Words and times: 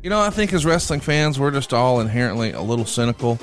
You 0.00 0.10
know, 0.10 0.20
I 0.20 0.30
think 0.30 0.52
as 0.52 0.64
wrestling 0.64 1.00
fans, 1.00 1.40
we're 1.40 1.50
just 1.50 1.74
all 1.74 2.00
inherently 2.00 2.52
a 2.52 2.62
little 2.62 2.84
cynical. 2.84 3.36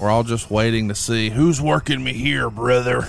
We're 0.00 0.08
all 0.08 0.22
just 0.22 0.50
waiting 0.50 0.88
to 0.88 0.94
see 0.94 1.28
who's 1.28 1.60
working 1.60 2.02
me 2.02 2.14
here, 2.14 2.48
brother. 2.48 3.06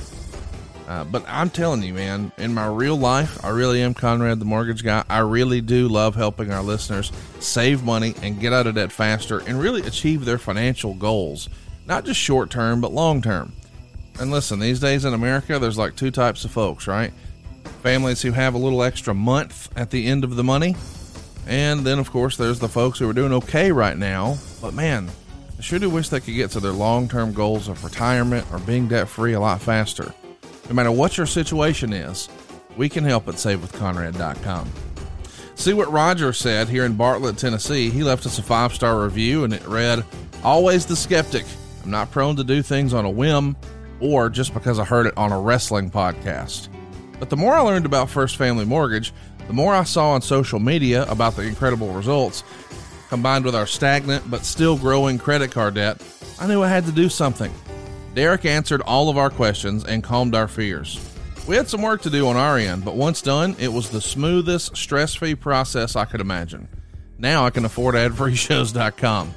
Uh, 0.86 1.06
but 1.06 1.24
I'm 1.26 1.50
telling 1.50 1.82
you, 1.82 1.94
man, 1.94 2.34
in 2.38 2.54
my 2.54 2.68
real 2.68 2.98
life, 2.98 3.46
I 3.46 3.50
really 3.50 3.82
am 3.82 3.94
Conrad 3.94 4.40
the 4.40 4.46
mortgage 4.46 4.84
guy. 4.84 5.06
I 5.10 5.20
really 5.20 5.62
do 5.62 5.88
love 5.88 6.16
helping 6.16 6.52
our 6.52 6.62
listeners 6.62 7.14
save 7.40 7.84
money 7.84 8.16
and 8.22 8.38
get 8.38 8.52
out 8.52 8.68
of 8.68 8.76
debt 8.76 8.92
faster 8.92 9.40
and 9.40 9.62
really 9.62 9.82
achieve 9.84 10.26
their 10.26 10.38
financial 10.38 10.94
goals, 10.94 11.48
not 11.86 12.04
just 12.04 12.20
short 12.20 12.50
term, 12.50 12.82
but 12.82 12.92
long 12.92 13.22
term. 13.22 13.54
And 14.20 14.30
listen, 14.30 14.60
these 14.60 14.82
days 14.82 15.06
in 15.06 15.14
America, 15.14 15.58
there's 15.58 15.78
like 15.78 15.96
two 15.96 16.12
types 16.12 16.44
of 16.44 16.52
folks, 16.52 16.86
right? 16.86 17.14
Families 17.82 18.22
who 18.22 18.32
have 18.34 18.56
a 18.56 18.58
little 18.58 18.84
extra 18.84 19.14
month 19.14 19.70
at 19.78 19.90
the 19.90 20.06
end 20.06 20.26
of 20.26 20.36
the 20.36 20.44
money. 20.44 20.76
And 21.50 21.80
then, 21.80 21.98
of 21.98 22.12
course, 22.12 22.38
there's 22.38 22.60
the 22.60 22.70
folks 22.70 23.00
who 23.00 23.10
are 23.10 23.14
doing 23.14 23.34
okay 23.34 23.72
right 23.72 23.98
now. 23.98 24.38
But 24.62 24.76
man, 24.76 25.10
I 25.58 25.62
sure 25.62 25.80
do 25.80 25.90
wish 25.90 26.10
they 26.10 26.20
could 26.20 26.36
get 26.36 26.52
to 26.52 26.60
their 26.60 26.72
long 26.72 27.10
term 27.10 27.34
goals 27.34 27.68
of 27.68 27.84
retirement 27.84 28.46
or 28.54 28.60
being 28.60 28.88
debt 28.88 29.10
free 29.10 29.34
a 29.34 29.40
lot 29.40 29.60
faster. 29.60 30.14
No 30.70 30.76
matter 30.76 30.92
what 30.92 31.18
your 31.18 31.26
situation 31.26 31.92
is, 31.92 32.30
we 32.78 32.88
can 32.88 33.04
help 33.04 33.28
at 33.28 33.34
SaveWithConrad.com. 33.34 34.72
See 35.56 35.74
what 35.74 35.92
Roger 35.92 36.32
said 36.34 36.70
here 36.70 36.86
in 36.86 36.96
Bartlett, 36.96 37.40
Tennessee. 37.40 37.90
He 37.90 38.04
left 38.04 38.28
us 38.28 38.38
a 38.38 38.44
five 38.44 38.74
star 38.76 39.04
review 39.04 39.44
and 39.44 39.52
it 39.52 39.66
read, 39.68 40.06
Always 40.44 40.86
the 40.86 40.96
skeptic. 40.96 41.46
I'm 41.84 41.90
not 41.90 42.12
prone 42.12 42.36
to 42.36 42.44
do 42.44 42.62
things 42.62 42.94
on 42.94 43.06
a 43.06 43.10
whim 43.10 43.58
or 44.00 44.30
just 44.30 44.54
because 44.54 44.78
I 44.78 44.86
heard 44.86 45.08
it 45.08 45.18
on 45.18 45.32
a 45.32 45.40
wrestling 45.40 45.90
podcast. 45.90 46.70
But 47.20 47.30
the 47.30 47.38
more 47.38 47.54
I 47.56 47.60
learned 47.62 47.86
about 47.86 48.10
First 48.10 48.38
Family 48.38 48.66
Mortgage, 48.66 49.14
the 49.50 49.54
more 49.56 49.74
I 49.74 49.84
saw 49.84 50.12
on 50.12 50.22
social 50.22 50.60
media 50.60 51.10
about 51.10 51.36
the 51.36 51.42
incredible 51.42 51.92
results, 51.92 52.44
combined 53.10 53.44
with 53.44 53.56
our 53.56 53.66
stagnant 53.66 54.30
but 54.30 54.46
still 54.46 54.78
growing 54.78 55.18
credit 55.18 55.50
card 55.50 55.74
debt, 55.74 56.00
I 56.40 56.46
knew 56.46 56.62
I 56.62 56.68
had 56.68 56.86
to 56.86 56.92
do 56.92 57.10
something. 57.10 57.52
Derek 58.14 58.46
answered 58.46 58.84
all 58.84 59.10
of 59.10 59.18
our 59.18 59.32
questions 59.32 59.86
and 59.86 60.04
calmed 60.04 60.36
our 60.36 60.48
fears. 60.48 61.04
We 61.48 61.56
had 61.56 61.68
some 61.68 61.82
work 61.82 62.04
to 62.04 62.12
do 62.12 62.28
on 62.28 62.36
our 62.36 62.60
end, 62.60 62.86
but 62.86 62.96
once 62.96 63.24
done, 63.24 63.56
it 63.58 63.74
was 63.74 63.90
the 63.90 64.02
smoothest, 64.02 64.78
stress 64.78 65.16
free 65.16 65.34
process 65.34 65.96
I 65.96 66.06
could 66.06 66.22
imagine. 66.22 66.68
Now 67.18 67.48
I 67.48 67.50
can 67.50 67.66
afford 67.66 67.96
adfreeshows.com. 67.96 69.34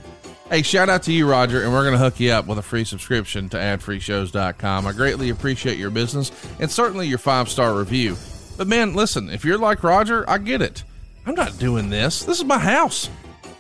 Hey, 0.51 0.61
shout 0.61 0.91
out 0.91 1.05
to 1.05 1.13
you, 1.13 1.27
Roger, 1.27 1.63
and 1.63 1.73
we're 1.73 1.85
going 1.85 1.95
to 1.95 2.05
hook 2.05 2.21
you 2.21 2.33
up 2.33 2.47
with 2.47 2.59
a 2.59 2.63
free 2.63 2.85
subscription 2.85 3.49
to 3.49 3.57
adfreeshows.com. 3.57 4.87
I 4.87 4.93
greatly 4.93 5.31
appreciate 5.31 5.79
your 5.79 5.89
business 5.89 6.31
and 6.61 6.71
certainly 6.71 7.09
your 7.09 7.17
five 7.17 7.49
star 7.49 7.73
review. 7.73 8.19
But 8.57 8.69
man, 8.69 8.95
listen, 8.95 9.31
if 9.31 9.45
you're 9.45 9.59
like 9.59 9.83
Roger, 9.83 10.29
I 10.29 10.39
get 10.39 10.63
it. 10.63 10.85
I'm 11.27 11.35
not 11.35 11.59
doing 11.59 11.91
this. 11.91 12.25
This 12.25 12.39
is 12.39 12.45
my 12.45 12.59
house. 12.59 13.09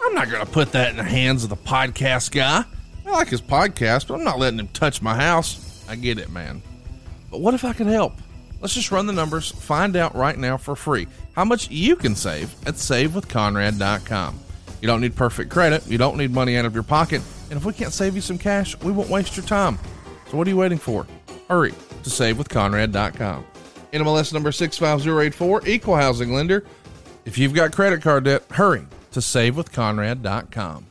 I'm 0.04 0.14
not 0.14 0.28
going 0.28 0.44
to 0.44 0.50
put 0.50 0.72
that 0.72 0.90
in 0.90 0.96
the 0.96 1.04
hands 1.04 1.44
of 1.44 1.50
the 1.50 1.56
podcast 1.56 2.32
guy. 2.32 2.64
I 3.06 3.10
like 3.10 3.28
his 3.28 3.40
podcast, 3.40 4.08
but 4.08 4.14
I'm 4.14 4.24
not 4.24 4.38
letting 4.38 4.58
him 4.58 4.68
touch 4.68 5.00
my 5.00 5.14
house. 5.14 5.84
I 5.88 5.96
get 5.96 6.18
it, 6.18 6.30
man. 6.30 6.62
But 7.30 7.40
what 7.40 7.54
if 7.54 7.64
I 7.64 7.72
could 7.72 7.86
help? 7.86 8.14
Let's 8.60 8.74
just 8.74 8.92
run 8.92 9.06
the 9.06 9.12
numbers, 9.12 9.50
find 9.50 9.96
out 9.96 10.14
right 10.14 10.38
now 10.38 10.56
for 10.56 10.76
free 10.76 11.08
how 11.32 11.44
much 11.44 11.70
you 11.70 11.96
can 11.96 12.14
save 12.14 12.54
at 12.66 12.74
savewithconrad.com. 12.74 14.38
You 14.80 14.86
don't 14.86 15.00
need 15.00 15.16
perfect 15.16 15.50
credit, 15.50 15.86
you 15.88 15.98
don't 15.98 16.16
need 16.16 16.30
money 16.30 16.56
out 16.56 16.64
of 16.64 16.74
your 16.74 16.82
pocket, 16.82 17.22
and 17.50 17.58
if 17.58 17.64
we 17.64 17.72
can't 17.72 17.92
save 17.92 18.14
you 18.14 18.20
some 18.20 18.38
cash, 18.38 18.78
we 18.80 18.92
won't 18.92 19.08
waste 19.08 19.36
your 19.36 19.46
time. 19.46 19.78
So 20.30 20.36
what 20.36 20.46
are 20.46 20.50
you 20.50 20.56
waiting 20.56 20.78
for? 20.78 21.06
Hurry 21.48 21.72
to 21.72 22.10
savewithconrad.com. 22.10 23.44
NMLS 23.92 24.32
number 24.32 24.52
65084, 24.52 25.68
equal 25.68 25.96
housing 25.96 26.32
lender. 26.32 26.64
If 27.24 27.38
you've 27.38 27.54
got 27.54 27.72
credit 27.72 28.02
card 28.02 28.24
debt, 28.24 28.44
hurry 28.50 28.86
to 29.12 29.20
savewithconrad.com. 29.20 30.86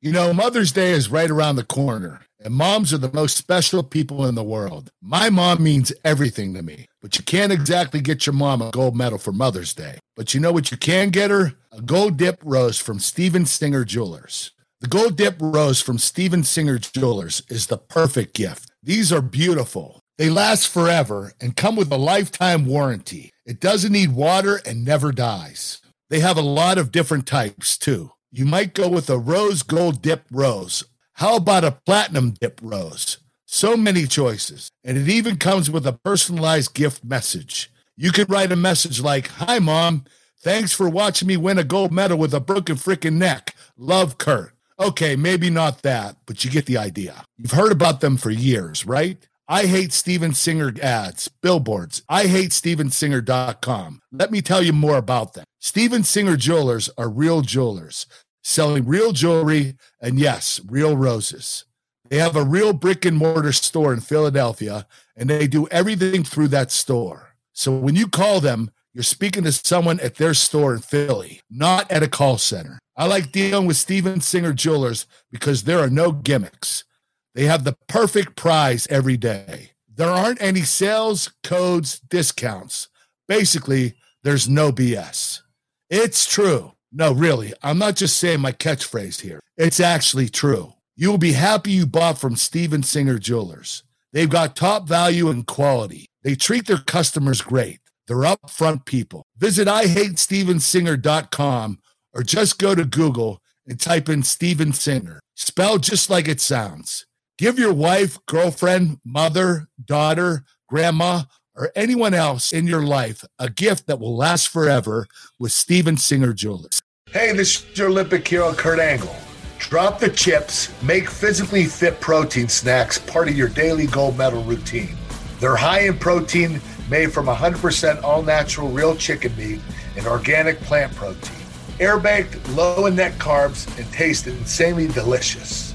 You 0.00 0.10
know, 0.10 0.32
Mother's 0.32 0.72
Day 0.72 0.90
is 0.90 1.10
right 1.10 1.30
around 1.30 1.54
the 1.54 1.64
corner, 1.64 2.22
and 2.40 2.52
moms 2.52 2.92
are 2.92 2.98
the 2.98 3.12
most 3.12 3.36
special 3.36 3.84
people 3.84 4.26
in 4.26 4.34
the 4.34 4.42
world. 4.42 4.90
My 5.00 5.30
mom 5.30 5.62
means 5.62 5.92
everything 6.04 6.54
to 6.54 6.62
me, 6.62 6.86
but 7.00 7.16
you 7.16 7.24
can't 7.24 7.52
exactly 7.52 8.00
get 8.00 8.26
your 8.26 8.32
mom 8.32 8.62
a 8.62 8.72
gold 8.72 8.96
medal 8.96 9.18
for 9.18 9.30
Mother's 9.30 9.74
Day. 9.74 9.98
But 10.16 10.34
you 10.34 10.40
know 10.40 10.50
what 10.50 10.72
you 10.72 10.76
can 10.76 11.10
get 11.10 11.30
her? 11.30 11.52
A 11.70 11.80
gold 11.80 12.16
dip 12.16 12.40
rose 12.42 12.78
from 12.78 12.98
Steven 12.98 13.46
Singer 13.46 13.84
Jewelers. 13.84 14.50
The 14.80 14.88
gold 14.88 15.16
dip 15.16 15.36
rose 15.38 15.80
from 15.80 15.98
Steven 15.98 16.42
Singer 16.42 16.78
Jewelers 16.78 17.44
is 17.48 17.68
the 17.68 17.78
perfect 17.78 18.34
gift. 18.34 18.72
These 18.82 19.12
are 19.12 19.22
beautiful. 19.22 20.01
They 20.18 20.30
last 20.30 20.68
forever 20.68 21.32
and 21.40 21.56
come 21.56 21.76
with 21.76 21.90
a 21.92 21.96
lifetime 21.96 22.66
warranty. 22.66 23.30
It 23.46 23.60
doesn't 23.60 23.92
need 23.92 24.12
water 24.12 24.60
and 24.66 24.84
never 24.84 25.12
dies. 25.12 25.80
They 26.10 26.20
have 26.20 26.36
a 26.36 26.42
lot 26.42 26.78
of 26.78 26.92
different 26.92 27.26
types 27.26 27.78
too 27.78 28.12
you 28.34 28.46
might 28.46 28.72
go 28.72 28.88
with 28.88 29.10
a 29.10 29.18
rose 29.18 29.62
gold 29.62 30.00
dip 30.00 30.24
rose. 30.30 30.84
How 31.14 31.36
about 31.36 31.64
a 31.64 31.78
platinum 31.84 32.30
dip 32.40 32.58
rose? 32.62 33.18
So 33.44 33.76
many 33.76 34.06
choices. 34.06 34.70
And 34.82 34.96
it 34.96 35.08
even 35.08 35.36
comes 35.36 35.70
with 35.70 35.86
a 35.86 35.92
personalized 35.92 36.72
gift 36.72 37.04
message. 37.04 37.70
You 37.94 38.10
could 38.10 38.30
write 38.30 38.50
a 38.50 38.56
message 38.56 39.02
like, 39.02 39.28
Hi, 39.32 39.58
mom. 39.58 40.06
Thanks 40.40 40.72
for 40.72 40.88
watching 40.88 41.28
me 41.28 41.36
win 41.36 41.58
a 41.58 41.62
gold 41.62 41.92
medal 41.92 42.16
with 42.16 42.32
a 42.32 42.40
broken 42.40 42.76
freaking 42.76 43.14
neck. 43.14 43.54
Love 43.76 44.16
Kurt. 44.16 44.54
Okay, 44.80 45.14
maybe 45.14 45.50
not 45.50 45.82
that, 45.82 46.16
but 46.24 46.42
you 46.42 46.50
get 46.50 46.64
the 46.64 46.78
idea. 46.78 47.22
You've 47.36 47.52
heard 47.52 47.70
about 47.70 48.00
them 48.00 48.16
for 48.16 48.30
years, 48.30 48.86
right? 48.86 49.28
I 49.52 49.66
hate 49.66 49.92
Steven 49.92 50.32
Singer 50.32 50.72
ads, 50.80 51.28
billboards. 51.28 52.02
I 52.08 52.26
hate 52.26 52.52
StevenSinger.com. 52.52 54.00
Let 54.10 54.30
me 54.30 54.40
tell 54.40 54.62
you 54.62 54.72
more 54.72 54.96
about 54.96 55.34
them. 55.34 55.44
Steven 55.60 56.04
Singer 56.04 56.38
Jewelers 56.38 56.88
are 56.96 57.10
real 57.10 57.42
jewelers 57.42 58.06
selling 58.42 58.86
real 58.86 59.12
jewelry 59.12 59.74
and 60.00 60.18
yes, 60.18 60.58
real 60.66 60.96
roses. 60.96 61.66
They 62.08 62.16
have 62.16 62.34
a 62.34 62.42
real 62.42 62.72
brick 62.72 63.04
and 63.04 63.18
mortar 63.18 63.52
store 63.52 63.92
in 63.92 64.00
Philadelphia 64.00 64.86
and 65.18 65.28
they 65.28 65.46
do 65.46 65.68
everything 65.68 66.24
through 66.24 66.48
that 66.48 66.70
store. 66.70 67.34
So 67.52 67.76
when 67.76 67.94
you 67.94 68.08
call 68.08 68.40
them, 68.40 68.70
you're 68.94 69.02
speaking 69.04 69.44
to 69.44 69.52
someone 69.52 70.00
at 70.00 70.14
their 70.14 70.32
store 70.32 70.72
in 70.74 70.80
Philly, 70.80 71.42
not 71.50 71.92
at 71.92 72.02
a 72.02 72.08
call 72.08 72.38
center. 72.38 72.78
I 72.96 73.06
like 73.06 73.32
dealing 73.32 73.66
with 73.66 73.76
Steven 73.76 74.22
Singer 74.22 74.54
Jewelers 74.54 75.06
because 75.30 75.64
there 75.64 75.80
are 75.80 75.90
no 75.90 76.10
gimmicks. 76.10 76.84
They 77.34 77.44
have 77.44 77.64
the 77.64 77.76
perfect 77.88 78.36
price 78.36 78.86
every 78.90 79.16
day. 79.16 79.70
There 79.94 80.10
aren't 80.10 80.42
any 80.42 80.62
sales, 80.62 81.32
codes, 81.42 82.00
discounts. 82.00 82.88
Basically, 83.28 83.94
there's 84.22 84.48
no 84.48 84.72
BS. 84.72 85.42
It's 85.90 86.26
true. 86.26 86.72
No, 86.90 87.12
really, 87.12 87.52
I'm 87.62 87.78
not 87.78 87.96
just 87.96 88.16
saying 88.18 88.40
my 88.40 88.52
catchphrase 88.52 89.22
here. 89.22 89.40
It's 89.56 89.80
actually 89.80 90.28
true. 90.28 90.74
You 90.94 91.10
will 91.10 91.18
be 91.18 91.32
happy 91.32 91.72
you 91.72 91.86
bought 91.86 92.18
from 92.18 92.36
Steven 92.36 92.82
Singer 92.82 93.18
Jewelers. 93.18 93.82
They've 94.12 94.28
got 94.28 94.56
top 94.56 94.86
value 94.86 95.30
and 95.30 95.46
quality. 95.46 96.04
They 96.22 96.34
treat 96.34 96.66
their 96.66 96.76
customers 96.78 97.40
great. 97.40 97.78
They're 98.06 98.18
upfront 98.18 98.84
people. 98.84 99.24
Visit 99.38 99.68
IHateStevenSinger.com 99.68 101.78
or 102.14 102.22
just 102.22 102.58
go 102.58 102.74
to 102.74 102.84
Google 102.84 103.40
and 103.66 103.80
type 103.80 104.08
in 104.08 104.22
Steven 104.22 104.72
Singer, 104.72 105.20
spelled 105.34 105.82
just 105.82 106.08
like 106.10 106.28
it 106.28 106.40
sounds. 106.40 107.06
Give 107.38 107.58
your 107.58 107.72
wife, 107.72 108.18
girlfriend, 108.26 108.98
mother, 109.04 109.68
daughter, 109.84 110.44
grandma, 110.68 111.22
or 111.56 111.72
anyone 111.74 112.14
else 112.14 112.52
in 112.52 112.66
your 112.66 112.82
life 112.82 113.24
a 113.38 113.48
gift 113.50 113.86
that 113.86 113.98
will 113.98 114.16
last 114.16 114.48
forever 114.48 115.06
with 115.38 115.52
Steven 115.52 115.96
Singer 115.96 116.32
Jewelers. 116.32 116.80
Hey, 117.10 117.32
this 117.32 117.64
is 117.64 117.78
your 117.78 117.88
Olympic 117.88 118.26
hero, 118.26 118.52
Kurt 118.54 118.78
Angle. 118.78 119.14
Drop 119.58 119.98
the 119.98 120.10
chips, 120.10 120.70
make 120.82 121.08
physically 121.08 121.64
fit 121.64 122.00
protein 122.00 122.48
snacks 122.48 122.98
part 122.98 123.28
of 123.28 123.36
your 123.36 123.48
daily 123.48 123.86
gold 123.86 124.18
medal 124.18 124.42
routine. 124.44 124.96
They're 125.40 125.56
high 125.56 125.82
in 125.82 125.98
protein, 125.98 126.60
made 126.90 127.12
from 127.12 127.26
100% 127.26 128.02
all 128.02 128.22
natural 128.22 128.68
real 128.68 128.96
chicken 128.96 129.34
meat 129.36 129.60
and 129.96 130.06
organic 130.06 130.58
plant 130.60 130.94
protein. 130.94 131.36
Air 131.80 131.98
baked, 131.98 132.48
low 132.50 132.86
in 132.86 132.96
net 132.96 133.12
carbs, 133.18 133.66
and 133.78 133.90
taste 133.92 134.26
insanely 134.26 134.88
delicious. 134.88 135.71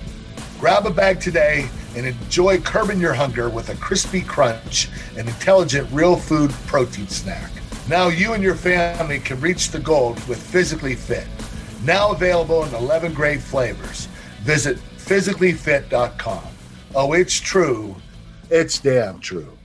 Grab 0.60 0.88
a 0.88 0.90
bag 0.90 1.20
today 1.20 1.70
and 1.96 2.06
enjoy 2.06 2.60
curbing 2.60 3.00
your 3.00 3.14
hunger 3.14 3.48
with 3.48 3.70
a 3.70 3.76
crispy 3.76 4.22
crunch 4.22 4.90
and 5.16 5.28
intelligent 5.28 5.88
real 5.92 6.16
food 6.16 6.52
protein 6.66 7.08
snack. 7.08 7.52
Now 7.88 8.08
you 8.08 8.34
and 8.34 8.44
your 8.44 8.56
family 8.56 9.20
can 9.20 9.40
reach 9.40 9.70
the 9.70 9.80
gold 9.80 10.16
with 10.28 10.42
Physically 10.42 10.96
Fit. 10.96 11.28
Now 11.84 12.12
available 12.12 12.64
in 12.66 12.74
11 12.74 13.14
great 13.14 13.40
flavors. 13.40 14.08
Visit 14.42 14.78
physicallyfit.com. 14.98 16.44
Oh, 16.96 17.14
it's 17.14 17.40
true. 17.40 17.96
It's 18.50 18.80
damn 18.80 19.20
true. 19.20 19.57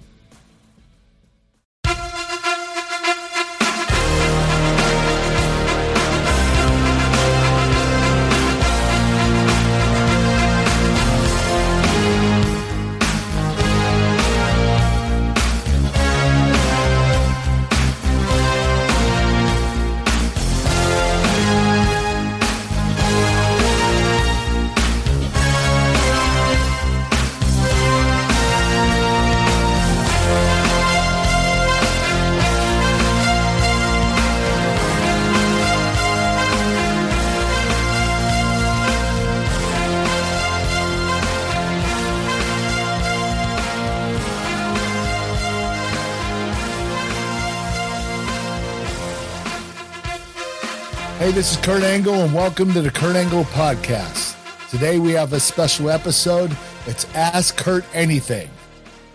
This 51.34 51.52
is 51.52 51.64
Kurt 51.64 51.82
Angle, 51.82 52.12
and 52.12 52.34
welcome 52.34 52.74
to 52.74 52.82
the 52.82 52.90
Kurt 52.90 53.16
Angle 53.16 53.44
Podcast. 53.44 54.36
Today 54.68 54.98
we 54.98 55.12
have 55.12 55.32
a 55.32 55.40
special 55.40 55.88
episode. 55.88 56.54
It's 56.86 57.06
Ask 57.14 57.56
Kurt 57.56 57.86
Anything. 57.94 58.50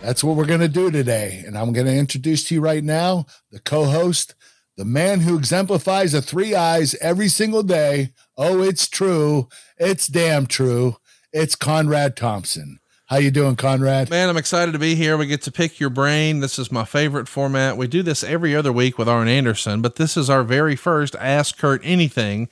That's 0.02 0.24
what 0.24 0.34
we're 0.34 0.44
going 0.44 0.58
to 0.58 0.68
do 0.68 0.90
today. 0.90 1.44
And 1.46 1.56
I'm 1.56 1.72
going 1.72 1.86
to 1.86 1.94
introduce 1.94 2.42
to 2.44 2.56
you 2.56 2.60
right 2.60 2.82
now 2.82 3.26
the 3.52 3.60
co 3.60 3.84
host, 3.84 4.34
the 4.76 4.84
man 4.84 5.20
who 5.20 5.38
exemplifies 5.38 6.10
the 6.10 6.20
three 6.20 6.56
eyes 6.56 6.96
every 6.96 7.28
single 7.28 7.62
day. 7.62 8.12
Oh, 8.36 8.62
it's 8.62 8.88
true. 8.88 9.48
It's 9.76 10.08
damn 10.08 10.46
true. 10.46 10.96
It's 11.32 11.54
Conrad 11.54 12.16
Thompson. 12.16 12.80
How 13.08 13.16
you 13.16 13.30
doing, 13.30 13.56
Conrad? 13.56 14.10
Man, 14.10 14.28
I'm 14.28 14.36
excited 14.36 14.72
to 14.72 14.78
be 14.78 14.94
here. 14.94 15.16
We 15.16 15.24
get 15.24 15.40
to 15.42 15.50
pick 15.50 15.80
your 15.80 15.88
brain. 15.88 16.40
This 16.40 16.58
is 16.58 16.70
my 16.70 16.84
favorite 16.84 17.26
format. 17.26 17.78
We 17.78 17.86
do 17.86 18.02
this 18.02 18.22
every 18.22 18.54
other 18.54 18.70
week 18.70 18.98
with 18.98 19.08
Arn 19.08 19.28
Anderson, 19.28 19.80
but 19.80 19.96
this 19.96 20.14
is 20.14 20.28
our 20.28 20.42
very 20.42 20.76
first 20.76 21.16
Ask 21.18 21.56
Kurt 21.56 21.80
Anything. 21.82 22.50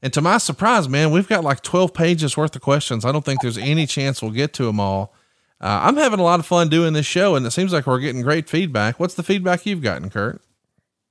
And 0.00 0.12
to 0.12 0.20
my 0.20 0.38
surprise, 0.38 0.88
man, 0.88 1.10
we've 1.10 1.26
got 1.26 1.42
like 1.42 1.62
12 1.62 1.94
pages 1.94 2.36
worth 2.36 2.54
of 2.54 2.62
questions. 2.62 3.04
I 3.04 3.10
don't 3.10 3.24
think 3.24 3.40
there's 3.40 3.58
any 3.58 3.86
chance 3.86 4.22
we'll 4.22 4.30
get 4.30 4.52
to 4.52 4.66
them 4.66 4.78
all. 4.78 5.12
Uh, 5.60 5.80
I'm 5.82 5.96
having 5.96 6.20
a 6.20 6.22
lot 6.22 6.38
of 6.38 6.46
fun 6.46 6.68
doing 6.68 6.92
this 6.92 7.04
show, 7.04 7.34
and 7.34 7.44
it 7.44 7.50
seems 7.50 7.72
like 7.72 7.88
we're 7.88 7.98
getting 7.98 8.22
great 8.22 8.48
feedback. 8.48 9.00
What's 9.00 9.14
the 9.14 9.24
feedback 9.24 9.66
you've 9.66 9.82
gotten, 9.82 10.10
Kurt? 10.10 10.40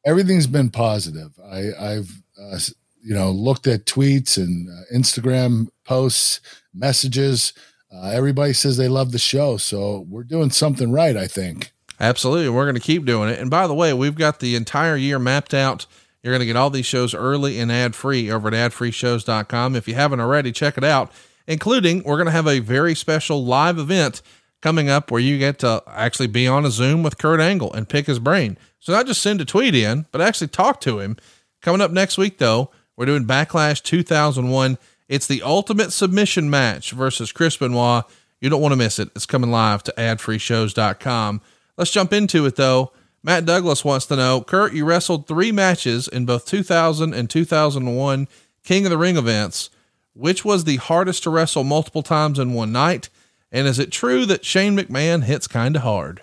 Everything's 0.05 0.47
been 0.47 0.69
positive. 0.69 1.37
I, 1.43 1.71
I've, 1.77 2.21
uh, 2.41 2.57
you 3.03 3.13
know, 3.13 3.31
looked 3.31 3.67
at 3.67 3.83
tweets 3.83 4.37
and 4.37 4.69
uh, 4.69 4.83
Instagram 4.95 5.67
posts, 5.83 6.39
messages 6.73 7.51
uh, 7.97 8.09
everybody 8.09 8.53
says 8.53 8.77
they 8.77 8.87
love 8.87 9.11
the 9.11 9.19
show. 9.19 9.57
So 9.57 10.05
we're 10.09 10.23
doing 10.23 10.51
something 10.51 10.91
right, 10.91 11.17
I 11.17 11.27
think. 11.27 11.71
Absolutely. 11.99 12.49
We're 12.49 12.65
going 12.65 12.75
to 12.75 12.81
keep 12.81 13.05
doing 13.05 13.29
it. 13.29 13.39
And 13.39 13.49
by 13.49 13.67
the 13.67 13.73
way, 13.73 13.93
we've 13.93 14.15
got 14.15 14.39
the 14.39 14.55
entire 14.55 14.95
year 14.95 15.17
mapped 15.17 15.53
out. 15.53 15.87
You're 16.21 16.33
going 16.33 16.41
to 16.41 16.45
get 16.45 16.55
all 16.55 16.69
these 16.69 16.85
shows 16.85 17.13
early 17.13 17.59
and 17.59 17.71
ad 17.71 17.95
free 17.95 18.29
over 18.29 18.49
at 18.49 18.53
adfreeshows.com. 18.53 19.75
If 19.75 19.87
you 19.87 19.95
haven't 19.95 20.19
already, 20.19 20.51
check 20.51 20.77
it 20.77 20.83
out, 20.83 21.11
including 21.47 22.03
we're 22.03 22.17
going 22.17 22.27
to 22.27 22.31
have 22.31 22.47
a 22.47 22.59
very 22.59 22.93
special 22.93 23.43
live 23.43 23.79
event 23.79 24.21
coming 24.61 24.89
up 24.89 25.11
where 25.11 25.21
you 25.21 25.39
get 25.39 25.59
to 25.59 25.81
actually 25.87 26.27
be 26.27 26.47
on 26.47 26.65
a 26.65 26.71
Zoom 26.71 27.03
with 27.03 27.17
Kurt 27.17 27.39
Angle 27.39 27.73
and 27.73 27.87
pick 27.89 28.07
his 28.07 28.19
brain. 28.19 28.57
So 28.79 28.93
not 28.93 29.07
just 29.07 29.21
send 29.21 29.41
a 29.41 29.45
tweet 29.45 29.75
in, 29.75 30.05
but 30.11 30.21
actually 30.21 30.47
talk 30.47 30.81
to 30.81 30.99
him. 30.99 31.17
Coming 31.61 31.81
up 31.81 31.91
next 31.91 32.17
week, 32.17 32.37
though, 32.37 32.71
we're 32.95 33.05
doing 33.05 33.25
Backlash 33.25 33.81
2001 33.83 34.77
it's 35.09 35.27
the 35.27 35.41
ultimate 35.41 35.91
submission 35.91 36.49
match 36.49 36.91
versus 36.91 37.31
Chris 37.31 37.57
Benoit. 37.57 38.03
You 38.41 38.49
don't 38.49 38.61
want 38.61 38.73
to 38.73 38.77
miss 38.77 38.99
it. 38.99 39.09
It's 39.15 39.25
coming 39.25 39.51
live 39.51 39.83
to 39.83 39.93
adfreeshows.com. 39.97 41.41
Let's 41.77 41.91
jump 41.91 42.13
into 42.13 42.45
it 42.45 42.55
though. 42.55 42.91
Matt 43.23 43.45
Douglas 43.45 43.83
wants 43.83 44.05
to 44.07 44.15
know, 44.15 44.41
Kurt, 44.41 44.73
you 44.73 44.85
wrestled 44.85 45.27
three 45.27 45.51
matches 45.51 46.07
in 46.07 46.25
both 46.25 46.45
2000 46.45 47.13
and 47.13 47.29
2001 47.29 48.27
King 48.63 48.85
of 48.85 48.89
the 48.89 48.97
Ring 48.97 49.17
events. 49.17 49.69
Which 50.13 50.43
was 50.43 50.63
the 50.63 50.77
hardest 50.77 51.23
to 51.23 51.29
wrestle 51.29 51.63
multiple 51.63 52.01
times 52.01 52.39
in 52.39 52.53
one 52.53 52.71
night? 52.71 53.09
And 53.51 53.67
is 53.67 53.77
it 53.79 53.91
true 53.91 54.25
that 54.25 54.43
Shane 54.43 54.75
McMahon 54.75 55.23
hits 55.23 55.47
kind 55.47 55.75
of 55.75 55.83
hard? 55.83 56.21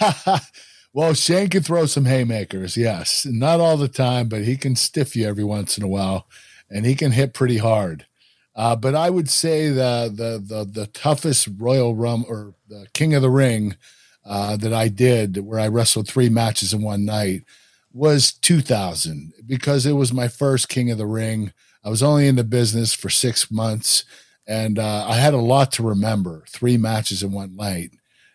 well, 0.92 1.14
Shane 1.14 1.48
can 1.48 1.62
throw 1.62 1.86
some 1.86 2.04
haymakers, 2.04 2.76
yes. 2.76 3.24
Not 3.24 3.58
all 3.58 3.78
the 3.78 3.88
time, 3.88 4.28
but 4.28 4.42
he 4.42 4.58
can 4.58 4.76
stiff 4.76 5.16
you 5.16 5.26
every 5.26 5.44
once 5.44 5.78
in 5.78 5.84
a 5.84 5.88
while 5.88 6.26
and 6.70 6.84
he 6.84 6.94
can 6.94 7.12
hit 7.12 7.34
pretty 7.34 7.58
hard. 7.58 8.06
Uh, 8.54 8.74
but 8.74 8.94
I 8.94 9.10
would 9.10 9.28
say 9.28 9.68
the 9.68 10.10
the 10.12 10.42
the 10.42 10.64
the 10.64 10.86
toughest 10.86 11.48
Royal 11.58 11.94
Rum 11.94 12.24
or 12.26 12.54
the 12.68 12.86
King 12.94 13.14
of 13.14 13.22
the 13.22 13.30
Ring 13.30 13.76
uh, 14.24 14.56
that 14.56 14.72
I 14.72 14.88
did, 14.88 15.38
where 15.44 15.60
I 15.60 15.68
wrestled 15.68 16.08
three 16.08 16.30
matches 16.30 16.72
in 16.72 16.82
one 16.82 17.04
night, 17.04 17.44
was 17.92 18.32
2000 18.32 19.32
because 19.46 19.86
it 19.86 19.92
was 19.92 20.12
my 20.12 20.28
first 20.28 20.68
King 20.68 20.90
of 20.90 20.98
the 20.98 21.06
Ring. 21.06 21.52
I 21.84 21.90
was 21.90 22.02
only 22.02 22.26
in 22.26 22.36
the 22.36 22.44
business 22.44 22.94
for 22.94 23.10
six 23.10 23.50
months, 23.50 24.04
and 24.46 24.78
uh, 24.78 25.06
I 25.06 25.14
had 25.14 25.34
a 25.34 25.38
lot 25.38 25.70
to 25.72 25.82
remember. 25.82 26.44
Three 26.48 26.76
matches 26.76 27.22
in 27.22 27.32
one 27.32 27.56
night. 27.56 27.92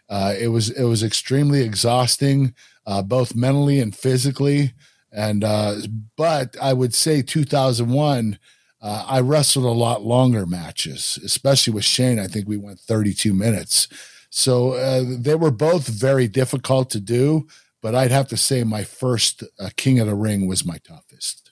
Uh, 0.07 0.35
it 0.37 0.49
was 0.49 0.69
it 0.69 0.83
was 0.83 1.03
extremely 1.03 1.61
exhausting, 1.61 2.53
uh, 2.85 3.01
both 3.01 3.35
mentally 3.35 3.79
and 3.79 3.95
physically. 3.95 4.73
And 5.11 5.43
uh, 5.43 5.75
but 6.15 6.55
I 6.61 6.73
would 6.73 6.93
say 6.93 7.21
2001, 7.21 8.39
uh, 8.81 9.05
I 9.07 9.19
wrestled 9.19 9.65
a 9.65 9.69
lot 9.69 10.03
longer 10.03 10.45
matches, 10.45 11.19
especially 11.23 11.73
with 11.73 11.85
Shane. 11.85 12.19
I 12.19 12.27
think 12.27 12.47
we 12.47 12.57
went 12.57 12.79
32 12.79 13.33
minutes. 13.33 13.87
So 14.29 14.73
uh, 14.73 15.03
they 15.19 15.35
were 15.35 15.51
both 15.51 15.87
very 15.87 16.27
difficult 16.27 16.89
to 16.91 17.01
do, 17.01 17.47
but 17.81 17.93
I'd 17.93 18.11
have 18.11 18.29
to 18.29 18.37
say 18.37 18.63
my 18.63 18.83
first 18.83 19.43
uh, 19.59 19.69
King 19.75 19.99
of 19.99 20.07
the 20.07 20.15
Ring 20.15 20.47
was 20.47 20.65
my 20.65 20.77
toughest. 20.77 21.51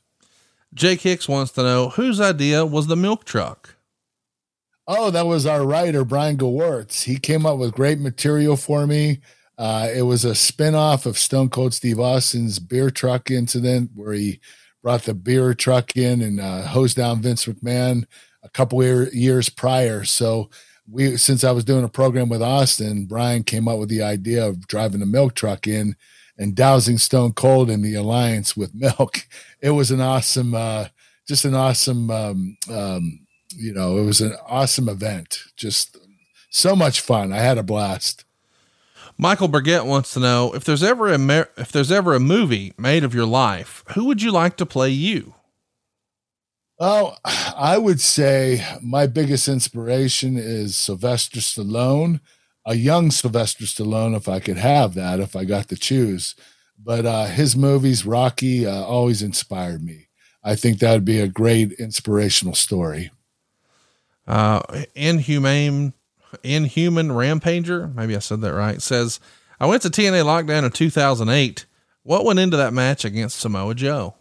Jake 0.74 1.02
Hicks 1.02 1.28
wants 1.28 1.52
to 1.54 1.64
know 1.64 1.90
whose 1.90 2.22
idea 2.22 2.66
was 2.66 2.88
the 2.88 2.96
milk 2.96 3.26
truck. 3.26 3.76
Oh, 4.88 5.12
that 5.12 5.28
was 5.28 5.46
our 5.46 5.66
writer 5.66 6.04
Brian 6.06 6.38
Gewirtz. 6.38 7.04
He 7.04 7.18
came 7.18 7.46
up 7.46 7.60
with 7.60 7.76
great 7.76 8.00
material 8.00 8.56
for 8.56 8.88
me. 8.88 9.20
Uh, 9.60 9.90
it 9.94 10.04
was 10.04 10.24
a 10.24 10.32
spinoff 10.32 11.06
of 11.06 11.18
Stone 11.18 11.50
Cold 11.50 11.74
Steve 11.74 12.00
Austin's 12.00 12.60
beer 12.60 12.90
truck 12.90 13.30
incident 13.30 13.92
where 13.94 14.14
he 14.14 14.40
brought 14.82 15.04
the 15.04 15.14
beer 15.14 15.54
truck 15.54 15.98
in 15.98 16.22
and 16.22 16.40
uh, 16.40 16.62
hosed 16.62 16.96
down 16.96 17.22
Vince 17.22 17.46
McMahon 17.46 18.06
a 18.42 18.50
couple 18.50 18.82
year, 18.82 19.10
years 19.10 19.50
prior. 19.50 20.06
So 20.06 20.50
we, 20.90 21.18
since 21.18 21.44
I 21.44 21.52
was 21.52 21.66
doing 21.66 21.84
a 21.84 21.90
program 21.90 22.30
with 22.30 22.42
Austin, 22.42 23.06
Brian 23.06 23.44
came 23.44 23.68
up 23.68 23.80
with 23.80 23.90
the 23.90 24.02
idea 24.02 24.48
of 24.48 24.66
driving 24.66 25.02
the 25.02 25.06
milk 25.06 25.36
truck 25.36 25.68
in 25.68 25.98
and 26.38 26.56
dousing 26.56 26.98
Stone 26.98 27.34
Cold 27.34 27.70
in 27.70 27.82
the 27.82 27.96
alliance 27.96 28.56
with 28.56 28.74
milk. 28.74 29.20
It 29.62 29.72
was 29.72 29.92
an 29.92 30.00
awesome, 30.00 30.56
uh, 30.56 30.86
just 31.28 31.44
an 31.44 31.54
awesome, 31.54 32.10
um, 32.10 32.58
um, 32.72 33.28
you 33.54 33.74
know, 33.74 33.98
it 33.98 34.06
was 34.06 34.22
an 34.22 34.34
awesome 34.48 34.88
event. 34.88 35.44
Just 35.58 35.98
so 36.50 36.78
much 36.78 37.02
fun. 37.02 37.34
I 37.34 37.40
had 37.40 37.58
a 37.58 37.64
blast. 37.64 38.24
Michael 39.22 39.50
Burgett 39.50 39.86
wants 39.86 40.14
to 40.14 40.22
know 40.22 40.54
if 40.56 40.64
there's 40.64 40.82
ever 40.82 41.12
a 41.12 41.18
mer- 41.18 41.50
if 41.58 41.74
there's 41.74 41.92
ever 41.92 42.16
a 42.16 42.22
movie 42.22 42.72
made 42.78 43.04
of 43.04 43.14
your 43.14 43.26
life, 43.26 43.84
who 43.94 44.06
would 44.06 44.22
you 44.22 44.32
like 44.32 44.56
to 44.56 44.66
play 44.66 44.92
you? 44.92 45.36
Oh, 46.80 47.18
I 47.26 47.78
would 47.78 48.00
say 48.00 48.66
my 48.82 49.08
biggest 49.08 49.50
inspiration 49.50 50.38
is 50.38 50.78
Sylvester 50.78 51.42
Stallone, 51.42 52.22
a 52.66 52.76
young 52.76 53.12
Sylvester 53.12 53.66
Stallone, 53.66 54.16
if 54.16 54.30
I 54.30 54.40
could 54.40 54.56
have 54.56 54.94
that, 54.94 55.20
if 55.20 55.36
I 55.36 55.44
got 55.44 55.68
to 55.68 55.76
choose. 55.76 56.34
But 56.82 57.06
uh, 57.06 57.26
his 57.26 57.58
movies, 57.58 58.06
Rocky, 58.06 58.66
uh, 58.66 58.84
always 58.84 59.22
inspired 59.22 59.84
me. 59.84 60.08
I 60.46 60.56
think 60.56 60.80
that 60.80 60.94
would 60.94 61.04
be 61.04 61.20
a 61.20 61.28
great 61.28 61.74
inspirational 61.74 62.56
story. 62.56 63.12
Uh, 64.26 64.62
Inhumane 64.96 65.92
Inhuman 66.44 67.10
Rampager, 67.10 67.94
maybe 67.94 68.16
I 68.16 68.20
said 68.20 68.42
that 68.42 68.54
right, 68.54 68.82
says, 68.82 69.20
I 69.60 69.66
went 69.66 69.82
to 69.82 69.90
TNA 69.90 70.24
Lockdown 70.24 70.64
in 70.64 70.72
2008. 70.72 71.66
What 72.04 72.26
went 72.26 72.40
into 72.40 72.58
that 72.58 72.74
match 72.74 73.04
against 73.04 73.40
Samoa 73.40 73.76
Joe? 73.76 74.16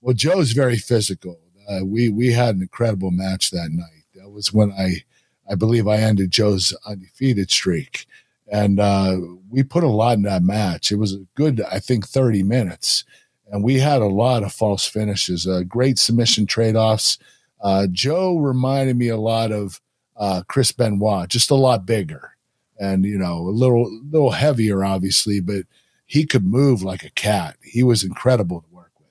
Well, 0.00 0.14
Joe's 0.14 0.52
very 0.52 0.76
physical. 0.76 1.38
Uh, 1.68 1.84
we 1.84 2.08
we 2.08 2.32
had 2.32 2.56
an 2.56 2.62
incredible 2.62 3.10
match 3.10 3.50
that 3.50 3.70
night. 3.70 4.04
That 4.14 4.30
was 4.30 4.52
when 4.52 4.70
I, 4.72 5.02
I 5.50 5.54
believe 5.54 5.88
I 5.88 5.96
ended 5.96 6.30
Joe's 6.30 6.76
undefeated 6.86 7.50
streak, 7.50 8.06
and 8.50 8.80
uh, 8.80 9.18
we 9.48 9.62
put 9.62 9.84
a 9.84 9.88
lot 9.88 10.16
in 10.16 10.22
that 10.22 10.42
match. 10.42 10.92
It 10.92 10.96
was 10.96 11.14
a 11.14 11.26
good, 11.34 11.62
I 11.70 11.78
think, 11.78 12.06
thirty 12.06 12.42
minutes, 12.42 13.04
and 13.50 13.64
we 13.64 13.78
had 13.78 14.02
a 14.02 14.06
lot 14.06 14.42
of 14.42 14.52
false 14.52 14.86
finishes, 14.86 15.46
uh, 15.46 15.62
great 15.66 15.98
submission 15.98 16.44
trade 16.46 16.76
offs. 16.76 17.18
Uh, 17.62 17.86
Joe 17.90 18.36
reminded 18.36 18.96
me 18.96 19.08
a 19.08 19.16
lot 19.16 19.52
of 19.52 19.80
uh, 20.16 20.42
Chris 20.48 20.72
Benoit, 20.72 21.28
just 21.28 21.50
a 21.50 21.54
lot 21.54 21.86
bigger 21.86 22.34
and 22.78 23.04
you 23.04 23.18
know 23.18 23.38
a 23.38 23.50
little 23.50 23.90
little 24.10 24.32
heavier, 24.32 24.84
obviously, 24.84 25.40
but 25.40 25.64
he 26.06 26.26
could 26.26 26.44
move 26.44 26.82
like 26.82 27.04
a 27.04 27.10
cat. 27.10 27.56
He 27.62 27.82
was 27.82 28.04
incredible 28.04 28.60
to 28.60 28.74
work 28.74 28.92
with. 28.98 29.08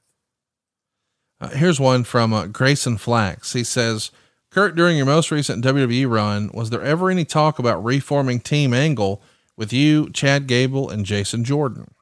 Uh, 1.51 1.55
here's 1.55 1.79
one 1.79 2.03
from 2.03 2.33
uh, 2.33 2.48
Grayson 2.48 2.98
Flax. 2.98 3.53
He 3.53 3.63
says, 3.63 4.12
"Kurt, 4.50 4.75
during 4.75 4.98
your 4.98 5.05
most 5.05 5.31
recent 5.31 5.63
WWE 5.63 6.10
run, 6.10 6.51
was 6.53 6.69
there 6.69 6.81
ever 6.81 7.10
any 7.10 7.25
talk 7.25 7.60
about 7.60 7.83
reforming 7.83 8.39
Team 8.39 8.74
Angle 8.74 9.22
with 9.55 9.72
you, 9.72 10.10
Chad 10.12 10.48
Gable, 10.48 10.89
and 10.89 11.05
Jason 11.05 11.43
Jordan?" 11.43 11.93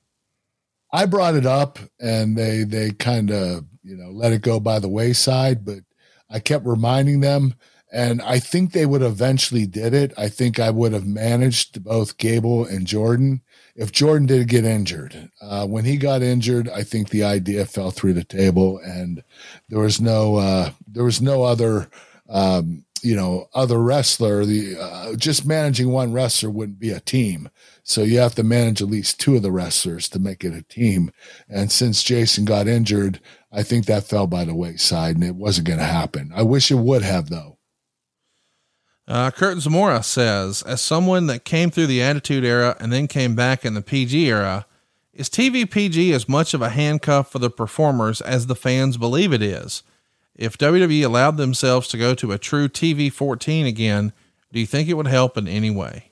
I 0.93 1.05
brought 1.05 1.35
it 1.35 1.45
up, 1.45 1.79
and 1.99 2.37
they 2.37 2.63
they 2.63 2.91
kind 2.91 3.31
of 3.31 3.65
you 3.83 3.95
know 3.95 4.09
let 4.09 4.33
it 4.33 4.41
go 4.41 4.59
by 4.59 4.79
the 4.79 4.89
wayside, 4.89 5.63
but 5.63 5.79
I 6.29 6.39
kept 6.39 6.65
reminding 6.65 7.19
them 7.19 7.55
and 7.91 8.21
I 8.21 8.39
think 8.39 8.71
they 8.71 8.85
would 8.85 9.01
eventually 9.01 9.65
did 9.65 9.93
it. 9.93 10.13
I 10.17 10.29
think 10.29 10.59
I 10.59 10.69
would 10.69 10.93
have 10.93 11.05
managed 11.05 11.83
both 11.83 12.17
Gable 12.17 12.65
and 12.65 12.87
Jordan 12.87 13.41
if 13.75 13.91
Jordan 13.91 14.27
did 14.27 14.47
get 14.47 14.63
injured. 14.63 15.29
Uh, 15.41 15.67
when 15.67 15.85
he 15.85 15.97
got 15.97 16.21
injured, 16.21 16.69
I 16.69 16.83
think 16.83 17.09
the 17.09 17.23
idea 17.23 17.65
fell 17.65 17.91
through 17.91 18.13
the 18.13 18.23
table, 18.23 18.79
and 18.79 19.23
there 19.69 19.79
was 19.79 19.99
no 19.99 20.37
uh, 20.37 20.71
there 20.87 21.03
was 21.03 21.21
no 21.21 21.43
other 21.43 21.89
um, 22.29 22.85
you 23.01 23.15
know 23.15 23.49
other 23.53 23.79
wrestler. 23.79 24.45
The 24.45 24.77
uh, 24.79 25.15
just 25.15 25.45
managing 25.45 25.89
one 25.89 26.13
wrestler 26.13 26.49
wouldn't 26.49 26.79
be 26.79 26.91
a 26.91 27.01
team. 27.01 27.49
So 27.83 28.03
you 28.03 28.19
have 28.19 28.35
to 28.35 28.43
manage 28.43 28.81
at 28.81 28.89
least 28.89 29.19
two 29.19 29.35
of 29.35 29.41
the 29.41 29.51
wrestlers 29.51 30.07
to 30.09 30.19
make 30.19 30.43
it 30.43 30.53
a 30.53 30.61
team. 30.61 31.11
And 31.49 31.71
since 31.71 32.03
Jason 32.03 32.45
got 32.45 32.67
injured, 32.67 33.19
I 33.51 33.63
think 33.63 33.85
that 33.85 34.05
fell 34.05 34.27
by 34.27 34.45
the 34.45 34.55
wayside 34.55 35.15
and 35.15 35.23
it 35.23 35.35
wasn't 35.35 35.67
going 35.67 35.79
to 35.79 35.85
happen. 35.85 36.31
I 36.33 36.43
wish 36.43 36.71
it 36.71 36.75
would 36.75 37.01
have, 37.01 37.29
though. 37.29 37.57
Uh, 39.07 39.31
Zamora 39.59 40.03
says, 40.03 40.61
as 40.63 40.81
someone 40.81 41.27
that 41.27 41.43
came 41.43 41.71
through 41.71 41.87
the 41.87 42.01
Attitude 42.01 42.45
Era 42.45 42.77
and 42.79 42.93
then 42.93 43.07
came 43.07 43.35
back 43.35 43.65
in 43.65 43.73
the 43.73 43.81
PG 43.81 44.25
era, 44.27 44.65
is 45.13 45.29
TV 45.29 45.69
PG 45.69 46.13
as 46.13 46.29
much 46.29 46.53
of 46.53 46.61
a 46.61 46.69
handcuff 46.69 47.29
for 47.31 47.39
the 47.39 47.49
performers 47.49 48.21
as 48.21 48.47
the 48.47 48.55
fans 48.55 48.97
believe 48.97 49.33
it 49.33 49.41
is? 49.41 49.83
If 50.35 50.57
WWE 50.57 51.03
allowed 51.03 51.37
themselves 51.37 51.87
to 51.89 51.97
go 51.97 52.15
to 52.15 52.31
a 52.31 52.37
true 52.37 52.69
TV 52.69 53.11
14 53.11 53.65
again, 53.65 54.13
do 54.53 54.59
you 54.59 54.65
think 54.65 54.87
it 54.87 54.93
would 54.93 55.07
help 55.07 55.37
in 55.37 55.47
any 55.47 55.69
way? 55.69 56.11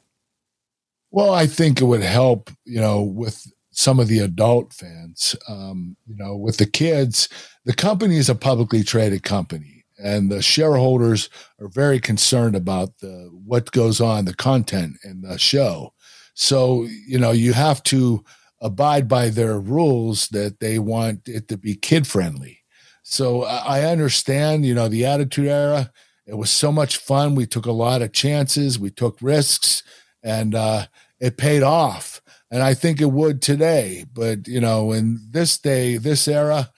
Well, 1.11 1.33
I 1.33 1.47
think 1.47 1.81
it 1.81 1.85
would 1.85 2.03
help, 2.03 2.51
you 2.65 2.79
know, 2.79 3.01
with 3.01 3.47
some 3.71 3.99
of 3.99 4.07
the 4.09 4.19
adult 4.19 4.73
fans. 4.73 5.35
Um, 5.47 5.95
you 6.05 6.15
know, 6.17 6.35
with 6.35 6.57
the 6.57 6.65
kids, 6.65 7.29
the 7.65 7.73
company 7.73 8.17
is 8.17 8.29
a 8.29 8.35
publicly 8.35 8.83
traded 8.83 9.23
company 9.23 9.78
and 10.01 10.31
the 10.31 10.41
shareholders 10.41 11.29
are 11.59 11.67
very 11.67 11.99
concerned 11.99 12.55
about 12.55 12.97
the 12.99 13.29
what 13.45 13.71
goes 13.71 13.99
on 14.01 14.25
the 14.25 14.33
content 14.33 14.97
in 15.03 15.21
the 15.21 15.37
show. 15.37 15.93
So 16.33 16.87
you 17.07 17.19
know 17.19 17.31
you 17.31 17.53
have 17.53 17.83
to 17.83 18.23
abide 18.61 19.07
by 19.07 19.29
their 19.29 19.59
rules 19.59 20.27
that 20.29 20.59
they 20.59 20.79
want 20.79 21.27
it 21.27 21.47
to 21.47 21.57
be 21.57 21.75
kid 21.75 22.05
friendly 22.05 22.59
so 23.01 23.43
i 23.43 23.85
understand 23.85 24.65
you 24.65 24.75
know 24.75 24.89
the 24.89 25.05
attitude 25.05 25.47
era 25.47 25.89
it 26.29 26.37
was 26.37 26.51
so 26.51 26.71
much 26.71 26.97
fun. 26.97 27.33
We 27.33 27.47
took 27.47 27.65
a 27.65 27.71
lot 27.71 28.03
of 28.03 28.13
chances 28.13 28.77
we 28.77 28.91
took 28.91 29.17
risks 29.21 29.81
and 30.21 30.53
uh, 30.53 30.85
it 31.19 31.37
paid 31.37 31.63
off. 31.63 32.21
And 32.51 32.63
i 32.63 32.73
think 32.73 32.99
it 32.99 33.11
would 33.11 33.43
today 33.43 34.05
but 34.11 34.47
you 34.47 34.59
know 34.59 34.91
in 34.91 35.19
this 35.29 35.59
day 35.59 35.97
this 35.97 36.27
era 36.27 36.71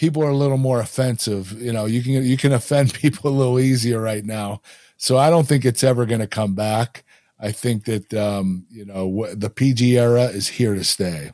people 0.00 0.22
are 0.22 0.30
a 0.30 0.36
little 0.36 0.56
more 0.56 0.80
offensive. 0.80 1.52
You 1.60 1.74
know, 1.74 1.84
you 1.84 2.02
can 2.02 2.24
you 2.24 2.38
can 2.38 2.52
offend 2.52 2.94
people 3.04 3.30
a 3.30 3.36
little 3.36 3.60
easier 3.60 4.00
right 4.00 4.24
now. 4.24 4.62
So 4.96 5.18
I 5.18 5.28
don't 5.28 5.46
think 5.46 5.64
it's 5.64 5.84
ever 5.84 6.06
going 6.06 6.20
to 6.22 6.26
come 6.26 6.54
back. 6.54 7.04
I 7.38 7.52
think 7.52 7.84
that 7.84 8.12
um, 8.14 8.66
you 8.70 8.86
know 8.86 9.26
the 9.34 9.50
PG 9.50 9.98
era 9.98 10.24
is 10.24 10.48
here 10.48 10.74
to 10.74 10.84
stay. 10.84 11.32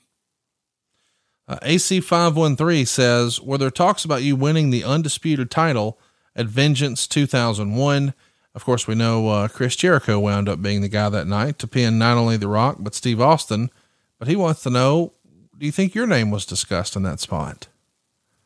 Uh, 1.48 1.58
AC 1.62 2.00
five 2.00 2.36
one 2.36 2.56
three 2.56 2.84
says, 2.84 3.40
"Were 3.40 3.56
there 3.56 3.70
talks 3.70 4.04
about 4.04 4.24
you 4.24 4.34
winning 4.34 4.70
the 4.70 4.84
undisputed 4.84 5.48
title 5.48 5.98
at 6.34 6.46
Vengeance 6.46 7.06
two 7.06 7.26
thousand 7.26 7.76
one?" 7.76 8.14
Of 8.52 8.64
course, 8.64 8.88
we 8.88 8.94
know 8.96 9.28
uh, 9.28 9.48
Chris 9.48 9.76
Jericho 9.76 10.18
wound 10.18 10.48
up 10.48 10.60
being 10.60 10.80
the 10.80 10.88
guy 10.88 11.08
that 11.10 11.26
night 11.28 11.58
to 11.60 11.68
pin 11.68 11.98
not 11.98 12.16
only 12.16 12.36
The 12.36 12.48
Rock 12.48 12.78
but 12.80 12.94
Steve 12.94 13.20
Austin. 13.20 13.70
But 14.18 14.28
he 14.28 14.34
wants 14.34 14.62
to 14.62 14.70
know: 14.70 15.12
Do 15.56 15.66
you 15.66 15.72
think 15.72 15.94
your 15.94 16.06
name 16.06 16.32
was 16.32 16.46
discussed 16.46 16.96
in 16.96 17.04
that 17.04 17.20
spot? 17.20 17.68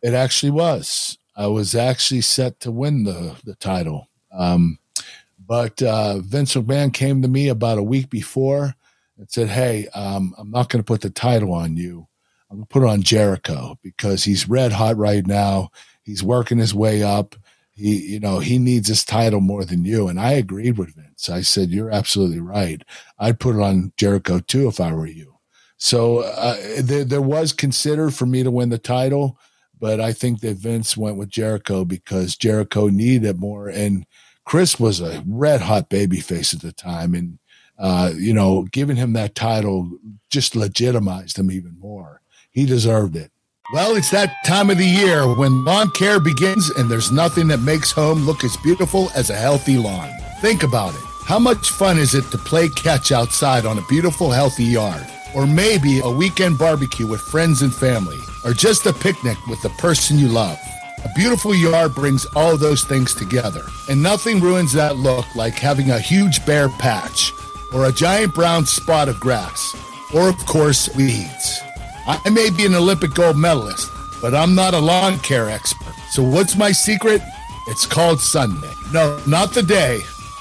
It 0.03 0.15
actually 0.15 0.51
was. 0.51 1.19
I 1.37 1.47
was 1.47 1.75
actually 1.75 2.21
set 2.23 2.61
to 2.61 2.71
win 2.71 3.05
the 3.05 3.37
the 3.45 3.55
title. 3.55 4.09
Um, 4.33 4.79
but 5.47 5.83
uh, 5.83 6.19
Vince 6.19 6.55
McMahon 6.55 6.93
came 6.93 7.23
to 7.23 7.29
me 7.29 7.49
about 7.49 7.79
a 7.79 7.83
week 7.83 8.11
before 8.11 8.75
and 9.17 9.31
said, 9.31 9.49
"Hey, 9.49 9.89
um, 9.95 10.35
I'm 10.39 10.51
not 10.51 10.69
going 10.69 10.81
to 10.83 10.87
put 10.87 11.01
the 11.01 11.11
title 11.11 11.53
on 11.53 11.77
you. 11.77 12.07
I'm 12.51 12.59
going 12.59 12.67
to 12.67 12.73
put 12.73 12.83
it 12.83 12.89
on 12.89 13.03
Jericho 13.03 13.79
because 13.83 14.25
he's 14.25 14.49
red 14.49 14.73
hot 14.73 14.97
right 14.97 15.27
now. 15.27 15.71
He's 16.03 16.23
working 16.23 16.59
his 16.59 16.75
way 16.75 17.03
up. 17.03 17.37
He, 17.73 17.97
you 18.13 18.21
know, 18.21 18.41
he 18.41 18.59
needs 18.59 18.89
this 18.89 19.05
title 19.05 19.41
more 19.41 19.65
than 19.65 19.85
you." 19.85 20.09
And 20.09 20.21
I 20.21 20.33
agreed 20.33 20.79
with 20.79 20.95
Vince. 20.95 21.29
I 21.29 21.41
said, 21.41 21.71
"You're 21.71 21.91
absolutely 21.91 22.41
right. 22.41 22.83
I'd 23.19 23.41
put 23.41 23.57
it 23.57 23.63
on 23.63 23.93
Jericho 23.97 24.41
too 24.41 24.69
if 24.69 24.81
I 24.81 24.93
were 24.93 25.07
you." 25.07 25.39
So 25.79 26.19
uh, 26.19 26.57
there, 26.81 27.05
there 27.05 27.23
was 27.23 27.55
considered 27.55 28.13
for 28.15 28.27
me 28.27 28.43
to 28.43 28.51
win 28.51 28.69
the 28.69 28.79
title 28.79 29.39
but 29.81 29.99
I 30.01 30.13
think 30.13 30.41
that 30.41 30.59
Vince 30.59 30.97
went 30.97 31.17
with 31.17 31.31
Jericho 31.31 31.85
because 31.85 32.37
Jericho 32.37 32.89
needed 32.89 33.25
it 33.25 33.39
more. 33.39 33.69
And 33.69 34.07
Chris 34.45 34.79
was 34.79 35.01
a 35.01 35.25
red 35.27 35.63
hot 35.63 35.89
babyface 35.89 36.55
at 36.55 36.61
the 36.61 36.73
time. 36.73 37.15
And, 37.15 37.39
uh, 37.79 38.13
you 38.15 38.35
know, 38.35 38.67
giving 38.71 38.97
him 38.97 39.15
that 39.15 39.35
title 39.35 39.91
just 40.29 40.55
legitimized 40.55 41.39
him 41.39 41.51
even 41.51 41.79
more. 41.79 42.21
He 42.51 42.67
deserved 42.67 43.17
it. 43.17 43.33
Well, 43.73 43.95
it's 43.95 44.11
that 44.11 44.35
time 44.45 44.69
of 44.69 44.79
the 44.79 44.85
year 44.85 45.33
when 45.33 45.65
lawn 45.65 45.93
care 45.93 46.19
begins, 46.19 46.69
and 46.71 46.91
there's 46.91 47.13
nothing 47.13 47.47
that 47.49 47.61
makes 47.61 47.93
home 47.93 48.27
look 48.27 48.43
as 48.43 48.57
beautiful 48.59 49.11
as 49.15 49.31
a 49.31 49.37
healthy 49.37 49.79
lawn. 49.79 50.11
Think 50.41 50.65
about 50.65 50.93
it. 50.95 51.01
How 51.25 51.39
much 51.39 51.71
fun 51.71 51.97
is 51.97 52.15
it 52.15 52.29
to 52.33 52.39
play 52.39 52.69
catch 52.71 53.13
outside 53.13 53.65
on 53.65 53.79
a 53.79 53.87
beautiful, 53.87 54.33
healthy 54.33 54.65
yard? 54.65 55.07
Or 55.35 55.47
maybe 55.47 56.01
a 56.01 56.11
weekend 56.11 56.59
barbecue 56.59 57.07
with 57.07 57.21
friends 57.21 57.63
and 57.63 57.75
family? 57.75 58.19
or 58.45 58.53
just 58.53 58.87
a 58.87 58.93
picnic 58.93 59.47
with 59.47 59.61
the 59.63 59.69
person 59.71 60.19
you 60.19 60.29
love. 60.29 60.59
A 61.05 61.09
beautiful 61.15 61.55
yard 61.55 61.95
brings 61.95 62.27
all 62.37 62.57
those 62.57 62.85
things 62.85 63.15
together, 63.15 63.65
and 63.89 64.03
nothing 64.03 64.41
ruins 64.41 64.73
that 64.73 64.97
look 64.97 65.25
like 65.35 65.55
having 65.55 65.91
a 65.91 65.99
huge 65.99 66.45
bare 66.45 66.69
patch, 66.69 67.33
or 67.73 67.87
a 67.87 67.93
giant 67.93 68.35
brown 68.35 68.67
spot 68.67 69.09
of 69.09 69.21
grass, 69.21 69.75
or 70.15 70.29
of 70.29 70.39
course, 70.47 70.95
weeds. 70.97 71.61
I 72.07 72.29
may 72.31 72.51
be 72.51 72.67
an 72.67 72.75
Olympic 72.75 73.15
gold 73.15 73.37
medalist, 73.37 73.91
but 74.21 74.35
I'm 74.35 74.55
not 74.55 74.75
a 74.75 74.79
lawn 74.79 75.19
care 75.21 75.49
expert. 75.49 75.95
So 76.11 76.23
what's 76.23 76.57
my 76.57 76.73
secret? 76.73 77.23
It's 77.69 77.87
called 77.87 78.21
Sunday. 78.21 78.73
No, 78.93 79.21
not 79.27 79.55
the 79.55 79.63
day. 79.63 80.01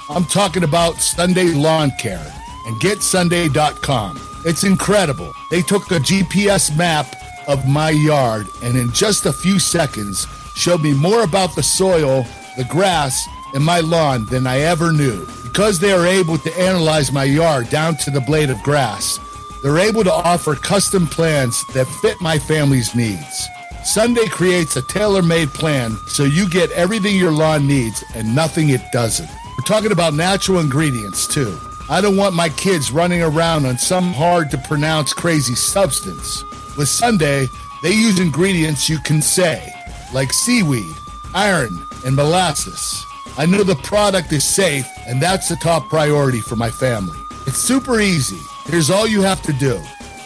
I'm 0.10 0.26
talking 0.26 0.64
about 0.64 0.96
Sunday 0.96 1.54
Lawn 1.54 1.92
Care 2.00 2.34
and 2.66 2.82
GetSunday.com. 2.82 4.29
It's 4.46 4.64
incredible. 4.64 5.34
They 5.52 5.62
took 5.62 5.92
a 5.92 6.00
GPS 6.00 6.76
map 6.78 7.14
of 7.48 7.68
my 7.68 7.90
yard 7.90 8.48
and 8.64 8.78
in 8.78 8.92
just 8.94 9.26
a 9.26 9.34
few 9.34 9.60
seconds 9.60 10.28
showed 10.56 10.82
me 10.82 10.94
more 10.94 11.24
about 11.24 11.56
the 11.56 11.64
soil, 11.64 12.26
the 12.58 12.64
grass, 12.66 13.28
and 13.54 13.64
my 13.64 13.80
lawn 13.80 14.26
than 14.26 14.48
I 14.48 14.60
ever 14.60 14.92
knew. 14.92 15.26
Because 15.44 15.80
they 15.80 15.92
are 15.92 16.06
able 16.06 16.38
to 16.38 16.60
analyze 16.60 17.12
my 17.12 17.24
yard 17.24 17.70
down 17.70 17.98
to 17.98 18.12
the 18.12 18.22
blade 18.22 18.50
of 18.50 18.62
grass, 18.64 19.20
they're 19.62 19.80
able 19.80 20.04
to 20.04 20.14
offer 20.14 20.56
custom 20.56 21.08
plans 21.08 21.66
that 21.74 21.88
fit 22.02 22.22
my 22.22 22.40
family's 22.40 22.96
needs. 22.96 23.48
Sunday 23.84 24.28
creates 24.28 24.76
a 24.76 24.82
tailor 24.84 25.22
made 25.22 25.50
plan 25.50 25.98
so 26.08 26.24
you 26.24 26.48
get 26.50 26.72
everything 26.72 27.16
your 27.16 27.32
lawn 27.32 27.68
needs 27.68 28.04
and 28.16 28.36
nothing 28.36 28.70
it 28.70 28.82
doesn't. 28.92 29.30
We're 29.58 29.66
talking 29.66 29.92
about 29.92 30.14
natural 30.14 30.60
ingredients 30.60 31.28
too. 31.28 31.60
I 31.92 32.02
don't 32.02 32.18
want 32.18 32.36
my 32.36 32.50
kids 32.50 32.92
running 32.92 33.24
around 33.24 33.66
on 33.66 33.80
some 33.80 34.14
hard 34.14 34.52
to 34.52 34.60
pronounce 34.60 35.12
crazy 35.12 35.56
substance. 35.56 36.44
With 36.78 36.88
Sunday, 36.88 37.48
they 37.82 37.92
use 37.92 38.20
ingredients 38.20 38.88
you 38.88 39.00
can 39.00 39.24
say, 39.24 39.74
like 40.14 40.32
seaweed, 40.32 40.96
iron, 41.34 41.84
and 42.06 42.16
molasses. 42.16 43.04
I 43.40 43.48
know 43.48 43.64
the 43.64 43.76
product 43.76 44.32
is 44.34 44.44
safe, 44.44 44.88
and 45.08 45.20
that's 45.20 45.50
the 45.50 45.56
top 45.56 45.90
priority 45.90 46.42
for 46.42 46.56
my 46.56 46.70
family. 46.70 47.18
It's 47.48 47.58
super 47.58 48.00
easy. 48.00 48.40
Here's 48.66 48.92
all 48.92 49.08
you 49.08 49.24
have 49.24 49.42
to 49.42 49.54
do. 49.54 49.82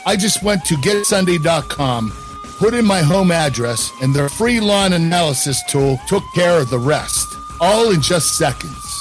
I 0.05 0.17
just 0.17 0.43
went 0.43 0.65
to 0.65 0.75
getsunday.com, 0.75 2.11
put 2.57 2.73
in 2.73 2.83
my 2.83 2.99
home 2.99 3.31
address, 3.31 3.89
and 4.01 4.13
their 4.13 4.27
free 4.27 4.59
lawn 4.59 4.91
analysis 4.91 5.63
tool 5.69 5.97
took 6.07 6.23
care 6.35 6.59
of 6.59 6.69
the 6.69 6.79
rest, 6.79 7.37
all 7.61 7.91
in 7.91 8.01
just 8.01 8.37
seconds. 8.37 8.92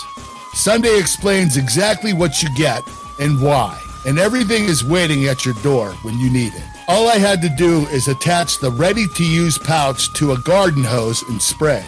Sunday 0.55 0.99
explains 0.99 1.57
exactly 1.57 2.13
what 2.13 2.43
you 2.43 2.49
get 2.55 2.83
and 3.19 3.41
why, 3.41 3.81
and 4.07 4.19
everything 4.19 4.65
is 4.65 4.85
waiting 4.85 5.27
at 5.27 5.45
your 5.45 5.55
door 5.63 5.93
when 6.03 6.19
you 6.19 6.31
need 6.31 6.55
it. 6.55 6.63
All 6.89 7.09
I 7.09 7.17
had 7.17 7.41
to 7.43 7.49
do 7.49 7.87
is 7.87 8.09
attach 8.09 8.59
the 8.59 8.71
ready 8.71 9.07
to 9.17 9.25
use 9.25 9.57
pouch 9.59 10.13
to 10.15 10.33
a 10.33 10.39
garden 10.41 10.85
hose 10.85 11.23
and 11.23 11.41
spray, 11.41 11.85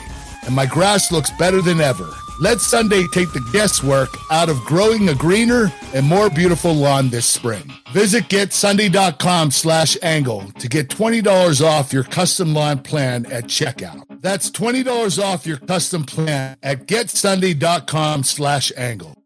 and 0.47 0.55
my 0.55 0.67
grass 0.67 1.13
looks 1.13 1.31
better 1.33 1.61
than 1.61 1.81
ever. 1.81 2.09
Let 2.41 2.61
Sunday 2.61 3.07
take 3.13 3.33
the 3.33 3.47
guesswork 3.53 4.09
out 4.31 4.49
of 4.49 4.59
growing 4.65 5.09
a 5.09 5.15
greener 5.15 5.73
and 5.95 6.07
more 6.07 6.29
beautiful 6.29 6.75
lawn 6.75 7.11
this 7.11 7.27
spring. 7.27 7.71
Visit 7.93 8.25
getsunday.com 8.25 9.53
slash 9.53 9.97
angle 10.03 10.43
to 10.59 10.69
get 10.69 10.89
$20 10.89 11.65
off 11.65 11.93
your 11.93 12.03
custom 12.03 12.53
lawn 12.53 12.81
plan 12.81 13.27
at 13.27 13.45
checkout. 13.45 14.03
That's 14.25 14.51
$20 14.51 15.23
off 15.23 15.47
your 15.47 15.59
custom 15.59 16.05
plan 16.05 16.57
at 16.63 16.87
getsunday.com 16.87 18.23
slash 18.23 18.73
angle. 18.75 19.23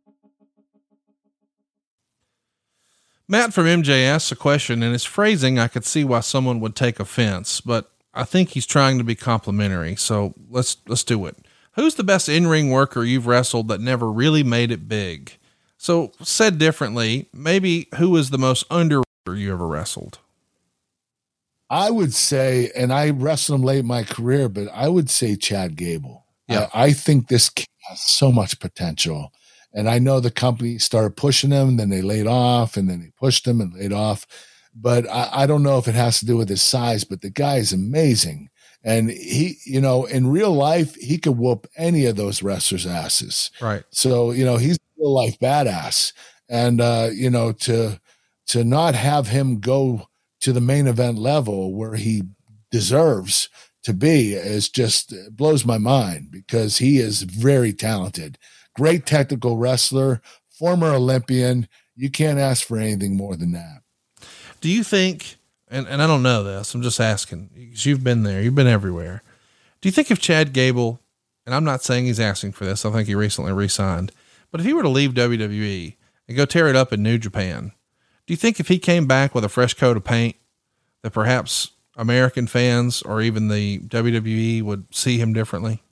Matt 3.29 3.55
from 3.55 3.67
MJ 3.67 4.05
asks 4.05 4.33
a 4.33 4.37
question, 4.37 4.83
and 4.83 4.93
his 4.93 5.05
phrasing, 5.05 5.57
I 5.57 5.69
could 5.69 5.85
see 5.85 6.03
why 6.03 6.19
someone 6.19 6.59
would 6.59 6.75
take 6.75 6.99
offense, 6.99 7.61
but 7.61 7.93
I 8.13 8.25
think 8.25 8.51
he's 8.51 8.67
trying 8.67 8.99
to 8.99 9.05
be 9.05 9.15
complimentary. 9.15 9.95
So 9.95 10.35
let's 10.51 10.79
let's 10.89 11.05
do 11.05 11.27
it. 11.27 11.37
Who's 11.75 11.95
the 11.95 12.03
best 12.03 12.29
in-ring 12.29 12.71
worker 12.71 13.05
you've 13.05 13.29
wrestled 13.29 13.69
that 13.69 13.81
never 13.81 14.11
really 14.11 14.43
made 14.43 14.73
it 14.73 14.89
big? 14.89 15.39
So 15.77 16.11
said 16.23 16.59
differently, 16.59 17.29
maybe 17.33 17.87
who 17.99 18.17
is 18.17 18.31
the 18.31 18.39
most 18.39 18.65
under 18.69 19.03
you 19.29 19.53
ever 19.53 19.69
wrestled? 19.69 20.19
I 21.71 21.91
would 21.91 22.15
say, 22.15 22.71
and 22.75 22.93
I 22.93 23.11
wrestled 23.11 23.61
him 23.61 23.67
late 23.67 23.81
in 23.81 23.87
my 23.87 24.03
career, 24.03 24.49
but 24.49 24.69
I 24.73 24.89
would 24.89 25.11
say 25.11 25.37
Chad 25.37 25.77
Gable. 25.77 26.25
Yeah. 26.49 26.69
I, 26.73 26.85
I 26.85 26.93
think 26.93 27.29
this 27.29 27.51
has 27.89 28.01
so 28.01 28.33
much 28.33 28.59
potential. 28.59 29.33
And 29.75 29.89
I 29.89 29.99
know 29.99 30.19
the 30.19 30.31
company 30.31 30.79
started 30.79 31.17
pushing 31.17 31.51
him, 31.51 31.77
then 31.77 31.91
they 31.91 32.01
laid 32.01 32.27
off, 32.27 32.77
and 32.77 32.89
then 32.89 33.01
they 33.01 33.13
pushed 33.19 33.47
him 33.47 33.61
and 33.61 33.75
laid 33.75 33.93
off. 33.93 34.27
But 34.75 35.09
I, 35.11 35.29
I 35.33 35.47
don't 35.47 35.63
know 35.63 35.79
if 35.79 35.89
it 35.89 35.95
has 35.95 36.21
to 36.21 36.27
do 36.27 36.37
with 36.37 36.49
his 36.49 36.63
size, 36.63 37.05
but 37.05 37.21
the 37.21 37.31
guy 37.31 37.57
is 37.57 37.73
amazing. 37.73 38.49
And 38.83 39.11
he, 39.11 39.59
you 39.67 39.81
know, 39.81 40.05
in 40.05 40.29
real 40.29 40.53
life, 40.53 40.95
he 40.95 41.19
could 41.19 41.37
whoop 41.37 41.67
any 41.77 42.07
of 42.07 42.17
those 42.17 42.43
wrestlers' 42.43 42.87
asses. 42.87 43.51
Right. 43.61 43.83
So, 43.91 44.31
you 44.31 44.45
know, 44.45 44.57
he's 44.57 44.77
a 44.77 45.01
real 45.01 45.13
life 45.13 45.39
badass. 45.39 46.13
And 46.49 46.81
uh, 46.81 47.11
you 47.13 47.29
know, 47.29 47.53
to 47.53 48.01
to 48.47 48.65
not 48.65 48.95
have 48.95 49.29
him 49.29 49.61
go 49.61 50.08
to 50.41 50.53
the 50.53 50.61
main 50.61 50.87
event 50.87 51.19
level 51.19 51.75
where 51.75 51.95
he 51.95 52.23
deserves 52.71 53.49
to 53.83 53.93
be 53.93 54.35
is 54.35 54.69
just 54.69 55.15
blows 55.31 55.65
my 55.65 55.79
mind 55.79 56.31
because 56.31 56.79
he 56.79 56.99
is 56.99 57.23
very 57.23 57.73
talented, 57.73 58.39
great 58.75 59.07
technical 59.07 59.57
wrestler, 59.57 60.21
former 60.51 60.89
Olympian. 60.89 61.69
You 61.97 62.11
can't 62.11 62.39
ask 62.39 62.67
for 62.67 62.79
anything 62.79 63.17
more 63.17 63.37
than 63.37 63.53
that. 63.53 63.83
Do 64.61 64.69
you 64.69 64.83
think, 64.83 65.37
and, 65.69 65.87
and 65.87 66.03
I 66.03 66.07
don't 66.07 66.23
know 66.23 66.43
this, 66.43 66.75
I'm 66.75 66.83
just 66.83 67.01
asking 67.01 67.51
because 67.55 67.87
you've 67.87 68.05
been 68.05 68.25
there, 68.25 68.43
you've 68.43 68.55
been 68.55 68.67
everywhere. 68.67 69.23
Do 69.81 69.89
you 69.89 69.93
think 69.93 70.11
if 70.11 70.21
Chad 70.21 70.53
Gable, 70.53 71.01
and 71.47 71.55
I'm 71.55 71.65
not 71.65 71.83
saying 71.83 72.05
he's 72.05 72.21
asking 72.21 72.53
for 72.53 72.65
this, 72.65 72.85
I 72.85 72.91
think 72.91 73.07
he 73.07 73.15
recently 73.15 73.53
resigned, 73.53 74.13
but 74.51 74.61
if 74.61 74.67
he 74.67 74.73
were 74.73 74.83
to 74.83 74.89
leave 74.89 75.13
WWE 75.13 75.95
and 76.27 76.37
go 76.37 76.45
tear 76.45 76.69
it 76.69 76.77
up 76.77 76.93
in 76.93 77.03
New 77.03 77.19
Japan, 77.19 77.73
do 78.29 78.35
you 78.35 78.37
think 78.37 78.61
if 78.61 78.69
he 78.69 78.79
came 78.79 79.07
back 79.07 79.35
with 79.35 79.43
a 79.43 79.49
fresh 79.49 79.73
coat 79.73 79.97
of 79.97 80.05
paint, 80.05 80.37
that 81.01 81.13
perhaps 81.13 81.71
American 81.97 82.47
fans 82.47 83.01
or 83.01 83.23
even 83.23 83.49
the 83.49 83.79
WWE 83.79 84.63
would 84.63 84.85
see 84.95 85.17
him 85.17 85.33
differently? 85.33 85.83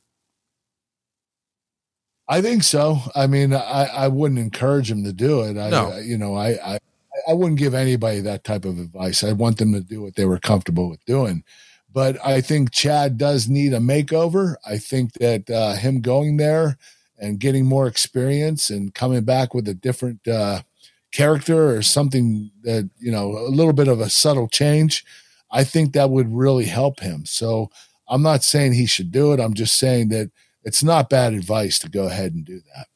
I 2.28 2.42
think 2.42 2.62
so. 2.62 2.98
I 3.14 3.26
mean, 3.26 3.54
I, 3.54 3.86
I 3.86 4.08
wouldn't 4.08 4.38
encourage 4.38 4.90
him 4.90 5.02
to 5.04 5.14
do 5.14 5.40
it. 5.44 5.56
I, 5.56 5.70
no. 5.70 5.96
you 5.96 6.18
know, 6.18 6.34
I, 6.34 6.74
I, 6.74 6.78
I 7.26 7.32
wouldn't 7.32 7.58
give 7.58 7.72
anybody 7.72 8.20
that 8.20 8.44
type 8.44 8.66
of 8.66 8.78
advice. 8.78 9.24
I 9.24 9.32
want 9.32 9.56
them 9.56 9.72
to 9.72 9.80
do 9.80 10.02
what 10.02 10.16
they 10.16 10.26
were 10.26 10.38
comfortable 10.38 10.90
with 10.90 11.02
doing. 11.06 11.42
But 11.90 12.22
I 12.22 12.42
think 12.42 12.70
Chad 12.70 13.16
does 13.16 13.48
need 13.48 13.72
a 13.72 13.78
makeover. 13.78 14.56
I 14.66 14.76
think 14.76 15.14
that 15.14 15.48
uh, 15.48 15.76
him 15.76 16.02
going 16.02 16.36
there 16.36 16.76
and 17.18 17.40
getting 17.40 17.64
more 17.64 17.86
experience 17.86 18.68
and 18.68 18.94
coming 18.94 19.24
back 19.24 19.54
with 19.54 19.66
a 19.68 19.74
different 19.74 20.28
uh, 20.28 20.60
character 21.16 21.74
or 21.74 21.82
something 21.82 22.50
that, 22.62 22.90
you 22.98 23.10
know, 23.10 23.38
a 23.38 23.48
little 23.48 23.72
bit 23.72 23.88
of 23.88 24.00
a 24.00 24.10
subtle 24.10 24.48
change, 24.48 25.04
I 25.50 25.64
think 25.64 25.92
that 25.92 26.10
would 26.10 26.34
really 26.34 26.66
help 26.66 27.00
him. 27.00 27.24
So 27.24 27.70
I'm 28.08 28.22
not 28.22 28.44
saying 28.44 28.72
he 28.74 28.86
should 28.86 29.10
do 29.10 29.32
it. 29.32 29.40
I'm 29.40 29.54
just 29.54 29.78
saying 29.78 30.08
that 30.10 30.30
it's 30.62 30.82
not 30.82 31.08
bad 31.08 31.32
advice 31.32 31.78
to 31.80 31.88
go 31.88 32.06
ahead 32.06 32.34
and 32.34 32.44
do 32.44 32.60
that. 32.74 32.86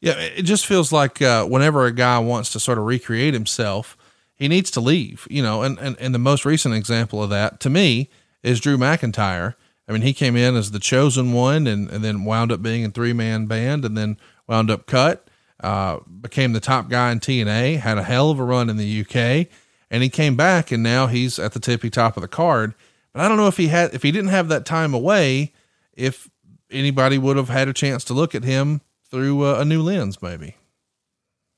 Yeah, 0.00 0.14
it 0.14 0.42
just 0.42 0.66
feels 0.66 0.92
like 0.92 1.22
uh, 1.22 1.46
whenever 1.46 1.86
a 1.86 1.92
guy 1.92 2.18
wants 2.18 2.50
to 2.52 2.60
sort 2.60 2.78
of 2.78 2.84
recreate 2.84 3.34
himself, 3.34 3.96
he 4.34 4.48
needs 4.48 4.70
to 4.72 4.80
leave, 4.80 5.26
you 5.30 5.42
know. 5.42 5.62
And, 5.62 5.78
and, 5.78 5.96
and 5.98 6.14
the 6.14 6.18
most 6.18 6.44
recent 6.44 6.74
example 6.74 7.22
of 7.22 7.30
that 7.30 7.60
to 7.60 7.70
me 7.70 8.10
is 8.42 8.60
Drew 8.60 8.76
McIntyre. 8.76 9.54
I 9.88 9.92
mean, 9.92 10.02
he 10.02 10.12
came 10.12 10.36
in 10.36 10.56
as 10.56 10.72
the 10.72 10.78
chosen 10.78 11.32
one 11.32 11.66
and, 11.66 11.88
and 11.88 12.04
then 12.04 12.24
wound 12.24 12.52
up 12.52 12.60
being 12.60 12.84
a 12.84 12.90
three 12.90 13.12
man 13.12 13.46
band 13.46 13.84
and 13.84 13.96
then 13.96 14.16
wound 14.46 14.70
up 14.70 14.86
cut, 14.86 15.25
uh, 15.60 15.98
became 16.20 16.52
the 16.52 16.60
top 16.60 16.88
guy 16.88 17.12
in 17.12 17.20
TNA, 17.20 17.78
had 17.78 17.98
a 17.98 18.02
hell 18.02 18.30
of 18.30 18.38
a 18.38 18.44
run 18.44 18.68
in 18.68 18.76
the 18.76 19.00
UK, 19.00 19.48
and 19.90 20.02
he 20.02 20.08
came 20.08 20.36
back 20.36 20.70
and 20.70 20.82
now 20.82 21.06
he's 21.06 21.38
at 21.38 21.52
the 21.52 21.60
tippy 21.60 21.90
top 21.90 22.16
of 22.16 22.20
the 22.20 22.28
card. 22.28 22.74
But 23.12 23.22
I 23.22 23.28
don't 23.28 23.36
know 23.36 23.48
if 23.48 23.56
he 23.56 23.68
had, 23.68 23.94
if 23.94 24.02
he 24.02 24.12
didn't 24.12 24.30
have 24.30 24.48
that 24.48 24.66
time 24.66 24.92
away, 24.92 25.52
if 25.94 26.28
anybody 26.70 27.18
would 27.18 27.36
have 27.36 27.48
had 27.48 27.68
a 27.68 27.72
chance 27.72 28.04
to 28.04 28.14
look 28.14 28.34
at 28.34 28.44
him 28.44 28.80
through 29.10 29.44
a, 29.44 29.60
a 29.60 29.64
new 29.64 29.82
lens, 29.82 30.20
maybe. 30.20 30.56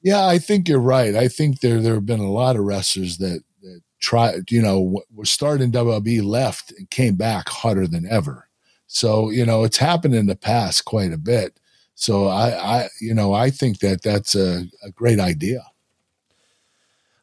Yeah, 0.02 0.26
I 0.26 0.38
think 0.38 0.68
you're 0.68 0.78
right. 0.78 1.14
I 1.14 1.28
think 1.28 1.60
there 1.60 1.80
there 1.80 1.94
have 1.94 2.06
been 2.06 2.20
a 2.20 2.30
lot 2.30 2.56
of 2.56 2.62
wrestlers 2.62 3.18
that 3.18 3.42
that 3.62 3.80
tried, 4.00 4.50
you 4.50 4.62
know, 4.62 5.02
were 5.12 5.24
starting 5.24 5.72
WWE, 5.72 6.22
left 6.22 6.72
and 6.72 6.88
came 6.88 7.16
back 7.16 7.48
hotter 7.48 7.86
than 7.86 8.06
ever. 8.06 8.48
So 8.86 9.30
you 9.30 9.44
know, 9.44 9.64
it's 9.64 9.78
happened 9.78 10.14
in 10.14 10.26
the 10.26 10.36
past 10.36 10.84
quite 10.84 11.12
a 11.12 11.18
bit. 11.18 11.58
So 12.00 12.28
I, 12.28 12.50
I, 12.50 12.88
you 13.00 13.12
know, 13.12 13.32
I 13.32 13.50
think 13.50 13.80
that 13.80 14.02
that's 14.02 14.36
a, 14.36 14.62
a 14.84 14.90
great 14.92 15.18
idea. 15.18 15.66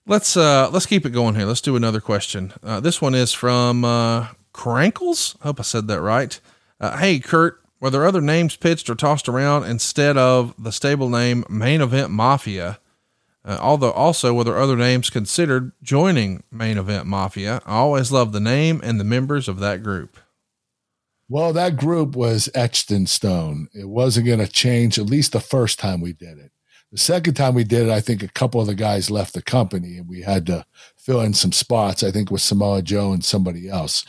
Let's 0.05 0.35
uh 0.35 0.69
let's 0.69 0.85
keep 0.85 1.05
it 1.05 1.11
going 1.11 1.35
here. 1.35 1.45
Let's 1.45 1.61
do 1.61 1.77
another 1.77 2.01
question. 2.01 2.51
Uh, 2.61 2.81
this 2.81 3.01
one 3.01 3.15
is 3.15 3.31
from 3.31 3.85
uh, 3.85 4.27
Crankles. 4.53 5.37
I 5.41 5.45
hope 5.45 5.61
I 5.61 5.63
said 5.63 5.87
that 5.87 6.01
right. 6.01 6.37
Uh, 6.79 6.97
hey, 6.97 7.19
Kurt, 7.19 7.61
were 7.79 7.89
there 7.89 8.05
other 8.05 8.19
names 8.19 8.57
pitched 8.57 8.89
or 8.89 8.95
tossed 8.95 9.29
around 9.29 9.63
instead 9.63 10.17
of 10.17 10.53
the 10.61 10.73
stable 10.73 11.09
name 11.09 11.45
Main 11.49 11.79
Event 11.79 12.11
Mafia? 12.11 12.77
Uh, 13.45 13.57
although 13.61 13.91
also 13.91 14.33
were 14.33 14.43
there 14.43 14.59
other 14.59 14.75
names 14.75 15.09
considered 15.09 15.71
joining 15.81 16.43
Main 16.51 16.77
Event 16.77 17.07
Mafia? 17.07 17.61
I 17.65 17.75
always 17.75 18.11
loved 18.11 18.33
the 18.33 18.41
name 18.41 18.81
and 18.83 18.99
the 18.99 19.05
members 19.05 19.47
of 19.47 19.59
that 19.59 19.83
group. 19.83 20.17
Well, 21.27 21.53
that 21.53 21.77
group 21.77 22.15
was 22.15 22.49
etched 22.53 22.91
in 22.91 23.07
stone. 23.07 23.67
It 23.73 23.89
wasn't 23.89 24.27
going 24.27 24.39
to 24.39 24.47
change 24.47 24.99
at 24.99 25.07
least 25.07 25.31
the 25.31 25.39
first 25.39 25.79
time 25.79 25.99
we 26.01 26.13
did 26.13 26.37
it. 26.37 26.51
The 26.91 26.99
second 26.99 27.33
time 27.33 27.55
we 27.55 27.63
did 27.63 27.87
it, 27.87 27.91
I 27.91 27.99
think 27.99 28.21
a 28.21 28.27
couple 28.27 28.61
of 28.61 28.67
the 28.67 28.75
guys 28.75 29.09
left 29.09 29.33
the 29.33 29.41
company 29.41 29.97
and 29.97 30.07
we 30.07 30.21
had 30.21 30.45
to 30.45 30.65
fill 30.97 31.21
in 31.21 31.33
some 31.33 31.51
spots, 31.51 32.03
I 32.03 32.11
think 32.11 32.29
with 32.29 32.41
Samoa 32.41 32.81
Joe 32.83 33.11
and 33.11 33.25
somebody 33.25 33.67
else. 33.67 34.05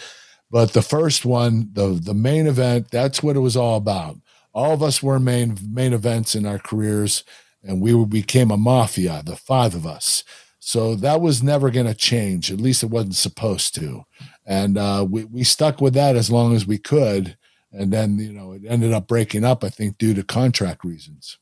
But 0.50 0.72
the 0.72 0.82
first 0.82 1.24
one, 1.24 1.70
the 1.72 1.98
the 2.00 2.14
main 2.14 2.46
event, 2.46 2.90
that's 2.90 3.22
what 3.22 3.34
it 3.34 3.40
was 3.40 3.56
all 3.56 3.76
about. 3.76 4.18
All 4.54 4.72
of 4.72 4.82
us 4.82 5.02
were 5.02 5.18
main 5.18 5.58
main 5.68 5.92
events 5.92 6.34
in 6.34 6.46
our 6.46 6.58
careers, 6.58 7.24
and 7.64 7.80
we 7.80 8.04
became 8.04 8.50
a 8.50 8.56
mafia, 8.56 9.22
the 9.24 9.36
five 9.36 9.74
of 9.74 9.86
us. 9.86 10.22
So 10.66 10.96
that 10.96 11.20
was 11.20 11.44
never 11.44 11.70
going 11.70 11.86
to 11.86 11.94
change. 11.94 12.50
At 12.50 12.60
least 12.60 12.82
it 12.82 12.90
wasn't 12.90 13.14
supposed 13.14 13.72
to. 13.76 14.02
And 14.44 14.76
uh, 14.76 15.06
we 15.08 15.24
we 15.24 15.44
stuck 15.44 15.80
with 15.80 15.94
that 15.94 16.16
as 16.16 16.28
long 16.28 16.56
as 16.56 16.66
we 16.66 16.76
could. 16.76 17.36
And 17.70 17.92
then 17.92 18.18
you 18.18 18.32
know 18.32 18.50
it 18.50 18.62
ended 18.66 18.92
up 18.92 19.06
breaking 19.06 19.44
up. 19.44 19.62
I 19.62 19.68
think 19.68 19.96
due 19.96 20.12
to 20.14 20.24
contract 20.24 20.82
reasons. 20.82 21.38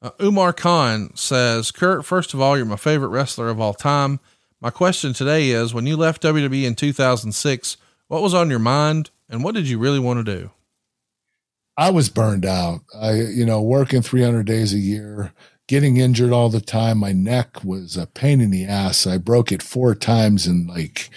Uh, 0.00 0.12
Umar 0.22 0.54
Khan 0.54 1.10
says, 1.14 1.70
Kurt, 1.70 2.06
first 2.06 2.32
of 2.32 2.40
all, 2.40 2.56
you're 2.56 2.64
my 2.64 2.76
favorite 2.76 3.08
wrestler 3.08 3.50
of 3.50 3.60
all 3.60 3.74
time. 3.74 4.20
My 4.58 4.70
question 4.70 5.12
today 5.12 5.50
is 5.50 5.74
when 5.74 5.86
you 5.86 5.94
left 5.94 6.22
WWE 6.22 6.64
in 6.64 6.74
2006, 6.74 7.76
what 8.08 8.22
was 8.22 8.32
on 8.32 8.48
your 8.48 8.58
mind 8.58 9.10
and 9.28 9.44
what 9.44 9.54
did 9.54 9.68
you 9.68 9.78
really 9.78 9.98
want 9.98 10.24
to 10.24 10.38
do? 10.38 10.50
I 11.76 11.90
was 11.90 12.08
burned 12.08 12.46
out. 12.46 12.80
I, 12.94 13.14
you 13.14 13.44
know, 13.44 13.60
working 13.60 14.00
300 14.00 14.46
days 14.46 14.72
a 14.72 14.78
year, 14.78 15.32
getting 15.66 15.96
injured 15.96 16.32
all 16.32 16.48
the 16.48 16.60
time. 16.60 16.98
My 16.98 17.12
neck 17.12 17.64
was 17.64 17.96
a 17.96 18.06
pain 18.06 18.40
in 18.40 18.50
the 18.50 18.64
ass. 18.64 19.06
I 19.06 19.18
broke 19.18 19.52
it 19.52 19.62
four 19.62 19.94
times 19.94 20.46
in 20.46 20.66
like 20.66 21.10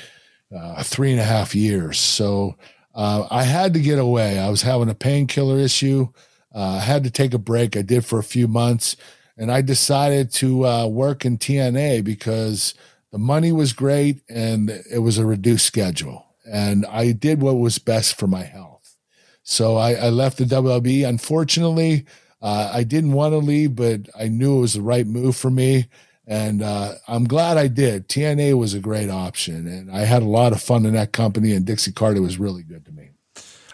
uh, 0.55 0.81
three 0.83 1.12
and 1.12 1.19
a 1.19 1.25
half 1.25 1.55
years. 1.55 1.99
So 1.99 2.55
uh, 2.95 3.27
I 3.29 3.43
had 3.43 3.73
to 3.73 3.79
get 3.79 3.99
away. 3.99 4.39
I 4.39 4.49
was 4.49 4.62
having 4.62 4.89
a 4.89 4.95
painkiller 4.95 5.60
issue. 5.60 6.10
Uh, 6.53 6.77
I 6.77 6.79
had 6.79 7.03
to 7.03 7.12
take 7.12 7.33
a 7.33 7.39
break. 7.39 7.75
I 7.75 7.81
did 7.81 8.05
for 8.05 8.19
a 8.19 8.23
few 8.23 8.47
months. 8.47 8.95
And 9.38 9.51
I 9.51 9.62
decided 9.62 10.31
to 10.33 10.65
uh, 10.65 10.88
work 10.88 11.23
in 11.23 11.38
TNA 11.38 12.03
because 12.03 12.73
the 13.12 13.19
money 13.19 13.51
was 13.51 13.71
great 13.71 14.21
and 14.27 14.69
it 14.91 14.99
was 14.99 15.19
a 15.19 15.25
reduced 15.25 15.65
schedule 15.67 16.27
and 16.51 16.86
I 16.86 17.12
did 17.12 17.41
what 17.41 17.55
was 17.60 17.77
best 17.77 18.17
for 18.17 18.27
my 18.27 18.43
health. 18.43 18.95
So 19.43 19.77
I, 19.77 19.93
I 19.93 20.10
left 20.10 20.38
the 20.38 20.45
WWE. 20.45 21.07
Unfortunately, 21.07 22.05
uh, 22.41 22.71
I 22.73 22.84
didn't 22.84 23.13
want 23.13 23.34
to 23.34 23.38
leave, 23.38 23.76
but 23.76 24.02
I 24.17 24.28
knew 24.28 24.58
it 24.58 24.62
was 24.62 24.73
the 24.73 24.82
right 24.82 25.08
move 25.08 25.36
for 25.36 25.50
me. 25.50 25.88
And 26.28 26.62
uh, 26.62 26.95
I'm 27.08 27.23
glad 27.23 27.58
I 27.58 27.67
did. 27.67 28.10
TNA 28.10 28.58
was 28.58 28.73
a 28.73 28.80
great 28.80 29.10
option, 29.10 29.65
and 29.65 29.89
I 29.89 30.02
had 30.02 30.21
a 30.21 30.28
lot 30.28 30.52
of 30.52 30.62
fun 30.62 30.86
in 30.86 30.93
that 30.93 31.13
company. 31.13 31.54
And 31.54 31.65
Dixie 31.65 31.93
Carter 31.93 32.21
was 32.21 32.38
really 32.38 32.63
good 32.63 32.86
to 32.86 32.91
me. 32.91 33.12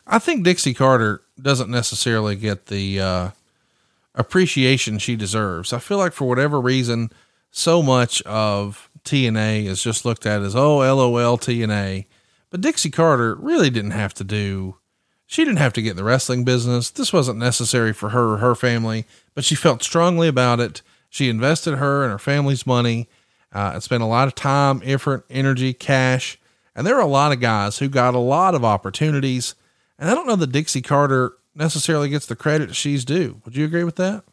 I 0.05 0.19
think 0.19 0.43
Dixie 0.43 0.75
Carter 0.75 1.23
doesn't 1.41 1.71
necessarily 1.71 2.35
get 2.35 2.67
the 2.67 2.99
uh, 2.99 3.29
appreciation 4.13 4.99
she 4.99 5.15
deserves. 5.15 5.73
I 5.73 5.79
feel 5.79 5.97
like 5.97 6.13
for 6.13 6.27
whatever 6.27 6.61
reason, 6.61 7.09
so 7.49 7.81
much 7.81 8.21
of 8.23 8.89
TNA 9.03 9.65
is 9.65 9.81
just 9.81 10.05
looked 10.05 10.25
at 10.25 10.41
as 10.41 10.55
oh, 10.55 10.77
lol 10.77 11.37
TNA, 11.37 12.05
but 12.49 12.61
Dixie 12.61 12.91
Carter 12.91 13.35
really 13.35 13.69
didn't 13.69 13.91
have 13.91 14.13
to 14.15 14.23
do, 14.23 14.77
she 15.33 15.43
didn't 15.43 15.57
have 15.57 15.73
to 15.73 15.81
get 15.81 15.91
in 15.91 15.97
the 15.97 16.03
wrestling 16.03 16.43
business. 16.43 16.91
This 16.91 17.11
wasn't 17.11 17.39
necessary 17.39 17.91
for 17.91 18.09
her 18.09 18.33
or 18.33 18.37
her 18.37 18.53
family, 18.53 19.05
but 19.33 19.43
she 19.43 19.55
felt 19.55 19.81
strongly 19.81 20.27
about 20.27 20.59
it. 20.59 20.83
She 21.09 21.27
invested 21.27 21.77
her 21.77 22.03
and 22.03 22.11
her 22.11 22.19
family's 22.19 22.67
money 22.67 23.09
uh, 23.51 23.71
and 23.73 23.81
spent 23.81 24.03
a 24.03 24.05
lot 24.05 24.27
of 24.27 24.35
time, 24.35 24.83
effort, 24.85 25.25
energy, 25.31 25.73
cash. 25.73 26.37
And 26.75 26.85
there 26.85 26.95
are 26.97 27.01
a 27.01 27.07
lot 27.07 27.31
of 27.31 27.39
guys 27.39 27.79
who 27.79 27.89
got 27.89 28.13
a 28.13 28.19
lot 28.19 28.53
of 28.53 28.63
opportunities. 28.63 29.55
And 29.97 30.07
I 30.07 30.13
don't 30.13 30.27
know 30.27 30.35
that 30.35 30.51
Dixie 30.51 30.83
Carter 30.83 31.33
necessarily 31.55 32.09
gets 32.09 32.27
the 32.27 32.35
credit 32.35 32.75
she's 32.75 33.03
due. 33.03 33.41
Would 33.43 33.55
you 33.55 33.65
agree 33.65 33.83
with 33.83 33.95
that? 33.95 34.23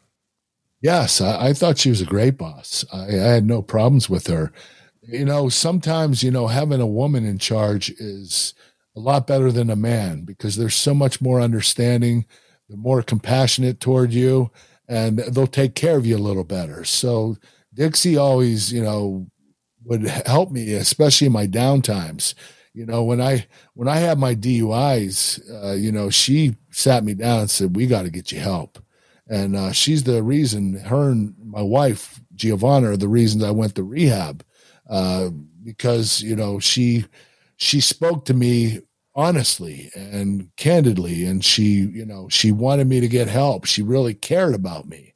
Yes, 0.81 1.19
I, 1.19 1.47
I 1.47 1.53
thought 1.53 1.79
she 1.79 1.89
was 1.89 2.01
a 2.01 2.05
great 2.05 2.37
boss. 2.37 2.85
I, 2.93 3.07
I, 3.07 3.11
had 3.11 3.47
no 3.47 3.63
problems 3.63 4.07
with 4.07 4.27
her 4.27 4.53
you 5.03 5.25
know, 5.25 5.49
sometimes, 5.49 6.23
you 6.23 6.31
know, 6.31 6.47
having 6.47 6.79
a 6.79 6.87
woman 6.87 7.25
in 7.25 7.37
charge 7.37 7.89
is 7.91 8.53
a 8.95 8.99
lot 8.99 9.27
better 9.27 9.51
than 9.51 9.69
a 9.69 9.75
man 9.75 10.23
because 10.23 10.55
there's 10.55 10.75
so 10.75 10.93
much 10.93 11.21
more 11.21 11.41
understanding, 11.41 12.25
they're 12.67 12.77
more 12.77 13.01
compassionate 13.01 13.79
toward 13.79 14.11
you, 14.13 14.51
and 14.87 15.19
they'll 15.19 15.47
take 15.47 15.75
care 15.75 15.97
of 15.97 16.05
you 16.05 16.17
a 16.17 16.19
little 16.19 16.43
better. 16.43 16.83
So 16.83 17.37
Dixie 17.73 18.17
always, 18.17 18.71
you 18.71 18.83
know, 18.83 19.27
would 19.83 20.03
help 20.03 20.51
me, 20.51 20.73
especially 20.73 21.27
in 21.27 21.33
my 21.33 21.47
downtimes. 21.47 22.33
You 22.73 22.85
know, 22.85 23.03
when 23.03 23.21
I 23.21 23.47
when 23.73 23.87
I 23.87 23.97
had 23.97 24.17
my 24.17 24.35
DUIs, 24.35 25.41
uh, 25.63 25.73
you 25.73 25.91
know, 25.91 26.09
she 26.09 26.55
sat 26.69 27.03
me 27.03 27.13
down 27.13 27.41
and 27.41 27.49
said, 27.49 27.75
"We 27.75 27.87
got 27.87 28.03
to 28.03 28.09
get 28.09 28.31
you 28.31 28.39
help." 28.39 28.79
And 29.27 29.55
uh, 29.55 29.71
she's 29.71 30.03
the 30.03 30.23
reason. 30.23 30.75
Her 30.75 31.11
and 31.11 31.35
my 31.43 31.61
wife 31.61 32.21
Giovanna 32.35 32.91
are 32.91 32.97
the 32.97 33.07
reasons 33.07 33.43
I 33.43 33.51
went 33.51 33.75
to 33.75 33.83
rehab 33.83 34.43
uh, 34.89 35.29
because 35.63 36.21
you 36.21 36.35
know 36.35 36.59
she 36.59 37.05
she 37.61 37.79
spoke 37.79 38.25
to 38.25 38.33
me 38.33 38.79
honestly 39.13 39.91
and 39.95 40.49
candidly, 40.57 41.25
and 41.25 41.45
she 41.45 41.63
you 41.63 42.05
know 42.05 42.27
she 42.27 42.51
wanted 42.51 42.87
me 42.87 42.99
to 42.99 43.07
get 43.07 43.27
help. 43.27 43.65
She 43.65 43.83
really 43.83 44.15
cared 44.15 44.55
about 44.55 44.87
me, 44.87 45.13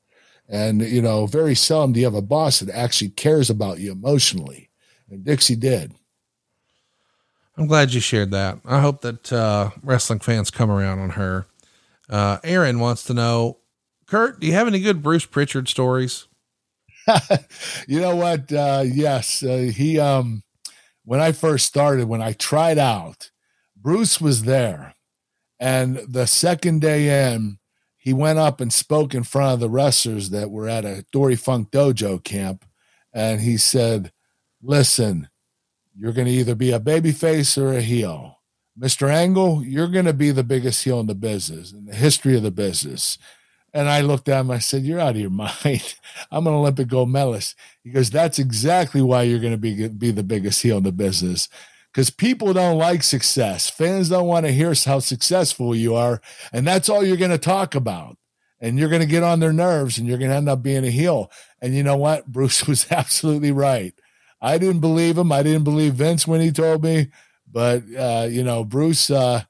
and 0.47 0.81
you 0.81 1.01
know, 1.01 1.25
very 1.25 1.55
seldom 1.55 1.93
do 1.93 1.99
you 1.99 2.05
have 2.05 2.13
a 2.13 2.21
boss 2.21 2.59
that 2.59 2.73
actually 2.73 3.09
cares 3.09 3.49
about 3.49 3.79
you 3.79 3.91
emotionally, 3.91 4.69
and 5.09 5.23
Dixie 5.23 5.55
did. 5.55 5.93
I'm 7.57 7.67
glad 7.67 7.93
you 7.93 7.99
shared 7.99 8.31
that. 8.31 8.59
I 8.65 8.79
hope 8.79 9.01
that 9.01 9.33
uh, 9.33 9.71
wrestling 9.81 10.19
fans 10.19 10.51
come 10.51 10.69
around 10.69 10.99
on 10.99 11.11
her. 11.11 11.47
Uh, 12.09 12.37
Aaron 12.43 12.79
wants 12.79 13.03
to 13.05 13.13
know, 13.13 13.59
Kurt, 14.07 14.41
do 14.41 14.45
you 14.45 14.53
have 14.53 14.67
any 14.67 14.81
good 14.81 15.01
Bruce 15.01 15.25
Pritchard 15.25 15.69
stories? 15.69 16.27
you 17.87 18.01
know 18.01 18.15
what? 18.15 18.51
Uh, 18.51 18.83
yes, 18.85 19.41
uh, 19.41 19.71
he. 19.73 19.99
Um, 19.99 20.43
when 21.05 21.21
I 21.21 21.31
first 21.31 21.65
started, 21.65 22.07
when 22.07 22.21
I 22.21 22.33
tried 22.33 22.77
out, 22.77 23.31
Bruce 23.75 24.19
was 24.19 24.43
there, 24.43 24.95
and 25.59 25.97
the 25.97 26.27
second 26.27 26.81
day 26.81 27.33
in, 27.33 27.59
he 27.95 28.11
went 28.13 28.39
up 28.39 28.59
and 28.59 28.73
spoke 28.73 29.15
in 29.15 29.23
front 29.23 29.53
of 29.53 29.59
the 29.59 29.69
wrestlers 29.69 30.31
that 30.31 30.51
were 30.51 30.67
at 30.67 30.85
a 30.85 31.05
Dory 31.11 31.35
Funk 31.35 31.71
Dojo 31.71 32.23
camp, 32.23 32.65
and 33.13 33.41
he 33.41 33.57
said, 33.57 34.11
"Listen, 34.61 35.29
you're 35.97 36.13
going 36.13 36.27
to 36.27 36.33
either 36.33 36.55
be 36.55 36.71
a 36.71 36.79
babyface 36.79 37.57
or 37.57 37.73
a 37.73 37.81
heel. 37.81 38.39
Mr. 38.77 39.09
Angle, 39.09 39.63
you're 39.63 39.87
going 39.87 40.05
to 40.05 40.13
be 40.13 40.31
the 40.31 40.43
biggest 40.43 40.83
heel 40.83 40.99
in 40.99 41.07
the 41.07 41.15
business, 41.15 41.71
in 41.71 41.85
the 41.85 41.95
history 41.95 42.35
of 42.35 42.43
the 42.43 42.51
business. 42.51 43.17
And 43.75 43.89
I 43.89 43.99
looked 43.99 44.29
at 44.29 44.39
him, 44.39 44.51
I 44.51 44.59
said, 44.59 44.83
You're 44.83 45.01
out 45.01 45.15
of 45.15 45.21
your 45.21 45.29
mind. 45.65 45.95
I'm 46.31 46.47
an 46.47 46.53
Olympic 46.53 46.87
gold 46.87 47.09
medalist. 47.09 47.55
He 47.83 47.91
goes, 47.91 48.09
That's 48.09 48.39
exactly 48.39 49.01
why 49.01 49.23
you're 49.23 49.39
going 49.39 49.53
to 49.53 49.57
be, 49.57 49.87
be 49.89 50.11
the 50.11 50.23
biggest 50.23 50.61
heel 50.61 50.77
in 50.77 50.83
the 50.83 50.93
business. 50.93 51.49
Because 51.91 52.09
people 52.09 52.53
don't 52.53 52.77
like 52.77 53.03
success. 53.03 53.69
Fans 53.69 54.09
don't 54.09 54.27
want 54.27 54.45
to 54.45 54.51
hear 54.51 54.73
how 54.85 54.99
successful 54.99 55.75
you 55.75 55.93
are. 55.93 56.21
And 56.51 56.65
that's 56.65 56.89
all 56.89 57.05
you're 57.05 57.15
going 57.15 57.31
to 57.31 57.37
talk 57.37 57.75
about. 57.75 58.17
And 58.59 58.79
you're 58.79 58.89
going 58.89 59.01
to 59.01 59.07
get 59.07 59.23
on 59.23 59.39
their 59.39 59.53
nerves 59.53 59.97
and 59.97 60.07
you're 60.07 60.17
going 60.17 60.31
to 60.31 60.35
end 60.35 60.49
up 60.49 60.63
being 60.63 60.85
a 60.85 60.89
heel. 60.89 61.31
And 61.61 61.75
you 61.75 61.83
know 61.83 61.97
what? 61.97 62.27
Bruce 62.27 62.67
was 62.67 62.87
absolutely 62.91 63.51
right. 63.51 63.93
I 64.41 64.57
didn't 64.57 64.81
believe 64.81 65.17
him. 65.17 65.31
I 65.31 65.43
didn't 65.43 65.63
believe 65.63 65.95
Vince 65.95 66.27
when 66.27 66.41
he 66.41 66.51
told 66.51 66.83
me, 66.83 67.07
but 67.49 67.83
uh, 67.97 68.27
you 68.29 68.43
know, 68.43 68.63
Bruce 68.63 69.09
uh, 69.09 69.43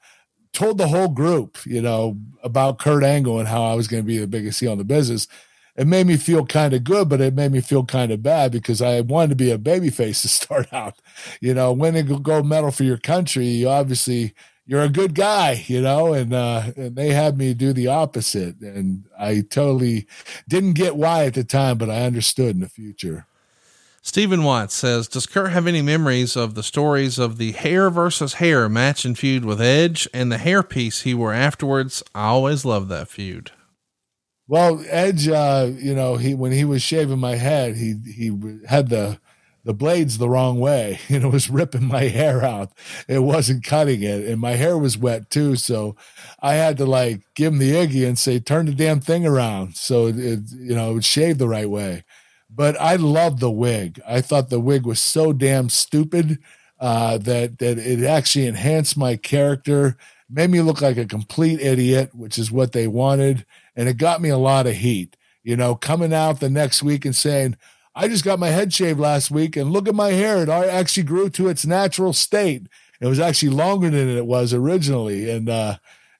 told 0.55 0.77
the 0.77 0.87
whole 0.87 1.09
group, 1.09 1.57
you 1.65 1.81
know, 1.81 2.17
about 2.43 2.79
Kurt 2.79 3.03
Angle 3.03 3.39
and 3.39 3.47
how 3.47 3.63
I 3.63 3.75
was 3.75 3.87
going 3.87 4.01
to 4.01 4.07
be 4.07 4.17
the 4.17 4.27
biggest 4.27 4.59
heel 4.59 4.71
in 4.71 4.77
the 4.77 4.83
business. 4.83 5.27
It 5.75 5.87
made 5.87 6.07
me 6.07 6.15
feel 6.15 6.45
kind 6.45 6.73
of 6.73 6.85
good, 6.85 7.09
but 7.09 7.19
it 7.19 7.33
made 7.33 7.51
me 7.51 7.59
feel 7.59 7.83
kind 7.83 8.11
of 8.11 8.23
bad 8.23 8.53
because 8.53 8.81
I 8.81 9.01
wanted 9.01 9.29
to 9.29 9.35
be 9.35 9.51
a 9.51 9.57
babyface 9.57 10.21
to 10.21 10.29
start 10.29 10.71
out. 10.73 10.99
You 11.41 11.53
know, 11.53 11.73
winning 11.73 12.09
a 12.11 12.19
gold 12.19 12.47
medal 12.47 12.71
for 12.71 12.83
your 12.83 12.97
country, 12.97 13.45
you 13.45 13.69
obviously 13.69 14.33
you're 14.65 14.81
a 14.81 14.89
good 14.89 15.13
guy, 15.13 15.63
you 15.67 15.81
know, 15.81 16.13
and 16.13 16.33
uh, 16.33 16.71
and 16.75 16.95
they 16.95 17.09
had 17.09 17.37
me 17.37 17.53
do 17.53 17.71
the 17.73 17.87
opposite, 17.87 18.59
and 18.61 19.05
I 19.19 19.41
totally 19.41 20.07
didn't 20.47 20.73
get 20.73 20.95
why 20.95 21.25
at 21.25 21.35
the 21.35 21.43
time, 21.43 21.77
but 21.77 21.89
I 21.89 22.05
understood 22.05 22.55
in 22.55 22.61
the 22.61 22.69
future. 22.69 23.27
Stephen 24.05 24.43
Watts 24.43 24.75
says, 24.75 25.07
Does 25.07 25.25
Kurt 25.25 25.51
have 25.51 25.65
any 25.65 25.81
memories 25.81 26.37
of 26.37 26.53
the 26.53 26.61
stories 26.61 27.17
of 27.17 27.39
the 27.39 27.53
hair 27.53 27.89
versus 27.89 28.35
hair 28.35 28.69
match 28.69 29.03
and 29.03 29.17
feud 29.17 29.43
with 29.43 29.59
Edge 29.59 30.07
and 30.13 30.31
the 30.31 30.37
hair 30.37 30.61
piece 30.61 31.01
he 31.01 31.15
wore 31.15 31.33
afterwards? 31.33 32.03
I 32.13 32.27
always 32.27 32.63
loved 32.63 32.87
that 32.89 33.07
feud. 33.07 33.49
Well, 34.47 34.85
Edge, 34.89 35.27
uh, 35.27 35.71
you 35.75 35.95
know, 35.95 36.17
he 36.17 36.35
when 36.35 36.51
he 36.51 36.63
was 36.63 36.83
shaving 36.83 37.17
my 37.17 37.35
head, 37.35 37.77
he 37.77 37.95
he 38.15 38.59
had 38.67 38.89
the 38.89 39.19
the 39.63 39.73
blades 39.73 40.19
the 40.19 40.29
wrong 40.29 40.59
way 40.59 40.99
and 41.09 41.23
it 41.23 41.29
was 41.29 41.49
ripping 41.49 41.85
my 41.85 42.03
hair 42.03 42.45
out. 42.45 42.73
It 43.07 43.23
wasn't 43.23 43.63
cutting 43.63 44.03
it, 44.03 44.23
and 44.27 44.39
my 44.39 44.51
hair 44.51 44.77
was 44.77 44.99
wet 44.99 45.31
too. 45.31 45.55
So 45.55 45.95
I 46.39 46.53
had 46.53 46.77
to 46.77 46.85
like 46.85 47.23
give 47.33 47.53
him 47.53 47.59
the 47.59 47.71
iggy 47.71 48.07
and 48.07 48.19
say, 48.19 48.37
"Turn 48.37 48.67
the 48.67 48.75
damn 48.75 48.99
thing 48.99 49.25
around," 49.25 49.77
so 49.77 50.05
it, 50.05 50.19
it 50.19 50.39
you 50.51 50.75
know 50.75 50.91
it 50.91 50.93
would 50.93 51.05
shave 51.05 51.39
the 51.39 51.49
right 51.49 51.69
way 51.69 52.03
but 52.55 52.79
I 52.79 52.95
loved 52.95 53.39
the 53.39 53.51
wig. 53.51 54.01
I 54.07 54.21
thought 54.21 54.49
the 54.49 54.59
wig 54.59 54.85
was 54.85 55.01
so 55.01 55.33
damn 55.33 55.69
stupid 55.69 56.39
uh, 56.79 57.17
that 57.19 57.59
that 57.59 57.77
it 57.77 58.03
actually 58.03 58.47
enhanced 58.47 58.97
my 58.97 59.15
character, 59.15 59.97
made 60.29 60.49
me 60.49 60.61
look 60.61 60.81
like 60.81 60.97
a 60.97 61.05
complete 61.05 61.59
idiot, 61.61 62.13
which 62.13 62.37
is 62.37 62.51
what 62.51 62.71
they 62.71 62.87
wanted, 62.87 63.45
and 63.75 63.89
it 63.89 63.97
got 63.97 64.21
me 64.21 64.29
a 64.29 64.37
lot 64.37 64.67
of 64.67 64.75
heat. 64.75 65.15
You 65.43 65.55
know, 65.55 65.75
coming 65.75 66.13
out 66.13 66.39
the 66.39 66.49
next 66.49 66.83
week 66.83 67.05
and 67.05 67.15
saying, 67.15 67.57
"I 67.95 68.07
just 68.07 68.23
got 68.25 68.39
my 68.39 68.49
head 68.49 68.73
shaved 68.73 68.99
last 68.99 69.31
week, 69.31 69.55
and 69.55 69.71
look 69.71 69.87
at 69.87 69.95
my 69.95 70.11
hair; 70.11 70.43
it 70.43 70.49
actually 70.49 71.03
grew 71.03 71.29
to 71.31 71.47
its 71.47 71.65
natural 71.65 72.13
state. 72.13 72.67
It 72.99 73.07
was 73.07 73.19
actually 73.19 73.49
longer 73.49 73.89
than 73.89 74.09
it 74.09 74.25
was 74.25 74.53
originally, 74.53 75.29
and 75.29 75.49
uh, 75.49 75.77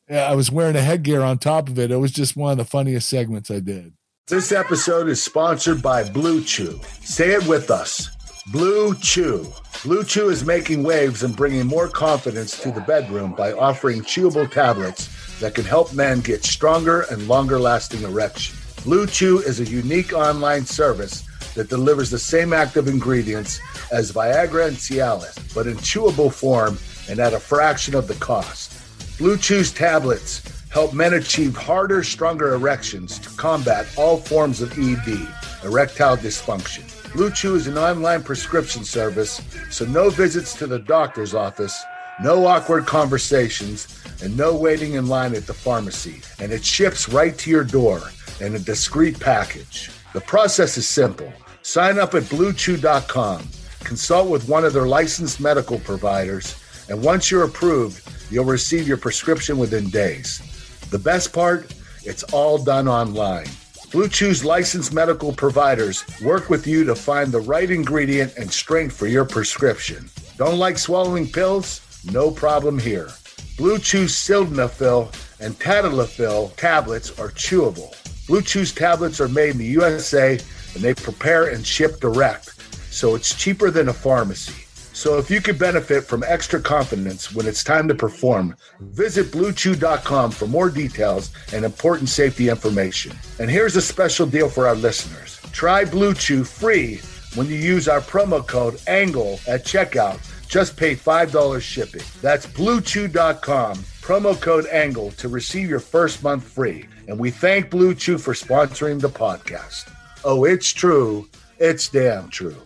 I 0.10 0.36
was 0.36 0.52
wearing 0.52 0.76
a 0.76 0.82
headgear 0.82 1.22
on 1.22 1.38
top 1.38 1.70
of 1.70 1.80
it. 1.80 1.92
It 1.92 1.98
was 1.98 2.12
just 2.12 2.38
one 2.38 2.52
of 2.52 2.58
the 2.58 2.66
funniest 2.66 3.10
segments 3.10 3.52
I 3.52 3.60
did." 3.60 3.95
This 4.28 4.52
episode 4.52 5.08
is 5.08 5.22
sponsored 5.22 5.84
by 5.84 6.04
Blue 6.04 6.44
Chew. 6.44 6.80
Say 7.02 7.36
it 7.36 7.46
with 7.46 7.70
us 7.70 8.10
Blue 8.52 8.96
Chew. 8.96 9.46
Blue 9.84 10.04
Chew 10.04 10.30
is 10.30 10.44
making 10.44 10.82
waves 10.82 11.22
and 11.22 11.36
bringing 11.36 11.68
more 11.68 11.88
confidence 11.88 12.60
to 12.62 12.72
the 12.72 12.82
bedroom 12.82 13.34
by 13.34 13.54
offering 13.54 14.02
chewable 14.02 14.50
tablets 14.50 15.40
that 15.40 15.54
can 15.54 15.64
help 15.64 15.94
men 15.94 16.22
get 16.22 16.44
stronger 16.44 17.02
and 17.12 17.28
longer 17.28 17.60
lasting 17.60 18.02
erections. 18.02 18.74
Blue 18.84 19.06
Chew 19.06 19.42
is 19.42 19.60
a 19.60 19.66
unique 19.66 20.12
online 20.12 20.66
service 20.66 21.22
that 21.54 21.70
delivers 21.70 22.10
the 22.10 22.18
same 22.18 22.52
active 22.52 22.88
ingredients 22.88 23.60
as 23.92 24.12
Viagra 24.12 24.70
and 24.70 24.78
Cialis, 24.78 25.54
but 25.54 25.68
in 25.68 25.76
chewable 25.78 26.34
form 26.34 26.80
and 27.12 27.20
at 27.20 27.34
a 27.34 27.40
fraction 27.40 27.94
of 27.94 28.08
the 28.08 28.16
cost. 28.16 28.72
Blue 29.20 29.38
Chew's 29.38 29.72
tablets 29.72 30.42
help 30.76 30.94
men 30.94 31.14
achieve 31.14 31.56
harder, 31.56 32.04
stronger 32.04 32.54
erections 32.54 33.18
to 33.18 33.30
combat 33.38 33.88
all 33.96 34.18
forms 34.18 34.60
of 34.60 34.70
ED, 34.74 35.26
erectile 35.64 36.18
dysfunction. 36.18 36.84
Blue 37.14 37.32
Chew 37.32 37.56
is 37.56 37.68
an 37.68 37.78
online 37.78 38.22
prescription 38.22 38.84
service, 38.84 39.42
so 39.72 39.86
no 39.86 40.10
visits 40.10 40.54
to 40.56 40.68
the 40.68 40.80
doctor's 40.80 41.34
office, 41.34 41.82
no 42.22 42.46
awkward 42.46 42.86
conversations, 42.86 44.04
and 44.22 44.36
no 44.36 44.54
waiting 44.54 44.96
in 44.96 45.08
line 45.08 45.34
at 45.34 45.48
the 45.48 45.54
pharmacy. 45.54 46.22
And 46.42 46.52
it 46.52 46.66
ships 46.66 47.08
right 47.08 47.38
to 47.38 47.50
your 47.50 47.64
door 47.64 48.02
in 48.42 48.56
a 48.56 48.60
discreet 48.60 49.18
package. 49.18 49.92
The 50.12 50.20
process 50.20 50.78
is 50.78 50.86
simple. 50.86 51.32
Sign 51.62 51.98
up 51.98 52.16
at 52.16 52.24
bluechew.com, 52.24 53.48
consult 53.86 54.30
with 54.30 54.50
one 54.50 54.66
of 54.66 54.74
their 54.74 54.88
licensed 54.88 55.40
medical 55.40 55.80
providers, 55.80 56.62
and 56.90 57.02
once 57.02 57.32
you're 57.32 57.46
approved, 57.46 58.06
you'll 58.30 58.44
receive 58.44 58.90
your 58.90 58.98
prescription 58.98 59.58
within 59.58 59.90
days. 59.90 60.52
The 60.92 61.00
best 61.00 61.34
part, 61.34 61.74
it's 62.04 62.24
all 62.24 62.58
done 62.58 62.88
online. 62.88 63.48
Blue 63.92 64.08
Chew's 64.08 64.44
licensed 64.44 64.94
medical 64.94 65.32
providers 65.32 66.04
work 66.22 66.50
with 66.50 66.68
you 66.68 66.84
to 66.84 66.96
find 66.96 67.32
the 67.32 67.40
right 67.40 67.70
ingredient 67.70 68.34
and 68.38 68.52
strength 68.52 68.96
for 68.96 69.08
your 69.08 69.26
prescription. 69.26 70.10
Don't 70.38 70.60
like 70.60 70.78
swallowing 70.78 71.28
pills? 71.28 71.82
No 72.12 72.30
problem 72.30 72.78
here. 72.78 73.10
Blue 73.58 73.80
Chew's 73.80 74.14
sildenafil 74.14 75.14
and 75.40 75.58
tadalafil 75.60 76.56
tablets 76.56 77.18
are 77.20 77.30
chewable. 77.30 77.96
Blue 78.28 78.42
Chew's 78.42 78.74
tablets 78.74 79.22
are 79.22 79.30
made 79.30 79.52
in 79.52 79.58
the 79.58 79.66
USA 79.66 80.34
and 80.74 80.84
they 80.84 80.94
prepare 80.94 81.48
and 81.50 81.66
ship 81.66 82.00
direct, 82.00 82.50
so 82.92 83.16
it's 83.16 83.34
cheaper 83.34 83.72
than 83.72 83.90
a 83.90 83.94
pharmacy. 83.94 84.65
So 84.96 85.18
if 85.18 85.30
you 85.30 85.42
could 85.42 85.60
benefit 85.60 86.06
from 86.06 86.24
extra 86.26 86.62
confidence 86.62 87.34
when 87.36 87.46
it's 87.46 87.66
time 87.66 87.90
to 87.90 87.94
perform, 87.94 88.56
visit 88.80 89.26
bluechew.com 89.26 90.32
for 90.32 90.48
more 90.48 90.70
details 90.70 91.32
and 91.52 91.66
important 91.66 92.08
safety 92.08 92.48
information. 92.48 93.12
And 93.38 93.50
here's 93.50 93.76
a 93.76 93.82
special 93.82 94.26
deal 94.26 94.48
for 94.48 94.68
our 94.68 94.76
listeners. 94.76 95.42
Try 95.52 95.84
Blue 95.84 96.14
Chew 96.14 96.46
free 96.46 97.02
when 97.36 97.48
you 97.48 97.56
use 97.56 97.90
our 97.90 98.00
promo 98.00 98.48
code 98.48 98.80
ANGLE 98.88 99.38
at 99.50 99.66
checkout. 99.66 100.18
Just 100.48 100.78
pay 100.78 100.96
$5 100.96 101.62
shipping. 101.62 102.04
That's 102.22 102.48
bluechew.com, 102.48 103.76
promo 104.02 104.40
code 104.40 104.66
ANGLE 104.68 105.12
to 105.12 105.28
receive 105.28 105.70
your 105.70 105.82
first 105.82 106.24
month 106.24 106.46
free. 106.46 106.86
And 107.10 107.20
we 107.20 107.32
thank 107.32 107.70
Blue 107.70 107.96
Chew 107.96 108.18
for 108.18 108.34
sponsoring 108.34 109.02
the 109.02 109.10
podcast. 109.10 109.92
Oh, 110.24 110.46
it's 110.46 110.72
true. 110.72 111.28
It's 111.60 111.90
damn 111.90 112.30
true. 112.30 112.66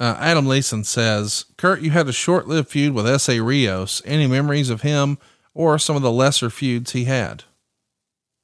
Uh, 0.00 0.16
Adam 0.18 0.46
Leeson 0.46 0.82
says, 0.82 1.44
Kurt, 1.58 1.82
you 1.82 1.90
had 1.90 2.08
a 2.08 2.12
short 2.12 2.48
lived 2.48 2.70
feud 2.70 2.94
with 2.94 3.06
Essa 3.06 3.42
Rios. 3.42 4.00
Any 4.06 4.26
memories 4.26 4.70
of 4.70 4.80
him 4.80 5.18
or 5.52 5.78
some 5.78 5.94
of 5.94 6.00
the 6.00 6.10
lesser 6.10 6.48
feuds 6.48 6.92
he 6.92 7.04
had? 7.04 7.44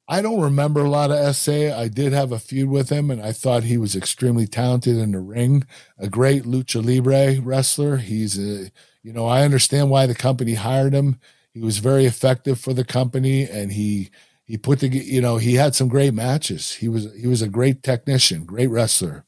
I 0.07 0.21
don't 0.21 0.39
remember 0.39 0.81
a 0.81 0.89
lot 0.89 1.09
of 1.09 1.17
Essa. 1.17 1.75
I 1.75 1.87
did 1.87 2.13
have 2.13 2.31
a 2.31 2.37
feud 2.37 2.69
with 2.69 2.89
him, 2.89 3.09
and 3.09 3.21
I 3.21 3.33
thought 3.33 3.63
he 3.63 3.77
was 3.77 3.95
extremely 3.95 4.45
talented 4.45 4.97
in 4.97 5.11
the 5.11 5.19
ring. 5.19 5.65
A 5.97 6.07
great 6.07 6.43
lucha 6.43 6.85
libre 6.85 7.41
wrestler. 7.41 7.97
He's 7.97 8.37
a, 8.37 8.71
you 9.01 9.11
know, 9.11 9.25
I 9.25 9.43
understand 9.43 9.89
why 9.89 10.05
the 10.05 10.15
company 10.15 10.53
hired 10.53 10.93
him. 10.93 11.19
He 11.53 11.59
was 11.59 11.79
very 11.79 12.05
effective 12.05 12.59
for 12.59 12.73
the 12.73 12.85
company, 12.85 13.49
and 13.49 13.71
he 13.71 14.11
he 14.45 14.57
put 14.57 14.79
the, 14.79 14.87
you 14.89 15.19
know, 15.19 15.37
he 15.37 15.55
had 15.55 15.75
some 15.75 15.89
great 15.89 16.13
matches. 16.13 16.73
He 16.73 16.87
was 16.87 17.13
he 17.19 17.27
was 17.27 17.41
a 17.41 17.49
great 17.49 17.81
technician, 17.83 18.45
great 18.45 18.67
wrestler. 18.67 19.25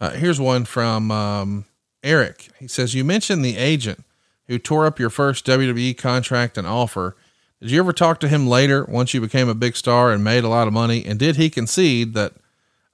Uh, 0.00 0.10
here's 0.10 0.40
one 0.40 0.64
from 0.64 1.10
um, 1.10 1.64
Eric. 2.02 2.48
He 2.58 2.68
says, 2.68 2.94
"You 2.94 3.04
mentioned 3.04 3.44
the 3.44 3.56
agent 3.56 4.04
who 4.46 4.58
tore 4.58 4.86
up 4.86 4.98
your 4.98 5.10
first 5.10 5.46
WWE 5.46 5.96
contract 5.96 6.56
and 6.56 6.66
offer." 6.66 7.16
Did 7.60 7.72
you 7.72 7.80
ever 7.80 7.92
talk 7.92 8.20
to 8.20 8.28
him 8.28 8.46
later 8.46 8.84
once 8.84 9.12
you 9.12 9.20
became 9.20 9.48
a 9.48 9.54
big 9.54 9.74
star 9.74 10.12
and 10.12 10.22
made 10.22 10.44
a 10.44 10.48
lot 10.48 10.68
of 10.68 10.72
money? 10.72 11.04
And 11.04 11.18
did 11.18 11.34
he 11.34 11.50
concede 11.50 12.14
that 12.14 12.34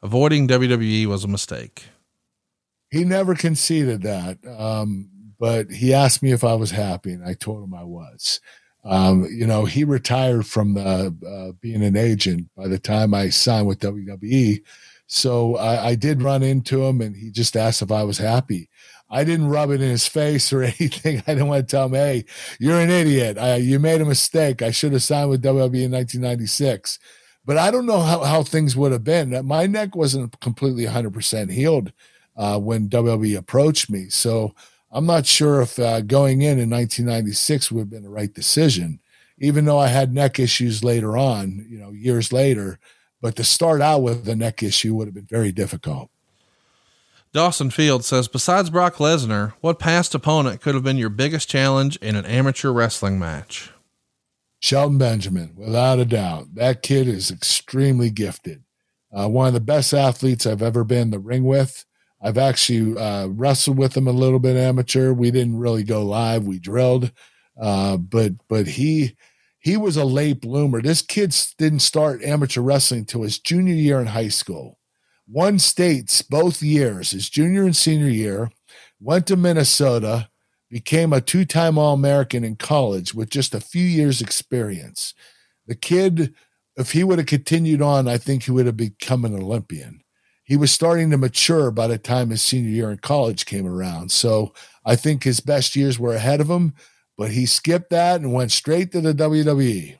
avoiding 0.02 0.48
WWE 0.48 1.04
was 1.06 1.22
a 1.24 1.28
mistake? 1.28 1.88
He 2.90 3.04
never 3.04 3.34
conceded 3.34 4.02
that. 4.02 4.38
Um, 4.46 5.10
but 5.38 5.70
he 5.70 5.92
asked 5.92 6.22
me 6.22 6.32
if 6.32 6.44
I 6.44 6.54
was 6.54 6.70
happy, 6.70 7.12
and 7.12 7.24
I 7.24 7.34
told 7.34 7.62
him 7.62 7.74
I 7.74 7.84
was. 7.84 8.40
Um, 8.84 9.26
you 9.30 9.46
know, 9.46 9.64
he 9.64 9.84
retired 9.84 10.46
from 10.46 10.74
the, 10.74 11.14
uh, 11.26 11.52
being 11.60 11.82
an 11.82 11.96
agent 11.96 12.48
by 12.56 12.68
the 12.68 12.78
time 12.78 13.12
I 13.12 13.30
signed 13.30 13.66
with 13.66 13.80
WWE. 13.80 14.62
So 15.06 15.56
I, 15.56 15.88
I 15.88 15.94
did 15.94 16.22
run 16.22 16.42
into 16.42 16.84
him, 16.84 17.00
and 17.00 17.16
he 17.16 17.30
just 17.30 17.56
asked 17.56 17.82
if 17.82 17.92
I 17.92 18.04
was 18.04 18.18
happy. 18.18 18.68
I 19.10 19.22
didn't 19.22 19.48
rub 19.48 19.70
it 19.70 19.82
in 19.82 19.90
his 19.90 20.06
face 20.08 20.52
or 20.52 20.62
anything. 20.62 21.22
I 21.26 21.34
didn't 21.34 21.48
want 21.48 21.68
to 21.68 21.70
tell 21.70 21.86
him, 21.86 21.94
"Hey, 21.94 22.24
you're 22.58 22.80
an 22.80 22.90
idiot. 22.90 23.38
I, 23.38 23.56
you 23.56 23.78
made 23.78 24.00
a 24.00 24.06
mistake. 24.06 24.62
I 24.62 24.70
should 24.70 24.92
have 24.92 25.02
signed 25.02 25.30
with 25.30 25.42
WWE 25.42 25.84
in 25.84 25.92
1996." 25.92 26.98
But 27.46 27.58
I 27.58 27.70
don't 27.70 27.84
know 27.84 28.00
how, 28.00 28.24
how 28.24 28.42
things 28.42 28.74
would 28.74 28.92
have 28.92 29.04
been. 29.04 29.46
My 29.46 29.66
neck 29.66 29.94
wasn't 29.94 30.40
completely 30.40 30.86
100% 30.86 31.50
healed 31.50 31.92
uh, 32.38 32.58
when 32.58 32.88
WWE 32.88 33.36
approached 33.36 33.90
me, 33.90 34.08
so 34.08 34.54
I'm 34.90 35.06
not 35.06 35.26
sure 35.26 35.60
if 35.60 35.78
uh, 35.78 36.00
going 36.00 36.42
in 36.42 36.58
in 36.58 36.70
1996 36.70 37.72
would 37.72 37.80
have 37.80 37.90
been 37.90 38.04
the 38.04 38.08
right 38.08 38.32
decision. 38.32 39.00
Even 39.38 39.64
though 39.64 39.78
I 39.78 39.88
had 39.88 40.14
neck 40.14 40.38
issues 40.38 40.84
later 40.84 41.18
on, 41.18 41.66
you 41.68 41.78
know, 41.78 41.90
years 41.90 42.32
later, 42.32 42.78
but 43.24 43.36
to 43.36 43.42
start 43.42 43.80
out 43.80 44.02
with 44.02 44.28
a 44.28 44.36
neck 44.36 44.62
issue 44.62 44.94
would 44.94 45.06
have 45.06 45.14
been 45.14 45.24
very 45.24 45.50
difficult. 45.50 46.10
Dawson 47.32 47.70
Field 47.70 48.04
says, 48.04 48.28
besides 48.28 48.68
Brock 48.68 48.96
Lesnar, 48.96 49.54
what 49.62 49.78
past 49.78 50.14
opponent 50.14 50.60
could 50.60 50.74
have 50.74 50.84
been 50.84 50.98
your 50.98 51.08
biggest 51.08 51.48
challenge 51.48 51.96
in 52.02 52.16
an 52.16 52.26
amateur 52.26 52.70
wrestling 52.70 53.18
match? 53.18 53.72
Shelton 54.60 54.98
Benjamin, 54.98 55.54
without 55.56 55.98
a 55.98 56.04
doubt. 56.04 56.54
That 56.56 56.82
kid 56.82 57.08
is 57.08 57.30
extremely 57.30 58.10
gifted. 58.10 58.62
Uh, 59.10 59.30
one 59.30 59.48
of 59.48 59.54
the 59.54 59.60
best 59.60 59.94
athletes 59.94 60.44
I've 60.44 60.60
ever 60.60 60.84
been 60.84 61.04
in 61.04 61.10
the 61.10 61.18
ring 61.18 61.44
with. 61.44 61.86
I've 62.20 62.36
actually 62.36 63.00
uh, 63.00 63.28
wrestled 63.28 63.78
with 63.78 63.96
him 63.96 64.06
a 64.06 64.12
little 64.12 64.38
bit 64.38 64.58
amateur. 64.58 65.14
We 65.14 65.30
didn't 65.30 65.56
really 65.56 65.82
go 65.82 66.04
live. 66.04 66.44
We 66.44 66.58
drilled, 66.58 67.10
uh, 67.58 67.96
but 67.96 68.32
but 68.48 68.66
he 68.66 69.16
he 69.64 69.76
was 69.76 69.96
a 69.96 70.04
late 70.04 70.40
bloomer. 70.40 70.80
This 70.80 71.02
kid 71.02 71.34
didn't 71.58 71.80
start 71.80 72.22
amateur 72.22 72.60
wrestling 72.60 73.00
until 73.00 73.22
his 73.22 73.40
junior 73.40 73.74
year 73.74 74.00
in 74.00 74.06
high 74.06 74.28
school 74.28 74.78
won 75.26 75.58
states 75.58 76.22
both 76.22 76.62
years, 76.62 77.12
his 77.12 77.30
junior 77.30 77.64
and 77.64 77.76
senior 77.76 78.08
year, 78.08 78.50
went 79.00 79.26
to 79.26 79.36
Minnesota, 79.36 80.28
became 80.70 81.12
a 81.12 81.20
two 81.20 81.44
time 81.44 81.78
All 81.78 81.94
American 81.94 82.44
in 82.44 82.56
college 82.56 83.14
with 83.14 83.30
just 83.30 83.54
a 83.54 83.60
few 83.60 83.84
years' 83.84 84.20
experience. 84.20 85.14
The 85.66 85.74
kid, 85.74 86.34
if 86.76 86.92
he 86.92 87.04
would 87.04 87.18
have 87.18 87.26
continued 87.26 87.80
on, 87.80 88.08
I 88.08 88.18
think 88.18 88.44
he 88.44 88.50
would 88.50 88.66
have 88.66 88.76
become 88.76 89.24
an 89.24 89.34
Olympian. 89.34 90.00
He 90.42 90.56
was 90.56 90.70
starting 90.70 91.10
to 91.10 91.16
mature 91.16 91.70
by 91.70 91.86
the 91.86 91.96
time 91.96 92.28
his 92.28 92.42
senior 92.42 92.70
year 92.70 92.90
in 92.90 92.98
college 92.98 93.46
came 93.46 93.66
around. 93.66 94.10
So 94.10 94.52
I 94.84 94.94
think 94.94 95.24
his 95.24 95.40
best 95.40 95.74
years 95.74 95.98
were 95.98 96.14
ahead 96.14 96.40
of 96.42 96.50
him, 96.50 96.74
but 97.16 97.30
he 97.30 97.46
skipped 97.46 97.90
that 97.90 98.20
and 98.20 98.32
went 98.32 98.52
straight 98.52 98.92
to 98.92 99.00
the 99.00 99.14
WWE. 99.14 99.98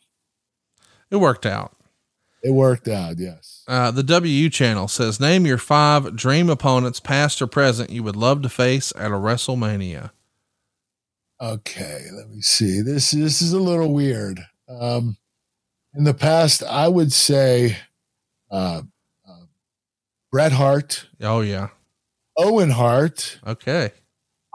It 1.11 1.17
worked 1.17 1.47
out. 1.47 1.77
It 2.43 2.53
worked 2.53 2.89
out, 2.89 3.19
yes. 3.19 3.65
Uh, 3.67 3.91
the 3.91 4.03
WU 4.03 4.51
channel 4.51 4.87
says, 4.87 5.19
Name 5.19 5.47
your 5.47 5.57
five 5.57 6.15
dream 6.15 6.51
opponents, 6.51 7.01
past 7.01 7.41
or 7.41 7.47
present, 7.47 7.89
you 7.89 8.03
would 8.03 8.17
love 8.17 8.43
to 8.43 8.49
face 8.51 8.93
at 8.97 9.11
a 9.11 9.15
WrestleMania. 9.15 10.11
Okay, 11.41 12.07
let 12.13 12.31
me 12.31 12.41
see. 12.41 12.81
This 12.81 13.11
this 13.11 13.43
is 13.43 13.53
a 13.53 13.61
little 13.61 13.93
weird. 13.93 14.41
Um, 14.69 15.17
in 15.95 16.05
the 16.05 16.15
past, 16.15 16.63
I 16.63 16.89
would 16.89 17.13
say 17.13 17.77
uh, 18.51 18.83
uh, 19.29 19.45
Bret 20.31 20.53
Hart. 20.53 21.07
Oh 21.21 21.41
yeah, 21.41 21.69
Owen 22.39 22.71
Hart. 22.71 23.41
Okay, 23.47 23.91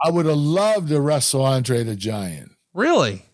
I 0.02 0.10
would 0.10 0.26
have 0.26 0.36
loved 0.36 0.88
to 0.88 1.00
wrestle 1.00 1.44
Andre 1.44 1.82
the 1.84 1.96
Giant. 1.96 2.52
Really? 2.72 3.26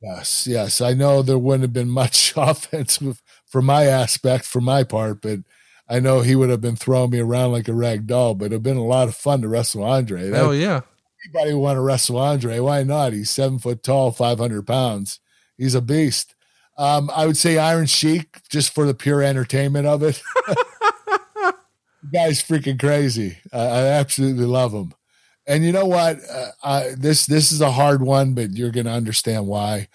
Yes, 0.00 0.46
yes. 0.46 0.80
I 0.80 0.92
know 0.92 1.22
there 1.22 1.38
wouldn't 1.38 1.62
have 1.62 1.72
been 1.72 1.90
much 1.90 2.32
offense 2.36 2.98
for 3.46 3.62
my 3.62 3.84
aspect, 3.84 4.44
for 4.44 4.60
my 4.60 4.84
part, 4.84 5.20
but 5.20 5.40
I 5.88 6.00
know 6.00 6.20
he 6.20 6.36
would 6.36 6.50
have 6.50 6.60
been 6.60 6.76
throwing 6.76 7.10
me 7.10 7.20
around 7.20 7.52
like 7.52 7.68
a 7.68 7.74
rag 7.74 8.06
doll, 8.06 8.34
but 8.34 8.46
it'd 8.46 8.62
been 8.62 8.76
a 8.76 8.84
lot 8.84 9.08
of 9.08 9.16
fun 9.16 9.42
to 9.42 9.48
wrestle 9.48 9.84
Andre. 9.84 10.30
Oh 10.32 10.50
yeah. 10.50 10.82
Anybody 11.24 11.54
want 11.54 11.76
to 11.76 11.80
wrestle 11.80 12.18
Andre? 12.18 12.60
Why 12.60 12.82
not? 12.82 13.12
He's 13.12 13.30
seven 13.30 13.58
foot 13.58 13.82
tall, 13.82 14.12
500 14.12 14.66
pounds. 14.66 15.20
He's 15.56 15.74
a 15.74 15.80
beast. 15.80 16.34
Um, 16.78 17.10
I 17.14 17.26
would 17.26 17.36
say 17.36 17.56
Iron 17.56 17.86
Sheik 17.86 18.48
just 18.48 18.74
for 18.74 18.86
the 18.86 18.94
pure 18.94 19.22
entertainment 19.22 19.86
of 19.86 20.02
it. 20.02 20.22
guy's 22.12 22.42
freaking 22.42 22.78
crazy. 22.78 23.38
I, 23.52 23.58
I 23.58 23.86
absolutely 23.86 24.44
love 24.44 24.72
him. 24.72 24.92
And 25.46 25.64
you 25.64 25.72
know 25.72 25.86
what? 25.86 26.18
Uh, 26.28 26.50
I, 26.62 26.94
this 26.96 27.26
this 27.26 27.52
is 27.52 27.60
a 27.60 27.72
hard 27.72 28.02
one, 28.02 28.34
but 28.34 28.50
you're 28.50 28.72
going 28.72 28.86
to 28.86 28.92
understand 28.92 29.46
why. 29.46 29.88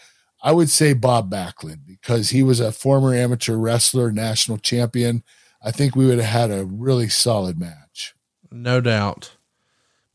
I 0.44 0.54
would 0.54 0.70
say 0.70 0.94
Bob 0.94 1.30
Backlund 1.30 1.86
because 1.86 2.30
he 2.32 2.42
was 2.42 2.60
a 2.60 2.72
former 2.72 3.14
amateur 3.14 3.56
wrestler, 3.56 4.12
national 4.12 4.58
champion. 4.58 5.24
I 5.64 5.72
think 5.72 5.96
we 5.96 6.06
would 6.08 6.18
have 6.18 6.50
had 6.50 6.52
a 6.52 6.66
really 6.66 7.10
solid 7.10 7.60
match. 7.60 8.16
No 8.52 8.82
doubt. 8.82 9.36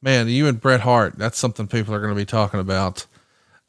Man, 0.02 0.28
you 0.28 0.48
and 0.48 0.60
Bret 0.60 0.80
Hart, 0.80 1.16
that's 1.16 1.38
something 1.38 1.68
people 1.68 1.94
are 1.94 2.00
going 2.00 2.12
to 2.12 2.20
be 2.20 2.26
talking 2.26 2.60
about. 2.60 3.06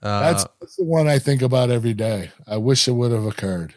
Uh, 0.02 0.22
that's, 0.22 0.46
that's, 0.60 0.76
the 0.76 0.84
one 0.84 1.08
I 1.08 1.20
think 1.20 1.42
about 1.42 1.70
every 1.70 1.94
day. 1.94 2.32
I 2.46 2.58
wish 2.58 2.88
it 2.88 2.92
would 2.92 3.12
have 3.12 3.26
occurred. 3.26 3.76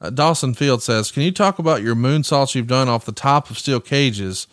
Uh, 0.00 0.10
Dawson 0.10 0.54
Field 0.54 0.82
says, 0.82 1.10
Can 1.10 1.22
you 1.22 1.32
talk 1.32 1.58
about 1.58 1.82
your 1.82 1.94
moonsaults 1.94 2.54
you've 2.54 2.66
done 2.66 2.88
off 2.88 3.04
the 3.04 3.12
top 3.12 3.50
of 3.50 3.58
steel 3.58 3.80
cages? 3.80 4.46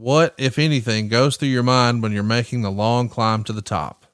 What, 0.00 0.34
if 0.38 0.58
anything, 0.58 1.08
goes 1.08 1.36
through 1.36 1.48
your 1.48 1.62
mind 1.62 2.02
when 2.02 2.12
you're 2.12 2.22
making 2.22 2.62
the 2.62 2.70
long 2.70 3.10
climb 3.10 3.44
to 3.44 3.52
the 3.52 3.60
top? 3.60 4.06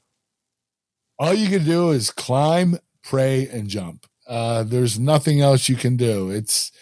All 1.16 1.32
you 1.32 1.48
can 1.48 1.64
do 1.64 1.90
is 1.90 2.10
climb 2.10 2.78
pray, 3.06 3.48
and 3.48 3.68
jump. 3.68 4.06
Uh, 4.26 4.64
there's 4.64 4.98
nothing 4.98 5.40
else 5.40 5.68
you 5.68 5.76
can 5.76 5.96
do. 5.96 6.30
It's 6.30 6.72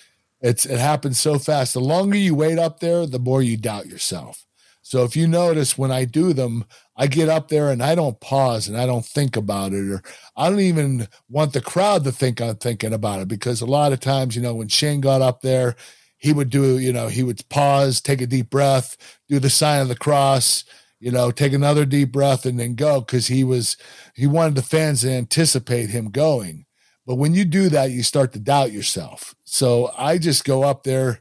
it's 0.40 0.64
it 0.64 0.79
happens 0.79 1.21
so 1.21 1.38
fast. 1.38 1.75
The 1.75 1.81
longer 1.81 2.17
you 2.17 2.35
wait 2.35 2.59
up 2.59 2.81
there, 2.81 3.07
the 3.07 3.19
more 3.19 3.43
you 3.43 3.57
doubt 3.57 3.87
yourself. 3.87 4.47
So 4.81 5.05
if 5.05 5.17
you 5.17 5.27
notice 5.27 5.79
when 5.79 5.90
I 5.90 6.05
do 6.05 6.33
them, 6.33 6.64
I 6.97 7.07
get 7.07 7.29
up 7.29 7.49
there 7.49 7.71
and 7.71 7.83
I 7.83 7.95
don't 7.95 8.21
pause 8.21 8.69
and 8.69 8.77
I 8.77 8.87
don't 8.87 9.05
think 9.05 9.37
about 9.37 9.73
it, 9.73 9.90
or 9.90 10.03
I 10.37 10.49
don't 10.49 10.61
even 10.61 11.09
want 11.29 11.53
the 11.53 11.61
crowd 11.61 12.05
to 12.05 12.12
think 12.12 12.40
I'm 12.40 12.57
thinking 12.57 12.93
about 12.93 13.21
it 13.21 13.29
because 13.29 13.61
a 13.61 13.67
lot 13.67 13.93
of 13.93 14.01
times, 14.01 14.35
you 14.35 14.43
know, 14.43 14.55
when 14.55 14.69
Shane 14.69 15.01
got 15.01 15.21
up 15.23 15.43
there, 15.43 15.77
he 16.25 16.33
would 16.33 16.49
do, 16.49 16.79
you 16.79 16.91
know, 16.91 17.09
he 17.09 17.23
would 17.23 17.47
pause, 17.51 18.01
take 18.01 18.23
a 18.23 18.27
deep 18.27 18.49
breath, 18.49 18.97
do 19.29 19.39
the 19.39 19.51
sign 19.51 19.83
of 19.83 19.89
the 19.89 19.95
cross, 19.95 20.65
you 20.99 21.11
know, 21.11 21.31
take 21.31 21.53
another 21.53 21.85
deep 21.85 22.13
breath 22.13 22.47
and 22.47 22.59
then 22.59 22.75
go 22.75 23.01
because 23.01 23.27
he 23.27 23.45
was 23.45 23.77
he 24.15 24.27
wanted 24.27 24.55
the 24.55 24.63
fans 24.63 25.03
to 25.03 25.11
anticipate 25.11 25.91
him 25.91 26.11
going. 26.11 26.65
But 27.05 27.17
when 27.17 27.35
you 27.35 27.45
do 27.45 27.69
that, 27.69 27.91
you 27.91 28.03
start 28.03 28.33
to 28.33 28.39
doubt 28.39 28.73
yourself. 28.73 29.35
So 29.45 29.93
I 29.99 30.17
just 30.17 30.47
go 30.47 30.63
up 30.63 30.85
there, 30.85 31.21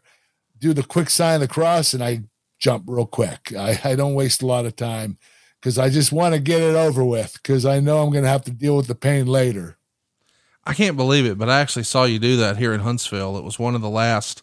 do 0.57 0.71
the 0.71 0.83
quick 0.83 1.09
sign 1.09 1.35
of 1.35 1.41
the 1.41 1.47
cross, 1.49 1.93
and 1.93 2.01
I 2.01 2.21
jump 2.57 2.85
real 2.87 3.05
quick. 3.05 3.53
I, 3.53 3.77
I 3.83 3.95
don't 3.95 4.13
waste 4.13 4.41
a 4.41 4.47
lot 4.47 4.65
of 4.65 4.77
time 4.77 5.17
because 5.59 5.77
I 5.77 5.89
just 5.89 6.13
want 6.13 6.33
to 6.33 6.39
get 6.39 6.61
it 6.61 6.75
over 6.75 7.03
with 7.03 7.33
because 7.43 7.65
I 7.65 7.81
know 7.81 8.01
I'm 8.01 8.11
going 8.11 8.23
to 8.23 8.29
have 8.29 8.45
to 8.45 8.51
deal 8.51 8.77
with 8.77 8.87
the 8.87 8.95
pain 8.95 9.27
later. 9.27 9.77
I 10.63 10.73
can't 10.73 10.95
believe 10.95 11.25
it, 11.25 11.37
but 11.37 11.49
I 11.49 11.59
actually 11.59 11.83
saw 11.83 12.05
you 12.05 12.19
do 12.19 12.37
that 12.37 12.55
here 12.55 12.73
in 12.73 12.79
Huntsville. 12.79 13.35
It 13.35 13.43
was 13.43 13.59
one 13.59 13.75
of 13.75 13.81
the 13.81 13.89
last 13.89 14.41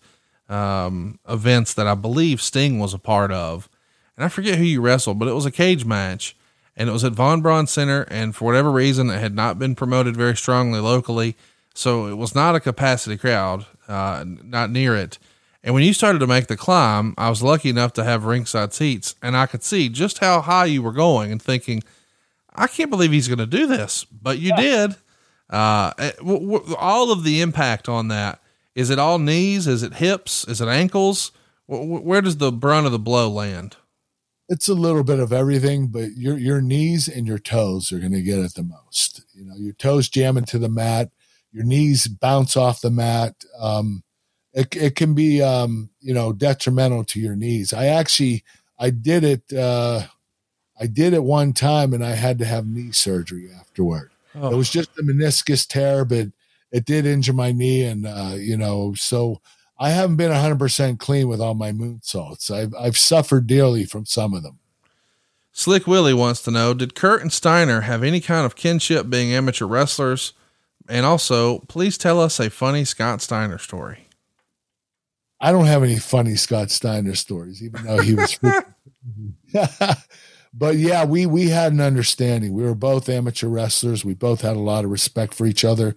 um, 0.51 1.19
events 1.29 1.73
that 1.75 1.87
I 1.87 1.95
believe 1.95 2.43
Sting 2.43 2.79
was 2.79 2.93
a 2.93 2.99
part 2.99 3.33
of 3.33 3.69
and 4.21 4.27
I 4.27 4.29
forget 4.29 4.59
who 4.59 4.65
you 4.65 4.83
wrestled, 4.83 5.19
but 5.19 5.29
it 5.29 5.35
was 5.35 5.47
a 5.47 5.51
cage 5.51 5.87
match 5.87 6.37
and 6.77 6.91
it 6.91 6.93
was 6.93 7.05
at 7.05 7.15
Von 7.15 7.41
Braun 7.41 7.67
Center. 7.67 8.03
And 8.11 8.37
for 8.37 8.45
whatever 8.45 8.71
reason, 8.71 9.09
it 9.09 9.19
had 9.19 9.35
not 9.35 9.59
been 9.59 9.75
promoted 9.75 10.15
very 10.15 10.37
strongly 10.37 10.79
locally. 10.79 11.37
So 11.73 12.07
it 12.07 12.19
was 12.19 12.35
not 12.35 12.55
a 12.55 12.61
capacity 12.61 13.17
crowd, 13.17 13.65
uh, 13.89 14.27
not 14.27 14.71
near 14.71 14.95
it. 14.95 15.19
And 15.65 15.73
when 15.73 15.85
you 15.85 15.95
started 15.95 16.19
to 16.19 16.27
make 16.27 16.49
the 16.49 16.57
climb, 16.59 17.15
I 17.17 17.31
was 17.31 17.43
lucky 17.43 17.71
enough 17.71 17.95
to 17.95 18.05
have 18.05 18.27
ringside 18.27 18.75
seats 18.75 19.15
and 19.23 19.39
I 19.39 19.47
could 19.47 19.63
see 19.63 19.89
just 19.89 20.19
how 20.19 20.43
high 20.43 20.67
you 20.67 20.83
were 20.83 20.93
going 20.93 21.33
and 21.33 21.41
thinking, 21.41 21.83
I 22.55 22.67
can't 22.67 22.91
believe 22.91 23.13
he's 23.13 23.29
going 23.29 23.39
to 23.39 23.47
do 23.47 23.67
this, 23.67 24.05
but 24.05 24.39
you 24.39 24.55
did. 24.55 24.97
Uh, 25.49 25.93
eh, 25.99 26.13
all 26.79 27.11
of 27.11 27.25
the 27.25 27.41
impact 27.41 27.89
on 27.89 28.09
that 28.09 28.39
is 28.75 28.91
it 28.91 28.99
all 28.99 29.19
knees? 29.19 29.67
Is 29.67 29.83
it 29.83 29.95
hips? 29.95 30.47
Is 30.47 30.61
it 30.61 30.69
ankles? 30.69 31.33
W- 31.69 32.01
where 32.01 32.21
does 32.21 32.37
the 32.37 32.53
brunt 32.53 32.87
of 32.87 32.93
the 32.93 32.99
blow 32.99 33.29
land? 33.29 33.77
It's 34.49 34.69
a 34.69 34.75
little 34.75 35.05
bit 35.05 35.21
of 35.21 35.33
everything, 35.33 35.89
but 35.89 36.17
your 36.17 36.37
your 36.37 36.61
knees 36.61 37.07
and 37.07 37.27
your 37.27 37.39
toes 37.39 37.93
are 37.93 38.01
going 38.01 38.13
to 38.13 38.23
get 38.23 38.41
it 38.41 38.55
the 38.55 38.65
most. 38.65 39.23
You 39.33 39.45
know, 39.45 39.55
your 39.57 39.75
toes 39.75 40.09
jam 40.09 40.37
into 40.37 40.59
the 40.59 40.69
mat, 40.69 41.11
your 41.53 41.65
knees 41.65 42.09
bounce 42.09 42.57
off 42.57 42.81
the 42.81 42.91
mat. 42.91 43.37
Um, 43.61 44.03
it 44.53 44.75
it 44.75 44.97
can 44.97 45.15
be 45.15 45.41
um, 45.41 45.91
you 46.01 46.13
know 46.13 46.33
detrimental 46.33 47.05
to 47.05 47.21
your 47.21 47.37
knees. 47.37 47.73
I 47.73 47.87
actually 47.87 48.45
I 48.79 48.91
did 48.91 49.23
it. 49.25 49.53
Uh, 49.53 50.07
I 50.81 50.87
did 50.87 51.13
it 51.13 51.23
one 51.23 51.53
time, 51.53 51.93
and 51.93 52.05
I 52.05 52.15
had 52.15 52.39
to 52.39 52.45
have 52.45 52.67
knee 52.67 52.93
surgery 52.93 53.51
afterward. 53.53 54.11
Oh. 54.35 54.51
It 54.51 54.57
was 54.57 54.71
just 54.71 54.99
a 54.99 55.03
meniscus 55.03 55.67
tear, 55.67 56.05
but 56.05 56.29
it 56.73 56.85
did 56.85 57.07
injure 57.07 57.33
my 57.33 57.53
knee, 57.53 57.83
and 57.83 58.07
uh, 58.07 58.35
you 58.37 58.57
know, 58.57 58.95
so 58.95 59.41
I 59.79 59.91
haven't 59.91 60.17
been 60.17 60.31
100 60.31 60.59
percent 60.59 61.01
clean 61.01 61.29
with 61.29 61.41
all 61.41 61.55
my 61.55 61.73
moonsaults. 61.73 62.51
I've 62.51 62.75
I've 62.79 62.99
suffered 62.99 63.47
dearly 63.47 63.85
from 63.85 64.07
some 64.07 64.35
of 64.35 64.43
them. 64.43 64.59
Slick 65.53 65.87
Willie 65.87 66.15
wants 66.15 66.43
to 66.43 66.51
know: 66.51 66.75
Did 66.75 66.95
Kurt 66.95 67.23
and 67.23 67.33
Steiner 67.33 67.83
have 67.83 68.03
any 68.03 68.21
kind 68.21 68.47
of 68.47 68.57
kinship, 68.57 69.09
being 69.09 69.33
amateur 69.33 69.67
wrestlers? 69.67 70.33
And 70.89 71.07
also, 71.07 71.61
please 71.61 71.97
tell 71.97 72.21
us 72.21 72.41
a 72.41 72.51
funny 72.51 72.85
Scott 72.85 73.23
Steiner 73.23 73.59
story. 73.59 74.09
I 75.41 75.53
don't 75.53 75.67
have 75.67 75.83
any 75.83 75.99
funny 75.99 76.35
Scott 76.35 76.71
Steiner 76.71 77.15
stories, 77.15 77.63
even 77.63 77.85
though 77.85 77.99
he 77.99 78.15
was. 78.15 78.39
but 80.53 80.77
yeah, 80.77 81.05
we 81.05 81.27
we 81.27 81.49
had 81.49 81.73
an 81.73 81.81
understanding. 81.81 82.53
We 82.53 82.65
were 82.65 82.75
both 82.75 83.09
amateur 83.09 83.49
wrestlers. 83.49 84.05
We 84.05 84.15
both 84.15 84.43
had 84.43 84.57
a 84.57 84.61
lot 84.61 84.85
of 84.85 84.91
respect 84.91 85.33
for 85.33 85.47
each 85.47 85.65
other. 85.65 85.97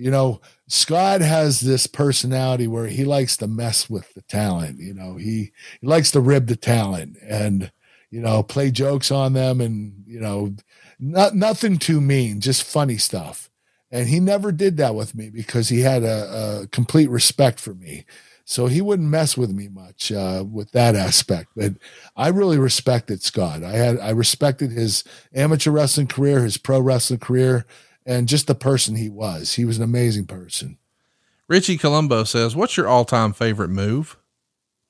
You 0.00 0.10
know, 0.10 0.40
Scott 0.66 1.20
has 1.20 1.60
this 1.60 1.86
personality 1.86 2.66
where 2.66 2.86
he 2.86 3.04
likes 3.04 3.36
to 3.38 3.46
mess 3.46 3.90
with 3.90 4.12
the 4.14 4.22
talent. 4.22 4.78
You 4.78 4.94
know, 4.94 5.16
he, 5.16 5.52
he 5.80 5.86
likes 5.86 6.10
to 6.12 6.20
rib 6.20 6.46
the 6.46 6.56
talent 6.56 7.18
and 7.22 7.70
you 8.10 8.20
know 8.20 8.42
play 8.42 8.70
jokes 8.70 9.10
on 9.10 9.34
them, 9.34 9.60
and 9.60 10.04
you 10.06 10.20
know, 10.20 10.54
not 10.98 11.34
nothing 11.34 11.76
too 11.78 12.00
mean, 12.00 12.40
just 12.40 12.64
funny 12.64 12.96
stuff. 12.96 13.50
And 13.92 14.08
he 14.08 14.20
never 14.20 14.52
did 14.52 14.76
that 14.78 14.94
with 14.94 15.14
me 15.14 15.30
because 15.30 15.68
he 15.68 15.80
had 15.80 16.02
a, 16.02 16.62
a 16.62 16.66
complete 16.68 17.10
respect 17.10 17.58
for 17.58 17.74
me. 17.74 18.04
So 18.44 18.66
he 18.66 18.80
wouldn't 18.80 19.08
mess 19.08 19.36
with 19.36 19.52
me 19.52 19.68
much 19.68 20.10
uh, 20.10 20.44
with 20.50 20.72
that 20.72 20.96
aspect. 20.96 21.50
But 21.54 21.74
I 22.16 22.28
really 22.28 22.58
respected 22.58 23.22
Scott. 23.22 23.62
I 23.62 23.72
had 23.72 23.98
I 24.00 24.10
respected 24.10 24.72
his 24.72 25.04
amateur 25.34 25.70
wrestling 25.70 26.08
career, 26.08 26.42
his 26.42 26.56
pro 26.56 26.80
wrestling 26.80 27.20
career, 27.20 27.64
and 28.10 28.26
just 28.26 28.48
the 28.48 28.56
person 28.56 28.96
he 28.96 29.08
was. 29.08 29.54
He 29.54 29.64
was 29.64 29.76
an 29.76 29.84
amazing 29.84 30.26
person. 30.26 30.78
Richie 31.48 31.78
Colombo 31.78 32.24
says, 32.24 32.56
"What's 32.56 32.76
your 32.76 32.88
all-time 32.88 33.32
favorite 33.32 33.70
move?" 33.70 34.16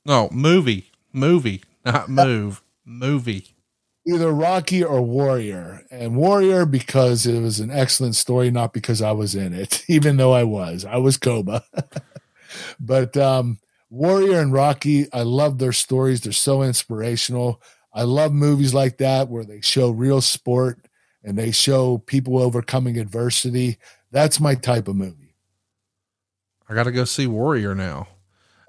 No, 0.06 0.30
movie, 0.32 0.90
movie, 1.12 1.62
not 1.84 2.08
move, 2.08 2.62
movie. 2.84 3.54
Either 4.06 4.32
Rocky 4.32 4.82
or 4.82 5.02
Warrior, 5.02 5.84
and 5.90 6.16
Warrior 6.16 6.64
because 6.64 7.26
it 7.26 7.40
was 7.42 7.60
an 7.60 7.70
excellent 7.70 8.16
story, 8.16 8.50
not 8.50 8.72
because 8.72 9.02
I 9.02 9.12
was 9.12 9.34
in 9.34 9.52
it, 9.52 9.84
even 9.88 10.16
though 10.16 10.32
I 10.32 10.44
was. 10.44 10.86
I 10.86 10.96
was 10.96 11.18
Koba. 11.18 11.62
but 12.80 13.18
um, 13.18 13.58
Warrior 13.90 14.40
and 14.40 14.52
Rocky, 14.52 15.12
I 15.12 15.22
love 15.22 15.58
their 15.58 15.72
stories. 15.72 16.22
They're 16.22 16.32
so 16.32 16.62
inspirational. 16.62 17.60
I 17.92 18.04
love 18.04 18.32
movies 18.32 18.72
like 18.72 18.96
that 18.98 19.28
where 19.28 19.44
they 19.44 19.60
show 19.60 19.90
real 19.90 20.22
sport 20.22 20.86
and 21.22 21.38
they 21.38 21.50
show 21.50 21.98
people 21.98 22.38
overcoming 22.38 22.98
adversity. 22.98 23.78
That's 24.10 24.40
my 24.40 24.54
type 24.54 24.88
of 24.88 24.96
movie. 24.96 25.34
I 26.68 26.74
got 26.74 26.84
to 26.84 26.92
go 26.92 27.04
see 27.04 27.26
Warrior 27.26 27.74
now. 27.74 28.08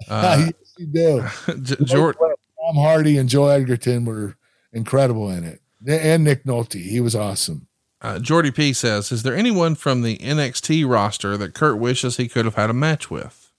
Uh, 0.08 0.46
yes, 0.46 0.74
you 0.78 0.86
do. 0.86 1.84
Jordan, 1.84 2.34
Tom 2.60 2.74
Hardy 2.74 3.18
and 3.18 3.28
Joel 3.28 3.50
Edgerton 3.50 4.04
were 4.04 4.36
incredible 4.72 5.30
in 5.30 5.44
it, 5.44 5.60
and 5.86 6.24
Nick 6.24 6.42
Nolte. 6.42 6.82
He 6.82 6.98
was 6.98 7.14
awesome. 7.14 7.68
Uh, 8.00 8.18
Jordy 8.18 8.50
P 8.50 8.72
says, 8.72 9.12
"Is 9.12 9.22
there 9.22 9.36
anyone 9.36 9.76
from 9.76 10.02
the 10.02 10.18
NXT 10.18 10.90
roster 10.90 11.36
that 11.36 11.54
Kurt 11.54 11.78
wishes 11.78 12.16
he 12.16 12.26
could 12.26 12.46
have 12.46 12.56
had 12.56 12.68
a 12.68 12.74
match 12.74 13.12
with?" 13.12 13.52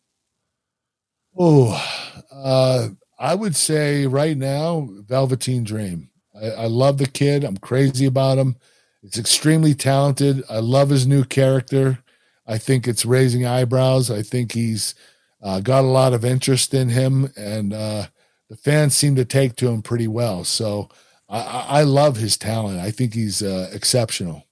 Oh, 1.40 1.82
uh, 2.30 2.90
I 3.18 3.36
would 3.36 3.56
say 3.56 4.06
right 4.06 4.36
now, 4.36 4.90
Velveteen 4.92 5.64
Dream. 5.64 6.10
I, 6.36 6.48
I, 6.48 6.66
love 6.66 6.98
the 6.98 7.08
kid. 7.08 7.46
I'm 7.46 7.58
crazy 7.58 8.06
about 8.06 8.38
him. 8.38 8.58
It's 9.04 9.18
extremely 9.18 9.74
talented. 9.76 10.44
I 10.50 10.60
love 10.60 10.90
his 10.90 11.06
new 11.06 11.26
character. 11.26 12.00
I 12.48 12.58
think 12.58 12.88
it's 12.88 13.06
raising 13.06 13.46
eyebrows. 13.46 14.10
I 14.10 14.22
think 14.22 14.54
he's 14.54 14.96
uh, 15.42 15.60
got 15.60 15.84
a 15.84 15.88
lot 15.88 16.14
of 16.14 16.24
interest 16.24 16.74
in 16.74 16.90
him, 16.90 17.32
and 17.36 17.74
uh, 17.74 18.08
the 18.50 18.56
fans 18.56 18.96
seem 18.96 19.16
to 19.16 19.26
take 19.26 19.56
to 19.58 19.68
him 19.68 19.82
pretty 19.82 20.08
well. 20.08 20.44
So 20.44 20.90
I, 21.30 21.66
I 21.68 21.84
love 21.84 22.18
his 22.18 22.38
talent. 22.38 22.80
I 22.80 22.92
think 22.92 23.14
he's 23.14 23.44
uh, 23.44 23.70
exceptional. 23.74 24.46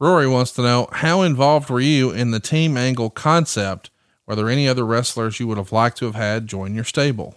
Rory 0.00 0.26
wants 0.26 0.52
to 0.52 0.62
know 0.62 0.88
how 0.92 1.22
involved 1.22 1.70
were 1.70 1.80
you 1.80 2.10
in 2.10 2.30
the 2.30 2.40
team 2.40 2.76
angle 2.76 3.10
concept 3.10 3.90
are 4.30 4.36
there 4.36 4.48
any 4.48 4.68
other 4.68 4.86
wrestlers 4.86 5.40
you 5.40 5.48
would 5.48 5.58
have 5.58 5.72
liked 5.72 5.98
to 5.98 6.04
have 6.04 6.14
had 6.14 6.46
join 6.46 6.72
your 6.72 6.84
stable? 6.84 7.34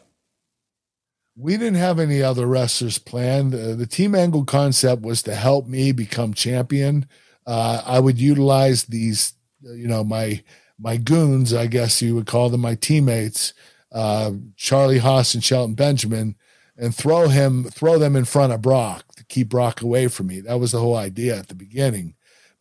We 1.36 1.58
didn't 1.58 1.76
have 1.76 2.00
any 2.00 2.22
other 2.22 2.46
wrestlers 2.46 3.00
planned. 3.00 3.56
Uh, 3.56 3.74
the 3.74 3.88
team 3.88 4.14
angle 4.14 4.46
concept 4.46 5.02
was 5.02 5.24
to 5.24 5.36
help 5.36 5.68
me 5.68 5.92
become 5.92 6.34
champion. 6.34 7.08
Uh, 7.46 7.82
I 7.86 8.00
would 8.00 8.20
utilize 8.20 8.84
these, 8.84 9.34
you 9.62 9.88
know, 9.88 10.04
my 10.04 10.44
my 10.80 10.98
goons, 10.98 11.54
I 11.54 11.68
guess 11.68 12.02
you 12.02 12.16
would 12.16 12.26
call 12.26 12.50
them, 12.50 12.62
my 12.62 12.76
teammates, 12.76 13.54
uh, 13.92 14.32
Charlie 14.58 14.98
Haas 14.98 15.34
and 15.34 15.44
Shelton 15.44 15.76
Benjamin, 15.76 16.36
and 16.78 16.94
throw 16.94 17.28
him, 17.28 17.66
throw 17.66 17.98
them 17.98 18.16
in 18.16 18.26
front 18.26 18.54
of 18.54 18.62
Brock 18.62 19.06
to 19.16 19.24
keep 19.26 19.50
Brock 19.50 19.82
away 19.82 20.08
from 20.08 20.28
me. 20.28 20.42
That 20.42 20.60
was 20.60 20.72
the 20.72 20.80
whole 20.80 20.98
idea 20.98 21.38
at 21.38 21.48
the 21.48 21.56
beginning 21.56 22.16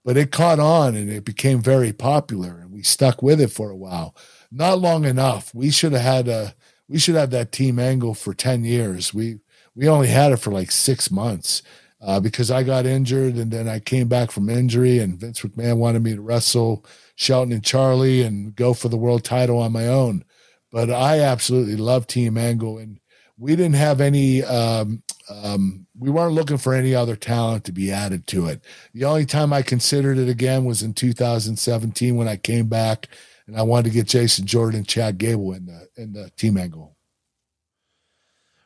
but 0.05 0.17
it 0.17 0.33
caught 0.33 0.59
on 0.59 0.95
and 0.95 1.11
it 1.11 1.25
became 1.25 1.61
very 1.61 1.93
popular 1.93 2.59
and 2.59 2.73
we 2.73 2.83
stuck 2.83 3.23
with 3.23 3.41
it 3.41 3.51
for 3.51 3.71
a 3.71 3.77
while 3.77 4.15
not 4.51 4.79
long 4.79 5.05
enough 5.05 5.55
we 5.55 5.71
should 5.71 5.93
have 5.93 6.03
had 6.03 6.29
a 6.29 6.55
we 6.93 6.99
should 6.99 7.15
have 7.15 7.31
that 7.31 7.53
team 7.53 7.79
angle 7.79 8.13
for 8.13 8.35
10 8.35 8.65
years 8.65 9.15
we 9.15 9.39
we 9.75 9.89
only 9.89 10.09
had 10.09 10.31
it 10.31 10.37
for 10.37 10.51
like 10.51 10.71
six 10.71 11.11
months 11.11 11.63
uh, 12.03 12.21
because 12.21 12.51
i 12.51 12.63
got 12.63 12.85
injured 12.85 13.35
and 13.37 13.51
then 13.51 13.67
i 13.67 13.79
came 13.81 14.09
back 14.09 14.31
from 14.31 14.51
injury 14.51 14.99
and 14.99 15.19
vince 15.19 15.41
mcmahon 15.41 15.79
wanted 15.79 16.03
me 16.03 16.15
to 16.15 16.21
wrestle 16.21 16.85
shelton 17.17 17.53
and 17.53 17.65
charlie 17.65 18.21
and 18.21 18.55
go 18.55 18.75
for 18.75 18.89
the 18.89 18.97
world 18.97 19.25
title 19.25 19.59
on 19.59 19.73
my 19.73 19.89
own 19.89 20.23
but 20.71 20.91
i 20.91 21.19
absolutely 21.19 21.77
love 21.77 22.07
team 22.07 22.37
angle 22.37 22.77
and 22.77 23.01
we 23.39 23.57
didn't 23.57 23.75
have 23.75 24.01
any 24.01 24.45
um, 24.45 25.03
um, 25.29 25.87
we 25.99 26.11
weren't 26.11 26.35
looking 26.35 26.59
for 26.59 26.75
any 26.75 26.95
other 26.95 27.17
talent 27.17 27.65
to 27.65 27.73
be 27.73 27.91
added 27.91 28.27
to 28.29 28.47
it. 28.47 28.63
The 28.95 29.05
only 29.05 29.25
time 29.25 29.53
I 29.53 29.63
considered 29.63 30.19
it 30.19 30.29
again 30.29 30.65
was 30.65 30.83
in 30.83 30.95
2017 30.95 32.15
when 32.15 32.29
I 32.29 32.37
came 32.37 32.67
back 32.67 33.09
and 33.47 33.57
I 33.57 33.63
wanted 33.63 33.91
to 33.91 33.95
get 33.95 34.07
Jason 34.07 34.47
Jordan 34.47 34.79
and 34.79 34.89
Chad 34.89 35.19
Gable 35.19 35.53
in 35.53 35.67
the 35.67 35.89
in 35.97 36.13
the 36.13 36.31
team 36.37 36.57
angle. 36.57 36.97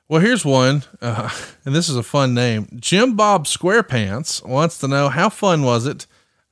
Well, 0.09 0.21
here's 0.21 0.45
one, 0.45 0.85
uh, 1.01 1.31
and 1.65 1.75
this 1.75 1.89
is 1.89 1.97
a 1.97 2.03
fun 2.03 2.33
name. 2.33 2.69
Jim 2.77 3.17
Bob 3.17 3.47
Squarepants 3.47 4.47
wants 4.47 4.79
to 4.79 4.89
know 4.89 5.09
how 5.09 5.29
fun 5.29 5.63
was 5.63 5.87
it 5.87 6.07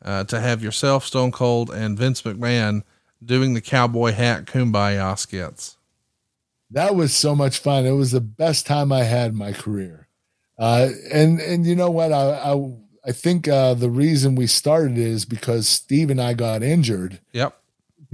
uh, 0.05 0.25
to 0.25 0.41
have 0.41 0.63
yourself, 0.63 1.05
Stone 1.05 1.33
Cold, 1.33 1.71
and 1.71 1.97
Vince 1.97 2.23
McMahon 2.23 2.83
doing 3.25 3.55
the 3.55 3.61
cowboy 3.61 4.13
hat 4.13 4.47
kumbaya 4.47 5.17
skits 5.17 5.77
that 6.75 6.95
was 6.95 7.15
so 7.15 7.35
much 7.35 7.59
fun. 7.59 7.87
It 7.87 7.93
was 7.93 8.11
the 8.11 8.21
best 8.21 8.67
time 8.67 8.93
I 8.93 9.05
had 9.05 9.31
in 9.31 9.39
my 9.39 9.53
career. 9.53 10.09
Uh, 10.59 10.91
and 11.11 11.41
and 11.41 11.67
you 11.67 11.75
know 11.75 11.91
what? 11.91 12.13
I 12.13 12.53
I, 12.53 12.73
I 13.07 13.13
think 13.13 13.49
uh, 13.49 13.75
the 13.75 13.91
reason 13.91 14.35
we 14.35 14.47
started 14.47 14.99
is 14.99 15.25
because 15.25 15.67
Steve 15.67 16.11
and 16.11 16.21
I 16.21 16.35
got 16.35 16.63
injured. 16.63 17.21
Yep. 17.33 17.57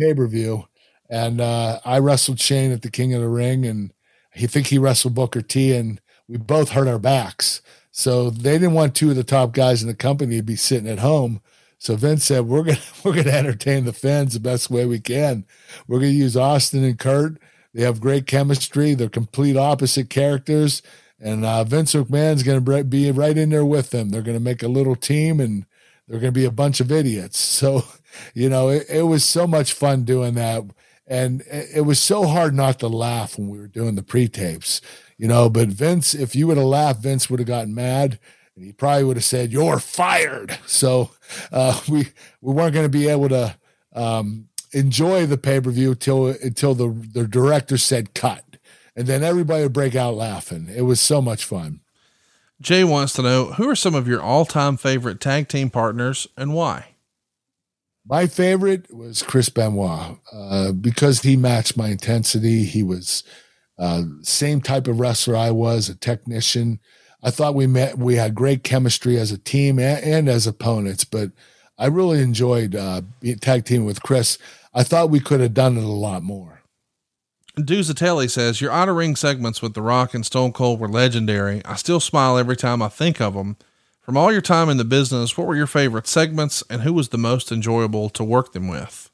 Pay 0.01 0.15
per 0.15 0.27
view, 0.27 0.67
and 1.09 1.41
uh, 1.41 1.81
I 1.85 1.99
wrestled 1.99 2.41
Shane 2.41 2.73
at 2.73 2.83
the 2.83 2.91
King 2.91 3.15
of 3.15 3.21
the 3.21 3.29
Ring, 3.29 3.67
and 3.67 3.93
he 4.35 4.47
think 4.47 4.69
he 4.69 4.79
wrestled 4.79 5.15
Booker 5.15 5.43
T, 5.43 5.75
and 5.75 6.01
we 6.29 6.37
both 6.37 6.71
hurt 6.71 6.89
our 6.89 6.99
backs. 6.99 7.61
So 7.93 8.31
they 8.31 8.53
didn't 8.53 8.75
want 8.75 8.95
two 8.95 9.11
of 9.11 9.17
the 9.17 9.25
top 9.25 9.53
guys 9.53 9.83
in 9.83 9.89
the 9.89 9.95
company 9.95 10.37
to 10.37 10.43
be 10.43 10.57
sitting 10.57 10.89
at 10.89 11.01
home. 11.01 11.41
So 11.79 11.97
Vince 11.97 12.25
said, 12.25 12.47
"We're 12.47 12.63
gonna 12.63 12.79
we're 13.05 13.15
gonna 13.15 13.31
entertain 13.31 13.85
the 13.85 13.93
fans 13.93 14.35
the 14.35 14.41
best 14.41 14.71
way 14.71 14.87
we 14.87 15.01
can. 15.01 15.45
We're 15.87 15.99
gonna 16.01 16.13
use 16.13 16.37
Austin 16.37 16.85
and 16.85 16.99
Kurt." 16.99 17.39
They 17.75 17.83
have 17.83 18.01
great 18.01 18.27
chemistry. 18.27 18.95
They're 18.95 19.09
complete 19.09 19.57
opposite 19.57 20.11
characters. 20.11 20.83
And 21.21 21.45
uh, 21.45 21.65
Vince 21.65 21.95
McMahon's 21.95 22.43
to 22.65 22.85
be 22.85 23.11
right 23.11 23.37
in 23.37 23.51
there 23.51 23.65
with 23.65 23.91
them. 23.91 24.11
They're 24.11 24.23
to 24.39 24.41
make 24.41 24.63
a 24.63 24.69
little 24.69 24.97
team 24.97 25.39
and 25.39 25.67
they're 26.09 26.19
to 26.33 26.41
be 26.41 26.47
a 26.47 26.51
bunch 26.51 26.81
of 26.81 26.91
idiots. 26.91 27.39
So, 27.39 27.85
you 28.35 28.49
know, 28.49 28.69
it, 28.69 28.87
it 28.89 29.03
was 29.03 29.25
so 29.25 29.47
much 29.47 29.73
fun 29.73 30.05
doing 30.05 30.35
that. 30.35 30.65
And 31.07 31.43
it 31.51 31.85
was 31.85 31.99
so 31.99 32.27
hard 32.27 32.55
not 32.55 32.79
to 32.79 32.89
laugh 32.89 33.37
when 33.37 33.49
we 33.49 33.59
were 33.59 33.67
doing 33.67 33.97
the 33.97 34.03
pre 34.03 34.29
tapes, 34.29 34.81
you 35.19 35.27
know. 35.27 35.51
But 35.51 35.69
Vince, 35.69 36.15
if 36.15 36.37
you 36.37 36.47
would 36.47 36.57
have 36.57 36.67
laughed, 36.67 37.03
Vince 37.03 37.29
would 37.29 37.41
have 37.41 37.49
gotten 37.49 37.75
mad 37.75 38.21
and 38.61 38.67
he 38.67 38.73
probably 38.73 39.05
would 39.05 39.17
have 39.17 39.25
said, 39.25 39.53
"You're 39.53 39.79
fired." 39.79 40.59
So 40.67 41.11
uh, 41.51 41.81
we 41.89 42.09
we 42.41 42.53
weren't 42.53 42.75
going 42.75 42.85
to 42.85 42.91
be 42.91 43.09
able 43.09 43.31
to 43.31 43.57
um, 43.95 44.49
enjoy 44.73 45.27
the 45.27 45.39
pay 45.39 45.61
per 45.61 45.71
view 45.71 45.93
until 45.93 46.27
until 46.27 46.75
the 46.75 46.89
the 46.89 47.27
director 47.27 47.79
said 47.79 48.15
cut, 48.15 48.45
and 48.95 49.07
then 49.07 49.23
everybody 49.23 49.63
would 49.63 49.73
break 49.73 49.95
out 49.95 50.15
laughing. 50.15 50.69
It 50.75 50.83
was 50.83 51.01
so 51.01 51.23
much 51.23 51.45
fun. 51.45 51.81
Jay 52.61 52.85
wants 52.85 53.15
to 53.15 53.23
know 53.23 53.47
who 53.53 53.69
are 53.71 53.77
some 53.77 53.95
of 53.95 54.07
your 54.07 54.21
all 54.21 54.45
time 54.45 54.77
favorite 54.77 55.21
tag 55.21 55.49
team 55.49 55.71
partners 55.71 56.27
and 56.37 56.53
why. 56.53 56.90
My 58.07 58.27
favorite 58.27 58.93
was 58.95 59.23
Chris 59.23 59.49
Benoit 59.49 60.19
uh, 60.33 60.73
because 60.73 61.21
he 61.21 61.37
matched 61.37 61.77
my 61.77 61.89
intensity. 61.89 62.65
He 62.65 62.83
was 62.83 63.23
uh, 63.79 64.03
same 64.23 64.61
type 64.61 64.87
of 64.89 65.01
wrestler 65.01 65.37
I 65.37 65.51
was, 65.51 65.89
a 65.89 65.95
technician. 65.95 66.81
I 67.23 67.31
thought 67.31 67.55
we 67.55 67.67
met, 67.67 67.99
we 67.99 68.17
had 68.17 68.35
great 68.35 68.65
chemistry 68.65 69.19
as 69.19 69.31
a 69.31 69.39
team 69.39 69.79
and, 69.79 70.03
and 70.03 70.29
as 70.29 70.47
opponents, 70.47 71.05
but 71.05 71.31
I 71.79 71.87
really 71.87 72.21
enjoyed 72.21 72.75
uh, 72.75 73.03
tag 73.41 73.65
teaming 73.65 73.87
with 73.87 74.03
Chris. 74.03 74.39
I 74.75 74.83
thought 74.83 75.11
we 75.11 75.21
could 75.21 75.41
have 75.41 75.55
done 75.55 75.77
it 75.77 75.85
a 75.85 75.89
lot 75.89 76.23
more. 76.23 76.63
Duzatelli 77.57 78.31
says 78.31 78.61
your 78.61 78.71
outer 78.71 78.95
ring 78.95 79.17
segments 79.17 79.61
with 79.61 79.75
The 79.75 79.83
Rock 79.83 80.15
and 80.15 80.25
Stone 80.25 80.53
Cold 80.53 80.81
were 80.81 80.89
legendary. 80.89 81.63
I 81.65 81.77
still 81.77 82.01
smile 82.01 82.39
every 82.39 82.57
time 82.57 82.81
I 82.81 82.89
think 82.89 83.21
of 83.21 83.35
them. 83.35 83.57
From 84.11 84.17
all 84.17 84.33
your 84.33 84.41
time 84.41 84.69
in 84.69 84.77
the 84.77 84.85
business, 84.85 85.39
what 85.39 85.47
were 85.47 85.55
your 85.55 85.69
favorite 85.69 86.09
segments 86.09 86.65
and 86.69 86.83
who 86.83 86.93
was 86.93 87.11
the 87.11 87.17
most 87.17 87.53
enjoyable 87.53 88.09
to 88.09 88.25
work 88.25 88.53
them 88.53 88.67
with? 88.67 89.09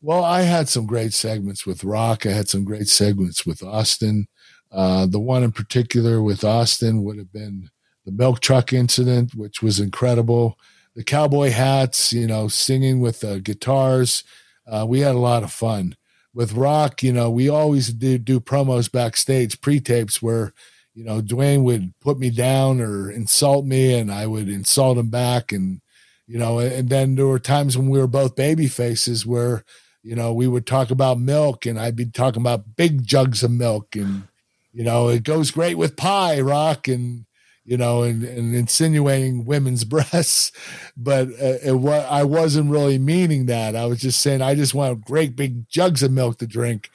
Well, 0.00 0.24
I 0.24 0.44
had 0.44 0.70
some 0.70 0.86
great 0.86 1.12
segments 1.12 1.66
with 1.66 1.84
Rock. 1.84 2.24
I 2.24 2.30
had 2.30 2.48
some 2.48 2.64
great 2.64 2.88
segments 2.88 3.44
with 3.44 3.62
Austin. 3.62 4.28
Uh, 4.70 5.04
the 5.04 5.20
one 5.20 5.42
in 5.42 5.52
particular 5.52 6.22
with 6.22 6.42
Austin 6.42 7.04
would 7.04 7.18
have 7.18 7.30
been 7.34 7.68
the 8.06 8.12
milk 8.12 8.40
truck 8.40 8.72
incident, 8.72 9.34
which 9.34 9.62
was 9.62 9.78
incredible. 9.78 10.58
The 10.96 11.04
cowboy 11.04 11.50
hats, 11.50 12.14
you 12.14 12.26
know, 12.26 12.48
singing 12.48 13.02
with 13.02 13.22
uh, 13.22 13.40
guitars. 13.40 14.24
Uh, 14.66 14.86
we 14.88 15.00
had 15.00 15.14
a 15.14 15.18
lot 15.18 15.42
of 15.42 15.52
fun. 15.52 15.96
With 16.32 16.54
Rock, 16.54 17.02
you 17.02 17.12
know, 17.12 17.30
we 17.30 17.50
always 17.50 17.92
do, 17.92 18.16
do 18.16 18.40
promos 18.40 18.90
backstage, 18.90 19.60
pre 19.60 19.80
tapes 19.80 20.22
where, 20.22 20.54
you 20.94 21.04
know, 21.04 21.20
Dwayne 21.20 21.62
would 21.62 21.98
put 22.00 22.18
me 22.18 22.30
down 22.30 22.80
or 22.80 23.10
insult 23.10 23.64
me 23.64 23.94
and 23.94 24.12
I 24.12 24.26
would 24.26 24.48
insult 24.48 24.98
him 24.98 25.08
back. 25.08 25.52
And, 25.52 25.80
you 26.26 26.38
know, 26.38 26.58
and 26.58 26.88
then 26.88 27.14
there 27.14 27.26
were 27.26 27.38
times 27.38 27.76
when 27.76 27.88
we 27.88 27.98
were 27.98 28.06
both 28.06 28.36
baby 28.36 28.66
faces 28.66 29.24
where, 29.24 29.64
you 30.02 30.14
know, 30.14 30.32
we 30.32 30.46
would 30.46 30.66
talk 30.66 30.90
about 30.90 31.18
milk 31.18 31.64
and 31.64 31.78
I'd 31.78 31.96
be 31.96 32.06
talking 32.06 32.42
about 32.42 32.76
big 32.76 33.06
jugs 33.06 33.42
of 33.42 33.50
milk 33.50 33.96
and, 33.96 34.24
you 34.72 34.84
know, 34.84 35.08
it 35.08 35.22
goes 35.22 35.50
great 35.50 35.76
with 35.76 35.96
pie, 35.96 36.40
rock, 36.40 36.88
and 36.88 37.24
you 37.64 37.76
know, 37.76 38.02
and, 38.02 38.24
and 38.24 38.54
insinuating 38.54 39.44
women's 39.44 39.84
breasts, 39.92 40.52
but 40.96 41.28
uh, 41.28 41.58
it, 41.62 41.88
I 42.10 42.24
wasn't 42.24 42.70
really 42.70 42.98
meaning 42.98 43.46
that. 43.46 43.76
I 43.76 43.86
was 43.86 44.00
just 44.00 44.20
saying 44.20 44.42
I 44.42 44.54
just 44.54 44.74
want 44.74 45.04
great 45.04 45.36
big 45.36 45.68
jugs 45.68 46.02
of 46.02 46.10
milk 46.10 46.38
to 46.38 46.46
drink, 46.46 46.90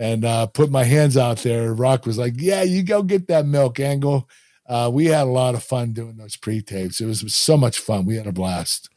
and 0.00 0.24
uh, 0.24 0.46
put 0.46 0.70
my 0.70 0.82
hands 0.82 1.16
out 1.18 1.38
there. 1.38 1.72
Rock 1.74 2.06
was 2.06 2.18
like, 2.18 2.34
"Yeah, 2.36 2.62
you 2.62 2.82
go 2.82 3.02
get 3.02 3.28
that 3.28 3.46
milk, 3.46 3.78
Angle." 3.78 4.28
Uh, 4.66 4.90
we 4.92 5.06
had 5.06 5.26
a 5.26 5.30
lot 5.30 5.54
of 5.54 5.62
fun 5.62 5.92
doing 5.92 6.16
those 6.16 6.36
pre-tapes. 6.36 7.00
It 7.00 7.06
was 7.06 7.32
so 7.34 7.56
much 7.56 7.78
fun. 7.78 8.06
We 8.06 8.16
had 8.16 8.26
a 8.26 8.32
blast. 8.32 8.88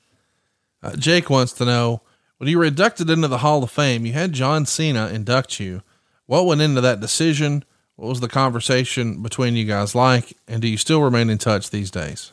Uh, 0.82 0.96
Jake 0.96 1.30
wants 1.30 1.52
to 1.54 1.66
know 1.66 2.02
when 2.38 2.48
you 2.48 2.58
were 2.58 2.66
inducted 2.66 3.10
into 3.10 3.28
the 3.28 3.40
Hall 3.40 3.64
of 3.64 3.72
Fame, 3.72 4.06
you 4.06 4.14
had 4.14 4.34
John 4.34 4.66
Cena 4.66 5.08
induct 5.08 5.60
you. 5.60 5.82
What 6.26 6.46
went 6.46 6.62
into 6.62 6.82
that 6.82 7.00
decision? 7.00 7.66
What 7.96 8.10
was 8.10 8.20
the 8.20 8.28
conversation 8.28 9.22
between 9.22 9.56
you 9.56 9.66
guys 9.66 9.96
like? 9.96 10.38
And 10.48 10.62
do 10.62 10.68
you 10.68 10.78
still 10.78 11.02
remain 11.02 11.30
in 11.30 11.38
touch 11.38 11.70
these 11.70 11.92
days? 11.92 12.32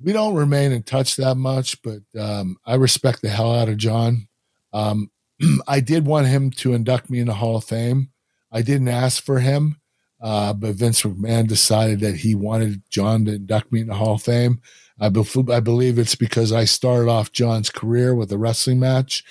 We 0.00 0.12
don't 0.12 0.34
remain 0.34 0.72
in 0.72 0.82
touch 0.84 1.16
that 1.16 1.36
much, 1.36 1.82
but 1.82 2.00
um, 2.18 2.56
I 2.64 2.74
respect 2.74 3.22
the 3.22 3.30
hell 3.30 3.54
out 3.54 3.68
of 3.68 3.78
John. 3.78 4.28
Um, 4.72 5.10
I 5.68 5.80
did 5.80 6.06
want 6.06 6.26
him 6.26 6.50
to 6.52 6.74
induct 6.74 7.10
me 7.10 7.18
in 7.20 7.26
the 7.26 7.34
Hall 7.34 7.56
of 7.56 7.64
Fame. 7.64 8.10
I 8.50 8.62
didn't 8.62 8.88
ask 8.88 9.22
for 9.22 9.40
him, 9.40 9.80
uh, 10.20 10.52
but 10.52 10.74
Vince 10.74 11.02
McMahon 11.02 11.46
decided 11.46 12.00
that 12.00 12.16
he 12.16 12.34
wanted 12.34 12.82
John 12.90 13.24
to 13.26 13.34
induct 13.34 13.72
me 13.72 13.80
in 13.80 13.88
the 13.88 13.94
Hall 13.94 14.14
of 14.14 14.22
Fame. 14.22 14.60
I, 15.00 15.06
I 15.06 15.60
believe 15.60 15.98
it's 15.98 16.14
because 16.14 16.52
I 16.52 16.64
started 16.64 17.08
off 17.08 17.32
John's 17.32 17.70
career 17.70 18.14
with 18.14 18.32
a 18.32 18.38
wrestling 18.38 18.80
match. 18.80 19.24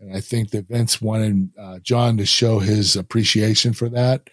And 0.00 0.14
I 0.14 0.20
think 0.20 0.50
that 0.50 0.68
Vince 0.68 1.00
wanted 1.00 1.50
uh, 1.58 1.78
John 1.78 2.16
to 2.18 2.26
show 2.26 2.58
his 2.58 2.96
appreciation 2.96 3.72
for 3.72 3.88
that. 3.90 4.28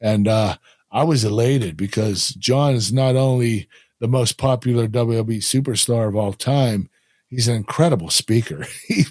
And 0.00 0.28
uh, 0.28 0.56
I 0.92 1.04
was 1.04 1.24
elated 1.24 1.76
because 1.76 2.28
John 2.28 2.74
is 2.74 2.92
not 2.92 3.16
only 3.16 3.68
the 3.98 4.08
most 4.08 4.38
popular 4.38 4.86
WWE 4.86 5.38
superstar 5.38 6.06
of 6.06 6.16
all 6.16 6.32
time, 6.32 6.90
he's 7.28 7.48
an 7.48 7.56
incredible 7.56 8.10
speaker. 8.10 8.66
he, 8.86 9.04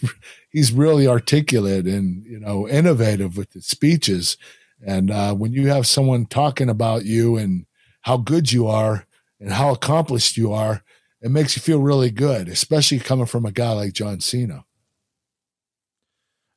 he's 0.55 0.71
really 0.71 1.05
articulate 1.05 1.85
and 1.85 2.25
you 2.25 2.39
know 2.39 2.65
innovative 2.67 3.35
with 3.35 3.51
his 3.51 3.67
speeches. 3.67 4.37
And 4.85 5.11
uh, 5.11 5.33
when 5.33 5.51
you 5.51 5.67
have 5.67 5.85
someone 5.85 6.27
talking 6.27 6.69
about 6.69 7.03
you 7.03 7.35
and 7.35 7.65
how 8.03 8.17
good 8.17 8.53
you 8.53 8.65
are 8.67 9.05
and 9.41 9.51
how 9.51 9.71
accomplished 9.71 10.37
you 10.37 10.53
are, 10.53 10.81
it 11.21 11.29
makes 11.29 11.57
you 11.57 11.61
feel 11.61 11.81
really 11.81 12.09
good, 12.09 12.47
especially 12.47 12.99
coming 12.99 13.25
from 13.25 13.45
a 13.45 13.51
guy 13.51 13.73
like 13.73 13.93
John 13.93 14.21
Cena. 14.21 14.63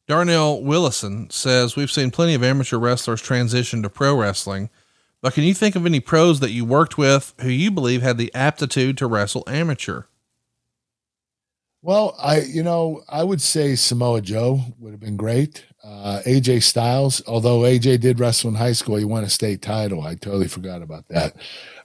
Darnell 0.07 0.63
Willison 0.63 1.29
says, 1.31 1.75
We've 1.75 1.91
seen 1.91 2.13
plenty 2.13 2.35
of 2.35 2.45
amateur 2.45 2.79
wrestlers 2.79 3.21
transition 3.21 3.83
to 3.83 3.91
pro 3.91 4.15
wrestling, 4.15 4.71
but 5.21 5.35
can 5.35 5.43
you 5.43 5.55
think 5.55 5.75
of 5.75 5.85
any 5.85 5.99
pros 5.99 6.39
that 6.39 6.53
you 6.53 6.65
worked 6.65 6.99
with 6.99 7.35
who 7.41 7.49
you 7.49 7.73
believe 7.73 8.03
had 8.03 8.17
the 8.17 8.33
aptitude 8.33 8.97
to 8.99 9.09
wrestle 9.09 9.43
amateur? 9.49 10.05
Well, 11.81 12.17
I, 12.19 12.41
you 12.41 12.63
know, 12.63 13.03
I 13.09 13.23
would 13.23 13.41
say 13.41 13.77
Samoa 13.77 14.21
Joe 14.21 14.61
would 14.79 14.91
have 14.93 15.01
been 15.01 15.17
great. 15.17 15.65
Uh, 15.85 16.21
AJ 16.27 16.63
Styles, 16.65 17.23
although 17.27 17.61
AJ 17.61 18.01
did 18.01 18.19
wrestle 18.19 18.51
in 18.51 18.57
high 18.57 18.73
school, 18.73 18.97
he 18.97 19.05
won 19.05 19.25
a 19.25 19.31
state 19.31 19.63
title. 19.63 20.03
I 20.03 20.17
totally 20.17 20.49
forgot 20.49 20.83
about 20.83 21.07
that, 21.09 21.37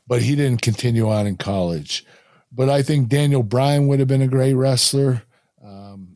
but 0.07 0.21
he 0.21 0.35
didn't 0.35 0.61
continue 0.61 1.09
on 1.09 1.27
in 1.27 1.37
college. 1.37 2.05
But 2.51 2.69
I 2.69 2.81
think 2.81 3.07
Daniel 3.07 3.43
Bryan 3.43 3.87
would 3.87 3.99
have 3.99 4.07
been 4.07 4.21
a 4.21 4.27
great 4.27 4.55
wrestler. 4.55 5.23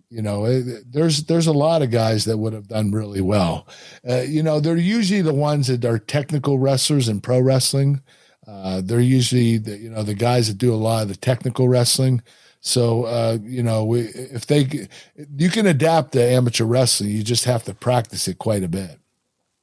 You 0.10 0.22
know, 0.22 0.46
it, 0.46 0.92
there's 0.92 1.26
there's 1.26 1.48
a 1.48 1.54
lot 1.54 1.82
of 1.82 1.92
guys 1.92 2.24
that 2.26 2.38
would 2.38 2.54
have 2.54 2.70
done 2.70 2.92
really 2.92 3.20
well. 3.22 3.68
Uh, 4.08 4.22
you 4.22 4.42
know, 4.42 4.60
they're 4.60 4.78
usually 4.78 5.22
the 5.22 5.34
ones 5.34 5.68
that 5.68 5.84
are 5.84 6.00
technical 6.00 6.60
wrestlers 6.60 7.10
in 7.10 7.20
pro 7.20 7.42
wrestling. 7.42 8.02
Uh, 8.48 8.82
they're 8.82 9.02
usually 9.02 9.58
the 9.58 9.78
you 9.78 9.90
know 9.90 10.04
the 10.04 10.14
guys 10.14 10.48
that 10.48 10.58
do 10.58 10.74
a 10.74 10.76
lot 10.76 11.04
of 11.04 11.10
the 11.10 11.16
technical 11.16 11.68
wrestling. 11.68 12.22
So 12.62 13.06
uh, 13.06 13.38
you 13.44 13.64
know, 13.64 13.86
we, 13.86 14.02
if 14.02 14.48
they 14.48 14.88
you 15.16 15.50
can 15.50 15.68
adapt 15.68 16.14
to 16.14 16.22
amateur 16.22 16.66
wrestling, 16.66 17.12
you 17.12 17.24
just 17.24 17.46
have 17.46 17.64
to 17.64 17.74
practice 17.74 18.28
it 18.28 18.40
quite 18.40 18.64
a 18.64 18.68
bit. 18.68 19.00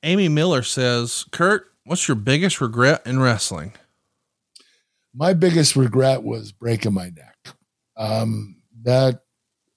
Amy 0.03 0.29
Miller 0.29 0.63
says, 0.63 1.25
"Kurt, 1.31 1.67
what's 1.85 2.09
your 2.09 2.15
biggest 2.15 2.61
regret 2.61 3.03
in 3.07 3.21
wrestling?" 3.21 3.73
My 5.15 5.33
biggest 5.33 5.77
regret 5.77 6.23
was 6.23 6.53
breaking 6.53 6.95
my 6.95 7.11
neck. 7.11 7.37
Um, 7.97 8.57
that 8.83 9.21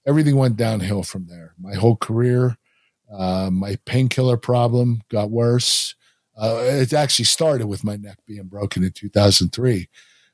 everything 0.07 0.35
went 0.35 0.57
downhill 0.57 1.03
from 1.03 1.27
there. 1.27 1.53
My 1.59 1.75
whole 1.75 1.95
career, 1.95 2.57
uh, 3.11 3.49
my 3.51 3.77
painkiller 3.85 4.37
problem 4.37 5.03
got 5.09 5.29
worse. 5.29 5.95
Uh, 6.35 6.61
it 6.63 6.93
actually 6.93 7.25
started 7.25 7.67
with 7.67 7.83
my 7.83 7.95
neck 7.95 8.19
being 8.25 8.45
broken 8.45 8.83
in 8.83 8.91
2003. 8.91 9.89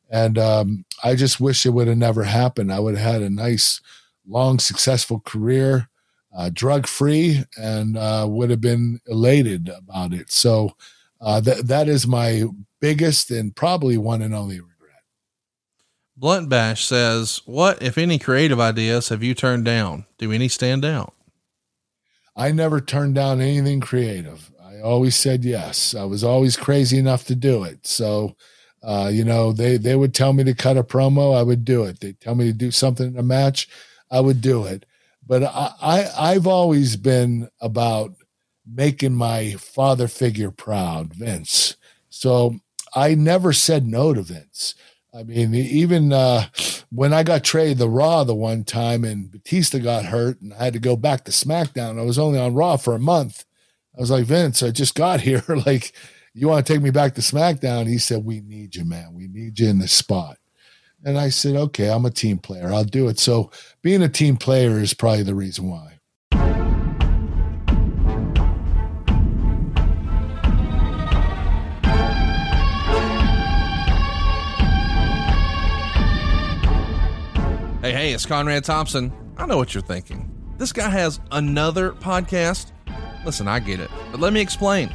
And 0.09 0.37
um, 0.37 0.85
I 1.03 1.15
just 1.15 1.39
wish 1.39 1.65
it 1.65 1.71
would 1.71 1.87
have 1.87 1.97
never 1.97 2.23
happened. 2.23 2.71
I 2.71 2.79
would 2.79 2.97
have 2.97 3.13
had 3.13 3.21
a 3.21 3.29
nice, 3.29 3.81
long, 4.27 4.59
successful 4.59 5.19
career, 5.19 5.89
uh, 6.35 6.49
drug 6.53 6.87
free, 6.87 7.43
and 7.57 7.97
uh, 7.97 8.27
would 8.29 8.49
have 8.49 8.61
been 8.61 8.99
elated 9.07 9.69
about 9.69 10.13
it. 10.13 10.31
So 10.31 10.75
uh, 11.21 11.39
that 11.41 11.67
that 11.67 11.87
is 11.87 12.05
my 12.05 12.43
biggest 12.79 13.31
and 13.31 13.55
probably 13.55 13.97
one 13.97 14.21
and 14.21 14.35
only 14.35 14.59
regret. 14.59 15.03
Blunt 16.17 16.49
Bash 16.49 16.85
says, 16.85 17.41
What, 17.45 17.81
if 17.81 17.97
any, 17.97 18.19
creative 18.19 18.59
ideas 18.59 19.09
have 19.09 19.23
you 19.23 19.33
turned 19.33 19.65
down? 19.65 20.05
Do 20.17 20.31
any 20.31 20.47
stand 20.47 20.85
out? 20.85 21.13
I 22.35 22.51
never 22.51 22.81
turned 22.81 23.15
down 23.15 23.41
anything 23.41 23.79
creative. 23.79 24.51
I 24.63 24.79
always 24.79 25.15
said 25.15 25.45
yes. 25.45 25.95
I 25.95 26.03
was 26.03 26.23
always 26.23 26.57
crazy 26.57 26.97
enough 26.97 27.25
to 27.25 27.35
do 27.35 27.63
it. 27.63 27.85
So, 27.85 28.35
uh, 28.83 29.09
you 29.11 29.23
know, 29.23 29.53
they, 29.53 29.77
they 29.77 29.95
would 29.95 30.13
tell 30.13 30.33
me 30.33 30.43
to 30.43 30.53
cut 30.53 30.77
a 30.77 30.83
promo, 30.83 31.37
I 31.37 31.43
would 31.43 31.63
do 31.63 31.83
it. 31.85 31.99
They 32.01 32.13
tell 32.13 32.35
me 32.35 32.45
to 32.45 32.53
do 32.53 32.69
something 32.69 33.07
in 33.07 33.17
a 33.17 33.23
match, 33.23 33.69
I 34.11 34.19
would 34.19 34.41
do 34.41 34.65
it. 34.65 34.85
But 35.25 35.43
I, 35.43 35.71
I 35.81 36.09
I've 36.17 36.47
always 36.47 36.97
been 36.97 37.49
about 37.61 38.13
making 38.69 39.13
my 39.13 39.53
father 39.53 40.07
figure 40.07 40.51
proud, 40.51 41.13
Vince. 41.13 41.77
So 42.09 42.57
I 42.93 43.15
never 43.15 43.53
said 43.53 43.87
no 43.87 44.13
to 44.13 44.21
Vince. 44.21 44.75
I 45.15 45.23
mean, 45.23 45.53
even 45.53 46.11
uh, 46.11 46.45
when 46.89 47.13
I 47.13 47.23
got 47.23 47.43
traded 47.43 47.77
the 47.77 47.89
Raw 47.89 48.23
the 48.23 48.33
one 48.33 48.63
time 48.63 49.03
and 49.03 49.31
Batista 49.31 49.77
got 49.77 50.05
hurt 50.05 50.41
and 50.41 50.53
I 50.53 50.65
had 50.65 50.73
to 50.73 50.79
go 50.79 50.95
back 50.95 51.23
to 51.25 51.31
SmackDown, 51.31 51.99
I 51.99 52.03
was 52.03 52.17
only 52.17 52.39
on 52.39 52.55
Raw 52.55 52.77
for 52.77 52.95
a 52.95 52.99
month. 52.99 53.45
I 53.95 54.01
was 54.01 54.09
like, 54.09 54.25
Vince, 54.25 54.63
I 54.63 54.71
just 54.71 54.95
got 54.95 55.21
here. 55.21 55.43
like, 55.65 55.93
you 56.33 56.47
want 56.47 56.65
to 56.65 56.73
take 56.73 56.81
me 56.81 56.89
back 56.89 57.13
to 57.15 57.21
SmackDown? 57.21 57.87
He 57.87 57.97
said, 57.97 58.25
We 58.25 58.41
need 58.41 58.75
you, 58.75 58.85
man. 58.85 59.13
We 59.13 59.27
need 59.27 59.59
you 59.59 59.69
in 59.69 59.79
this 59.79 59.93
spot. 59.93 60.37
And 61.05 61.17
I 61.17 61.29
said, 61.29 61.55
okay, 61.55 61.89
I'm 61.89 62.05
a 62.05 62.09
team 62.09 62.37
player. 62.37 62.71
I'll 62.71 62.85
do 62.85 63.09
it. 63.09 63.19
So 63.19 63.51
being 63.81 64.01
a 64.01 64.07
team 64.07 64.37
player 64.37 64.79
is 64.79 64.93
probably 64.93 65.23
the 65.23 65.35
reason 65.35 65.69
why. 65.69 65.99
Hey, 77.81 77.91
hey, 77.91 78.13
it's 78.13 78.25
Conrad 78.25 78.63
Thompson. 78.63 79.11
I 79.35 79.45
know 79.45 79.57
what 79.57 79.73
you're 79.73 79.83
thinking. 79.83 80.31
This 80.57 80.71
guy 80.71 80.87
has 80.89 81.19
another 81.31 81.91
podcast. 81.91 82.71
Listen, 83.25 83.49
I 83.49 83.59
get 83.59 83.81
it, 83.81 83.91
but 84.11 84.21
let 84.21 84.31
me 84.31 84.39
explain. 84.39 84.89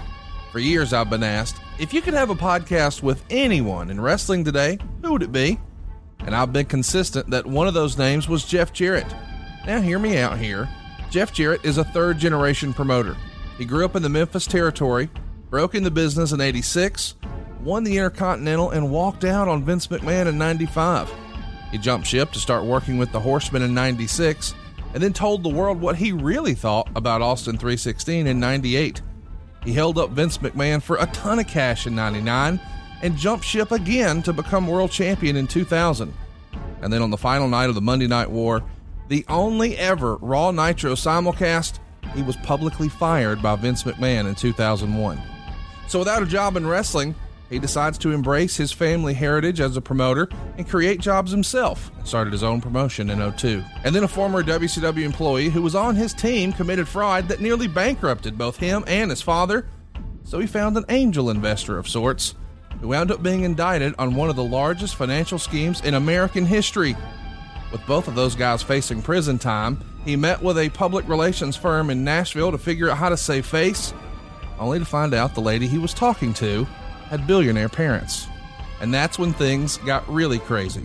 For 0.58 0.62
years, 0.62 0.92
I've 0.92 1.08
been 1.08 1.22
asked 1.22 1.60
if 1.78 1.94
you 1.94 2.02
could 2.02 2.14
have 2.14 2.30
a 2.30 2.34
podcast 2.34 3.00
with 3.00 3.22
anyone 3.30 3.90
in 3.90 4.00
wrestling 4.00 4.44
today, 4.44 4.76
who 5.04 5.12
would 5.12 5.22
it 5.22 5.30
be? 5.30 5.60
And 6.18 6.34
I've 6.34 6.52
been 6.52 6.66
consistent 6.66 7.30
that 7.30 7.46
one 7.46 7.68
of 7.68 7.74
those 7.74 7.96
names 7.96 8.28
was 8.28 8.44
Jeff 8.44 8.72
Jarrett. 8.72 9.06
Now, 9.68 9.80
hear 9.80 10.00
me 10.00 10.18
out 10.18 10.36
here. 10.36 10.68
Jeff 11.10 11.32
Jarrett 11.32 11.64
is 11.64 11.78
a 11.78 11.84
third 11.84 12.18
generation 12.18 12.74
promoter. 12.74 13.16
He 13.56 13.64
grew 13.64 13.84
up 13.84 13.94
in 13.94 14.02
the 14.02 14.08
Memphis 14.08 14.48
territory, 14.48 15.08
broke 15.48 15.76
into 15.76 15.92
business 15.92 16.32
in 16.32 16.40
86, 16.40 17.14
won 17.62 17.84
the 17.84 17.96
Intercontinental, 17.96 18.70
and 18.70 18.90
walked 18.90 19.24
out 19.24 19.46
on 19.46 19.62
Vince 19.62 19.86
McMahon 19.86 20.26
in 20.26 20.38
95. 20.38 21.08
He 21.70 21.78
jumped 21.78 22.08
ship 22.08 22.32
to 22.32 22.40
start 22.40 22.64
working 22.64 22.98
with 22.98 23.12
the 23.12 23.20
Horsemen 23.20 23.62
in 23.62 23.74
96 23.74 24.56
and 24.92 25.00
then 25.00 25.12
told 25.12 25.44
the 25.44 25.50
world 25.50 25.80
what 25.80 25.94
he 25.94 26.10
really 26.10 26.54
thought 26.54 26.90
about 26.96 27.22
Austin 27.22 27.58
316 27.58 28.26
in 28.26 28.40
98. 28.40 29.02
He 29.64 29.72
held 29.72 29.98
up 29.98 30.10
Vince 30.10 30.38
McMahon 30.38 30.82
for 30.82 30.96
a 30.96 31.06
ton 31.06 31.38
of 31.38 31.46
cash 31.46 31.86
in 31.86 31.94
99 31.94 32.60
and 33.02 33.16
jumped 33.16 33.44
ship 33.44 33.70
again 33.72 34.22
to 34.22 34.32
become 34.32 34.66
world 34.66 34.90
champion 34.90 35.36
in 35.36 35.46
2000. 35.46 36.12
And 36.82 36.92
then 36.92 37.02
on 37.02 37.10
the 37.10 37.16
final 37.16 37.48
night 37.48 37.68
of 37.68 37.74
the 37.74 37.80
Monday 37.80 38.06
Night 38.06 38.30
War, 38.30 38.62
the 39.08 39.24
only 39.28 39.76
ever 39.76 40.16
Raw 40.16 40.50
Nitro 40.50 40.92
simulcast, 40.92 41.78
he 42.14 42.22
was 42.22 42.36
publicly 42.36 42.88
fired 42.88 43.42
by 43.42 43.56
Vince 43.56 43.82
McMahon 43.82 44.28
in 44.28 44.34
2001. 44.34 45.20
So 45.88 45.98
without 45.98 46.22
a 46.22 46.26
job 46.26 46.56
in 46.56 46.66
wrestling, 46.66 47.14
he 47.50 47.58
decides 47.58 47.96
to 47.98 48.12
embrace 48.12 48.56
his 48.56 48.72
family 48.72 49.14
heritage 49.14 49.60
as 49.60 49.76
a 49.76 49.80
promoter 49.80 50.28
and 50.56 50.68
create 50.68 51.00
jobs 51.00 51.30
himself 51.30 51.90
and 51.96 52.06
started 52.06 52.32
his 52.32 52.42
own 52.42 52.60
promotion 52.60 53.10
in 53.10 53.32
02. 53.32 53.62
And 53.84 53.94
then 53.94 54.04
a 54.04 54.08
former 54.08 54.42
WCW 54.42 55.02
employee 55.02 55.48
who 55.48 55.62
was 55.62 55.74
on 55.74 55.96
his 55.96 56.12
team 56.12 56.52
committed 56.52 56.88
fraud 56.88 57.28
that 57.28 57.40
nearly 57.40 57.66
bankrupted 57.66 58.36
both 58.36 58.58
him 58.58 58.84
and 58.86 59.10
his 59.10 59.22
father. 59.22 59.66
So 60.24 60.38
he 60.38 60.46
found 60.46 60.76
an 60.76 60.84
angel 60.90 61.30
investor 61.30 61.78
of 61.78 61.88
sorts 61.88 62.34
who 62.80 62.88
wound 62.88 63.10
up 63.10 63.22
being 63.22 63.44
indicted 63.44 63.94
on 63.98 64.14
one 64.14 64.28
of 64.28 64.36
the 64.36 64.44
largest 64.44 64.96
financial 64.96 65.38
schemes 65.38 65.80
in 65.80 65.94
American 65.94 66.44
history. 66.44 66.96
With 67.72 67.84
both 67.86 68.08
of 68.08 68.14
those 68.14 68.34
guys 68.34 68.62
facing 68.62 69.02
prison 69.02 69.38
time, 69.38 69.82
he 70.04 70.16
met 70.16 70.42
with 70.42 70.58
a 70.58 70.68
public 70.70 71.08
relations 71.08 71.56
firm 71.56 71.90
in 71.90 72.04
Nashville 72.04 72.52
to 72.52 72.58
figure 72.58 72.90
out 72.90 72.98
how 72.98 73.08
to 73.08 73.16
save 73.16 73.46
face, 73.46 73.92
only 74.58 74.78
to 74.78 74.84
find 74.84 75.14
out 75.14 75.34
the 75.34 75.40
lady 75.40 75.66
he 75.66 75.78
was 75.78 75.94
talking 75.94 76.32
to 76.34 76.66
had 77.08 77.26
billionaire 77.26 77.68
parents. 77.68 78.28
And 78.80 78.94
that's 78.94 79.18
when 79.18 79.32
things 79.32 79.78
got 79.78 80.08
really 80.08 80.38
crazy. 80.38 80.84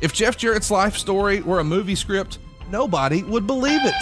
If 0.00 0.12
Jeff 0.12 0.36
Jarrett's 0.36 0.70
life 0.70 0.96
story 0.96 1.42
were 1.42 1.58
a 1.60 1.64
movie 1.64 1.96
script, 1.96 2.38
nobody 2.70 3.22
would 3.24 3.46
believe 3.46 3.80
it. 3.84 3.94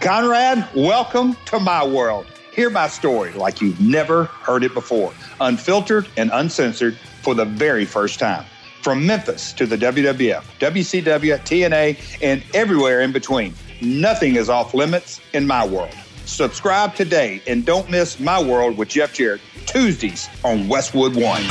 Conrad, 0.00 0.68
welcome 0.74 1.36
to 1.46 1.60
my 1.60 1.86
world. 1.86 2.26
Hear 2.52 2.68
my 2.68 2.88
story 2.88 3.32
like 3.32 3.60
you've 3.60 3.80
never 3.80 4.24
heard 4.24 4.64
it 4.64 4.74
before, 4.74 5.12
unfiltered 5.40 6.08
and 6.16 6.30
uncensored 6.34 6.98
for 7.22 7.34
the 7.34 7.44
very 7.44 7.84
first 7.84 8.18
time. 8.18 8.44
From 8.82 9.06
Memphis 9.06 9.52
to 9.52 9.64
the 9.64 9.76
WWF, 9.76 10.42
WCW, 10.58 11.38
TNA, 11.38 12.18
and 12.20 12.42
everywhere 12.52 13.00
in 13.00 13.12
between, 13.12 13.54
nothing 13.80 14.34
is 14.34 14.48
off 14.48 14.74
limits 14.74 15.20
in 15.32 15.46
my 15.46 15.64
world. 15.64 15.94
Subscribe 16.32 16.94
today 16.94 17.42
and 17.46 17.64
don't 17.66 17.90
miss 17.90 18.18
My 18.18 18.42
World 18.42 18.78
with 18.78 18.88
Jeff 18.88 19.12
Jarrett, 19.12 19.42
Tuesdays 19.66 20.30
on 20.42 20.66
Westwood 20.66 21.14
One. 21.14 21.42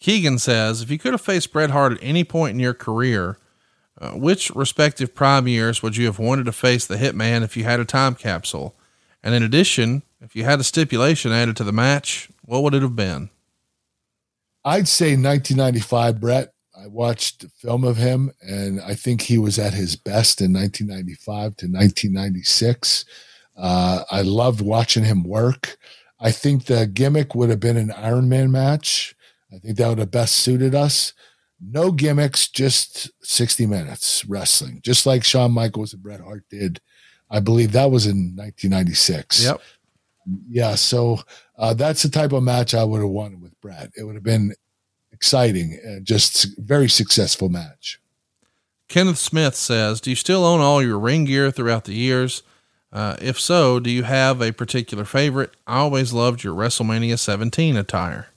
Keegan 0.00 0.38
says, 0.38 0.82
if 0.82 0.90
you 0.90 0.98
could 0.98 1.12
have 1.12 1.20
faced 1.20 1.52
Bret 1.52 1.70
Hart 1.70 1.92
at 1.92 1.98
any 2.02 2.24
point 2.24 2.54
in 2.54 2.60
your 2.60 2.74
career, 2.74 3.38
uh, 4.00 4.12
which 4.12 4.50
respective 4.50 5.14
prime 5.14 5.46
years 5.46 5.80
would 5.82 5.96
you 5.96 6.06
have 6.06 6.18
wanted 6.18 6.46
to 6.46 6.52
face 6.52 6.86
the 6.86 6.96
Hitman 6.96 7.42
if 7.42 7.56
you 7.56 7.62
had 7.62 7.78
a 7.78 7.84
time 7.84 8.16
capsule? 8.16 8.74
And 9.22 9.32
in 9.32 9.44
addition, 9.44 10.02
if 10.20 10.34
you 10.34 10.42
had 10.42 10.58
a 10.58 10.64
stipulation 10.64 11.30
added 11.30 11.56
to 11.58 11.64
the 11.64 11.72
match, 11.72 12.30
what 12.44 12.64
would 12.64 12.74
it 12.74 12.82
have 12.82 12.96
been? 12.96 13.30
I'd 14.64 14.88
say 14.88 15.10
1995 15.10 16.18
Bret. 16.18 16.52
I 16.82 16.86
watched 16.86 17.44
a 17.44 17.48
film 17.48 17.84
of 17.84 17.96
him, 17.96 18.30
and 18.40 18.80
I 18.80 18.94
think 18.94 19.22
he 19.22 19.38
was 19.38 19.58
at 19.58 19.74
his 19.74 19.96
best 19.96 20.40
in 20.40 20.52
1995 20.52 21.56
to 21.56 21.66
1996. 21.66 23.04
Uh, 23.56 24.04
I 24.10 24.22
loved 24.22 24.60
watching 24.60 25.04
him 25.04 25.22
work. 25.22 25.76
I 26.18 26.30
think 26.30 26.64
the 26.64 26.86
gimmick 26.86 27.34
would 27.34 27.50
have 27.50 27.60
been 27.60 27.76
an 27.76 27.90
Iron 27.92 28.28
Man 28.28 28.50
match. 28.50 29.14
I 29.52 29.58
think 29.58 29.76
that 29.76 29.88
would 29.88 29.98
have 29.98 30.10
best 30.10 30.36
suited 30.36 30.74
us. 30.74 31.12
No 31.60 31.92
gimmicks, 31.92 32.48
just 32.48 33.10
60 33.22 33.66
minutes 33.66 34.24
wrestling, 34.24 34.80
just 34.82 35.04
like 35.04 35.24
Shawn 35.24 35.52
Michaels 35.52 35.92
and 35.92 36.02
Bret 36.02 36.20
Hart 36.20 36.44
did. 36.48 36.80
I 37.30 37.40
believe 37.40 37.72
that 37.72 37.90
was 37.90 38.06
in 38.06 38.34
1996. 38.36 39.44
Yep. 39.44 39.60
Yeah. 40.48 40.74
So 40.74 41.20
uh, 41.58 41.74
that's 41.74 42.02
the 42.02 42.08
type 42.08 42.32
of 42.32 42.42
match 42.42 42.74
I 42.74 42.84
would 42.84 43.00
have 43.00 43.10
wanted 43.10 43.42
with 43.42 43.58
Bret. 43.60 43.90
It 43.96 44.04
would 44.04 44.14
have 44.14 44.24
been 44.24 44.54
exciting 45.20 45.78
and 45.84 46.06
just 46.06 46.46
very 46.58 46.88
successful 46.88 47.50
match. 47.50 48.00
Kenneth 48.88 49.18
Smith 49.18 49.54
says, 49.54 50.00
Do 50.00 50.08
you 50.08 50.16
still 50.16 50.46
own 50.46 50.60
all 50.60 50.82
your 50.82 50.98
ring 50.98 51.26
gear 51.26 51.50
throughout 51.50 51.84
the 51.84 51.92
years? 51.92 52.42
Uh, 52.90 53.16
if 53.20 53.38
so, 53.38 53.78
do 53.78 53.90
you 53.90 54.02
have 54.04 54.40
a 54.40 54.50
particular 54.50 55.04
favorite? 55.04 55.52
I 55.66 55.76
always 55.76 56.14
loved 56.14 56.42
your 56.42 56.54
WrestleMania 56.54 57.18
17 57.18 57.76
attire. 57.76 58.28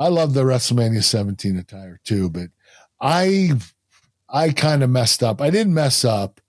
I 0.00 0.08
love 0.08 0.34
the 0.34 0.42
WrestleMania 0.42 1.04
17 1.04 1.56
attire 1.56 2.00
too, 2.02 2.28
but 2.28 2.48
I 3.00 3.52
I 4.28 4.50
kind 4.50 4.82
of 4.82 4.90
messed 4.90 5.22
up. 5.22 5.40
I 5.40 5.50
didn't 5.50 5.74
mess 5.74 6.04
up. 6.04 6.40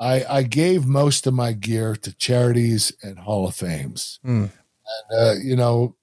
I 0.00 0.24
I 0.24 0.42
gave 0.44 0.86
most 0.86 1.26
of 1.26 1.34
my 1.34 1.52
gear 1.52 1.94
to 1.94 2.16
charities 2.16 2.92
and 3.02 3.18
Hall 3.18 3.46
of 3.46 3.54
Fames. 3.54 4.18
Mm. 4.24 4.50
And 5.10 5.20
uh, 5.20 5.34
you 5.42 5.56
know, 5.56 5.94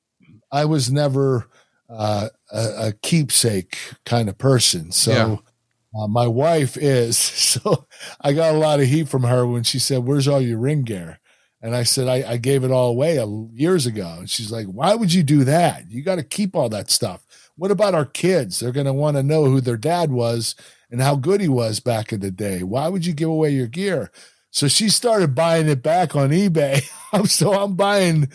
I 0.51 0.65
was 0.65 0.91
never 0.91 1.49
uh, 1.89 2.29
a, 2.51 2.87
a, 2.87 2.93
keepsake 3.01 3.77
kind 4.05 4.27
of 4.27 4.37
person. 4.37 4.91
So 4.91 5.11
yeah. 5.11 6.01
uh, 6.01 6.07
my 6.07 6.27
wife 6.27 6.77
is. 6.77 7.17
So 7.55 7.87
I 8.19 8.33
got 8.33 8.53
a 8.53 8.57
lot 8.57 8.81
of 8.81 8.87
heat 8.87 9.07
from 9.07 9.23
her 9.23 9.47
when 9.47 9.63
she 9.63 9.79
said, 9.79 10.03
"Where's 10.03 10.27
all 10.27 10.41
your 10.41 10.57
ring 10.57 10.83
gear?" 10.83 11.19
And 11.65 11.75
I 11.75 11.81
said, 11.81 12.07
I, 12.07 12.33
I 12.33 12.37
gave 12.37 12.63
it 12.63 12.69
all 12.69 12.89
away 12.89 13.19
years 13.51 13.87
ago. 13.87 14.17
And 14.19 14.29
she's 14.29 14.51
like, 14.51 14.67
Why 14.67 14.93
would 14.93 15.11
you 15.11 15.23
do 15.23 15.43
that? 15.45 15.89
You 15.89 16.03
got 16.03 16.17
to 16.17 16.23
keep 16.23 16.55
all 16.55 16.69
that 16.69 16.91
stuff. 16.91 17.25
What 17.55 17.71
about 17.71 17.95
our 17.95 18.05
kids? 18.05 18.59
They're 18.59 18.71
going 18.71 18.85
to 18.85 18.93
want 18.93 19.17
to 19.17 19.23
know 19.23 19.45
who 19.45 19.61
their 19.61 19.75
dad 19.75 20.11
was 20.11 20.53
and 20.91 21.01
how 21.01 21.15
good 21.15 21.41
he 21.41 21.47
was 21.47 21.79
back 21.79 22.13
in 22.13 22.19
the 22.19 22.29
day. 22.29 22.61
Why 22.61 22.87
would 22.87 23.03
you 23.03 23.13
give 23.13 23.29
away 23.29 23.49
your 23.49 23.65
gear? 23.65 24.11
So 24.55 24.69
she 24.69 24.87
started 24.87 25.35
buying 25.35 25.67
it 25.67 25.83
back 25.83 26.15
on 26.15 26.29
eBay. 26.29 26.81
so 27.27 27.51
I'm 27.51 27.75
buying 27.75 28.29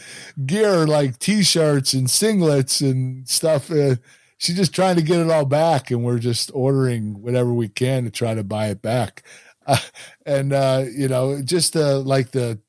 gear 0.45 0.87
like 0.87 1.19
t-shirts 1.19 1.95
and 1.95 2.09
singlets 2.09 2.83
and 2.83 3.27
stuff. 3.27 3.71
Uh, 3.71 3.95
she's 4.37 4.57
just 4.57 4.75
trying 4.75 4.97
to 4.97 5.03
get 5.03 5.21
it 5.21 5.31
all 5.31 5.47
back, 5.47 5.91
and 5.91 6.05
we're 6.05 6.19
just 6.19 6.51
ordering 6.53 7.23
whatever 7.23 7.55
we 7.55 7.69
can 7.69 8.05
to 8.05 8.11
try 8.11 8.35
to 8.35 8.45
buy 8.45 8.67
it 8.67 8.83
back. 8.83 9.23
Uh, 9.67 9.79
and 10.27 10.53
uh, 10.53 10.85
you 10.95 11.09
know, 11.09 11.41
just 11.41 11.75
uh, 11.75 12.01
like 12.01 12.33
the 12.33 12.61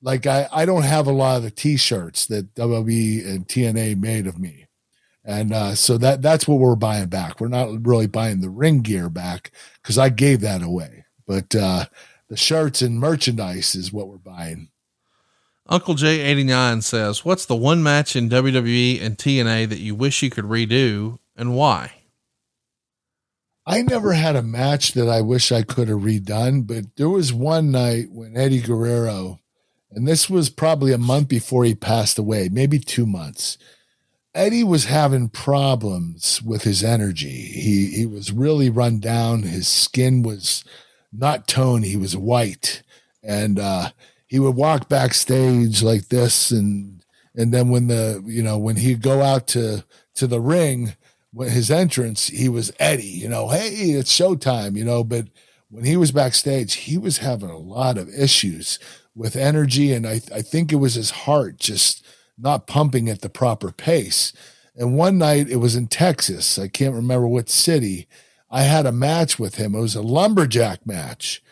like 0.00 0.26
I, 0.26 0.48
I 0.50 0.64
don't 0.64 0.84
have 0.84 1.06
a 1.06 1.12
lot 1.12 1.36
of 1.36 1.42
the 1.42 1.50
t-shirts 1.50 2.26
that 2.28 2.54
WWE 2.54 3.28
and 3.28 3.46
TNA 3.46 4.00
made 4.00 4.26
of 4.26 4.38
me. 4.38 4.68
And 5.22 5.52
uh, 5.52 5.74
so 5.74 5.98
that 5.98 6.22
that's 6.22 6.48
what 6.48 6.60
we're 6.60 6.76
buying 6.76 7.08
back. 7.08 7.42
We're 7.42 7.48
not 7.48 7.86
really 7.86 8.06
buying 8.06 8.40
the 8.40 8.48
ring 8.48 8.80
gear 8.80 9.10
back 9.10 9.50
because 9.82 9.98
I 9.98 10.08
gave 10.08 10.40
that 10.40 10.62
away. 10.62 11.04
But 11.26 11.54
uh, 11.54 11.84
the 12.28 12.36
shirts 12.36 12.82
and 12.82 12.98
merchandise 12.98 13.74
is 13.74 13.92
what 13.92 14.08
we're 14.08 14.18
buying. 14.18 14.68
Uncle 15.68 15.94
J89 15.94 16.82
says, 16.82 17.24
What's 17.24 17.46
the 17.46 17.56
one 17.56 17.82
match 17.82 18.14
in 18.14 18.28
WWE 18.28 19.02
and 19.02 19.16
TNA 19.16 19.68
that 19.68 19.80
you 19.80 19.94
wish 19.94 20.22
you 20.22 20.30
could 20.30 20.44
redo 20.44 21.18
and 21.36 21.54
why? 21.54 21.92
I 23.66 23.82
never 23.82 24.12
had 24.12 24.36
a 24.36 24.42
match 24.42 24.92
that 24.92 25.08
I 25.08 25.22
wish 25.22 25.50
I 25.50 25.62
could 25.62 25.88
have 25.88 26.00
redone, 26.00 26.66
but 26.66 26.84
there 26.96 27.08
was 27.08 27.32
one 27.32 27.72
night 27.72 28.12
when 28.12 28.36
Eddie 28.36 28.60
Guerrero 28.60 29.40
and 29.90 30.06
this 30.06 30.28
was 30.28 30.50
probably 30.50 30.92
a 30.92 30.98
month 30.98 31.28
before 31.28 31.64
he 31.64 31.74
passed 31.74 32.18
away, 32.18 32.50
maybe 32.50 32.78
two 32.78 33.06
months. 33.06 33.56
Eddie 34.34 34.64
was 34.64 34.84
having 34.84 35.30
problems 35.30 36.42
with 36.42 36.64
his 36.64 36.84
energy. 36.84 37.30
He 37.30 37.86
he 37.92 38.04
was 38.04 38.30
really 38.30 38.68
run 38.68 39.00
down. 39.00 39.44
His 39.44 39.66
skin 39.66 40.22
was 40.22 40.64
not 41.12 41.48
Tony. 41.48 41.88
He 41.88 41.96
was 41.96 42.16
white, 42.16 42.82
and 43.22 43.58
uh, 43.58 43.90
he 44.26 44.38
would 44.38 44.56
walk 44.56 44.88
backstage 44.88 45.82
like 45.82 46.08
this, 46.08 46.50
and 46.50 47.02
and 47.34 47.52
then 47.52 47.68
when 47.68 47.88
the 47.88 48.22
you 48.26 48.42
know 48.42 48.58
when 48.58 48.76
he'd 48.76 49.02
go 49.02 49.22
out 49.22 49.46
to 49.48 49.84
to 50.14 50.26
the 50.26 50.40
ring, 50.40 50.94
when 51.32 51.50
his 51.50 51.70
entrance, 51.70 52.28
he 52.28 52.48
was 52.48 52.72
Eddie. 52.78 53.04
You 53.04 53.28
know, 53.28 53.48
hey, 53.48 53.68
it's 53.68 54.12
showtime. 54.12 54.76
You 54.76 54.84
know, 54.84 55.04
but 55.04 55.26
when 55.68 55.84
he 55.84 55.96
was 55.96 56.12
backstage, 56.12 56.74
he 56.74 56.98
was 56.98 57.18
having 57.18 57.50
a 57.50 57.58
lot 57.58 57.98
of 57.98 58.08
issues 58.08 58.78
with 59.14 59.36
energy, 59.36 59.92
and 59.92 60.06
I 60.06 60.20
I 60.34 60.42
think 60.42 60.72
it 60.72 60.76
was 60.76 60.94
his 60.94 61.10
heart 61.10 61.58
just 61.58 62.04
not 62.38 62.66
pumping 62.66 63.08
at 63.08 63.22
the 63.22 63.28
proper 63.28 63.72
pace. 63.72 64.32
And 64.74 64.96
one 64.96 65.16
night 65.18 65.48
it 65.48 65.56
was 65.56 65.74
in 65.74 65.86
Texas. 65.88 66.58
I 66.58 66.68
can't 66.68 66.94
remember 66.94 67.26
what 67.26 67.48
city. 67.48 68.08
I 68.50 68.62
had 68.62 68.86
a 68.86 68.92
match 68.92 69.38
with 69.38 69.56
him. 69.56 69.74
It 69.74 69.80
was 69.80 69.96
a 69.96 70.02
lumberjack 70.02 70.86
match. 70.86 71.42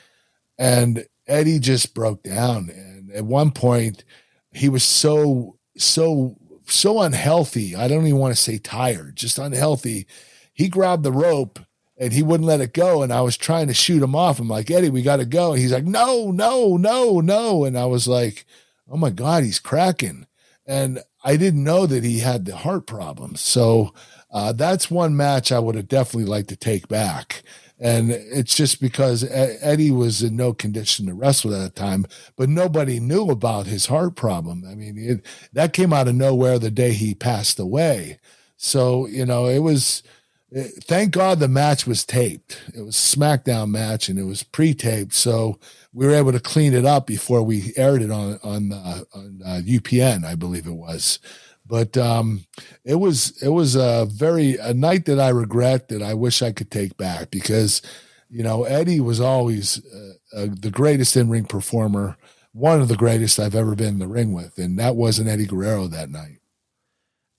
And 0.58 1.06
Eddie 1.26 1.58
just 1.58 1.94
broke 1.94 2.22
down. 2.22 2.70
And 2.70 3.10
at 3.12 3.24
one 3.24 3.50
point, 3.50 4.04
he 4.52 4.68
was 4.68 4.84
so, 4.84 5.58
so, 5.76 6.36
so 6.66 7.00
unhealthy. 7.00 7.74
I 7.74 7.88
don't 7.88 8.06
even 8.06 8.20
want 8.20 8.34
to 8.36 8.42
say 8.42 8.58
tired, 8.58 9.16
just 9.16 9.38
unhealthy. 9.38 10.06
He 10.52 10.68
grabbed 10.68 11.02
the 11.02 11.12
rope 11.12 11.58
and 11.98 12.12
he 12.12 12.22
wouldn't 12.22 12.46
let 12.46 12.60
it 12.60 12.72
go. 12.72 13.02
And 13.02 13.12
I 13.12 13.20
was 13.20 13.36
trying 13.36 13.66
to 13.68 13.74
shoot 13.74 14.02
him 14.02 14.14
off. 14.14 14.38
I'm 14.38 14.48
like, 14.48 14.70
Eddie, 14.70 14.90
we 14.90 15.02
got 15.02 15.16
to 15.16 15.24
go. 15.24 15.52
And 15.52 15.60
he's 15.60 15.72
like, 15.72 15.84
no, 15.84 16.30
no, 16.30 16.76
no, 16.76 17.20
no. 17.20 17.64
And 17.64 17.76
I 17.78 17.86
was 17.86 18.06
like, 18.06 18.44
oh 18.88 18.96
my 18.96 19.10
God, 19.10 19.44
he's 19.44 19.58
cracking. 19.58 20.26
And 20.66 21.00
I 21.24 21.36
didn't 21.36 21.64
know 21.64 21.86
that 21.86 22.04
he 22.04 22.20
had 22.20 22.44
the 22.44 22.56
heart 22.56 22.86
problems. 22.86 23.40
So 23.40 23.92
uh, 24.34 24.52
that's 24.52 24.90
one 24.90 25.16
match 25.16 25.52
I 25.52 25.60
would 25.60 25.76
have 25.76 25.88
definitely 25.88 26.28
liked 26.28 26.48
to 26.48 26.56
take 26.56 26.88
back. 26.88 27.44
And 27.78 28.10
it's 28.10 28.54
just 28.54 28.80
because 28.80 29.24
Eddie 29.24 29.90
was 29.90 30.22
in 30.22 30.36
no 30.36 30.52
condition 30.52 31.06
to 31.06 31.14
wrestle 31.14 31.54
at 31.54 31.60
that 31.60 31.76
time, 31.76 32.04
but 32.36 32.48
nobody 32.48 32.98
knew 32.98 33.30
about 33.30 33.66
his 33.66 33.86
heart 33.86 34.16
problem. 34.16 34.64
I 34.68 34.74
mean, 34.74 34.96
it, 34.98 35.26
that 35.52 35.72
came 35.72 35.92
out 35.92 36.08
of 36.08 36.14
nowhere 36.14 36.58
the 36.58 36.70
day 36.70 36.92
he 36.92 37.14
passed 37.14 37.58
away. 37.58 38.18
So, 38.56 39.06
you 39.06 39.24
know, 39.26 39.46
it 39.46 39.58
was, 39.60 40.02
it, 40.50 40.84
thank 40.84 41.12
God 41.12 41.38
the 41.38 41.48
match 41.48 41.86
was 41.86 42.04
taped. 42.04 42.60
It 42.74 42.82
was 42.82 42.96
SmackDown 42.96 43.70
match 43.70 44.08
and 44.08 44.18
it 44.18 44.24
was 44.24 44.42
pre 44.42 44.74
taped. 44.74 45.14
So 45.14 45.58
we 45.92 46.06
were 46.06 46.14
able 46.14 46.32
to 46.32 46.40
clean 46.40 46.74
it 46.74 46.84
up 46.84 47.06
before 47.06 47.42
we 47.42 47.72
aired 47.76 48.02
it 48.02 48.10
on 48.10 48.38
on, 48.42 48.72
uh, 48.72 49.00
on 49.14 49.40
uh, 49.44 49.60
UPN, 49.64 50.24
I 50.24 50.34
believe 50.34 50.66
it 50.66 50.72
was. 50.72 51.18
But 51.66 51.96
um, 51.96 52.44
it 52.84 52.96
was 52.96 53.42
it 53.42 53.48
was 53.48 53.74
a 53.74 54.06
very 54.10 54.56
a 54.56 54.74
night 54.74 55.06
that 55.06 55.18
I 55.18 55.30
regret 55.30 55.88
that 55.88 56.02
I 56.02 56.14
wish 56.14 56.42
I 56.42 56.52
could 56.52 56.70
take 56.70 56.96
back 56.96 57.30
because 57.30 57.80
you 58.28 58.42
know 58.42 58.64
Eddie 58.64 59.00
was 59.00 59.20
always 59.20 59.80
uh, 59.86 60.42
uh 60.42 60.46
the 60.60 60.70
greatest 60.70 61.16
in 61.16 61.30
ring 61.30 61.46
performer, 61.46 62.16
one 62.52 62.80
of 62.80 62.88
the 62.88 62.96
greatest 62.96 63.40
I've 63.40 63.54
ever 63.54 63.74
been 63.74 63.94
in 63.94 63.98
the 63.98 64.06
ring 64.06 64.34
with, 64.34 64.58
and 64.58 64.78
that 64.78 64.96
wasn't 64.96 65.28
Eddie 65.28 65.46
Guerrero 65.46 65.86
that 65.88 66.10
night. 66.10 66.38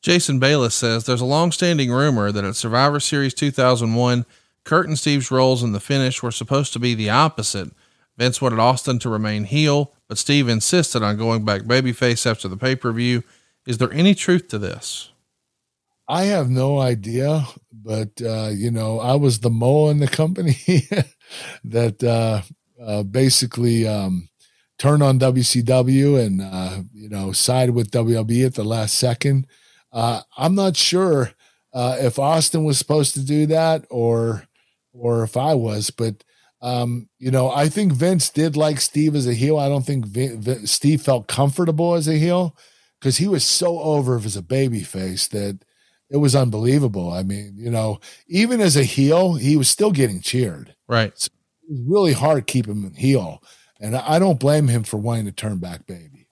Jason 0.01 0.39
Bayless 0.39 0.75
says 0.75 1.05
there's 1.05 1.21
a 1.21 1.25
long-standing 1.25 1.91
rumor 1.91 2.31
that 2.31 2.43
at 2.43 2.55
Survivor 2.55 2.99
Series 2.99 3.33
2001, 3.33 4.25
Kurt 4.63 4.87
and 4.87 4.99
Steve's 4.99 5.31
roles 5.31 5.63
in 5.63 5.71
the 5.71 5.79
finish 5.79 6.21
were 6.21 6.31
supposed 6.31 6.73
to 6.73 6.79
be 6.79 6.93
the 6.93 7.09
opposite 7.09 7.71
Vince 8.17 8.41
wanted 8.41 8.59
Austin 8.59 8.99
to 8.99 9.09
remain 9.09 9.43
heel, 9.43 9.91
but 10.07 10.17
Steve 10.17 10.47
insisted 10.47 11.03
on 11.03 11.17
going 11.17 11.43
back 11.43 11.63
babyface 11.63 12.29
after 12.29 12.47
the 12.47 12.57
pay 12.57 12.75
per 12.75 12.91
view. 12.91 13.23
Is 13.65 13.77
there 13.77 13.91
any 13.91 14.13
truth 14.13 14.47
to 14.49 14.59
this? 14.59 15.11
I 16.07 16.25
have 16.25 16.49
no 16.49 16.79
idea, 16.79 17.47
but 17.73 18.21
uh, 18.21 18.49
you 18.53 18.69
know, 18.69 18.99
I 18.99 19.15
was 19.15 19.39
the 19.39 19.49
mole 19.49 19.89
in 19.89 19.99
the 19.99 20.07
company 20.07 20.57
that 21.63 22.03
uh, 22.03 22.41
uh, 22.81 23.03
basically 23.03 23.87
um, 23.87 24.29
turned 24.77 25.01
on 25.01 25.19
WCW 25.19 26.23
and 26.23 26.41
uh, 26.41 26.83
you 26.93 27.09
know 27.09 27.31
sided 27.31 27.73
with 27.73 27.91
WWE 27.91 28.45
at 28.45 28.53
the 28.53 28.63
last 28.63 28.95
second. 28.95 29.47
Uh, 29.91 30.21
I'm 30.37 30.53
not 30.53 30.77
sure 30.77 31.31
uh, 31.73 31.97
if 31.99 32.19
Austin 32.19 32.65
was 32.65 32.77
supposed 32.77 33.15
to 33.15 33.21
do 33.21 33.47
that 33.47 33.85
or 33.89 34.47
or 34.93 35.23
if 35.23 35.35
I 35.35 35.55
was, 35.55 35.89
but 35.89 36.23
um, 36.61 37.09
you 37.17 37.31
know, 37.31 37.49
I 37.49 37.67
think 37.69 37.93
Vince 37.93 38.29
did 38.29 38.55
like 38.55 38.79
Steve 38.79 39.15
as 39.15 39.27
a 39.27 39.33
heel. 39.33 39.57
I 39.57 39.69
don't 39.69 39.85
think 39.85 40.05
Vin, 40.05 40.39
Vin, 40.39 40.67
Steve 40.67 41.01
felt 41.01 41.27
comfortable 41.27 41.95
as 41.95 42.07
a 42.07 42.17
heel 42.17 42.55
because 42.99 43.17
he 43.17 43.27
was 43.27 43.43
so 43.43 43.79
over 43.79 44.17
as 44.17 44.35
a 44.35 44.41
baby 44.41 44.81
face 44.81 45.27
that 45.29 45.59
it 46.09 46.17
was 46.17 46.35
unbelievable. 46.35 47.11
I 47.11 47.23
mean, 47.23 47.55
you 47.57 47.69
know, 47.69 47.99
even 48.27 48.61
as 48.61 48.75
a 48.75 48.83
heel, 48.83 49.35
he 49.35 49.57
was 49.57 49.69
still 49.69 49.91
getting 49.91 50.21
cheered. 50.21 50.75
Right. 50.87 51.11
So 51.17 51.29
it 51.63 51.71
was 51.71 51.81
really 51.87 52.13
hard 52.13 52.45
to 52.45 52.51
keep 52.51 52.67
him 52.67 52.93
heel. 52.93 53.41
And 53.79 53.95
I 53.95 54.19
don't 54.19 54.39
blame 54.39 54.67
him 54.67 54.83
for 54.83 54.97
wanting 54.97 55.25
to 55.25 55.31
turn 55.31 55.57
back 55.57 55.85
baby. 55.85 56.27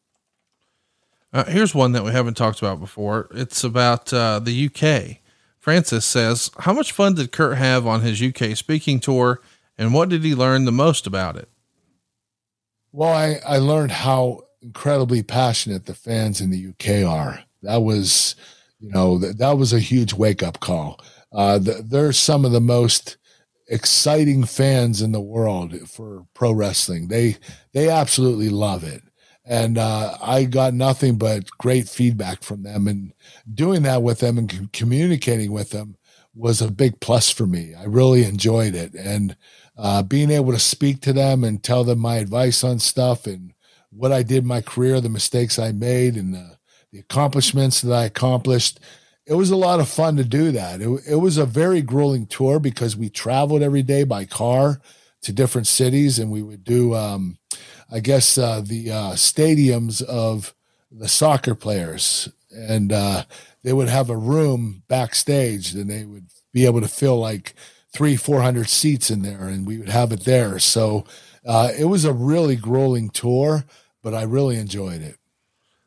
Uh, 1.33 1.45
here's 1.45 1.73
one 1.73 1.93
that 1.93 2.03
we 2.03 2.11
haven't 2.11 2.37
talked 2.37 2.59
about 2.59 2.79
before. 2.79 3.27
It's 3.33 3.63
about 3.63 4.13
uh, 4.13 4.39
the 4.39 4.67
UK. 4.67 5.17
Francis 5.57 6.05
says, 6.05 6.51
How 6.59 6.73
much 6.73 6.91
fun 6.91 7.15
did 7.15 7.31
Kurt 7.31 7.57
have 7.57 7.87
on 7.87 8.01
his 8.01 8.21
UK 8.21 8.55
speaking 8.55 8.99
tour? 8.99 9.41
And 9.77 9.93
what 9.93 10.09
did 10.09 10.23
he 10.23 10.35
learn 10.35 10.65
the 10.65 10.71
most 10.71 11.07
about 11.07 11.35
it? 11.35 11.49
Well, 12.91 13.11
I, 13.11 13.39
I 13.45 13.57
learned 13.57 13.91
how 13.91 14.42
incredibly 14.63 15.21
passionate 15.21 15.85
the 15.85 15.93
fans 15.93 16.41
in 16.41 16.49
the 16.49 16.69
UK 16.69 17.05
are. 17.05 17.43
That 17.61 17.83
was, 17.83 18.35
you 18.79 18.89
know, 18.89 19.17
that, 19.19 19.37
that 19.37 19.57
was 19.57 19.73
a 19.73 19.79
huge 19.79 20.13
wake 20.13 20.41
up 20.41 20.59
call. 20.59 20.99
Uh, 21.31 21.57
the, 21.57 21.83
they're 21.85 22.13
some 22.13 22.45
of 22.45 22.51
the 22.51 22.61
most 22.61 23.17
exciting 23.67 24.45
fans 24.45 25.01
in 25.01 25.11
the 25.11 25.21
world 25.21 25.89
for 25.89 26.25
pro 26.33 26.51
wrestling. 26.51 27.07
They, 27.07 27.37
they 27.73 27.89
absolutely 27.89 28.49
love 28.49 28.83
it. 28.83 29.03
And, 29.45 29.77
uh, 29.77 30.17
I 30.21 30.45
got 30.45 30.73
nothing 30.73 31.17
but 31.17 31.49
great 31.57 31.89
feedback 31.89 32.43
from 32.43 32.63
them 32.63 32.87
and 32.87 33.13
doing 33.53 33.81
that 33.83 34.01
with 34.01 34.19
them 34.19 34.37
and 34.37 34.71
communicating 34.71 35.51
with 35.51 35.71
them 35.71 35.97
was 36.33 36.61
a 36.61 36.71
big 36.71 36.99
plus 37.01 37.29
for 37.29 37.45
me. 37.45 37.73
I 37.75 37.83
really 37.83 38.23
enjoyed 38.23 38.73
it. 38.73 38.93
And, 38.93 39.35
uh, 39.77 40.03
being 40.03 40.31
able 40.31 40.53
to 40.53 40.59
speak 40.59 41.01
to 41.01 41.13
them 41.13 41.43
and 41.43 41.61
tell 41.61 41.83
them 41.83 41.99
my 41.99 42.17
advice 42.17 42.63
on 42.63 42.79
stuff 42.79 43.25
and 43.27 43.52
what 43.95 44.11
I 44.11 44.23
did 44.23 44.39
in 44.39 44.47
my 44.47 44.61
career, 44.61 44.99
the 45.01 45.09
mistakes 45.09 45.59
I 45.59 45.71
made, 45.71 46.15
and 46.15 46.33
the, 46.33 46.57
the 46.91 46.99
accomplishments 46.99 47.81
that 47.81 47.93
I 47.93 48.05
accomplished. 48.05 48.79
It 49.25 49.35
was 49.35 49.51
a 49.51 49.55
lot 49.55 49.79
of 49.79 49.87
fun 49.87 50.17
to 50.17 50.23
do 50.23 50.51
that. 50.51 50.81
It, 50.81 50.89
it 51.07 51.15
was 51.15 51.37
a 51.37 51.45
very 51.45 51.81
grueling 51.81 52.27
tour 52.27 52.59
because 52.59 52.97
we 52.97 53.09
traveled 53.09 53.61
every 53.61 53.83
day 53.83 54.03
by 54.03 54.25
car 54.25 54.81
to 55.21 55.31
different 55.31 55.67
cities, 55.67 56.19
and 56.19 56.29
we 56.29 56.41
would 56.41 56.63
do, 56.63 56.93
um, 56.93 57.37
I 57.91 57.99
guess, 57.99 58.37
uh, 58.37 58.61
the 58.61 58.91
uh, 58.91 59.11
stadiums 59.13 60.01
of 60.01 60.53
the 60.91 61.07
soccer 61.07 61.55
players, 61.55 62.29
and 62.51 62.91
uh, 62.91 63.23
they 63.63 63.73
would 63.73 63.87
have 63.87 64.09
a 64.09 64.17
room 64.17 64.83
backstage, 64.87 65.73
and 65.73 65.89
they 65.89 66.03
would 66.03 66.27
be 66.51 66.65
able 66.65 66.81
to 66.81 66.87
fill 66.87 67.17
like 67.17 67.55
three, 67.93 68.15
400 68.15 68.67
seats 68.67 69.11
in 69.11 69.21
there 69.21 69.47
and 69.47 69.67
we 69.67 69.77
would 69.77 69.89
have 69.89 70.11
it 70.11 70.21
there. 70.21 70.57
So 70.59 71.05
uh, 71.45 71.71
it 71.77 71.85
was 71.85 72.05
a 72.05 72.13
really 72.13 72.55
grueling 72.55 73.09
tour, 73.09 73.65
but 74.03 74.13
I 74.13 74.23
really 74.23 74.57
enjoyed 74.57 75.01
it. 75.01 75.17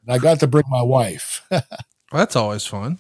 And 0.03 0.15
I 0.15 0.19
got 0.19 0.41
to 0.41 0.47
bring 0.47 0.65
my 0.69 0.83
wife. 0.83 1.49
That's 2.13 2.35
always 2.35 2.67
fun. 2.67 2.99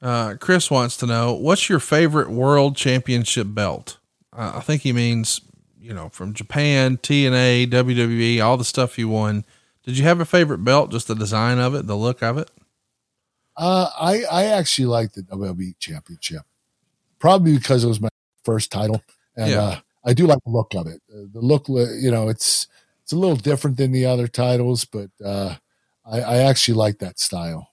Uh, 0.00 0.34
Chris 0.40 0.70
wants 0.70 0.96
to 0.98 1.06
know 1.06 1.34
what's 1.34 1.68
your 1.68 1.80
favorite 1.80 2.30
world 2.30 2.76
championship 2.76 3.48
belt? 3.50 3.98
Uh, 4.32 4.52
I 4.54 4.60
think 4.60 4.82
he 4.82 4.92
means, 4.92 5.40
you 5.80 5.92
know, 5.92 6.08
from 6.08 6.32
Japan, 6.32 6.96
TNA, 6.98 7.68
WWE, 7.68 8.42
all 8.42 8.56
the 8.56 8.64
stuff 8.64 8.98
you 8.98 9.08
won. 9.08 9.44
Did 9.82 9.98
you 9.98 10.04
have 10.04 10.20
a 10.20 10.24
favorite 10.24 10.64
belt? 10.64 10.92
Just 10.92 11.08
the 11.08 11.14
design 11.14 11.58
of 11.58 11.74
it, 11.74 11.86
the 11.86 11.96
look 11.96 12.22
of 12.22 12.38
it? 12.38 12.50
Uh, 13.56 13.90
I, 13.98 14.22
I 14.30 14.44
actually 14.44 14.86
like 14.86 15.12
the 15.12 15.22
WWE 15.22 15.74
championship 15.80 16.42
probably 17.18 17.56
because 17.56 17.84
it 17.84 17.88
was 17.88 18.00
my 18.00 18.08
first 18.44 18.70
title, 18.70 19.02
and 19.36 19.50
yeah. 19.50 19.60
uh, 19.60 19.76
I 20.04 20.14
do 20.14 20.26
like 20.26 20.38
the 20.44 20.50
look 20.50 20.74
of 20.74 20.86
it. 20.86 21.00
Uh, 21.12 21.26
the 21.32 21.40
look, 21.40 21.68
you 21.68 22.10
know, 22.10 22.28
it's 22.28 22.66
it's 23.08 23.14
a 23.14 23.16
little 23.16 23.36
different 23.36 23.78
than 23.78 23.90
the 23.90 24.04
other 24.04 24.28
titles, 24.28 24.84
but 24.84 25.08
uh, 25.24 25.54
I, 26.04 26.20
I 26.20 26.36
actually 26.42 26.74
like 26.74 26.98
that 26.98 27.18
style. 27.18 27.70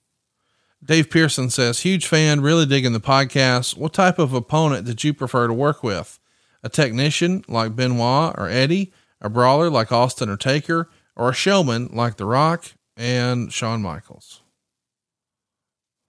Dave 0.81 1.09
Pearson 1.09 1.49
says, 1.49 1.81
huge 1.81 2.07
fan, 2.07 2.39
really 2.39 2.65
digging 2.65 2.93
the 2.93 3.01
podcast. 3.01 3.75
What 3.75 3.91
type 3.91 4.17
of 4.17 4.31
opponent 4.31 4.85
did 4.85 5.03
you 5.03 5.13
prefer 5.13 5.47
to 5.47 5.53
work 5.53 5.83
with? 5.83 6.19
A 6.63 6.69
technician 6.69 7.43
like 7.49 7.75
Benoit 7.75 8.33
or 8.37 8.47
Eddie, 8.47 8.93
a 9.19 9.29
brawler 9.29 9.69
like 9.69 9.91
Austin 9.91 10.29
or 10.29 10.37
Taker, 10.37 10.89
or 11.17 11.31
a 11.31 11.33
showman 11.33 11.89
like 11.91 12.15
The 12.15 12.23
Rock 12.23 12.71
and 12.95 13.51
Shawn 13.51 13.81
Michaels? 13.81 14.41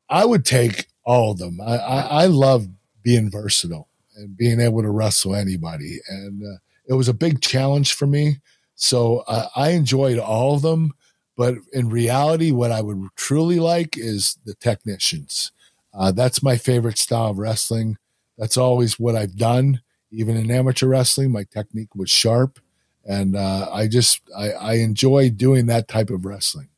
I 0.08 0.24
would 0.24 0.44
take 0.44 0.86
all 1.04 1.32
of 1.32 1.38
them. 1.38 1.60
I, 1.60 1.78
I, 1.78 2.00
I 2.00 2.26
love 2.26 2.68
being 3.02 3.28
versatile 3.28 3.88
and 4.14 4.36
being 4.36 4.60
able 4.60 4.82
to 4.82 4.90
wrestle 4.90 5.34
anybody. 5.34 5.98
And 6.08 6.44
uh, 6.44 6.58
it 6.88 6.94
was 6.94 7.08
a 7.08 7.12
big 7.12 7.40
challenge 7.40 7.92
for 7.94 8.06
me. 8.06 8.36
So 8.76 9.24
uh, 9.26 9.48
I 9.56 9.70
enjoyed 9.70 10.18
all 10.18 10.54
of 10.54 10.62
them. 10.62 10.92
But 11.36 11.56
in 11.72 11.90
reality, 11.90 12.50
what 12.50 12.72
I 12.72 12.80
would 12.80 13.08
truly 13.16 13.58
like 13.58 13.98
is 13.98 14.38
the 14.44 14.54
technicians. 14.54 15.52
Uh, 15.92 16.12
that's 16.12 16.42
my 16.42 16.56
favorite 16.56 16.98
style 16.98 17.30
of 17.30 17.38
wrestling. 17.38 17.98
That's 18.38 18.56
always 18.56 18.98
what 18.98 19.16
I've 19.16 19.36
done. 19.36 19.82
even 20.10 20.36
in 20.36 20.50
amateur 20.50 20.86
wrestling, 20.86 21.32
my 21.32 21.44
technique 21.44 21.94
was 21.94 22.10
sharp, 22.10 22.60
and 23.04 23.34
uh, 23.36 23.68
I 23.72 23.88
just 23.88 24.20
I, 24.36 24.50
I 24.52 24.72
enjoy 24.74 25.30
doing 25.30 25.66
that 25.66 25.88
type 25.88 26.10
of 26.10 26.24
wrestling. 26.24 26.68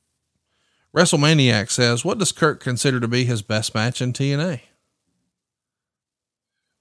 WrestleManiac 0.96 1.70
says, 1.70 2.04
"What 2.04 2.18
does 2.18 2.32
Kurt 2.32 2.60
consider 2.60 2.98
to 3.00 3.08
be 3.08 3.24
his 3.24 3.42
best 3.42 3.74
match 3.74 4.00
in 4.00 4.12
TNA?" 4.12 4.60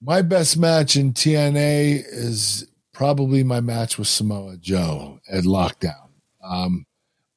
My 0.01 0.21
best 0.21 0.57
match 0.57 0.95
in 0.95 1.13
TNA 1.13 2.03
is 2.05 2.67
probably 2.97 3.43
my 3.43 3.61
match 3.61 3.99
with 3.99 4.07
Samoa 4.07 4.57
Joe 4.57 5.19
at 5.31 5.43
Lockdown, 5.43 6.09
um, 6.43 6.87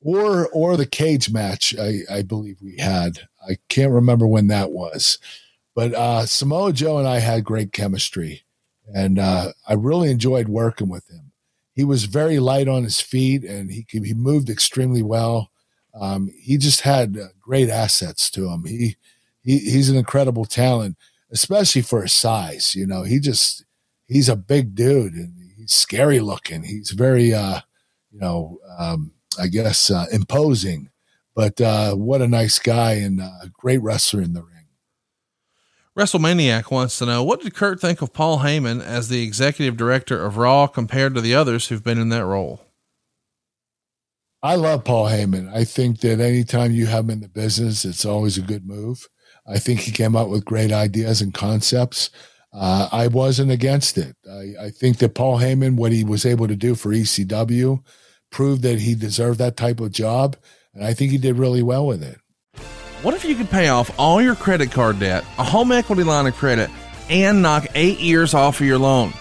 or 0.01 0.49
or 0.49 0.79
the 0.79 0.87
cage 0.87 1.31
match 1.31 1.75
I, 1.79 1.99
I 2.11 2.23
believe 2.23 2.63
we 2.63 2.79
had. 2.79 3.29
I 3.47 3.59
can't 3.69 3.93
remember 3.93 4.27
when 4.27 4.47
that 4.47 4.71
was, 4.71 5.19
but 5.75 5.93
uh, 5.93 6.25
Samoa 6.25 6.73
Joe 6.73 6.97
and 6.97 7.07
I 7.07 7.19
had 7.19 7.45
great 7.45 7.73
chemistry, 7.73 8.43
and 8.95 9.19
uh, 9.19 9.53
I 9.69 9.75
really 9.75 10.11
enjoyed 10.11 10.49
working 10.49 10.89
with 10.89 11.07
him. 11.11 11.31
He 11.75 11.85
was 11.85 12.05
very 12.05 12.39
light 12.39 12.67
on 12.67 12.85
his 12.85 13.03
feet, 13.03 13.45
and 13.45 13.71
he 13.71 13.85
he 13.91 14.15
moved 14.15 14.49
extremely 14.49 15.03
well. 15.03 15.51
Um, 15.95 16.31
he 16.41 16.57
just 16.57 16.81
had 16.81 17.19
uh, 17.19 17.27
great 17.39 17.69
assets 17.69 18.31
to 18.31 18.49
him. 18.49 18.65
He, 18.65 18.97
he 19.43 19.59
he's 19.59 19.91
an 19.91 19.97
incredible 19.99 20.47
talent 20.47 20.97
especially 21.33 21.81
for 21.81 22.03
his 22.03 22.13
size. 22.13 22.75
You 22.75 22.89
know, 22.89 23.05
he 23.05 23.21
just 23.21 23.65
he's 24.09 24.29
a 24.29 24.35
big 24.35 24.75
dude 24.75 25.15
and 25.15 25.40
he's 25.71 25.77
scary 25.77 26.21
looking. 26.21 26.65
He's 26.65 26.91
very 26.91 27.33
uh, 27.33 27.61
you 28.11 28.19
know, 28.19 28.59
um, 28.79 29.13
I 29.39 29.47
guess 29.47 29.91
uh, 29.91 30.07
imposing, 30.13 30.91
but 31.35 31.61
uh, 31.61 31.95
what 31.95 32.23
a 32.23 32.29
nice 32.29 32.59
guy 32.59 32.95
and 32.95 33.21
a 33.21 33.51
great 33.53 33.83
wrestler 33.83 34.21
in 34.21 34.33
the 34.33 34.43
ring. 34.43 34.49
WrestleManiac 35.99 36.71
wants 36.71 36.99
to 36.99 37.07
know 37.07 37.23
what 37.23 37.41
did 37.41 37.55
Kurt 37.55 37.81
think 37.81 38.01
of 38.01 38.13
Paul 38.13 38.39
Heyman 38.39 38.83
as 38.83 39.09
the 39.09 39.23
executive 39.23 39.77
director 39.77 40.25
of 40.25 40.37
Raw 40.37 40.67
compared 40.67 41.15
to 41.15 41.21
the 41.21 41.35
others 41.35 41.69
who've 41.69 41.85
been 41.85 41.99
in 41.99 42.09
that 42.11 42.25
role? 42.25 42.61
I 44.43 44.55
love 44.55 44.85
Paul 44.85 45.07
Heyman. 45.07 45.53
I 45.55 45.65
think 45.65 46.01
that 46.01 46.21
anytime 46.21 46.73
you 46.73 46.87
have 46.87 47.05
him 47.05 47.11
in 47.11 47.21
the 47.21 47.29
business, 47.29 47.85
it's 47.85 48.07
always 48.07 48.39
a 48.39 48.43
good 48.43 48.67
move. 48.67 49.09
I 49.47 49.59
think 49.59 49.81
he 49.81 49.93
came 49.93 50.17
up 50.17 50.29
with 50.29 50.45
great 50.45 50.73
ideas 50.73 51.21
and 51.21 51.35
concepts. 51.35 52.11
Uh, 52.53 52.89
I 52.91 53.07
wasn't 53.07 53.53
against 53.53 53.97
it. 53.97 54.17
I, 54.29 54.55
I, 54.67 54.71
think 54.71 54.99
that 54.99 55.15
Paul 55.15 55.39
Heyman, 55.39 55.77
what 55.77 55.93
he 55.93 56.03
was 56.03 56.27
able 56.27 56.49
to 56.49 56.57
do 56.57 56.75
for 56.75 56.91
ECW, 56.91 57.85
proved 58.31 58.63
that 58.63 58.81
he 58.81 58.97
deserved 58.97 59.39
that 59.39 59.57
type 59.57 59.79
of 59.79 59.93
job. 59.93 60.37
And 60.75 60.85
I 60.85 60.93
think 60.93 61.13
he 61.13 61.19
did 61.19 61.37
really 61.37 61.63
well 61.63 61.87
with 61.87 62.03
it. 62.03 62.19
What 63.03 63.15
if 63.15 63.25
you 63.25 63.35
could 63.35 63.51
pay 63.51 63.69
off 63.69 63.91
all 63.99 64.21
your 64.21 64.35
credit 64.35 64.73
card 64.73 64.99
debt, 64.99 65.25
a 65.39 65.45
home 65.45 65.73
equity 65.73 66.03
line 66.03 66.27
of 66.27 66.35
credit, 66.35 66.71
and 67.09 67.41
knock 67.41 67.67
eight 67.75 68.01
years 68.01 68.35
off 68.35 68.61
of 68.61 68.67
your 68.67 68.79
loan? 68.79 69.13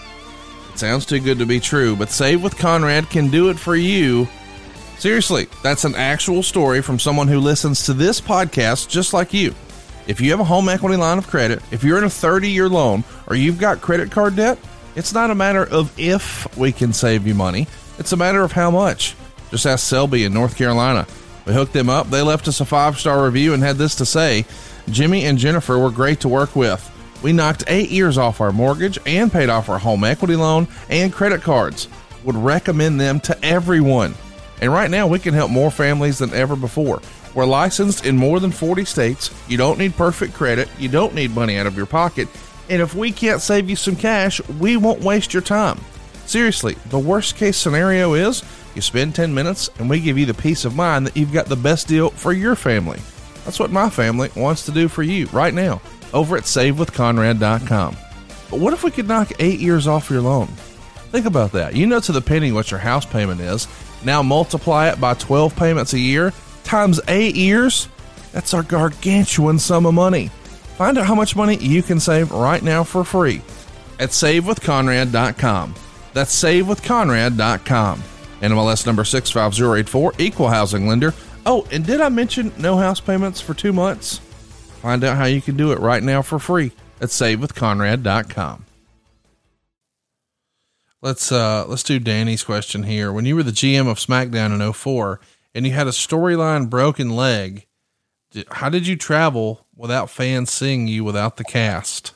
It 0.72 0.78
sounds 0.78 1.06
too 1.06 1.20
good 1.20 1.38
to 1.38 1.46
be 1.46 1.60
true, 1.60 1.96
but 1.96 2.10
Save 2.10 2.42
with 2.42 2.58
Conrad 2.58 3.10
can 3.10 3.30
do 3.30 3.48
it 3.48 3.58
for 3.58 3.76
you. 3.76 4.28
Seriously, 4.98 5.48
that's 5.62 5.84
an 5.84 5.94
actual 5.94 6.42
story 6.42 6.82
from 6.82 6.98
someone 6.98 7.26
who 7.26 7.40
listens 7.40 7.86
to 7.86 7.94
this 7.94 8.20
podcast 8.20 8.88
just 8.88 9.14
like 9.14 9.32
you. 9.32 9.54
If 10.06 10.20
you 10.20 10.30
have 10.30 10.40
a 10.40 10.44
home 10.44 10.68
equity 10.68 10.96
line 10.96 11.18
of 11.18 11.26
credit, 11.26 11.62
if 11.70 11.84
you're 11.84 11.98
in 11.98 12.04
a 12.04 12.10
30 12.10 12.50
year 12.50 12.68
loan, 12.68 13.04
or 13.26 13.36
you've 13.36 13.58
got 13.58 13.80
credit 13.80 14.10
card 14.10 14.36
debt, 14.36 14.58
it's 14.96 15.14
not 15.14 15.30
a 15.30 15.34
matter 15.34 15.64
of 15.64 15.96
if 15.98 16.56
we 16.56 16.72
can 16.72 16.92
save 16.92 17.26
you 17.26 17.34
money, 17.34 17.66
it's 17.98 18.12
a 18.12 18.16
matter 18.16 18.42
of 18.42 18.52
how 18.52 18.70
much. 18.70 19.14
Just 19.50 19.66
ask 19.66 19.86
Selby 19.86 20.24
in 20.24 20.32
North 20.32 20.56
Carolina. 20.56 21.06
We 21.46 21.52
hooked 21.52 21.72
them 21.72 21.88
up. 21.88 22.08
They 22.10 22.22
left 22.22 22.48
us 22.48 22.60
a 22.60 22.64
five 22.64 22.98
star 22.98 23.24
review 23.24 23.54
and 23.54 23.62
had 23.62 23.76
this 23.76 23.94
to 23.96 24.06
say 24.06 24.44
Jimmy 24.88 25.24
and 25.26 25.38
Jennifer 25.38 25.78
were 25.78 25.90
great 25.90 26.20
to 26.20 26.28
work 26.28 26.56
with. 26.56 26.86
We 27.22 27.32
knocked 27.32 27.64
eight 27.66 27.90
years 27.90 28.16
off 28.16 28.40
our 28.40 28.52
mortgage 28.52 28.98
and 29.06 29.30
paid 29.30 29.50
off 29.50 29.68
our 29.68 29.78
home 29.78 30.04
equity 30.04 30.36
loan 30.36 30.68
and 30.88 31.12
credit 31.12 31.42
cards. 31.42 31.88
Would 32.24 32.36
recommend 32.36 33.00
them 33.00 33.20
to 33.20 33.44
everyone. 33.44 34.14
And 34.60 34.72
right 34.72 34.90
now, 34.90 35.06
we 35.06 35.18
can 35.18 35.32
help 35.34 35.50
more 35.50 35.70
families 35.70 36.18
than 36.18 36.34
ever 36.34 36.54
before. 36.54 37.00
We're 37.34 37.46
licensed 37.46 38.04
in 38.04 38.16
more 38.16 38.40
than 38.40 38.50
40 38.50 38.84
states. 38.84 39.30
You 39.48 39.56
don't 39.56 39.78
need 39.78 39.96
perfect 39.96 40.34
credit. 40.34 40.68
You 40.78 40.88
don't 40.88 41.14
need 41.14 41.34
money 41.34 41.56
out 41.56 41.66
of 41.66 41.76
your 41.76 41.86
pocket. 41.86 42.28
And 42.68 42.82
if 42.82 42.94
we 42.94 43.12
can't 43.12 43.40
save 43.40 43.70
you 43.70 43.76
some 43.76 43.96
cash, 43.96 44.40
we 44.58 44.76
won't 44.76 45.02
waste 45.02 45.32
your 45.32 45.42
time. 45.42 45.78
Seriously, 46.26 46.76
the 46.90 46.98
worst 46.98 47.36
case 47.36 47.56
scenario 47.56 48.14
is 48.14 48.44
you 48.74 48.82
spend 48.82 49.14
10 49.14 49.34
minutes 49.34 49.68
and 49.78 49.90
we 49.90 50.00
give 50.00 50.18
you 50.18 50.26
the 50.26 50.34
peace 50.34 50.64
of 50.64 50.76
mind 50.76 51.06
that 51.06 51.16
you've 51.16 51.32
got 51.32 51.46
the 51.46 51.56
best 51.56 51.88
deal 51.88 52.10
for 52.10 52.32
your 52.32 52.54
family. 52.54 53.00
That's 53.44 53.58
what 53.58 53.72
my 53.72 53.90
family 53.90 54.30
wants 54.36 54.64
to 54.66 54.72
do 54.72 54.86
for 54.88 55.02
you 55.02 55.26
right 55.32 55.54
now 55.54 55.80
over 56.12 56.36
at 56.36 56.44
savewithconrad.com. 56.44 57.96
But 58.50 58.60
what 58.60 58.72
if 58.72 58.84
we 58.84 58.90
could 58.90 59.08
knock 59.08 59.32
eight 59.38 59.60
years 59.60 59.86
off 59.86 60.10
your 60.10 60.20
loan? 60.20 60.46
Think 61.10 61.26
about 61.26 61.52
that. 61.52 61.74
You 61.74 61.86
know 61.86 62.00
to 62.00 62.12
the 62.12 62.20
penny 62.20 62.52
what 62.52 62.70
your 62.70 62.78
house 62.78 63.04
payment 63.04 63.40
is. 63.40 63.66
Now 64.04 64.22
multiply 64.22 64.88
it 64.88 65.00
by 65.00 65.14
12 65.14 65.56
payments 65.56 65.92
a 65.92 65.98
year 65.98 66.32
times 66.64 67.00
eight 67.08 67.36
years, 67.36 67.88
that's 68.32 68.54
our 68.54 68.62
gargantuan 68.62 69.58
sum 69.58 69.86
of 69.86 69.94
money. 69.94 70.28
Find 70.76 70.96
out 70.98 71.06
how 71.06 71.14
much 71.14 71.36
money 71.36 71.56
you 71.56 71.82
can 71.82 72.00
save 72.00 72.30
right 72.30 72.62
now 72.62 72.84
for 72.84 73.04
free 73.04 73.42
at 73.98 74.10
savewithconrad.com. 74.10 75.74
That's 76.14 76.42
savewithconrad.com. 76.42 78.02
NMLS 78.40 78.86
number 78.86 79.04
65084, 79.04 80.14
equal 80.18 80.48
housing 80.48 80.88
lender. 80.88 81.12
Oh, 81.44 81.66
and 81.70 81.84
did 81.84 82.00
I 82.00 82.08
mention 82.08 82.52
no 82.58 82.76
house 82.76 83.00
payments 83.00 83.40
for 83.40 83.54
two 83.54 83.72
months? 83.72 84.18
Find 84.80 85.04
out 85.04 85.18
how 85.18 85.26
you 85.26 85.42
can 85.42 85.56
do 85.56 85.72
it 85.72 85.78
right 85.78 86.02
now 86.02 86.22
for 86.22 86.38
free 86.38 86.72
at 87.00 87.08
savewithconrad.com. 87.08 88.64
Let's 91.02 91.32
uh 91.32 91.64
let's 91.66 91.82
do 91.82 91.98
Danny's 91.98 92.44
question 92.44 92.82
here. 92.82 93.10
When 93.10 93.24
you 93.24 93.34
were 93.34 93.42
the 93.42 93.52
GM 93.52 93.88
of 93.88 93.98
SmackDown 93.98 94.58
in 94.58 94.72
04, 94.72 95.18
and 95.54 95.66
you 95.66 95.72
had 95.72 95.86
a 95.86 95.90
storyline 95.90 96.70
broken 96.70 97.10
leg, 97.10 97.66
how 98.50 98.68
did 98.68 98.86
you 98.86 98.96
travel 98.96 99.66
without 99.74 100.10
fans 100.10 100.50
seeing 100.50 100.86
you 100.86 101.04
without 101.04 101.36
the 101.36 101.44
cast? 101.44 102.12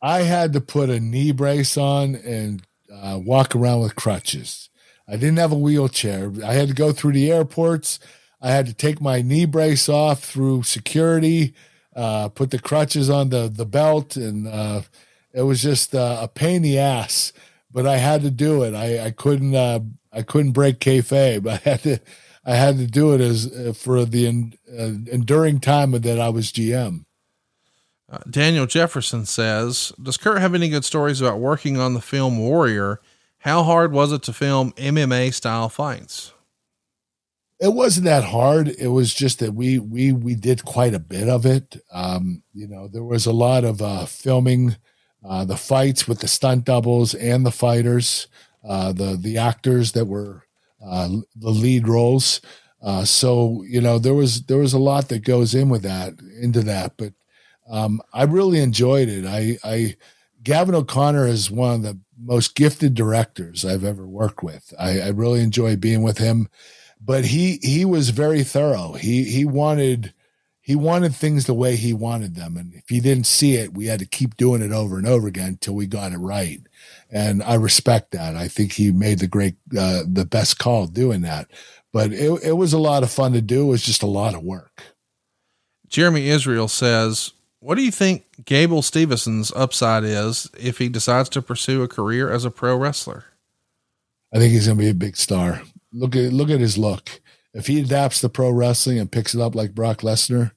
I 0.00 0.22
had 0.22 0.52
to 0.52 0.60
put 0.60 0.90
a 0.90 1.00
knee 1.00 1.32
brace 1.32 1.76
on 1.76 2.14
and 2.14 2.62
uh, 2.92 3.18
walk 3.22 3.54
around 3.54 3.80
with 3.80 3.96
crutches. 3.96 4.68
I 5.06 5.12
didn't 5.12 5.38
have 5.38 5.52
a 5.52 5.58
wheelchair. 5.58 6.32
I 6.44 6.52
had 6.52 6.68
to 6.68 6.74
go 6.74 6.92
through 6.92 7.12
the 7.12 7.30
airports. 7.32 7.98
I 8.40 8.50
had 8.50 8.66
to 8.66 8.74
take 8.74 9.00
my 9.00 9.22
knee 9.22 9.46
brace 9.46 9.88
off 9.88 10.22
through 10.22 10.62
security, 10.64 11.54
uh, 11.96 12.28
put 12.28 12.50
the 12.50 12.58
crutches 12.58 13.10
on 13.10 13.30
the, 13.30 13.48
the 13.48 13.66
belt, 13.66 14.16
and 14.16 14.46
uh, 14.46 14.82
it 15.32 15.42
was 15.42 15.62
just 15.62 15.94
uh, 15.94 16.18
a 16.22 16.28
pain 16.28 16.56
in 16.56 16.62
the 16.62 16.78
ass. 16.78 17.32
But 17.70 17.86
I 17.86 17.96
had 17.96 18.22
to 18.22 18.30
do 18.30 18.62
it. 18.62 18.74
I, 18.74 19.06
I 19.06 19.10
couldn't 19.10 19.54
uh, 19.54 19.80
I 20.12 20.22
couldn't 20.22 20.52
break 20.52 20.80
kayfabe. 20.80 21.46
I 21.48 21.56
had 21.56 21.82
to, 21.82 22.00
I 22.44 22.54
had 22.54 22.78
to 22.78 22.86
do 22.86 23.14
it 23.14 23.20
as 23.20 23.52
uh, 23.52 23.72
for 23.74 24.04
the 24.04 24.26
uh, 24.26 25.12
enduring 25.12 25.60
time 25.60 25.92
that 25.92 26.18
I 26.18 26.28
was 26.28 26.52
GM. 26.52 27.04
Uh, 28.10 28.18
Daniel 28.30 28.66
Jefferson 28.66 29.26
says, 29.26 29.92
"Does 30.02 30.16
Kurt 30.16 30.40
have 30.40 30.54
any 30.54 30.70
good 30.70 30.84
stories 30.84 31.20
about 31.20 31.40
working 31.40 31.78
on 31.78 31.94
the 31.94 32.00
film 32.00 32.38
Warrior? 32.38 33.00
How 33.40 33.62
hard 33.62 33.92
was 33.92 34.12
it 34.12 34.22
to 34.24 34.32
film 34.32 34.72
MMA 34.72 35.34
style 35.34 35.68
fights?" 35.68 36.32
It 37.60 37.74
wasn't 37.74 38.06
that 38.06 38.24
hard. 38.24 38.68
It 38.68 38.88
was 38.88 39.12
just 39.12 39.40
that 39.40 39.52
we 39.52 39.78
we 39.78 40.12
we 40.12 40.34
did 40.34 40.64
quite 40.64 40.94
a 40.94 41.00
bit 41.00 41.28
of 41.28 41.44
it. 41.44 41.82
Um, 41.92 42.42
you 42.54 42.68
know, 42.68 42.88
there 42.88 43.04
was 43.04 43.26
a 43.26 43.32
lot 43.32 43.64
of 43.64 43.82
uh, 43.82 44.06
filming 44.06 44.76
uh, 45.28 45.44
the 45.44 45.56
fights 45.56 46.06
with 46.06 46.20
the 46.20 46.28
stunt 46.28 46.64
doubles 46.64 47.14
and 47.14 47.44
the 47.44 47.50
fighters 47.50 48.28
uh, 48.68 48.92
the 48.92 49.16
the 49.20 49.38
actors 49.38 49.92
that 49.92 50.04
were 50.04 50.44
uh, 50.84 51.08
the 51.34 51.50
lead 51.50 51.88
roles. 51.88 52.40
Uh, 52.82 53.04
so 53.04 53.64
you 53.66 53.80
know 53.80 53.98
there 53.98 54.14
was 54.14 54.42
there 54.42 54.58
was 54.58 54.74
a 54.74 54.78
lot 54.78 55.08
that 55.08 55.24
goes 55.24 55.54
in 55.54 55.68
with 55.68 55.82
that 55.82 56.14
into 56.40 56.60
that, 56.62 56.92
but 56.96 57.12
um, 57.70 58.00
I 58.12 58.24
really 58.24 58.60
enjoyed 58.60 59.08
it. 59.08 59.24
I, 59.26 59.58
I 59.64 59.96
Gavin 60.42 60.74
O'Connor 60.74 61.26
is 61.26 61.50
one 61.50 61.74
of 61.74 61.82
the 61.82 61.98
most 62.20 62.54
gifted 62.54 62.94
directors 62.94 63.64
I've 63.64 63.84
ever 63.84 64.06
worked 64.06 64.42
with. 64.42 64.72
I, 64.78 65.00
I 65.00 65.08
really 65.08 65.40
enjoy 65.40 65.76
being 65.76 66.02
with 66.02 66.18
him, 66.18 66.48
but 67.00 67.24
he 67.24 67.58
he 67.62 67.84
was 67.84 68.10
very 68.10 68.44
thorough. 68.44 68.92
He 68.92 69.24
he 69.24 69.44
wanted 69.44 70.12
he 70.60 70.76
wanted 70.76 71.14
things 71.14 71.46
the 71.46 71.54
way 71.54 71.74
he 71.74 71.94
wanted 71.94 72.34
them, 72.34 72.56
and 72.56 72.74
if 72.74 72.84
he 72.88 73.00
didn't 73.00 73.26
see 73.26 73.56
it, 73.56 73.74
we 73.74 73.86
had 73.86 73.98
to 74.00 74.06
keep 74.06 74.36
doing 74.36 74.60
it 74.60 74.72
over 74.72 74.98
and 74.98 75.06
over 75.06 75.26
again 75.26 75.48
until 75.48 75.74
we 75.74 75.86
got 75.86 76.12
it 76.12 76.18
right 76.18 76.60
and 77.10 77.42
I 77.42 77.54
respect 77.54 78.12
that. 78.12 78.36
I 78.36 78.48
think 78.48 78.72
he 78.72 78.90
made 78.92 79.18
the 79.18 79.26
great, 79.26 79.56
uh, 79.76 80.02
the 80.06 80.26
best 80.26 80.58
call 80.58 80.86
doing 80.86 81.22
that. 81.22 81.50
But 81.92 82.12
it, 82.12 82.42
it 82.42 82.52
was 82.52 82.72
a 82.72 82.78
lot 82.78 83.02
of 83.02 83.10
fun 83.10 83.32
to 83.32 83.40
do. 83.40 83.62
It 83.62 83.70
was 83.70 83.82
just 83.82 84.02
a 84.02 84.06
lot 84.06 84.34
of 84.34 84.42
work. 84.42 84.82
Jeremy 85.88 86.28
Israel 86.28 86.68
says, 86.68 87.32
"What 87.60 87.76
do 87.76 87.82
you 87.82 87.90
think 87.90 88.24
Gable 88.44 88.82
Steveson's 88.82 89.50
upside 89.52 90.04
is 90.04 90.50
if 90.58 90.78
he 90.78 90.88
decides 90.88 91.30
to 91.30 91.42
pursue 91.42 91.82
a 91.82 91.88
career 91.88 92.30
as 92.30 92.44
a 92.44 92.50
pro 92.50 92.76
wrestler?" 92.76 93.24
I 94.32 94.38
think 94.38 94.52
he's 94.52 94.66
going 94.66 94.76
to 94.76 94.84
be 94.84 94.90
a 94.90 94.94
big 94.94 95.16
star. 95.16 95.62
Look 95.92 96.14
at 96.14 96.32
look 96.32 96.50
at 96.50 96.60
his 96.60 96.76
look. 96.76 97.22
If 97.54 97.66
he 97.66 97.80
adapts 97.80 98.20
to 98.20 98.28
pro 98.28 98.50
wrestling 98.50 98.98
and 98.98 99.10
picks 99.10 99.34
it 99.34 99.40
up 99.40 99.54
like 99.54 99.74
Brock 99.74 100.02
Lesnar, 100.02 100.52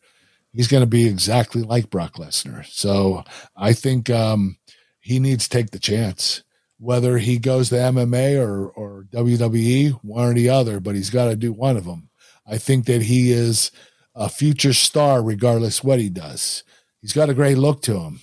he's 0.51 0.67
going 0.67 0.81
to 0.81 0.87
be 0.87 1.07
exactly 1.07 1.61
like 1.63 1.89
Brock 1.89 2.15
Lesnar. 2.15 2.65
So 2.65 3.23
I 3.55 3.71
think 3.73 4.09
um, 4.09 4.57
he 5.01 5.19
needs 5.19 5.47
to 5.47 5.57
take 5.57 5.71
the 5.71 5.79
chance. 5.79 6.43
Whether 6.79 7.17
he 7.17 7.37
goes 7.37 7.69
to 7.69 7.75
MMA 7.75 8.39
or, 8.39 8.69
or 8.69 9.05
WWE, 9.11 9.91
one 10.03 10.29
or 10.29 10.33
the 10.33 10.49
other, 10.49 10.79
but 10.79 10.95
he's 10.95 11.09
got 11.09 11.25
to 11.25 11.35
do 11.35 11.51
one 11.51 11.77
of 11.77 11.85
them. 11.85 12.09
I 12.47 12.57
think 12.57 12.85
that 12.85 13.03
he 13.03 13.31
is 13.31 13.71
a 14.15 14.29
future 14.29 14.73
star 14.73 15.21
regardless 15.21 15.83
what 15.83 15.99
he 15.99 16.09
does. 16.09 16.63
He's 17.01 17.13
got 17.13 17.29
a 17.29 17.35
great 17.35 17.57
look 17.57 17.81
to 17.83 17.99
him. 17.99 18.21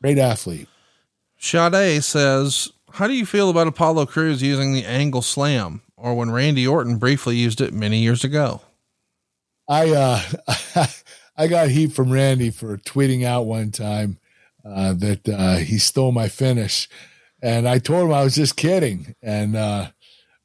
Great 0.00 0.18
athlete. 0.18 0.68
Sade 1.38 2.02
says, 2.02 2.70
How 2.92 3.06
do 3.06 3.14
you 3.14 3.26
feel 3.26 3.50
about 3.50 3.66
Apollo 3.66 4.06
Crews 4.06 4.42
using 4.42 4.72
the 4.72 4.84
angle 4.84 5.22
slam 5.22 5.82
or 5.96 6.14
when 6.14 6.30
Randy 6.30 6.66
Orton 6.66 6.96
briefly 6.96 7.36
used 7.36 7.60
it 7.60 7.72
many 7.74 7.98
years 7.98 8.24
ago? 8.24 8.62
I 9.68 9.90
uh 9.90 10.86
I 11.36 11.46
got 11.46 11.68
heat 11.68 11.92
from 11.92 12.10
Randy 12.10 12.50
for 12.50 12.76
tweeting 12.76 13.24
out 13.24 13.46
one 13.46 13.70
time 13.70 14.18
uh, 14.64 14.92
that 14.94 15.28
uh, 15.28 15.56
he 15.56 15.78
stole 15.78 16.12
my 16.12 16.28
finish, 16.28 16.88
and 17.42 17.68
I 17.68 17.78
told 17.78 18.06
him 18.06 18.14
I 18.14 18.24
was 18.24 18.34
just 18.34 18.56
kidding, 18.56 19.14
and 19.22 19.56
uh, 19.56 19.88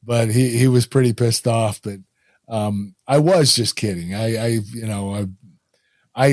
but 0.03 0.29
he 0.29 0.57
he 0.57 0.67
was 0.67 0.85
pretty 0.85 1.13
pissed 1.13 1.47
off. 1.47 1.81
But 1.81 1.99
um, 2.47 2.95
I 3.07 3.17
was 3.17 3.55
just 3.55 3.75
kidding. 3.75 4.13
I 4.13 4.35
I 4.35 4.47
you 4.73 4.85
know 4.85 5.13
I 5.13 5.27
I 6.15 6.27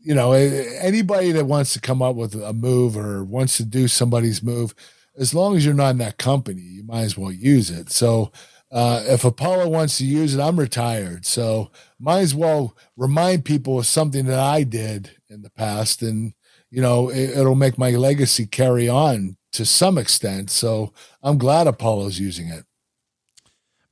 you 0.00 0.14
know 0.14 0.32
anybody 0.32 1.32
that 1.32 1.46
wants 1.46 1.72
to 1.72 1.80
come 1.80 2.02
up 2.02 2.16
with 2.16 2.34
a 2.34 2.52
move 2.52 2.96
or 2.96 3.24
wants 3.24 3.56
to 3.56 3.64
do 3.64 3.88
somebody's 3.88 4.42
move, 4.42 4.74
as 5.18 5.34
long 5.34 5.56
as 5.56 5.64
you're 5.64 5.74
not 5.74 5.90
in 5.90 5.98
that 5.98 6.18
company, 6.18 6.62
you 6.62 6.84
might 6.84 7.02
as 7.02 7.16
well 7.18 7.32
use 7.32 7.70
it. 7.70 7.90
So. 7.90 8.32
Uh, 8.72 9.04
if 9.06 9.24
Apollo 9.24 9.68
wants 9.68 9.98
to 9.98 10.04
use 10.04 10.34
it, 10.34 10.40
I'm 10.40 10.58
retired. 10.58 11.24
So 11.26 11.70
might 12.00 12.22
as 12.22 12.34
well 12.34 12.76
remind 12.96 13.44
people 13.44 13.78
of 13.78 13.86
something 13.86 14.26
that 14.26 14.40
I 14.40 14.64
did 14.64 15.12
in 15.30 15.42
the 15.42 15.50
past. 15.50 16.02
And 16.02 16.34
you 16.74 16.82
know, 16.82 17.08
it, 17.08 17.30
it'll 17.30 17.54
make 17.54 17.78
my 17.78 17.90
legacy 17.90 18.46
carry 18.46 18.88
on 18.88 19.36
to 19.52 19.64
some 19.64 19.96
extent. 19.96 20.50
So 20.50 20.92
I'm 21.22 21.38
glad 21.38 21.68
Apollo's 21.68 22.18
using 22.18 22.48
it. 22.48 22.64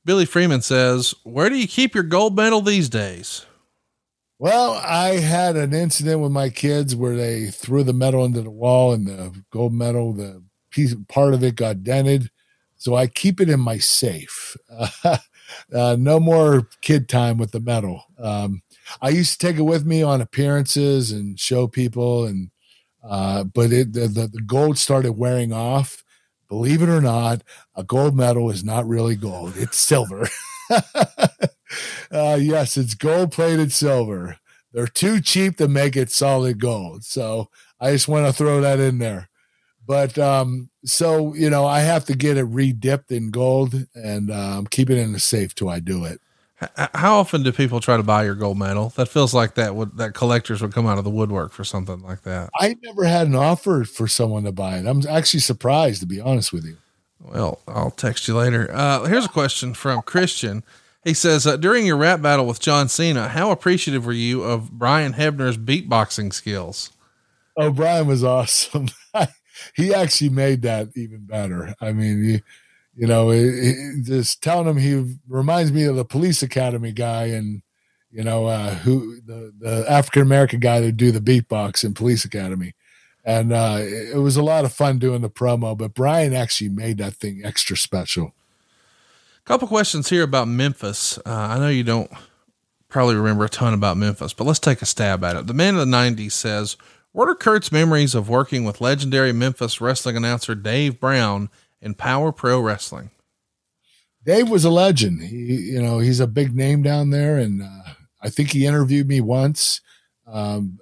Billy 0.03 0.25
Freeman 0.25 0.61
says, 0.61 1.15
Where 1.23 1.49
do 1.49 1.55
you 1.55 1.65
keep 1.65 1.95
your 1.95 2.03
gold 2.03 2.35
medal 2.35 2.59
these 2.59 2.89
days? 2.89 3.45
Well, 4.37 4.73
I 4.73 5.19
had 5.19 5.55
an 5.55 5.73
incident 5.73 6.19
with 6.19 6.33
my 6.33 6.49
kids 6.49 6.93
where 6.93 7.15
they 7.15 7.47
threw 7.47 7.83
the 7.83 7.93
medal 7.93 8.25
into 8.25 8.41
the 8.41 8.51
wall 8.51 8.91
and 8.91 9.07
the 9.07 9.33
gold 9.49 9.71
medal, 9.71 10.11
the 10.11 10.43
piece 10.69 10.93
part 11.07 11.33
of 11.33 11.41
it 11.41 11.55
got 11.55 11.83
dented. 11.83 12.31
So 12.75 12.95
I 12.95 13.07
keep 13.07 13.39
it 13.39 13.49
in 13.49 13.61
my 13.61 13.77
safe. 13.77 14.57
Uh, 14.69 14.89
uh, 15.73 15.95
no 15.97 16.19
more 16.19 16.67
kid 16.81 17.07
time 17.07 17.37
with 17.37 17.51
the 17.51 17.61
medal. 17.61 18.03
Um, 18.19 18.61
I 19.01 19.07
used 19.09 19.39
to 19.39 19.47
take 19.47 19.55
it 19.55 19.61
with 19.61 19.85
me 19.85 20.03
on 20.03 20.19
appearances 20.19 21.13
and 21.13 21.39
show 21.39 21.67
people 21.67 22.25
and 22.25 22.49
uh, 23.03 23.43
but 23.43 23.71
it, 23.71 23.93
the, 23.93 24.07
the, 24.07 24.41
gold 24.41 24.77
started 24.77 25.13
wearing 25.13 25.51
off. 25.51 26.03
Believe 26.47 26.81
it 26.81 26.89
or 26.89 27.01
not, 27.01 27.41
a 27.75 27.83
gold 27.83 28.15
medal 28.15 28.49
is 28.49 28.63
not 28.63 28.87
really 28.87 29.15
gold; 29.15 29.53
it's 29.57 29.77
silver. 29.77 30.27
uh, 32.11 32.37
yes, 32.39 32.77
it's 32.77 32.93
gold 32.93 33.31
plated 33.31 33.71
silver. 33.71 34.37
They're 34.71 34.87
too 34.87 35.19
cheap 35.21 35.57
to 35.57 35.67
make 35.67 35.95
it 35.95 36.11
solid 36.11 36.59
gold. 36.59 37.03
So 37.03 37.49
I 37.79 37.91
just 37.91 38.07
want 38.07 38.25
to 38.27 38.33
throw 38.33 38.61
that 38.61 38.79
in 38.79 38.99
there. 38.99 39.29
But 39.85 40.17
um, 40.17 40.69
so 40.85 41.33
you 41.33 41.49
know, 41.49 41.65
I 41.65 41.81
have 41.81 42.05
to 42.05 42.15
get 42.15 42.37
it 42.37 42.43
re-dipped 42.43 43.11
in 43.11 43.31
gold, 43.31 43.75
and 43.93 44.31
um, 44.31 44.67
keep 44.67 44.89
it 44.89 44.97
in 44.97 45.11
the 45.11 45.19
safe 45.19 45.53
till 45.53 45.69
I 45.69 45.79
do 45.79 46.05
it. 46.05 46.21
How 46.93 47.19
often 47.19 47.43
do 47.43 47.51
people 47.51 47.79
try 47.79 47.97
to 47.97 48.03
buy 48.03 48.23
your 48.23 48.35
gold 48.35 48.57
medal? 48.57 48.89
That 48.95 49.07
feels 49.07 49.33
like 49.33 49.55
that 49.55 49.75
would 49.75 49.97
that 49.97 50.13
collectors 50.13 50.61
would 50.61 50.73
come 50.73 50.85
out 50.85 50.97
of 50.97 51.03
the 51.03 51.09
woodwork 51.09 51.51
for 51.51 51.63
something 51.63 52.01
like 52.01 52.23
that. 52.23 52.49
I 52.59 52.75
never 52.83 53.05
had 53.05 53.27
an 53.27 53.35
offer 53.35 53.83
for 53.83 54.07
someone 54.07 54.43
to 54.43 54.51
buy 54.51 54.77
it. 54.77 54.85
I'm 54.85 55.05
actually 55.07 55.39
surprised, 55.41 56.01
to 56.01 56.07
be 56.07 56.19
honest 56.21 56.53
with 56.53 56.65
you. 56.65 56.77
Well, 57.23 57.61
I'll 57.67 57.91
text 57.91 58.27
you 58.27 58.35
later. 58.35 58.69
Uh, 58.71 59.05
here's 59.05 59.25
a 59.25 59.29
question 59.29 59.73
from 59.73 60.01
Christian. 60.01 60.63
He 61.03 61.13
says, 61.13 61.45
uh, 61.45 61.57
during 61.57 61.85
your 61.85 61.97
rap 61.97 62.21
battle 62.21 62.45
with 62.45 62.59
John 62.59 62.87
Cena, 62.87 63.29
how 63.29 63.51
appreciative 63.51 64.05
were 64.05 64.13
you 64.13 64.43
of 64.43 64.71
Brian 64.71 65.13
Hebner's 65.13 65.57
beatboxing 65.57 66.33
skills? 66.33 66.91
Oh, 67.57 67.71
Brian 67.71 68.07
was 68.07 68.23
awesome. 68.23 68.87
he 69.75 69.93
actually 69.93 70.29
made 70.29 70.61
that 70.63 70.89
even 70.95 71.25
better. 71.25 71.75
I 71.81 71.91
mean, 71.91 72.23
he, 72.23 72.41
you 72.95 73.07
know, 73.07 73.31
it, 73.31 73.45
it, 73.45 74.05
just 74.05 74.41
telling 74.43 74.67
him 74.67 74.77
he 74.77 75.17
reminds 75.27 75.71
me 75.71 75.83
of 75.85 75.95
the 75.95 76.05
police 76.05 76.43
academy 76.43 76.91
guy 76.91 77.25
and, 77.25 77.61
you 78.11 78.23
know, 78.23 78.45
uh, 78.45 78.75
who 78.75 79.19
the, 79.21 79.51
the 79.59 79.85
African 79.89 80.21
American 80.21 80.59
guy 80.59 80.79
that 80.79 80.97
do 80.97 81.11
the 81.11 81.19
beatbox 81.19 81.83
in 81.83 81.93
police 81.93 82.23
academy. 82.25 82.73
And 83.25 83.53
uh, 83.53 83.77
it, 83.79 84.15
it 84.15 84.19
was 84.19 84.35
a 84.35 84.43
lot 84.43 84.65
of 84.65 84.73
fun 84.73 84.99
doing 84.99 85.21
the 85.21 85.29
promo, 85.29 85.77
but 85.77 85.93
Brian 85.93 86.33
actually 86.33 86.69
made 86.69 86.97
that 86.99 87.15
thing 87.15 87.41
extra 87.43 87.77
special. 87.77 88.33
Couple 89.45 89.67
questions 89.67 90.09
here 90.09 90.23
about 90.23 90.47
Memphis. 90.47 91.17
Uh, 91.17 91.23
I 91.25 91.59
know 91.59 91.67
you 91.67 91.83
don't 91.83 92.09
probably 92.87 93.15
remember 93.15 93.43
a 93.43 93.49
ton 93.49 93.73
about 93.73 93.97
Memphis, 93.97 94.31
but 94.31 94.45
let's 94.45 94.59
take 94.59 94.81
a 94.81 94.85
stab 94.85 95.21
at 95.23 95.35
it. 95.35 95.47
The 95.47 95.53
man 95.53 95.75
of 95.75 95.81
the 95.81 95.97
90s 95.97 96.31
says, 96.31 96.77
What 97.11 97.27
are 97.27 97.35
Kurt's 97.35 97.71
memories 97.71 98.15
of 98.15 98.29
working 98.29 98.63
with 98.63 98.79
legendary 98.79 99.33
Memphis 99.33 99.81
wrestling 99.81 100.15
announcer 100.15 100.55
Dave 100.55 100.97
Brown 100.97 101.49
in 101.83 101.93
Power 101.93 102.31
Pro 102.31 102.59
Wrestling. 102.59 103.11
Dave 104.25 104.49
was 104.49 104.63
a 104.63 104.69
legend. 104.69 105.21
He, 105.21 105.55
you 105.73 105.81
know, 105.81 105.99
he's 105.99 106.21
a 106.21 106.27
big 106.27 106.55
name 106.55 106.81
down 106.81 107.09
there, 107.09 107.37
and 107.37 107.61
uh, 107.61 107.93
I 108.21 108.29
think 108.29 108.51
he 108.51 108.65
interviewed 108.65 109.07
me 109.07 109.19
once. 109.19 109.81
Um, 110.25 110.79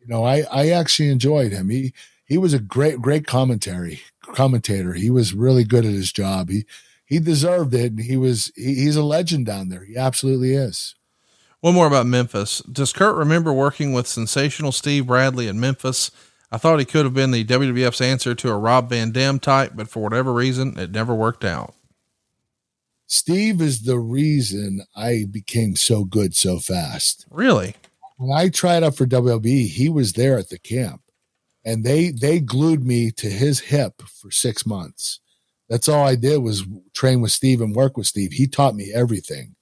you 0.00 0.06
know, 0.06 0.24
I 0.24 0.44
I 0.50 0.68
actually 0.68 1.10
enjoyed 1.10 1.50
him. 1.50 1.68
He 1.68 1.92
he 2.24 2.38
was 2.38 2.54
a 2.54 2.60
great 2.60 3.02
great 3.02 3.26
commentary 3.26 4.00
commentator. 4.22 4.92
He 4.92 5.10
was 5.10 5.34
really 5.34 5.64
good 5.64 5.84
at 5.84 5.92
his 5.92 6.12
job. 6.12 6.48
He 6.48 6.64
he 7.04 7.18
deserved 7.18 7.74
it, 7.74 7.92
and 7.92 8.00
he 8.00 8.16
was 8.16 8.52
he, 8.54 8.76
he's 8.76 8.96
a 8.96 9.02
legend 9.02 9.46
down 9.46 9.68
there. 9.68 9.84
He 9.84 9.96
absolutely 9.96 10.54
is. 10.54 10.94
One 11.60 11.74
more 11.74 11.88
about 11.88 12.06
Memphis. 12.06 12.60
Does 12.60 12.92
Kurt 12.92 13.16
remember 13.16 13.52
working 13.52 13.92
with 13.92 14.06
sensational 14.06 14.70
Steve 14.70 15.08
Bradley 15.08 15.48
in 15.48 15.58
Memphis 15.58 16.12
I 16.50 16.58
thought 16.58 16.78
he 16.78 16.84
could 16.84 17.04
have 17.04 17.14
been 17.14 17.32
the 17.32 17.44
WWF's 17.44 18.00
answer 18.00 18.34
to 18.34 18.50
a 18.50 18.56
Rob 18.56 18.90
Van 18.90 19.10
Dam 19.10 19.38
type, 19.38 19.72
but 19.74 19.88
for 19.88 20.02
whatever 20.02 20.32
reason, 20.32 20.78
it 20.78 20.92
never 20.92 21.14
worked 21.14 21.44
out. 21.44 21.74
Steve 23.08 23.60
is 23.60 23.82
the 23.82 23.98
reason 23.98 24.82
I 24.96 25.26
became 25.30 25.76
so 25.76 26.04
good 26.04 26.34
so 26.34 26.58
fast. 26.58 27.26
Really? 27.30 27.74
When 28.16 28.36
I 28.36 28.48
tried 28.48 28.82
out 28.82 28.96
for 28.96 29.06
WWE, 29.06 29.68
he 29.68 29.88
was 29.88 30.14
there 30.14 30.38
at 30.38 30.48
the 30.48 30.58
camp 30.58 31.02
and 31.64 31.84
they 31.84 32.10
they 32.10 32.40
glued 32.40 32.84
me 32.84 33.10
to 33.10 33.28
his 33.28 33.60
hip 33.60 34.00
for 34.02 34.30
6 34.30 34.66
months. 34.66 35.20
That's 35.68 35.88
all 35.88 36.06
I 36.06 36.14
did 36.14 36.38
was 36.38 36.64
train 36.94 37.20
with 37.20 37.32
Steve 37.32 37.60
and 37.60 37.74
work 37.74 37.96
with 37.96 38.06
Steve. 38.06 38.32
He 38.32 38.46
taught 38.46 38.76
me 38.76 38.92
everything. 38.94 39.56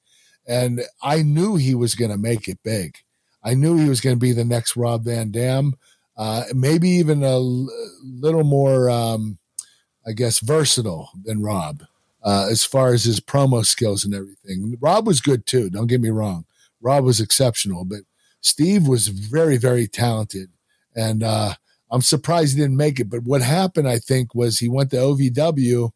And 0.47 0.82
I 1.03 1.22
knew 1.22 1.57
he 1.57 1.74
was 1.74 1.95
going 1.95 2.11
to 2.11 2.18
make 2.18 2.47
it 2.47 2.59
big. 2.62 2.97
I 3.43 3.55
knew 3.55 3.78
he 3.78 3.89
was 3.89 4.03
going 4.03 4.16
to 4.16 4.20
be 4.20 4.32
the 4.32 4.45
next 4.45 4.76
Rob 4.76 5.05
Van 5.05 5.30
Dam 5.30 5.74
uh, 6.17 6.45
maybe 6.55 6.89
even 6.89 7.23
a 7.23 7.37
l- 7.37 7.69
little 8.03 8.45
more, 8.45 8.89
um, 8.91 9.39
I 10.07 10.12
guess, 10.12 10.39
versatile 10.39 11.11
than 11.25 11.43
Rob 11.43 11.83
uh, 12.23 12.49
as 12.51 12.65
far 12.65 12.93
as 12.93 13.05
his 13.05 13.21
promo 13.21 13.65
skills 13.65 14.05
and 14.05 14.15
everything. 14.15 14.77
Rob 14.81 15.07
was 15.07 15.21
good 15.21 15.47
too. 15.47 15.71
Don't 15.71 15.87
get 15.87 16.01
me 16.01 16.11
wrong. 16.11 16.47
Rob 16.81 17.05
was 17.05 17.21
exceptional, 17.21 17.85
but 17.85 18.01
Steve 18.41 18.87
was 18.87 19.09
very, 19.09 19.57
very 19.57 19.87
talented. 19.87 20.51
And 20.95 21.23
uh, 21.23 21.55
I'm 21.91 22.03
surprised 22.03 22.55
he 22.55 22.62
didn't 22.62 22.77
make 22.77 23.01
it. 23.01 23.11
But 23.11 23.23
what 23.25 23.43
happened, 23.43 23.89
I 23.89 23.99
think, 23.99 24.35
was 24.35 24.59
he 24.59 24.69
went 24.69 24.91
to 24.91 24.97
OVW 24.97 25.91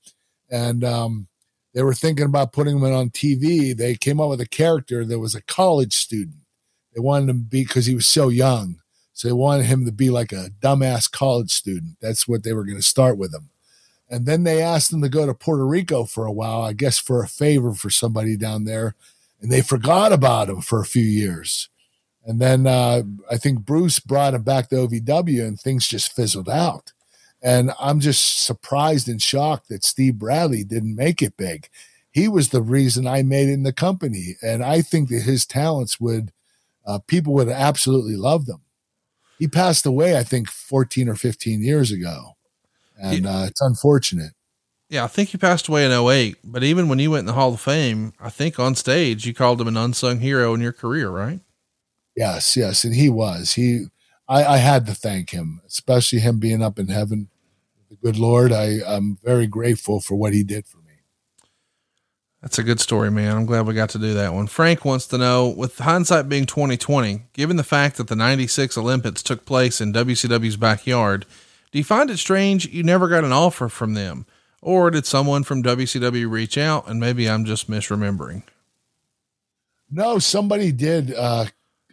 and 0.50 0.84
um, 0.84 1.28
they 1.74 1.82
were 1.82 1.94
thinking 1.94 2.26
about 2.26 2.52
putting 2.52 2.76
him 2.76 2.84
on 2.84 3.10
TV. 3.10 3.76
They 3.76 3.94
came 3.94 4.20
up 4.20 4.30
with 4.30 4.40
a 4.40 4.48
character 4.48 5.04
that 5.04 5.18
was 5.18 5.34
a 5.34 5.42
college 5.42 5.94
student. 5.94 6.36
They 6.94 7.00
wanted 7.00 7.30
him 7.30 7.38
to 7.38 7.44
be 7.44 7.64
because 7.64 7.86
he 7.86 7.94
was 7.94 8.06
so 8.06 8.28
young 8.28 8.80
so 9.18 9.26
they 9.26 9.32
wanted 9.32 9.66
him 9.66 9.84
to 9.84 9.90
be 9.90 10.10
like 10.10 10.30
a 10.30 10.50
dumbass 10.62 11.10
college 11.10 11.50
student. 11.50 11.96
That's 12.00 12.28
what 12.28 12.44
they 12.44 12.52
were 12.52 12.62
going 12.62 12.78
to 12.78 12.82
start 12.82 13.18
with 13.18 13.34
him. 13.34 13.50
And 14.08 14.26
then 14.26 14.44
they 14.44 14.62
asked 14.62 14.92
him 14.92 15.02
to 15.02 15.08
go 15.08 15.26
to 15.26 15.34
Puerto 15.34 15.66
Rico 15.66 16.04
for 16.04 16.24
a 16.24 16.30
while, 16.30 16.62
I 16.62 16.72
guess 16.72 17.00
for 17.00 17.20
a 17.20 17.26
favor 17.26 17.74
for 17.74 17.90
somebody 17.90 18.36
down 18.36 18.62
there. 18.62 18.94
And 19.40 19.50
they 19.50 19.60
forgot 19.60 20.12
about 20.12 20.48
him 20.48 20.60
for 20.60 20.80
a 20.80 20.86
few 20.86 21.02
years. 21.02 21.68
And 22.24 22.40
then 22.40 22.68
uh, 22.68 23.02
I 23.28 23.38
think 23.38 23.66
Bruce 23.66 23.98
brought 23.98 24.34
him 24.34 24.42
back 24.42 24.68
to 24.68 24.76
OVW 24.76 25.44
and 25.44 25.58
things 25.58 25.88
just 25.88 26.12
fizzled 26.12 26.48
out. 26.48 26.92
And 27.42 27.72
I'm 27.80 27.98
just 27.98 28.44
surprised 28.44 29.08
and 29.08 29.20
shocked 29.20 29.68
that 29.68 29.82
Steve 29.82 30.16
Bradley 30.16 30.62
didn't 30.62 30.94
make 30.94 31.22
it 31.22 31.36
big. 31.36 31.68
He 32.12 32.28
was 32.28 32.50
the 32.50 32.62
reason 32.62 33.08
I 33.08 33.24
made 33.24 33.48
it 33.48 33.54
in 33.54 33.64
the 33.64 33.72
company. 33.72 34.36
And 34.42 34.62
I 34.62 34.80
think 34.80 35.08
that 35.08 35.22
his 35.22 35.44
talents 35.44 35.98
would, 35.98 36.30
uh, 36.86 37.00
people 37.08 37.34
would 37.34 37.48
absolutely 37.48 38.14
love 38.14 38.46
them 38.46 38.60
he 39.38 39.48
passed 39.48 39.86
away, 39.86 40.16
I 40.16 40.22
think, 40.22 40.48
14 40.48 41.08
or 41.08 41.14
15 41.14 41.62
years 41.62 41.90
ago. 41.90 42.36
And 43.00 43.26
uh, 43.26 43.44
it's 43.46 43.60
unfortunate. 43.60 44.32
Yeah, 44.88 45.04
I 45.04 45.06
think 45.06 45.28
he 45.28 45.38
passed 45.38 45.68
away 45.68 45.84
in 45.84 45.92
08. 45.92 46.36
But 46.42 46.64
even 46.64 46.88
when 46.88 46.98
you 46.98 47.10
went 47.10 47.20
in 47.20 47.26
the 47.26 47.34
Hall 47.34 47.52
of 47.54 47.60
Fame, 47.60 48.12
I 48.18 48.30
think 48.30 48.58
on 48.58 48.74
stage 48.74 49.26
you 49.26 49.34
called 49.34 49.60
him 49.60 49.68
an 49.68 49.76
unsung 49.76 50.20
hero 50.20 50.54
in 50.54 50.60
your 50.60 50.72
career, 50.72 51.10
right? 51.10 51.40
Yes, 52.16 52.56
yes. 52.56 52.84
And 52.84 52.94
he 52.94 53.08
was. 53.08 53.52
He 53.52 53.86
I, 54.28 54.44
I 54.44 54.56
had 54.58 54.86
to 54.86 54.94
thank 54.94 55.30
him, 55.30 55.60
especially 55.66 56.18
him 56.18 56.38
being 56.38 56.62
up 56.62 56.78
in 56.78 56.88
heaven. 56.88 57.28
The 57.90 57.96
good 57.96 58.18
Lord, 58.18 58.52
I, 58.52 58.78
I'm 58.86 59.18
very 59.22 59.46
grateful 59.46 60.00
for 60.00 60.16
what 60.16 60.34
he 60.34 60.42
did 60.42 60.66
for 60.66 60.78
me. 60.78 60.87
That's 62.42 62.58
a 62.58 62.62
good 62.62 62.78
story, 62.78 63.10
man. 63.10 63.36
I'm 63.36 63.46
glad 63.46 63.66
we 63.66 63.74
got 63.74 63.90
to 63.90 63.98
do 63.98 64.14
that 64.14 64.32
one. 64.32 64.46
Frank 64.46 64.84
wants 64.84 65.06
to 65.08 65.18
know, 65.18 65.48
with 65.48 65.78
hindsight 65.78 66.28
being 66.28 66.46
2020, 66.46 67.22
given 67.32 67.56
the 67.56 67.64
fact 67.64 67.96
that 67.96 68.06
the 68.06 68.14
96 68.14 68.78
Olympics 68.78 69.24
took 69.24 69.44
place 69.44 69.80
in 69.80 69.92
WCW's 69.92 70.56
backyard, 70.56 71.26
do 71.72 71.78
you 71.78 71.84
find 71.84 72.10
it 72.10 72.18
strange 72.18 72.66
you 72.66 72.84
never 72.84 73.08
got 73.08 73.24
an 73.24 73.32
offer 73.32 73.68
from 73.68 73.94
them? 73.94 74.24
Or 74.62 74.90
did 74.90 75.04
someone 75.04 75.42
from 75.42 75.62
WCW 75.62 76.30
reach 76.30 76.56
out 76.56 76.88
and 76.88 77.00
maybe 77.00 77.28
I'm 77.28 77.44
just 77.44 77.68
misremembering? 77.68 78.44
No, 79.90 80.18
somebody 80.18 80.70
did 80.70 81.14
uh, 81.14 81.46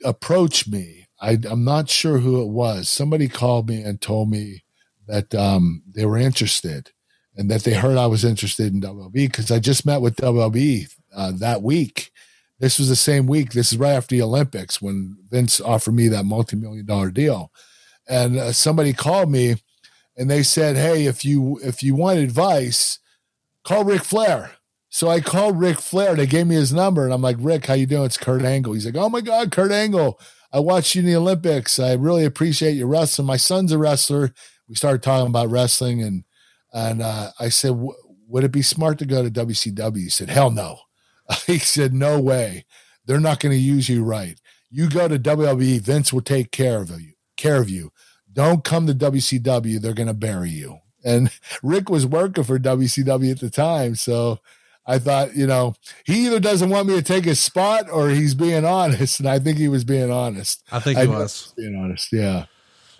approach 0.04 0.68
me. 0.68 1.08
I, 1.20 1.40
am 1.50 1.64
not 1.64 1.90
sure 1.90 2.20
who 2.20 2.42
it 2.42 2.50
was. 2.50 2.90
Somebody 2.90 3.28
called 3.28 3.70
me 3.70 3.82
and 3.82 4.00
told 4.00 4.30
me 4.30 4.64
that 5.08 5.34
um, 5.34 5.84
they 5.88 6.06
were 6.06 6.18
interested 6.18 6.92
and 7.38 7.50
that 7.52 7.64
they 7.64 7.74
heard 7.74 7.98
I 7.98 8.08
was 8.08 8.24
interested 8.24 8.74
in 8.74 8.82
WWE 8.82 9.12
because 9.14 9.52
I 9.52 9.60
just 9.60 9.86
met 9.86 10.02
with 10.02 10.16
WWE 10.18 10.88
uh, 11.16 11.32
that 11.40 11.62
week. 11.62 12.12
This 12.60 12.80
was 12.80 12.88
the 12.88 12.96
same 12.96 13.28
week. 13.28 13.52
This 13.52 13.74
is 13.74 13.78
right 13.78 13.92
after 13.92 14.16
the 14.16 14.22
Olympics 14.22 14.82
when 14.82 15.18
Vince 15.30 15.60
offered 15.60 15.94
me 15.94 16.08
that 16.08 16.26
multi-million 16.26 16.86
dollar 16.86 17.12
deal, 17.12 17.52
and 18.08 18.38
uh, 18.38 18.52
somebody 18.54 18.94
called 18.94 19.30
me, 19.30 19.56
and 20.18 20.30
they 20.30 20.42
said, 20.42 20.78
"Hey, 20.78 21.06
if 21.06 21.26
you 21.26 21.60
if 21.64 21.84
you 21.84 21.96
want 21.96 22.20
advice, 22.20 23.00
call 23.64 23.84
Ric 23.84 24.04
Flair." 24.04 24.52
So 24.90 25.10
I 25.10 25.20
called 25.20 25.60
Ric 25.60 25.78
Flair. 25.78 26.16
They 26.16 26.26
gave 26.28 26.48
me 26.48 26.56
his 26.56 26.72
number, 26.72 27.04
and 27.04 27.14
I'm 27.14 27.22
like, 27.22 27.36
"Rick, 27.40 27.66
how 27.66 27.74
you 27.74 27.86
doing?" 27.86 28.06
It's 28.06 28.18
Kurt 28.18 28.44
Angle. 28.44 28.74
He's 28.74 28.86
like, 28.86 28.96
"Oh 28.96 29.10
my 29.10 29.22
God, 29.22 29.52
Kurt 29.52 29.74
Angle! 29.74 30.18
I 30.54 30.60
watched 30.60 30.96
you 30.96 31.02
in 31.02 31.08
the 31.08 31.18
Olympics. 31.18 31.78
I 31.80 31.94
really 31.96 32.24
appreciate 32.24 32.78
your 32.78 32.88
wrestling. 32.88 33.28
My 33.28 33.36
son's 33.36 33.74
a 33.74 33.78
wrestler. 33.78 34.34
We 34.70 34.76
started 34.76 35.04
talking 35.04 35.28
about 35.28 35.50
wrestling, 35.50 36.02
and 36.02 36.24
and 36.76 37.02
uh, 37.02 37.32
I 37.40 37.50
said, 37.50 37.72
Would 38.28 38.44
it 38.44 38.52
be 38.52 38.62
smart 38.62 39.00
to 39.00 39.06
go 39.06 39.24
to 39.24 39.32
WCW? 39.32 39.98
He 39.98 40.10
said, 40.10 40.30
Hell 40.30 40.52
no. 40.52 40.80
he 41.48 41.58
said, 41.58 41.94
No 41.94 42.20
way. 42.20 42.66
They're 43.06 43.20
not 43.20 43.40
going 43.40 43.54
to 43.54 43.58
use 43.58 43.88
you 43.88 44.04
right. 44.04 44.40
You 44.70 44.90
go 44.90 45.08
to 45.08 45.18
WWE, 45.18 45.80
Vince 45.80 46.12
will 46.12 46.22
take 46.22 46.52
care 46.52 46.82
of 46.82 46.90
you. 46.90 47.14
Care 47.38 47.62
of 47.62 47.70
you. 47.70 47.92
Don't 48.32 48.64
come 48.64 48.88
to 48.88 48.94
WCW. 48.94 49.80
They're 49.80 49.94
going 49.94 50.08
to 50.08 50.14
bury 50.14 50.50
you. 50.50 50.80
And 51.04 51.32
Rick 51.64 51.90
was 51.90 52.06
working 52.06 52.44
for 52.44 52.60
WCW 52.60 53.32
at 53.32 53.40
the 53.40 53.50
time, 53.50 53.96
so 53.96 54.40
I 54.86 55.00
thought, 55.00 55.36
you 55.36 55.48
know, 55.48 55.76
he 56.04 56.26
either 56.26 56.40
doesn't 56.40 56.70
want 56.70 56.88
me 56.88 56.96
to 56.96 57.02
take 57.02 57.24
his 57.24 57.40
spot 57.40 57.90
or 57.90 58.10
he's 58.10 58.36
being 58.36 58.66
honest, 58.66 59.20
and 59.20 59.30
I 59.30 59.40
think 59.40 59.58
he 59.58 59.70
was 59.70 59.86
being 59.86 60.12
honest. 60.12 60.62
I 60.72 60.80
think 60.80 60.98
he 60.98 61.06
I 61.06 61.08
was 61.08 61.54
being 61.56 61.76
honest. 61.76 62.12
Yeah. 62.12 62.46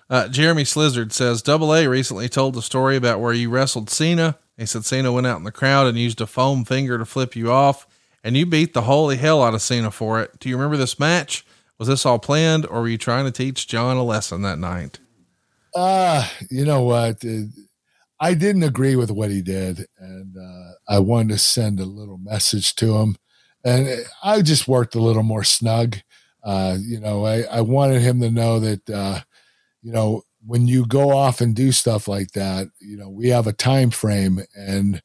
Uh, 0.08 0.28
Jeremy 0.28 0.62
Slizzard 0.62 1.12
says 1.12 1.42
Double 1.42 1.74
A 1.74 1.86
recently 1.88 2.28
told 2.28 2.54
the 2.54 2.62
story 2.62 2.96
about 2.96 3.20
where 3.20 3.32
you 3.32 3.50
wrestled 3.50 3.90
Cena. 3.90 4.38
He 4.56 4.66
said 4.66 4.84
Cena 4.84 5.12
went 5.12 5.26
out 5.26 5.38
in 5.38 5.44
the 5.44 5.52
crowd 5.52 5.86
and 5.86 5.98
used 5.98 6.20
a 6.20 6.26
foam 6.26 6.64
finger 6.64 6.96
to 6.96 7.04
flip 7.04 7.34
you 7.34 7.50
off, 7.50 7.86
and 8.22 8.36
you 8.36 8.46
beat 8.46 8.72
the 8.72 8.82
holy 8.82 9.16
hell 9.16 9.42
out 9.42 9.54
of 9.54 9.62
Cena 9.62 9.90
for 9.90 10.20
it. 10.20 10.38
Do 10.38 10.48
you 10.48 10.56
remember 10.56 10.76
this 10.76 10.98
match? 10.98 11.44
Was 11.78 11.88
this 11.88 12.06
all 12.06 12.18
planned, 12.18 12.66
or 12.66 12.82
were 12.82 12.88
you 12.88 12.98
trying 12.98 13.26
to 13.26 13.30
teach 13.30 13.66
John 13.66 13.96
a 13.96 14.02
lesson 14.02 14.42
that 14.42 14.58
night? 14.58 15.00
Uh, 15.74 16.26
you 16.50 16.64
know 16.64 16.82
what? 16.82 17.22
I 18.18 18.32
didn't 18.32 18.62
agree 18.62 18.96
with 18.96 19.10
what 19.10 19.30
he 19.30 19.42
did, 19.42 19.86
and 19.98 20.34
uh, 20.38 20.72
I 20.88 21.00
wanted 21.00 21.30
to 21.30 21.38
send 21.38 21.80
a 21.80 21.84
little 21.84 22.16
message 22.16 22.74
to 22.76 22.96
him. 22.96 23.16
And 23.62 24.06
I 24.22 24.40
just 24.40 24.68
worked 24.68 24.94
a 24.94 25.02
little 25.02 25.24
more 25.24 25.44
snug. 25.44 25.96
Uh, 26.42 26.78
you 26.80 27.00
know, 27.00 27.26
I, 27.26 27.42
I 27.42 27.60
wanted 27.60 28.00
him 28.00 28.20
to 28.20 28.30
know 28.30 28.60
that 28.60 28.88
uh, 28.88 29.20
you 29.86 29.92
know, 29.92 30.24
when 30.44 30.66
you 30.66 30.84
go 30.84 31.12
off 31.12 31.40
and 31.40 31.54
do 31.54 31.70
stuff 31.70 32.08
like 32.08 32.32
that, 32.32 32.66
you 32.80 32.96
know, 32.96 33.08
we 33.08 33.28
have 33.28 33.46
a 33.46 33.52
time 33.52 33.90
frame 33.90 34.40
and 34.56 35.00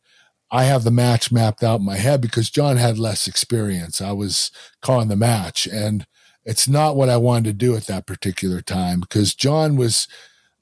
I 0.49 0.63
have 0.63 0.83
the 0.83 0.89
match 0.89 1.31
mapped 1.31 1.63
out 1.63 1.81
in 1.81 1.85
my 1.85 1.97
head 1.97 2.19
because 2.19 2.49
John 2.49 2.77
had 2.77 2.97
less 2.97 3.27
experience. 3.27 4.01
I 4.01 4.11
was 4.11 4.49
calling 4.81 5.07
the 5.07 5.15
match 5.15 5.67
and 5.67 6.07
it's 6.45 6.67
not 6.67 6.95
what 6.95 7.09
I 7.09 7.17
wanted 7.17 7.43
to 7.43 7.53
do 7.53 7.75
at 7.75 7.85
that 7.85 8.07
particular 8.07 8.59
time 8.59 9.01
because 9.01 9.35
John 9.35 9.75
was 9.75 10.07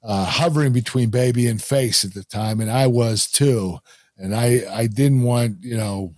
uh, 0.04 0.26
hovering 0.26 0.74
between 0.74 1.08
baby 1.08 1.46
and 1.46 1.62
face 1.62 2.04
at 2.04 2.12
the 2.12 2.24
time 2.24 2.60
and 2.60 2.70
I 2.70 2.88
was 2.88 3.26
too. 3.26 3.78
And 4.18 4.34
I, 4.34 4.64
I 4.70 4.86
didn't 4.86 5.22
want, 5.22 5.64
you 5.64 5.78
know, 5.78 6.14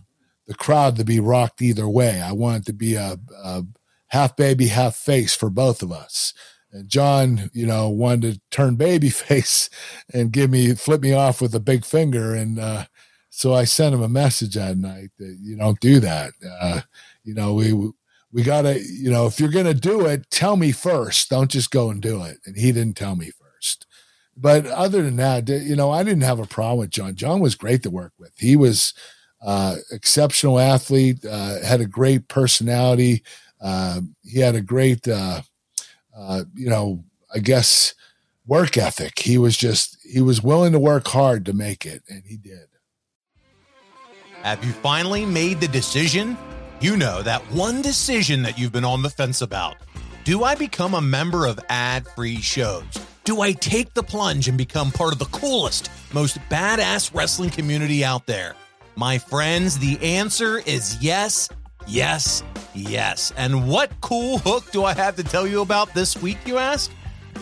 the 0.48 0.54
crowd 0.54 0.96
to 0.96 1.04
be 1.04 1.20
rocked 1.20 1.62
either 1.62 1.88
way. 1.88 2.20
I 2.20 2.32
wanted 2.32 2.66
to 2.66 2.72
be 2.72 2.96
a, 2.96 3.16
a 3.44 3.62
half 4.08 4.34
baby, 4.34 4.66
half 4.66 4.96
face 4.96 5.36
for 5.36 5.50
both 5.50 5.84
of 5.84 5.92
us. 5.92 6.34
And 6.72 6.88
John, 6.88 7.50
you 7.52 7.66
know, 7.66 7.88
wanted 7.88 8.34
to 8.34 8.40
turn 8.50 8.76
baby 8.76 9.10
face 9.10 9.68
and 10.12 10.32
give 10.32 10.50
me 10.50 10.74
flip 10.74 11.00
me 11.00 11.12
off 11.12 11.40
with 11.40 11.54
a 11.54 11.60
big 11.60 11.84
finger. 11.84 12.34
And 12.34 12.58
uh, 12.58 12.84
so 13.30 13.54
I 13.54 13.64
sent 13.64 13.94
him 13.94 14.02
a 14.02 14.08
message 14.08 14.54
that 14.54 14.76
night 14.76 15.10
that 15.18 15.38
you 15.40 15.56
don't 15.56 15.80
do 15.80 16.00
that. 16.00 16.32
Uh, 16.60 16.80
you 17.24 17.34
know, 17.34 17.54
we 17.54 17.72
we 18.32 18.42
gotta, 18.42 18.80
you 18.80 19.10
know, 19.10 19.26
if 19.26 19.38
you're 19.38 19.50
gonna 19.50 19.74
do 19.74 20.06
it, 20.06 20.30
tell 20.30 20.56
me 20.56 20.72
first. 20.72 21.30
Don't 21.30 21.50
just 21.50 21.70
go 21.70 21.90
and 21.90 22.00
do 22.00 22.22
it. 22.24 22.38
And 22.46 22.56
he 22.56 22.72
didn't 22.72 22.96
tell 22.96 23.16
me 23.16 23.30
first. 23.30 23.86
But 24.36 24.66
other 24.66 25.02
than 25.02 25.16
that, 25.16 25.48
you 25.48 25.76
know, 25.76 25.90
I 25.90 26.02
didn't 26.02 26.22
have 26.22 26.38
a 26.38 26.46
problem 26.46 26.78
with 26.78 26.90
John. 26.90 27.14
John 27.14 27.40
was 27.40 27.54
great 27.54 27.82
to 27.82 27.90
work 27.90 28.12
with. 28.18 28.32
He 28.38 28.56
was 28.56 28.94
uh, 29.44 29.76
exceptional 29.90 30.58
athlete, 30.58 31.24
uh, 31.24 31.62
had 31.62 31.80
a 31.80 31.86
great 31.86 32.28
personality. 32.28 33.22
Uh, 33.60 34.00
he 34.24 34.40
had 34.40 34.54
a 34.54 34.60
great 34.60 35.06
uh, 35.06 35.42
uh, 36.16 36.44
you 36.54 36.68
know, 36.68 37.04
I 37.34 37.38
guess 37.38 37.94
work 38.46 38.76
ethic. 38.76 39.18
He 39.18 39.38
was 39.38 39.56
just 39.56 39.98
he 40.04 40.20
was 40.20 40.42
willing 40.42 40.72
to 40.72 40.78
work 40.78 41.08
hard 41.08 41.46
to 41.46 41.52
make 41.52 41.86
it, 41.86 42.02
and 42.08 42.22
he 42.26 42.36
did. 42.36 42.68
Have 44.42 44.64
you 44.64 44.72
finally 44.72 45.24
made 45.24 45.60
the 45.60 45.68
decision? 45.68 46.36
You 46.80 46.96
know 46.96 47.22
that 47.22 47.42
one 47.52 47.80
decision 47.80 48.42
that 48.42 48.58
you've 48.58 48.72
been 48.72 48.84
on 48.84 49.02
the 49.02 49.10
fence 49.10 49.40
about. 49.40 49.76
Do 50.24 50.42
I 50.42 50.56
become 50.56 50.94
a 50.94 51.00
member 51.00 51.46
of 51.46 51.60
ad 51.68 52.06
free 52.08 52.40
shows? 52.40 52.84
Do 53.24 53.40
I 53.40 53.52
take 53.52 53.94
the 53.94 54.02
plunge 54.02 54.48
and 54.48 54.58
become 54.58 54.90
part 54.90 55.12
of 55.12 55.20
the 55.20 55.26
coolest, 55.26 55.90
most 56.12 56.38
badass 56.50 57.14
wrestling 57.14 57.50
community 57.50 58.04
out 58.04 58.26
there? 58.26 58.56
My 58.96 59.16
friends, 59.16 59.78
the 59.78 59.96
answer 60.02 60.58
is 60.58 61.00
yes 61.00 61.48
Yes, 61.86 62.42
yes. 62.74 63.32
And 63.36 63.68
what 63.68 63.90
cool 64.00 64.38
hook 64.38 64.70
do 64.72 64.84
I 64.84 64.94
have 64.94 65.16
to 65.16 65.24
tell 65.24 65.46
you 65.46 65.62
about 65.62 65.94
this 65.94 66.20
week, 66.20 66.38
you 66.46 66.58
ask? 66.58 66.90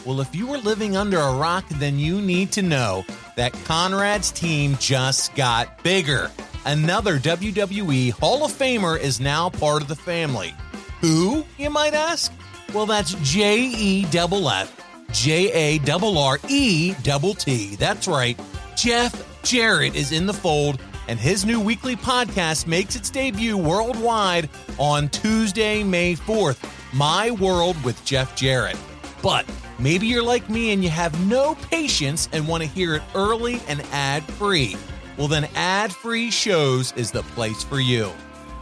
Well, 0.04 0.20
if 0.20 0.34
you 0.34 0.46
were 0.46 0.58
living 0.58 0.96
under 0.96 1.18
a 1.18 1.34
rock, 1.34 1.68
then 1.68 1.98
you 1.98 2.20
need 2.20 2.52
to 2.52 2.62
know 2.62 3.04
that 3.36 3.52
Conrad's 3.64 4.30
team 4.30 4.76
just 4.80 5.34
got 5.34 5.82
bigger. 5.82 6.30
Another 6.64 7.18
WWE 7.18 8.12
Hall 8.12 8.44
of 8.44 8.52
Famer 8.52 8.98
is 8.98 9.20
now 9.20 9.50
part 9.50 9.82
of 9.82 9.88
the 9.88 9.96
family. 9.96 10.54
Who, 11.00 11.44
you 11.58 11.70
might 11.70 11.94
ask? 11.94 12.32
Well, 12.74 12.86
that's 12.86 13.14
J 13.22 13.60
E 13.74 14.06
F 14.12 14.32
F 14.32 14.76
J 15.12 15.78
A 15.78 15.92
R 15.92 16.16
R 16.16 16.38
E 16.48 16.94
T. 16.94 17.76
That's 17.76 18.06
right. 18.06 18.38
Jeff 18.76 19.42
Jarrett 19.42 19.94
is 19.96 20.12
in 20.12 20.26
the 20.26 20.32
fold 20.32 20.80
and 21.10 21.18
his 21.18 21.44
new 21.44 21.60
weekly 21.60 21.96
podcast 21.96 22.68
makes 22.68 22.94
its 22.94 23.10
debut 23.10 23.56
worldwide 23.56 24.48
on 24.78 25.08
Tuesday, 25.08 25.82
May 25.82 26.14
4th. 26.14 26.64
My 26.92 27.32
World 27.32 27.82
with 27.82 28.02
Jeff 28.04 28.36
Jarrett. 28.36 28.76
But 29.20 29.44
maybe 29.80 30.06
you're 30.06 30.22
like 30.22 30.48
me 30.48 30.70
and 30.70 30.84
you 30.84 30.90
have 30.90 31.26
no 31.26 31.56
patience 31.68 32.28
and 32.32 32.46
want 32.46 32.62
to 32.62 32.68
hear 32.68 32.94
it 32.94 33.02
early 33.16 33.60
and 33.66 33.82
ad 33.90 34.22
free. 34.22 34.76
Well, 35.18 35.26
then 35.26 35.48
ad 35.56 35.92
free 35.92 36.30
shows 36.30 36.92
is 36.92 37.10
the 37.10 37.22
place 37.22 37.64
for 37.64 37.80
you. 37.80 38.12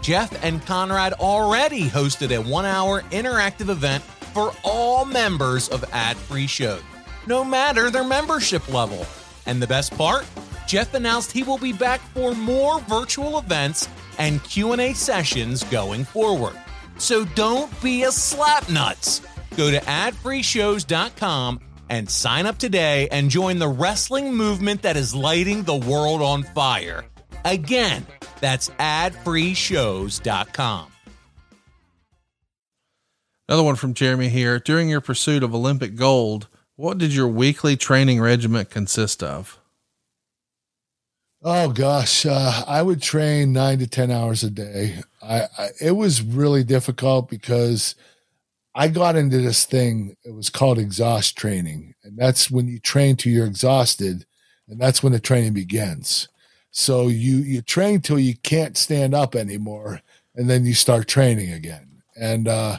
Jeff 0.01 0.43
and 0.43 0.65
Conrad 0.65 1.13
already 1.15 1.83
hosted 1.83 2.35
a 2.35 2.41
one 2.41 2.65
hour 2.65 3.03
interactive 3.11 3.69
event 3.69 4.03
for 4.33 4.55
all 4.65 5.05
members 5.05 5.69
of 5.69 5.85
ad 5.93 6.17
free 6.17 6.47
shows, 6.47 6.83
no 7.27 7.45
matter 7.45 7.91
their 7.91 8.05
membership 8.05 8.67
level. 8.73 9.05
And 9.45 9.61
the 9.61 9.67
best 9.67 9.97
part? 9.99 10.25
Jeff 10.69 10.95
announced 10.95 11.33
he 11.33 11.43
will 11.43 11.59
be 11.59 11.73
back 11.73 12.01
for 12.13 12.35
more 12.35 12.79
virtual 12.83 13.39
events 13.39 13.89
and 14.19 14.45
Q&A 14.45 14.93
sessions 14.93 15.65
going 15.65 16.05
forward. 16.05 16.55
So 16.99 17.25
don't 17.25 17.73
be 17.83 18.03
a 18.03 18.09
slapnuts. 18.09 19.23
Go 19.57 19.71
to 19.71 19.81
adfreeshows.com 19.81 21.61
and 21.89 22.11
sign 22.11 22.45
up 22.45 22.59
today 22.59 23.09
and 23.11 23.31
join 23.31 23.59
the 23.59 23.69
wrestling 23.69 24.35
movement 24.35 24.83
that 24.83 24.99
is 24.99 25.15
lighting 25.15 25.63
the 25.63 25.75
world 25.75 26.21
on 26.21 26.43
fire. 26.43 27.07
Again, 27.47 28.07
that's 28.41 28.69
adfreeshows.com. 28.69 30.93
Another 33.49 33.63
one 33.63 33.77
from 33.77 33.95
Jeremy 33.95 34.29
here. 34.29 34.59
During 34.59 34.91
your 34.91 35.01
pursuit 35.01 35.43
of 35.43 35.55
Olympic 35.55 35.97
gold, 35.97 36.49
what 36.77 36.99
did 36.99 37.15
your 37.15 37.29
weekly 37.29 37.79
training 37.79 38.21
regiment 38.21 38.69
consist 38.69 39.23
of? 39.23 39.59
Oh 41.43 41.71
gosh, 41.71 42.27
uh, 42.27 42.65
I 42.67 42.83
would 42.83 43.01
train 43.01 43.53
nine 43.53 43.79
to 43.79 43.87
ten 43.87 44.11
hours 44.11 44.43
a 44.43 44.51
day. 44.51 45.03
I, 45.23 45.43
I, 45.57 45.69
it 45.81 45.93
was 45.93 46.21
really 46.23 46.65
difficult 46.65 47.31
because 47.31 47.95
I 48.75 48.89
got 48.89 49.17
into 49.17 49.39
this 49.39 49.65
thing. 49.65 50.17
It 50.25 50.35
was 50.35 50.51
called 50.51 50.79
exhaust 50.79 51.37
training, 51.37 51.95
and 52.05 52.19
that's 52.19 52.51
when 52.51 52.69
you 52.69 52.81
train 52.81 53.17
till 53.17 53.33
you're 53.33 53.47
exhausted, 53.47 54.27
and 54.69 54.81
that's 54.81 55.03
when 55.03 55.13
the 55.13 55.21
training 55.21 55.55
begins. 55.55 56.29
So 56.73 57.09
you 57.09 57.39
you 57.39 57.63
train 57.63 58.01
till 58.03 58.19
you 58.19 58.37
can't 58.37 58.77
stand 58.77 59.15
up 59.15 59.37
anymore, 59.37 60.03
and 60.37 60.51
then 60.51 60.67
you 60.67 60.75
start 60.75 61.09
training 61.09 61.53
again. 61.53 62.03
And 62.21 62.49
uh, 62.49 62.79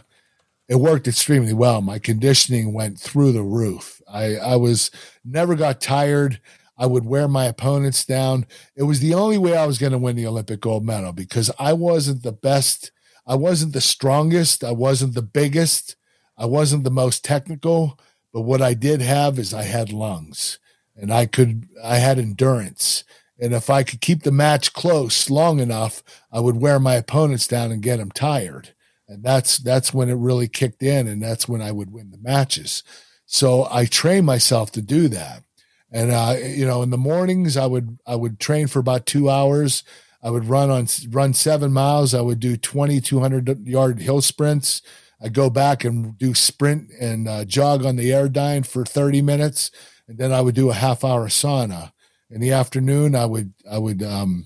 it 0.68 0.76
worked 0.76 1.08
extremely 1.08 1.54
well. 1.54 1.82
My 1.82 2.00
conditioning 2.00 2.74
went 2.74 3.00
through 3.00 3.32
the 3.34 3.44
roof. 3.44 4.02
I 4.12 4.36
I 4.38 4.56
was 4.58 4.92
never 5.26 5.56
got 5.56 5.82
tired. 5.82 6.40
I 6.80 6.86
would 6.86 7.06
wear 7.06 7.28
my 7.28 7.46
opponents 7.46 8.06
down. 8.06 8.46
It 8.74 8.84
was 8.84 9.02
the 9.02 9.14
only 9.14 9.38
way 9.38 9.56
I 9.56 9.66
was 9.66 9.78
going 9.78 9.92
to 9.92 9.98
win 9.98 10.16
the 10.16 10.26
Olympic 10.26 10.62
gold 10.62 10.86
medal 10.86 11.12
because 11.12 11.52
I 11.60 11.74
wasn't 11.74 12.24
the 12.24 12.32
best. 12.32 12.92
I 13.28 13.36
wasn't 13.36 13.74
the 13.74 13.82
strongest. 13.82 14.64
I 14.64 14.72
wasn't 14.72 15.14
the 15.14 15.22
biggest. 15.22 15.98
I 16.38 16.46
wasn't 16.46 16.86
the 16.86 16.90
most 16.90 17.26
technical. 17.26 18.00
But 18.32 18.42
what 18.42 18.62
I 18.62 18.74
did 18.76 19.02
have 19.02 19.38
is 19.38 19.54
I 19.54 19.64
had 19.64 19.92
lungs 19.92 20.58
and 20.96 21.12
I 21.12 21.26
could, 21.26 21.68
I 21.84 21.98
had 21.98 22.18
endurance. 22.18 23.04
And 23.38 23.54
if 23.54 23.70
I 23.70 23.84
could 23.84 24.00
keep 24.00 24.24
the 24.24 24.32
match 24.32 24.72
close 24.72 25.30
long 25.30 25.60
enough, 25.60 26.02
I 26.32 26.40
would 26.40 26.56
wear 26.58 26.80
my 26.80 26.96
opponents 26.96 27.46
down 27.46 27.72
and 27.72 27.82
get 27.82 27.98
them 27.98 28.12
tired. 28.12 28.74
And 29.10 29.22
that's, 29.22 29.58
that's 29.58 29.94
when 29.94 30.10
it 30.10 30.16
really 30.16 30.48
kicked 30.48 30.82
in. 30.82 31.08
And 31.08 31.22
that's 31.22 31.48
when 31.48 31.62
I 31.62 31.74
would 31.74 31.92
win 31.92 32.12
the 32.12 32.18
matches. 32.18 32.84
So 33.26 33.68
I 33.70 33.86
trained 33.86 34.26
myself 34.26 34.72
to 34.74 34.82
do 34.82 35.10
that. 35.10 35.44
And, 35.92 36.12
uh, 36.12 36.36
you 36.40 36.66
know, 36.66 36.82
in 36.84 36.90
the 36.90 36.98
mornings 36.98 37.58
I 37.58 37.66
would, 37.66 37.98
I 38.06 38.16
would 38.16 38.40
train 38.40 38.68
for 38.68 38.80
about 38.80 39.06
two 39.06 39.30
hours. 39.30 39.84
I 40.22 40.30
would 40.30 40.46
run 40.46 40.70
on, 40.70 40.88
run 41.10 41.34
seven 41.34 41.72
miles. 41.72 42.14
I 42.14 42.22
would 42.22 42.40
do 42.40 42.58
20, 42.58 43.02
200 43.02 43.68
yard 43.68 44.00
hill 44.00 44.22
sprints. 44.22 44.82
I 45.22 45.30
go 45.30 45.50
back 45.50 45.84
and 45.84 46.18
do 46.18 46.34
sprint 46.34 46.92
and 47.00 47.28
uh, 47.28 47.46
jog 47.46 47.86
on 47.86 47.96
the 47.96 48.12
Airdyne 48.12 48.66
for 48.66 48.86
30 48.86 49.22
minutes. 49.22 49.72
And 50.08 50.18
then 50.18 50.32
I 50.32 50.42
would 50.42 50.56
do 50.56 50.70
a 50.70 50.74
half 50.76 51.04
hour 51.04 51.28
sauna 51.28 51.92
in 52.30 52.42
the 52.42 52.52
afternoon 52.52 53.16
i 53.16 53.26
would 53.26 53.54
i 53.70 53.78
would 53.78 54.04
um, 54.04 54.46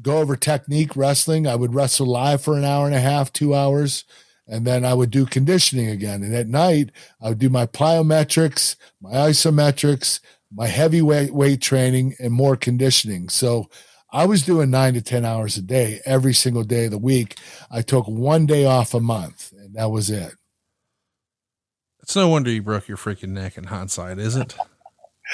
go 0.00 0.18
over 0.18 0.36
technique 0.36 0.96
wrestling 0.96 1.46
i 1.46 1.54
would 1.54 1.74
wrestle 1.74 2.06
live 2.06 2.40
for 2.40 2.56
an 2.56 2.64
hour 2.64 2.86
and 2.86 2.94
a 2.94 3.00
half 3.00 3.32
two 3.32 3.54
hours 3.54 4.04
and 4.46 4.66
then 4.66 4.84
i 4.84 4.94
would 4.94 5.10
do 5.10 5.26
conditioning 5.26 5.88
again 5.88 6.22
and 6.22 6.34
at 6.34 6.48
night 6.48 6.90
i 7.20 7.28
would 7.28 7.38
do 7.38 7.50
my 7.50 7.66
plyometrics 7.66 8.76
my 9.00 9.10
isometrics 9.10 10.20
my 10.52 10.66
heavyweight 10.66 11.32
weight 11.32 11.60
training 11.60 12.14
and 12.18 12.32
more 12.32 12.56
conditioning 12.56 13.28
so 13.28 13.68
i 14.12 14.24
was 14.24 14.42
doing 14.42 14.70
nine 14.70 14.94
to 14.94 15.02
ten 15.02 15.24
hours 15.24 15.56
a 15.56 15.62
day 15.62 16.00
every 16.04 16.34
single 16.34 16.64
day 16.64 16.86
of 16.86 16.90
the 16.90 16.98
week 16.98 17.36
i 17.70 17.82
took 17.82 18.06
one 18.06 18.46
day 18.46 18.64
off 18.64 18.94
a 18.94 19.00
month 19.00 19.52
and 19.52 19.74
that 19.74 19.90
was 19.90 20.10
it 20.10 20.32
it's 22.00 22.16
no 22.16 22.28
wonder 22.28 22.50
you 22.50 22.62
broke 22.62 22.88
your 22.88 22.96
freaking 22.96 23.30
neck 23.30 23.58
in 23.58 23.64
hindsight 23.64 24.18
is 24.18 24.36
it 24.36 24.56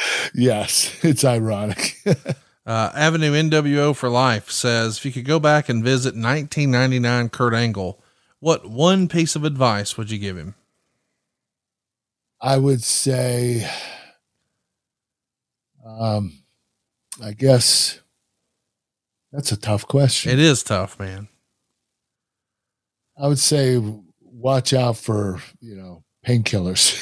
yes, 0.34 0.96
it's 1.02 1.24
ironic. 1.24 2.00
uh, 2.66 2.90
Avenue 2.94 3.32
NWO 3.32 3.94
for 3.94 4.08
Life 4.08 4.50
says 4.50 4.98
if 4.98 5.04
you 5.04 5.12
could 5.12 5.24
go 5.24 5.38
back 5.38 5.68
and 5.68 5.84
visit 5.84 6.14
1999 6.14 7.28
Kurt 7.30 7.54
Angle, 7.54 8.00
what 8.40 8.68
one 8.68 9.08
piece 9.08 9.36
of 9.36 9.44
advice 9.44 9.96
would 9.96 10.10
you 10.10 10.18
give 10.18 10.36
him? 10.36 10.54
I 12.40 12.58
would 12.58 12.82
say, 12.82 13.68
um, 15.84 16.32
I 17.22 17.32
guess 17.32 18.00
that's 19.32 19.52
a 19.52 19.56
tough 19.56 19.86
question. 19.86 20.32
It 20.32 20.38
is 20.38 20.62
tough, 20.62 20.98
man. 20.98 21.28
I 23.16 23.28
would 23.28 23.38
say 23.38 23.80
watch 24.20 24.72
out 24.72 24.96
for, 24.96 25.40
you 25.60 25.76
know, 25.76 26.04
painkillers. 26.26 26.94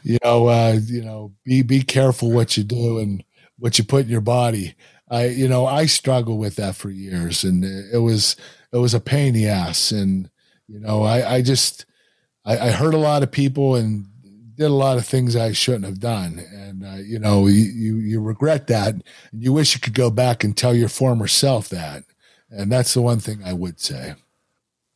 you 0.02 0.18
know, 0.24 0.48
uh, 0.48 0.78
you 0.86 1.04
know, 1.04 1.32
be 1.44 1.62
be 1.62 1.82
careful 1.82 2.30
what 2.30 2.56
you 2.56 2.64
do 2.64 2.98
and 2.98 3.22
what 3.58 3.78
you 3.78 3.84
put 3.84 4.04
in 4.04 4.10
your 4.10 4.20
body. 4.20 4.74
I, 5.08 5.26
you 5.26 5.48
know, 5.48 5.66
I 5.66 5.86
struggled 5.86 6.38
with 6.38 6.56
that 6.56 6.74
for 6.74 6.90
years, 6.90 7.44
and 7.44 7.64
it 7.64 7.98
was 7.98 8.36
it 8.72 8.78
was 8.78 8.94
a 8.94 9.00
pain 9.00 9.28
in 9.28 9.34
the 9.34 9.48
ass. 9.48 9.92
And 9.92 10.30
you 10.66 10.80
know, 10.80 11.02
I 11.02 11.36
I 11.36 11.42
just 11.42 11.86
I, 12.44 12.58
I 12.58 12.70
hurt 12.70 12.94
a 12.94 12.98
lot 12.98 13.22
of 13.22 13.30
people 13.30 13.76
and 13.76 14.06
did 14.56 14.66
a 14.66 14.74
lot 14.74 14.98
of 14.98 15.06
things 15.06 15.36
I 15.36 15.52
shouldn't 15.52 15.84
have 15.84 16.00
done. 16.00 16.38
And 16.52 16.84
uh, 16.84 16.96
you 16.96 17.18
know, 17.18 17.46
you, 17.46 17.64
you 17.64 17.96
you 17.96 18.20
regret 18.20 18.66
that, 18.68 18.94
and 18.94 19.04
you 19.32 19.52
wish 19.52 19.74
you 19.74 19.80
could 19.80 19.94
go 19.94 20.10
back 20.10 20.44
and 20.44 20.56
tell 20.56 20.74
your 20.74 20.88
former 20.88 21.26
self 21.26 21.68
that. 21.70 22.04
And 22.50 22.70
that's 22.70 22.94
the 22.94 23.02
one 23.02 23.20
thing 23.20 23.42
I 23.44 23.52
would 23.52 23.80
say 23.80 24.14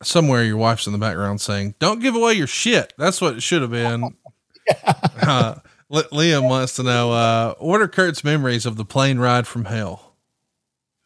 somewhere 0.01 0.43
your 0.43 0.57
wife's 0.57 0.87
in 0.87 0.93
the 0.93 0.99
background 0.99 1.41
saying, 1.41 1.75
"Don't 1.79 1.99
give 1.99 2.15
away 2.15 2.33
your 2.33 2.47
shit." 2.47 2.93
That's 2.97 3.21
what 3.21 3.35
it 3.35 3.43
should 3.43 3.61
have 3.61 3.71
been. 3.71 4.15
uh, 5.21 5.55
Liam 5.91 6.47
wants 6.47 6.75
to 6.75 6.83
know 6.83 7.11
uh, 7.11 7.55
what 7.55 7.81
are 7.81 7.87
Kurt's 7.87 8.23
memories 8.23 8.65
of 8.65 8.75
the 8.75 8.85
plane 8.85 9.19
ride 9.19 9.47
from 9.47 9.65
hell. 9.65 10.15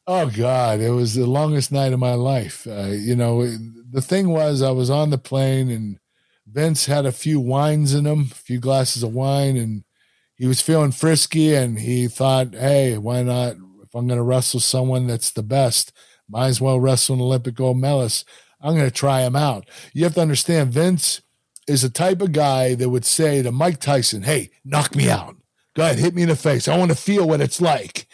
Oh 0.05 0.29
God, 0.29 0.81
it 0.81 0.89
was 0.89 1.15
the 1.15 1.25
longest 1.25 1.71
night 1.71 1.93
of 1.93 1.99
my 1.99 2.13
life. 2.13 2.67
Uh, 2.67 2.87
you 2.87 3.15
know, 3.15 3.45
the 3.45 4.01
thing 4.01 4.29
was, 4.29 4.61
I 4.61 4.71
was 4.71 4.89
on 4.89 5.11
the 5.11 5.17
plane 5.17 5.69
and 5.69 5.97
Vince 6.45 6.85
had 6.85 7.05
a 7.05 7.11
few 7.11 7.39
wines 7.39 7.93
in 7.93 8.05
him, 8.05 8.29
a 8.31 8.35
few 8.35 8.59
glasses 8.59 9.03
of 9.03 9.13
wine, 9.13 9.57
and 9.57 9.83
he 10.35 10.45
was 10.45 10.61
feeling 10.61 10.91
frisky. 10.91 11.53
And 11.55 11.79
he 11.79 12.07
thought, 12.07 12.53
"Hey, 12.53 12.97
why 12.97 13.23
not? 13.23 13.55
If 13.83 13.95
I'm 13.95 14.07
going 14.07 14.17
to 14.17 14.23
wrestle 14.23 14.59
someone 14.59 15.07
that's 15.07 15.31
the 15.31 15.43
best, 15.43 15.93
might 16.27 16.47
as 16.47 16.61
well 16.61 16.79
wrestle 16.79 17.15
an 17.15 17.21
Olympic 17.21 17.55
gold 17.55 17.77
medalist." 17.77 18.25
I'm 18.63 18.75
going 18.75 18.89
to 18.89 18.91
try 18.91 19.21
him 19.21 19.35
out. 19.35 19.69
You 19.93 20.05
have 20.05 20.15
to 20.15 20.21
understand, 20.21 20.71
Vince 20.71 21.21
is 21.67 21.81
the 21.81 21.89
type 21.89 22.21
of 22.21 22.31
guy 22.31 22.75
that 22.75 22.89
would 22.89 23.05
say 23.05 23.43
to 23.43 23.51
Mike 23.51 23.79
Tyson, 23.79 24.23
Hey, 24.23 24.49
knock 24.63 24.95
me 24.95 25.09
out. 25.09 25.35
Go 25.75 25.83
ahead, 25.83 25.99
hit 25.99 26.15
me 26.15 26.23
in 26.23 26.29
the 26.29 26.35
face. 26.35 26.67
I 26.67 26.77
want 26.77 26.91
to 26.91 26.97
feel 26.97 27.27
what 27.27 27.41
it's 27.41 27.59
like. 27.59 28.07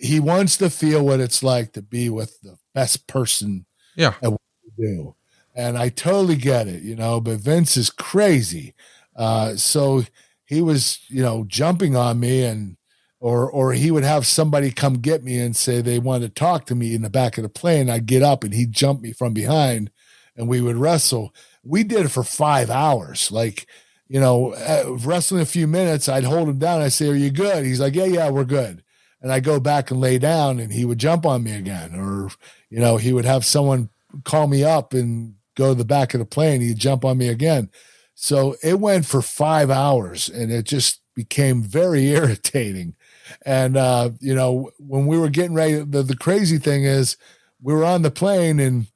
He 0.00 0.18
wants 0.18 0.56
to 0.56 0.70
feel 0.70 1.04
what 1.04 1.20
it's 1.20 1.42
like 1.42 1.72
to 1.74 1.82
be 1.82 2.08
with 2.08 2.40
the 2.40 2.56
best 2.74 3.06
person 3.06 3.66
yeah. 3.94 4.14
at 4.22 4.32
what 4.32 4.40
you 4.64 4.86
do. 4.86 5.16
And 5.54 5.78
I 5.78 5.88
totally 5.88 6.36
get 6.36 6.66
it, 6.66 6.82
you 6.82 6.96
know, 6.96 7.20
but 7.20 7.38
Vince 7.38 7.76
is 7.76 7.90
crazy. 7.90 8.74
Uh, 9.14 9.54
so 9.56 10.02
he 10.44 10.60
was, 10.60 10.98
you 11.08 11.22
know, 11.22 11.44
jumping 11.46 11.96
on 11.96 12.20
me 12.20 12.42
and 12.42 12.76
or 13.24 13.50
or 13.50 13.72
he 13.72 13.90
would 13.90 14.04
have 14.04 14.26
somebody 14.26 14.70
come 14.70 14.94
get 14.94 15.24
me 15.24 15.38
and 15.38 15.56
say 15.56 15.80
they 15.80 15.98
wanted 15.98 16.28
to 16.28 16.34
talk 16.34 16.66
to 16.66 16.74
me 16.74 16.94
in 16.94 17.00
the 17.00 17.08
back 17.08 17.38
of 17.38 17.42
the 17.42 17.48
plane. 17.48 17.88
I'd 17.88 18.04
get 18.04 18.22
up 18.22 18.44
and 18.44 18.52
he'd 18.52 18.72
jump 18.72 19.00
me 19.00 19.12
from 19.12 19.32
behind, 19.32 19.90
and 20.36 20.46
we 20.46 20.60
would 20.60 20.76
wrestle. 20.76 21.34
We 21.62 21.84
did 21.84 22.04
it 22.04 22.10
for 22.10 22.22
five 22.22 22.68
hours, 22.68 23.32
like 23.32 23.66
you 24.08 24.20
know, 24.20 24.52
uh, 24.52 24.96
wrestling 24.98 25.40
a 25.40 25.46
few 25.46 25.66
minutes. 25.66 26.06
I'd 26.06 26.24
hold 26.24 26.50
him 26.50 26.58
down. 26.58 26.82
I 26.82 26.88
say, 26.88 27.08
"Are 27.08 27.14
you 27.14 27.30
good?" 27.30 27.64
He's 27.64 27.80
like, 27.80 27.94
"Yeah, 27.94 28.04
yeah, 28.04 28.28
we're 28.28 28.44
good." 28.44 28.82
And 29.22 29.32
I 29.32 29.40
go 29.40 29.58
back 29.58 29.90
and 29.90 30.00
lay 30.00 30.18
down, 30.18 30.60
and 30.60 30.70
he 30.70 30.84
would 30.84 30.98
jump 30.98 31.24
on 31.24 31.42
me 31.42 31.52
again, 31.52 31.94
or 31.94 32.28
you 32.68 32.78
know, 32.78 32.98
he 32.98 33.14
would 33.14 33.24
have 33.24 33.46
someone 33.46 33.88
call 34.24 34.48
me 34.48 34.62
up 34.62 34.92
and 34.92 35.36
go 35.54 35.70
to 35.70 35.74
the 35.74 35.84
back 35.84 36.14
of 36.14 36.20
the 36.20 36.26
plane. 36.26 36.60
He'd 36.60 36.78
jump 36.78 37.04
on 37.04 37.18
me 37.18 37.28
again. 37.28 37.70
So 38.14 38.56
it 38.62 38.80
went 38.80 39.06
for 39.06 39.22
five 39.22 39.70
hours, 39.70 40.28
and 40.28 40.52
it 40.52 40.64
just 40.64 41.00
became 41.14 41.62
very 41.62 42.06
irritating 42.10 42.96
and 43.42 43.76
uh, 43.76 44.10
you 44.20 44.34
know, 44.34 44.70
when 44.78 45.06
we 45.06 45.18
were 45.18 45.30
getting 45.30 45.54
ready, 45.54 45.74
the, 45.74 46.02
the 46.02 46.16
crazy 46.16 46.58
thing 46.58 46.84
is 46.84 47.16
we 47.62 47.72
were 47.72 47.84
on 47.84 48.02
the 48.02 48.10
plane 48.10 48.60
and 48.60 48.86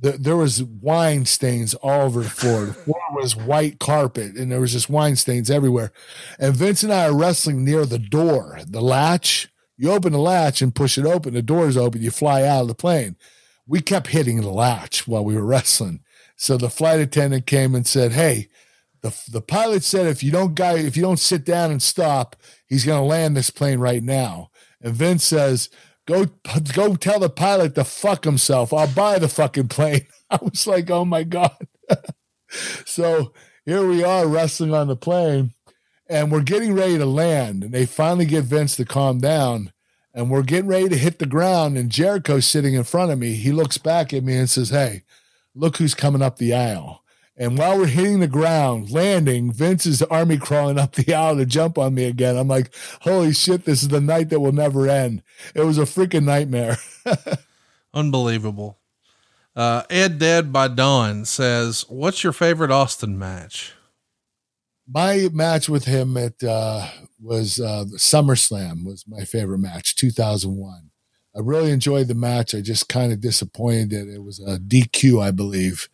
the, 0.00 0.12
there 0.12 0.36
was 0.36 0.62
wine 0.62 1.26
stains 1.26 1.74
all 1.74 2.02
over 2.02 2.22
the 2.22 2.30
floor. 2.30 2.66
The 2.66 2.74
floor 2.74 3.02
was 3.12 3.36
white 3.36 3.78
carpet 3.78 4.36
and 4.36 4.50
there 4.50 4.60
was 4.60 4.72
just 4.72 4.90
wine 4.90 5.16
stains 5.16 5.50
everywhere. 5.50 5.92
And 6.38 6.54
Vince 6.54 6.82
and 6.82 6.92
I 6.92 7.06
are 7.06 7.16
wrestling 7.16 7.64
near 7.64 7.84
the 7.84 7.98
door, 7.98 8.60
the 8.66 8.80
latch. 8.80 9.48
You 9.76 9.92
open 9.92 10.12
the 10.12 10.18
latch 10.18 10.62
and 10.62 10.74
push 10.74 10.98
it 10.98 11.06
open. 11.06 11.34
The 11.34 11.42
door's 11.42 11.76
open. 11.76 12.02
You 12.02 12.10
fly 12.10 12.42
out 12.42 12.62
of 12.62 12.68
the 12.68 12.74
plane. 12.74 13.16
We 13.70 13.80
kept 13.80 14.08
hitting 14.08 14.40
the 14.40 14.50
latch 14.50 15.06
while 15.06 15.24
we 15.24 15.36
were 15.36 15.46
wrestling. 15.46 16.00
So 16.34 16.56
the 16.56 16.68
flight 16.68 16.98
attendant 16.98 17.46
came 17.46 17.76
and 17.76 17.86
said, 17.86 18.10
"Hey, 18.10 18.48
the 19.00 19.16
the 19.30 19.40
pilot 19.40 19.84
said 19.84 20.08
if 20.08 20.24
you 20.24 20.32
don't 20.32 20.56
guy 20.56 20.78
if 20.78 20.96
you 20.96 21.04
don't 21.04 21.20
sit 21.20 21.44
down 21.44 21.70
and 21.70 21.80
stop, 21.80 22.34
he's 22.66 22.84
going 22.84 22.98
to 23.00 23.04
land 23.04 23.36
this 23.36 23.50
plane 23.50 23.78
right 23.78 24.02
now." 24.02 24.50
And 24.80 24.92
Vince 24.92 25.22
says, 25.22 25.68
"Go 26.04 26.26
go 26.74 26.96
tell 26.96 27.20
the 27.20 27.30
pilot 27.30 27.76
to 27.76 27.84
fuck 27.84 28.24
himself. 28.24 28.72
I'll 28.72 28.88
buy 28.88 29.20
the 29.20 29.28
fucking 29.28 29.68
plane." 29.68 30.06
I 30.30 30.40
was 30.42 30.66
like, 30.66 30.90
"Oh 30.90 31.04
my 31.04 31.22
god." 31.22 31.68
so, 32.84 33.32
here 33.64 33.86
we 33.86 34.02
are 34.02 34.26
wrestling 34.26 34.74
on 34.74 34.88
the 34.88 34.96
plane 34.96 35.54
and 36.08 36.32
we're 36.32 36.42
getting 36.42 36.74
ready 36.74 36.98
to 36.98 37.06
land 37.06 37.62
and 37.62 37.72
they 37.72 37.86
finally 37.86 38.26
get 38.26 38.42
Vince 38.42 38.74
to 38.76 38.84
calm 38.84 39.20
down 39.20 39.72
and 40.14 40.30
we're 40.30 40.42
getting 40.42 40.68
ready 40.68 40.88
to 40.88 40.96
hit 40.96 41.18
the 41.18 41.26
ground 41.26 41.76
and 41.76 41.90
Jericho's 41.90 42.46
sitting 42.46 42.74
in 42.74 42.84
front 42.84 43.10
of 43.10 43.18
me. 43.18 43.34
He 43.34 43.52
looks 43.52 43.78
back 43.78 44.12
at 44.12 44.24
me 44.24 44.36
and 44.36 44.50
says, 44.50 44.70
"Hey, 44.70 45.02
look 45.54 45.76
who's 45.76 45.94
coming 45.94 46.22
up 46.22 46.38
the 46.38 46.54
aisle." 46.54 47.00
And 47.40 47.56
while 47.56 47.78
we're 47.78 47.86
hitting 47.86 48.20
the 48.20 48.28
ground, 48.28 48.90
landing, 48.90 49.50
Vince's 49.50 50.02
army 50.02 50.36
crawling 50.36 50.78
up 50.78 50.92
the 50.92 51.14
aisle 51.14 51.38
to 51.38 51.46
jump 51.46 51.78
on 51.78 51.94
me 51.94 52.04
again. 52.04 52.36
I'm 52.36 52.48
like, 52.48 52.70
holy 53.00 53.32
shit, 53.32 53.64
this 53.64 53.80
is 53.82 53.88
the 53.88 53.98
night 53.98 54.28
that 54.28 54.40
will 54.40 54.52
never 54.52 54.86
end. 54.86 55.22
It 55.54 55.62
was 55.62 55.78
a 55.78 55.82
freaking 55.82 56.24
nightmare. 56.24 56.76
Unbelievable. 57.94 58.78
Uh, 59.56 59.84
Ed 59.88 60.18
Dead 60.18 60.52
by 60.52 60.68
Dawn 60.68 61.24
says, 61.24 61.86
What's 61.88 62.22
your 62.22 62.34
favorite 62.34 62.70
Austin 62.70 63.18
match? 63.18 63.72
My 64.92 65.28
match 65.32 65.68
with 65.68 65.84
him 65.84 66.16
at 66.16 66.42
uh, 66.42 66.86
was 67.20 67.60
uh, 67.60 67.84
SummerSlam 67.96 68.84
was 68.84 69.04
my 69.06 69.24
favorite 69.24 69.58
match, 69.58 69.94
2001. 69.96 70.90
I 71.36 71.40
really 71.40 71.70
enjoyed 71.70 72.08
the 72.08 72.14
match. 72.14 72.54
I 72.54 72.60
just 72.60 72.88
kind 72.88 73.12
of 73.12 73.20
disappointed 73.20 73.90
that 73.90 74.12
it 74.12 74.22
was 74.22 74.40
a 74.40 74.58
DQ, 74.58 75.22
I 75.22 75.30
believe, 75.30 75.88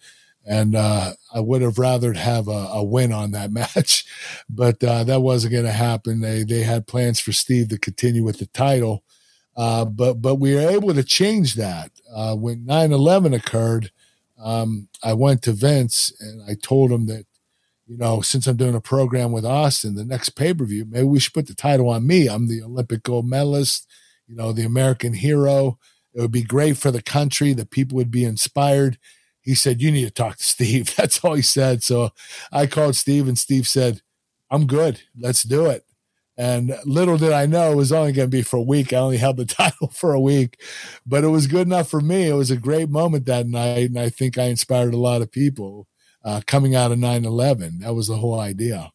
and 0.47 0.75
uh, 0.75 1.13
I 1.35 1.41
would 1.41 1.61
have 1.61 1.79
rather 1.79 2.15
have 2.15 2.49
a, 2.49 2.69
a, 2.73 2.83
win 2.83 3.13
on 3.13 3.33
that 3.33 3.53
match, 3.53 4.07
but 4.49 4.83
uh, 4.83 5.05
that 5.05 5.21
wasn't 5.21 5.53
going 5.53 5.65
to 5.65 5.73
happen. 5.73 6.21
They 6.21 6.43
they 6.45 6.63
had 6.63 6.87
plans 6.87 7.21
for 7.21 7.33
Steve 7.33 7.69
to 7.69 7.79
continue 7.79 8.25
with 8.25 8.39
the 8.39 8.47
title, 8.47 9.03
uh, 9.57 9.85
but 9.85 10.23
but 10.23 10.37
we 10.37 10.55
were 10.55 10.71
able 10.71 10.95
to 10.95 11.05
change 11.05 11.55
that 11.55 11.91
uh, 12.15 12.35
when 12.35 12.65
9/11 12.65 13.35
occurred. 13.35 13.91
Um, 14.39 14.89
I 15.03 15.15
went 15.15 15.41
to 15.43 15.53
Vince 15.53 16.13
and 16.21 16.43
I 16.47 16.57
told 16.63 16.93
him 16.93 17.07
that 17.07 17.25
you 17.87 17.97
know, 17.97 18.21
since 18.21 18.47
I'm 18.47 18.57
doing 18.57 18.75
a 18.75 18.81
program 18.81 19.33
with 19.33 19.47
Austin, 19.47 19.95
the 19.95 20.05
next 20.05 20.31
pay 20.31 20.53
per 20.53 20.65
view, 20.65 20.85
maybe 20.89 21.05
we 21.05 21.21
should 21.21 21.35
put 21.35 21.47
the 21.47 21.55
title 21.55 21.89
on 21.89 22.07
me. 22.07 22.29
I'm 22.29 22.49
the 22.49 22.63
Olympic 22.63 23.05
gold 23.05 23.27
medalist, 23.29 23.89
you 24.27 24.35
know, 24.35 24.53
the 24.53 24.65
American 24.65 25.15
hero. 25.15 25.79
It 26.15 26.21
would 26.21 26.33
be 26.33 26.43
great 26.43 26.77
for 26.77 26.91
the 26.91 27.03
country. 27.03 27.53
The 27.53 27.67
people 27.67 27.97
would 27.97 28.11
be 28.11 28.25
inspired. 28.25 28.99
He 29.41 29.55
said, 29.55 29.81
You 29.81 29.93
need 29.93 30.05
to 30.05 30.11
talk 30.11 30.37
to 30.39 30.43
Steve. 30.45 30.95
That's 30.97 31.25
all 31.25 31.35
he 31.35 31.43
said. 31.43 31.83
So 31.83 32.11
I 32.51 32.67
called 32.67 32.97
Steve, 32.97 33.29
and 33.29 33.39
Steve 33.39 33.69
said, 33.69 34.01
I'm 34.51 34.67
good. 34.67 35.03
Let's 35.19 35.43
do 35.43 35.67
it. 35.67 35.85
And 36.39 36.77
little 36.85 37.17
did 37.17 37.33
I 37.33 37.47
know 37.47 37.73
it 37.73 37.77
was 37.77 37.93
only 37.93 38.13
going 38.13 38.31
to 38.31 38.37
be 38.37 38.43
for 38.43 38.59
a 38.59 38.63
week. 38.63 38.93
I 38.93 38.99
only 38.99 39.17
held 39.17 39.39
the 39.39 39.45
title 39.47 39.89
for 39.89 40.13
a 40.13 40.21
week, 40.21 40.61
but 41.07 41.25
it 41.25 41.29
was 41.29 41.47
good 41.47 41.67
enough 41.67 41.89
for 41.89 42.01
me. 42.01 42.29
It 42.29 42.35
was 42.35 42.51
a 42.51 42.57
great 42.57 42.91
moment 42.91 43.27
that 43.27 43.47
night. 43.47 43.89
And 43.89 43.99
I 43.99 44.09
think 44.11 44.37
I 44.37 44.45
inspired 44.45 44.93
a 44.93 44.99
lot 44.99 45.23
of 45.23 45.33
people 45.33 45.87
uh, 46.27 46.41
coming 46.47 46.75
out 46.75 46.93
of 46.93 46.99
9 46.99 47.25
11. 47.25 47.79
That 47.79 47.95
was 47.95 48.09
the 48.09 48.17
whole 48.17 48.39
idea. 48.39 48.91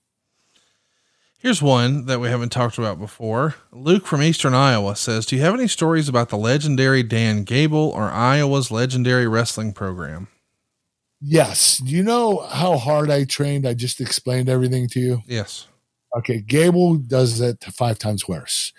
Here's 1.40 1.62
one 1.62 2.06
that 2.06 2.20
we 2.20 2.28
haven't 2.28 2.52
talked 2.52 2.78
about 2.78 3.00
before. 3.00 3.56
Luke 3.72 4.06
from 4.06 4.22
Eastern 4.22 4.54
Iowa 4.54 4.96
says, 4.96 5.26
Do 5.26 5.36
you 5.36 5.42
have 5.42 5.56
any 5.56 5.68
stories 5.68 6.08
about 6.08 6.30
the 6.30 6.38
legendary 6.38 7.02
Dan 7.02 7.44
Gable 7.44 7.90
or 7.90 8.12
Iowa's 8.12 8.70
legendary 8.70 9.28
wrestling 9.28 9.74
program? 9.74 10.28
Yes. 11.20 11.78
Do 11.78 11.90
you 11.90 12.04
know 12.04 12.46
how 12.52 12.78
hard 12.78 13.10
I 13.10 13.24
trained? 13.24 13.68
I 13.68 13.74
just 13.74 14.02
explained 14.02 14.50
everything 14.50 14.88
to 14.90 15.00
you. 15.00 15.22
Yes. 15.26 15.68
Okay. 16.16 16.42
Gable 16.42 16.98
does 16.98 17.40
it 17.40 17.64
five 17.64 17.98
times 17.98 18.28
worse. 18.28 18.74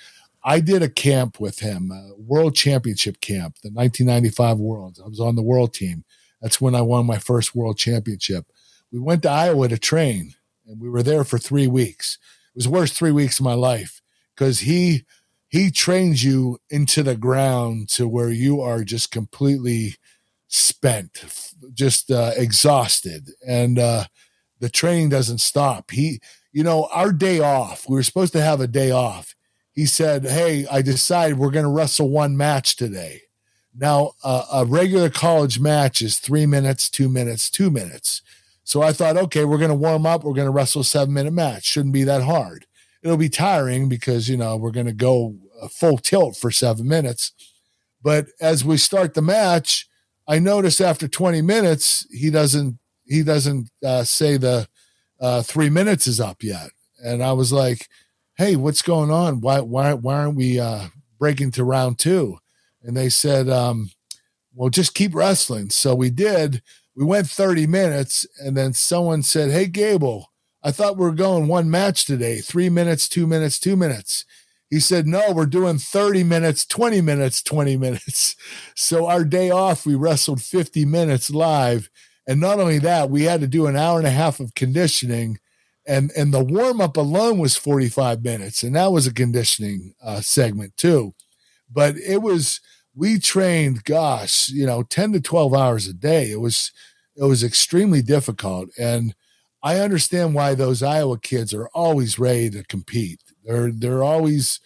I 0.44 0.60
did 0.60 0.82
a 0.82 0.88
camp 0.88 1.40
with 1.40 1.60
him, 1.60 1.90
a 1.90 2.12
world 2.16 2.54
championship 2.54 3.20
camp, 3.20 3.56
the 3.62 3.70
1995 3.70 4.58
Worlds. 4.58 5.00
I 5.00 5.08
was 5.08 5.20
on 5.20 5.36
the 5.36 5.42
world 5.42 5.72
team. 5.72 6.04
That's 6.43 6.60
when 6.60 6.74
I 6.74 6.82
won 6.82 7.06
my 7.06 7.19
first 7.19 7.55
world 7.55 7.78
championship. 7.78 8.47
We 8.90 8.98
went 8.98 9.23
to 9.23 9.31
Iowa 9.31 9.69
to 9.69 9.78
train 9.78 10.35
and 10.66 10.81
we 10.81 10.90
were 10.90 11.02
there 11.02 11.24
for 11.24 11.39
three 11.39 11.66
weeks. 11.66 12.19
It 12.48 12.56
was 12.56 12.64
the 12.64 12.70
worst 12.70 12.94
three 12.94 13.12
weeks 13.12 13.39
of 13.39 13.44
my 13.44 13.55
life 13.55 14.02
because 14.35 14.60
he 14.60 15.05
he 15.48 15.70
trains 15.70 16.24
you 16.24 16.59
into 16.70 17.02
the 17.02 17.16
ground 17.16 17.90
to 17.90 18.09
where 18.09 18.31
you 18.31 18.62
are 18.62 18.85
just 18.85 19.10
completely 19.10 19.97
spent, 20.48 21.24
just 21.74 22.10
uh, 22.10 22.32
exhausted, 22.36 23.28
and 23.47 23.78
uh, 23.78 24.05
the 24.60 24.70
training 24.70 25.10
doesn't 25.10 25.39
stop. 25.39 25.90
He, 25.90 26.20
you 26.52 26.64
know, 26.64 26.89
our 26.93 27.12
day 27.12 27.40
off. 27.40 27.86
We 27.86 27.97
were 27.97 28.02
supposed 28.02 28.32
to 28.32 28.40
have 28.40 28.60
a 28.62 28.66
day 28.66 28.90
off. 28.90 29.35
He 29.73 29.85
said, 29.86 30.24
"Hey, 30.24 30.66
I 30.70 30.82
decided 30.82 31.39
we're 31.39 31.51
going 31.51 31.64
to 31.66 31.70
wrestle 31.70 32.09
one 32.09 32.36
match 32.36 32.77
today." 32.77 33.23
Now, 33.74 34.12
uh, 34.22 34.44
a 34.52 34.64
regular 34.64 35.08
college 35.08 35.58
match 35.58 36.02
is 36.02 36.18
three 36.18 36.46
minutes, 36.46 36.90
two 36.90 37.08
minutes, 37.08 37.48
two 37.50 37.70
minutes. 37.70 38.22
So 38.64 38.82
I 38.82 38.92
thought, 38.92 39.16
okay, 39.16 39.44
we're 39.44 39.58
going 39.58 39.70
to 39.70 39.74
warm 39.74 40.06
up. 40.06 40.24
We're 40.24 40.34
going 40.34 40.46
to 40.46 40.52
wrestle 40.52 40.82
a 40.82 40.84
seven 40.84 41.14
minute 41.14 41.32
match. 41.32 41.64
Shouldn't 41.64 41.94
be 41.94 42.04
that 42.04 42.22
hard. 42.22 42.66
It'll 43.02 43.16
be 43.16 43.28
tiring 43.28 43.88
because, 43.88 44.28
you 44.28 44.36
know, 44.36 44.56
we're 44.56 44.70
going 44.70 44.86
to 44.86 44.92
go 44.92 45.36
full 45.70 45.98
tilt 45.98 46.36
for 46.36 46.50
seven 46.50 46.86
minutes. 46.86 47.32
But 48.02 48.26
as 48.40 48.64
we 48.64 48.76
start 48.76 49.14
the 49.14 49.22
match, 49.22 49.88
I 50.28 50.38
notice 50.38 50.80
after 50.80 51.08
20 51.08 51.42
minutes, 51.42 52.06
he 52.10 52.30
doesn't, 52.30 52.78
he 53.04 53.22
doesn't 53.22 53.70
uh, 53.84 54.04
say 54.04 54.36
the 54.36 54.68
uh, 55.20 55.42
three 55.42 55.70
minutes 55.70 56.06
is 56.06 56.20
up 56.20 56.42
yet. 56.42 56.70
And 57.02 57.22
I 57.22 57.32
was 57.32 57.52
like, 57.52 57.88
Hey, 58.36 58.56
what's 58.56 58.82
going 58.82 59.10
on? 59.10 59.40
Why, 59.40 59.60
why, 59.60 59.94
why 59.94 60.14
aren't 60.14 60.36
we 60.36 60.58
uh, 60.58 60.86
breaking 61.18 61.50
to 61.52 61.64
round 61.64 61.98
two? 61.98 62.38
And 62.82 62.96
they 62.96 63.09
said, 63.09 63.48
um, 63.48 63.90
well, 64.54 64.70
just 64.70 64.94
keep 64.94 65.14
wrestling. 65.14 65.70
So 65.70 65.94
we 65.94 66.10
did. 66.10 66.62
We 66.94 67.04
went 67.04 67.26
30 67.26 67.66
minutes, 67.66 68.26
and 68.38 68.56
then 68.56 68.74
someone 68.74 69.22
said, 69.22 69.50
Hey, 69.50 69.66
Gable, 69.66 70.30
I 70.62 70.70
thought 70.70 70.96
we 70.96 71.04
were 71.04 71.12
going 71.12 71.48
one 71.48 71.70
match 71.70 72.04
today 72.04 72.40
three 72.40 72.68
minutes, 72.68 73.09
two 73.09 73.26
minutes, 73.26 73.59
two 73.59 73.76
minutes. 73.76 74.24
He 74.68 74.78
said, 74.78 75.06
No, 75.06 75.32
we're 75.32 75.46
doing 75.46 75.78
30 75.78 76.24
minutes, 76.24 76.66
20 76.66 77.00
minutes, 77.00 77.42
20 77.42 77.76
minutes. 77.76 78.36
So 78.74 79.06
our 79.06 79.24
day 79.24 79.50
off, 79.50 79.86
we 79.86 79.94
wrestled 79.94 80.42
50 80.42 80.84
minutes 80.84 81.30
live. 81.30 81.88
And 82.26 82.40
not 82.40 82.59
only 82.59 82.78
that, 82.80 83.10
we 83.10 83.22
had 83.22 83.40
to 83.40 83.46
do 83.46 83.66
an 83.66 83.76
hour 83.76 83.98
and 83.98 84.06
a 84.06 84.10
half 84.10 84.40
of 84.40 84.54
conditioning. 84.54 85.38
And, 85.86 86.10
and 86.16 86.34
the 86.34 86.44
warm 86.44 86.80
up 86.80 86.96
alone 86.96 87.38
was 87.38 87.56
45 87.56 88.22
minutes. 88.22 88.62
And 88.62 88.74
that 88.76 88.92
was 88.92 89.06
a 89.06 89.14
conditioning 89.14 89.94
uh, 90.02 90.20
segment 90.20 90.76
too. 90.76 91.14
But 91.72 91.96
it 91.96 92.22
was, 92.22 92.60
we 92.94 93.18
trained, 93.18 93.84
gosh, 93.84 94.48
you 94.48 94.66
know, 94.66 94.82
10 94.82 95.12
to 95.12 95.20
12 95.20 95.54
hours 95.54 95.86
a 95.86 95.92
day. 95.92 96.30
It 96.30 96.40
was, 96.40 96.72
it 97.16 97.24
was 97.24 97.42
extremely 97.42 98.02
difficult. 98.02 98.68
And 98.78 99.14
I 99.62 99.78
understand 99.78 100.34
why 100.34 100.54
those 100.54 100.82
Iowa 100.82 101.18
kids 101.18 101.54
are 101.54 101.68
always 101.68 102.18
ready 102.18 102.50
to 102.50 102.64
compete. 102.64 103.20
They're, 103.44 103.70
they're 103.70 104.02
always, 104.02 104.60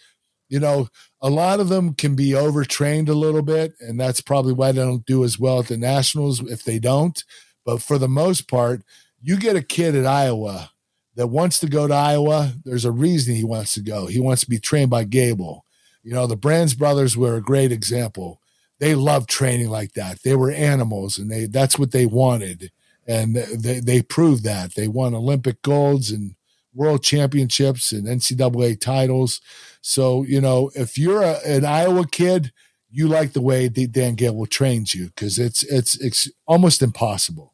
you 0.49 0.59
know, 0.59 0.87
a 1.21 1.29
lot 1.29 1.59
of 1.59 1.69
them 1.69 1.93
can 1.93 2.15
be 2.15 2.35
overtrained 2.35 3.09
a 3.09 3.13
little 3.13 3.41
bit. 3.41 3.73
And 3.79 3.99
that's 3.99 4.21
probably 4.21 4.53
why 4.53 4.71
they 4.71 4.81
don't 4.81 5.05
do 5.05 5.23
as 5.23 5.39
well 5.39 5.59
at 5.59 5.67
the 5.67 5.77
nationals 5.77 6.39
if 6.41 6.63
they 6.63 6.79
don't. 6.79 7.23
But 7.65 7.81
for 7.81 7.97
the 7.97 8.07
most 8.07 8.47
part, 8.47 8.81
you 9.21 9.37
get 9.37 9.55
a 9.55 9.61
kid 9.61 9.95
at 9.95 10.05
Iowa 10.05 10.71
that 11.15 11.27
wants 11.27 11.59
to 11.59 11.67
go 11.67 11.87
to 11.87 11.93
Iowa. 11.93 12.53
There's 12.63 12.85
a 12.85 12.91
reason 12.91 13.35
he 13.35 13.43
wants 13.43 13.73
to 13.73 13.81
go. 13.81 14.05
He 14.07 14.19
wants 14.19 14.41
to 14.43 14.49
be 14.49 14.59
trained 14.59 14.89
by 14.89 15.03
Gable 15.03 15.65
you 16.07 16.13
know, 16.13 16.25
the 16.25 16.37
Brands 16.37 16.73
brothers 16.73 17.17
were 17.17 17.35
a 17.35 17.41
great 17.41 17.73
example. 17.73 18.39
They 18.79 18.95
loved 18.95 19.29
training 19.29 19.69
like 19.69 19.91
that. 19.95 20.23
They 20.23 20.37
were 20.37 20.51
animals, 20.51 21.17
and 21.17 21.29
they 21.29 21.47
that's 21.47 21.77
what 21.77 21.91
they 21.91 22.05
wanted, 22.05 22.71
and 23.05 23.35
they 23.35 23.81
they 23.81 24.01
proved 24.01 24.45
that. 24.45 24.73
They 24.75 24.87
won 24.87 25.13
Olympic 25.13 25.61
golds 25.63 26.09
and 26.09 26.35
world 26.73 27.03
championships 27.03 27.91
and 27.91 28.07
NCAA 28.07 28.79
titles. 28.79 29.41
So 29.81 30.23
you 30.23 30.39
know, 30.39 30.71
if 30.75 30.97
you're 30.97 31.23
a, 31.23 31.39
an 31.45 31.65
Iowa 31.65 32.07
kid, 32.07 32.53
you 32.89 33.09
like 33.09 33.33
the 33.33 33.41
way 33.41 33.67
Dan 33.67 34.15
Gable 34.15 34.45
trains 34.45 34.95
you 34.95 35.07
because 35.07 35.37
it's 35.37 35.63
it's 35.63 35.99
it's 35.99 36.31
almost 36.45 36.81
impossible. 36.81 37.53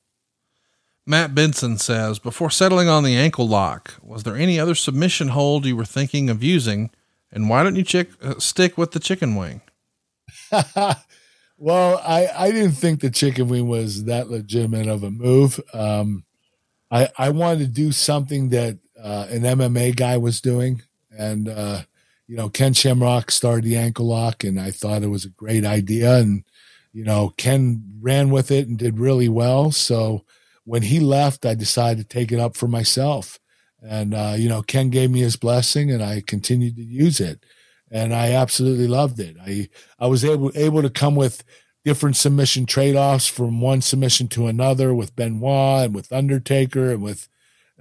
Matt 1.08 1.34
Benson 1.34 1.80
says, 1.80 2.20
before 2.20 2.52
settling 2.52 2.88
on 2.88 3.04
the 3.04 3.16
ankle 3.16 3.48
lock, 3.48 3.96
was 4.04 4.22
there 4.22 4.38
any 4.38 4.60
other 4.60 4.76
submission 4.76 5.30
hold 5.30 5.66
you 5.66 5.76
were 5.76 5.86
thinking 5.86 6.30
of 6.30 6.44
using? 6.44 6.92
And 7.34 7.50
why 7.50 7.64
don't 7.64 7.76
you 7.76 7.84
chick, 7.84 8.10
uh, 8.22 8.36
stick 8.38 8.78
with 8.78 8.92
the 8.92 9.00
chicken 9.00 9.36
wing? 9.36 9.62
well, 11.58 11.98
I, 12.06 12.30
I 12.34 12.52
didn't 12.52 12.74
think 12.74 13.02
the 13.02 13.10
chicken 13.10 13.50
wing 13.50 13.68
was 13.68 14.06
that 14.06 14.30
legitimate 14.30 14.88
of 14.88 15.04
a 15.04 15.12
move. 15.12 15.60
Um, 15.74 16.26
I, 16.92 17.10
I 17.18 17.30
wanted 17.32 17.60
to 17.60 17.68
do 17.68 17.92
something 17.92 18.50
that 18.50 18.78
uh, 19.02 19.28
an 19.30 19.42
MMA 19.42 19.96
guy 19.96 20.18
was 20.18 20.42
doing. 20.42 20.84
And, 21.18 21.50
uh, 21.50 21.82
you 22.28 22.38
know, 22.38 22.50
Ken 22.50 22.74
Shamrock 22.74 23.32
started 23.32 23.66
the 23.66 23.78
ankle 23.78 24.08
lock, 24.08 24.44
and 24.44 24.60
I 24.60 24.72
thought 24.72 25.04
it 25.04 25.08
was 25.08 25.26
a 25.26 25.30
great 25.30 25.66
idea. 25.66 26.18
And, 26.18 26.44
you 26.94 27.04
know, 27.04 27.34
Ken 27.36 27.84
ran 28.00 28.30
with 28.30 28.52
it 28.52 28.68
and 28.68 28.78
did 28.78 29.00
really 29.00 29.28
well. 29.28 29.72
So 29.72 30.24
when 30.66 30.84
he 30.84 31.00
left, 31.00 31.46
I 31.46 31.56
decided 31.56 31.98
to 31.98 32.08
take 32.08 32.32
it 32.32 32.40
up 32.40 32.56
for 32.56 32.68
myself. 32.68 33.40
And, 33.86 34.14
uh, 34.14 34.36
you 34.38 34.48
know, 34.48 34.62
Ken 34.62 34.90
gave 34.90 35.12
me 35.12 35.20
his 35.20 35.36
blessing 35.36 35.92
and 35.92 36.02
I 36.02 36.22
continued 36.26 36.76
to 36.78 36.84
use 36.84 37.20
it. 37.20 37.44
And 37.92 38.14
I 38.14 38.32
absolutely 38.32 38.88
loved 38.88 39.20
it. 39.20 39.36
I, 39.42 39.70
I 40.00 40.08
was 40.08 40.26
able, 40.26 40.52
able 40.56 40.82
to 40.82 40.90
come 40.90 41.16
with 41.16 41.44
different 41.86 42.16
submission 42.16 42.66
trade 42.66 42.96
offs 42.96 43.28
from 43.28 43.60
one 43.60 43.82
submission 43.82 44.28
to 44.30 44.48
another 44.48 44.96
with 44.96 45.16
Benoit 45.16 45.86
and 45.86 45.96
with 45.96 46.12
Undertaker 46.12 46.92
and 46.92 47.04
with 47.04 47.28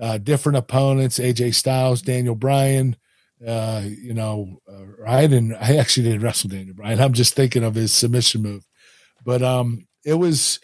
uh, 0.00 0.18
different 0.18 0.58
opponents, 0.58 1.18
AJ 1.18 1.54
Styles, 1.54 2.02
Daniel 2.02 2.34
Bryan. 2.34 2.96
Uh, 3.46 3.82
you 3.84 4.14
know, 4.14 4.60
uh, 4.70 5.08
I 5.08 5.22
didn't, 5.22 5.54
I 5.54 5.76
actually 5.76 6.04
didn't 6.04 6.22
wrestle 6.22 6.50
Daniel 6.50 6.74
Bryan. 6.74 7.00
I'm 7.00 7.12
just 7.12 7.34
thinking 7.34 7.64
of 7.64 7.74
his 7.74 7.92
submission 7.92 8.42
move. 8.42 8.66
But 9.24 9.42
um, 9.42 9.86
it 10.04 10.14
was, 10.14 10.58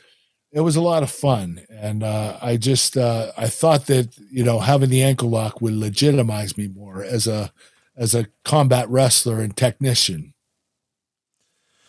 it 0.52 0.60
was 0.60 0.76
a 0.76 0.80
lot 0.80 1.02
of 1.02 1.10
fun. 1.10 1.60
And 1.70 2.02
uh, 2.02 2.38
i 2.40 2.56
just 2.56 2.96
uh, 2.96 3.32
i 3.36 3.48
thought 3.48 3.86
that 3.86 4.16
you 4.30 4.44
know 4.44 4.60
having 4.60 4.90
the 4.90 5.02
ankle 5.02 5.30
lock 5.30 5.60
would 5.60 5.74
legitimize 5.74 6.56
me 6.56 6.68
more 6.68 7.02
as 7.02 7.26
a 7.26 7.52
as 7.96 8.14
a 8.14 8.26
combat 8.44 8.88
wrestler 8.88 9.40
and 9.40 9.56
technician. 9.56 10.34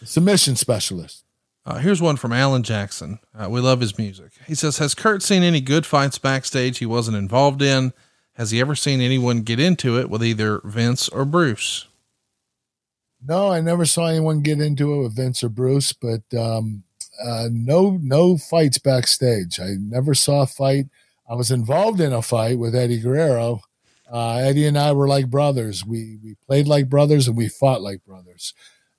Submission 0.03 0.55
specialist. 0.55 1.25
Uh, 1.65 1.77
here's 1.77 2.01
one 2.01 2.15
from 2.15 2.33
alan 2.33 2.63
jackson. 2.63 3.19
Uh, 3.37 3.49
we 3.49 3.59
love 3.59 3.81
his 3.81 3.97
music. 3.97 4.31
He 4.47 4.55
says 4.55 4.77
has 4.77 4.95
kurt 4.95 5.23
seen 5.23 5.43
any 5.43 5.61
good 5.61 5.85
fights 5.85 6.17
backstage 6.17 6.77
he 6.79 6.85
wasn't 6.85 7.17
involved 7.17 7.61
in? 7.61 7.93
Has 8.33 8.51
he 8.51 8.61
ever 8.61 8.73
seen 8.73 9.01
anyone 9.01 9.41
get 9.41 9.59
into 9.59 9.99
it 9.99 10.09
with 10.09 10.23
either 10.23 10.61
Vince 10.63 11.09
or 11.09 11.25
Bruce? 11.25 11.87
No, 13.21 13.51
I 13.51 13.59
never 13.59 13.85
saw 13.85 14.07
anyone 14.07 14.41
get 14.41 14.61
into 14.61 14.93
it 14.93 15.03
with 15.03 15.15
Vince 15.17 15.43
or 15.43 15.49
Bruce, 15.49 15.91
but 15.91 16.21
um, 16.33 16.83
uh, 17.23 17.49
no, 17.51 17.99
no 18.01 18.37
fights 18.37 18.77
backstage. 18.77 19.59
I 19.59 19.75
never 19.79 20.13
saw 20.13 20.43
a 20.43 20.47
fight. 20.47 20.85
I 21.29 21.35
was 21.35 21.51
involved 21.51 21.99
in 21.99 22.13
a 22.13 22.21
fight 22.21 22.57
with 22.57 22.75
Eddie 22.75 22.99
Guerrero. 22.99 23.61
Uh, 24.11 24.37
Eddie 24.37 24.65
and 24.65 24.77
I 24.77 24.91
were 24.93 25.07
like 25.07 25.29
brothers. 25.29 25.85
We 25.85 26.17
we 26.23 26.35
played 26.47 26.67
like 26.67 26.89
brothers 26.89 27.27
and 27.27 27.37
we 27.37 27.47
fought 27.47 27.81
like 27.81 28.03
brothers. 28.05 28.53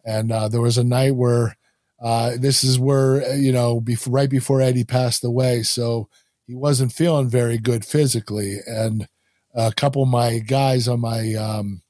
And 0.05 0.31
uh, 0.31 0.49
there 0.49 0.61
was 0.61 0.79
a 0.79 0.85
night 0.85 1.17
where 1.17 1.57
uh, 2.01 2.37
this 2.39 2.63
is 2.63 2.79
where 2.79 3.35
you 3.35 3.53
know 3.53 3.81
before, 3.81 4.13
right 4.13 4.31
before 4.31 4.61
Eddie 4.61 4.85
passed 4.85 5.25
away, 5.25 5.63
so 5.63 6.09
he 6.47 6.55
wasn't 6.55 6.93
feeling 6.93 7.29
very 7.29 7.59
good 7.59 7.85
physically. 7.85 8.59
And 8.67 9.09
a 9.55 9.73
couple 9.73 10.03
of 10.03 10.09
my 10.09 10.39
guys 10.39 10.87
on 10.87 11.01
my 11.01 11.35
um, 11.35 11.83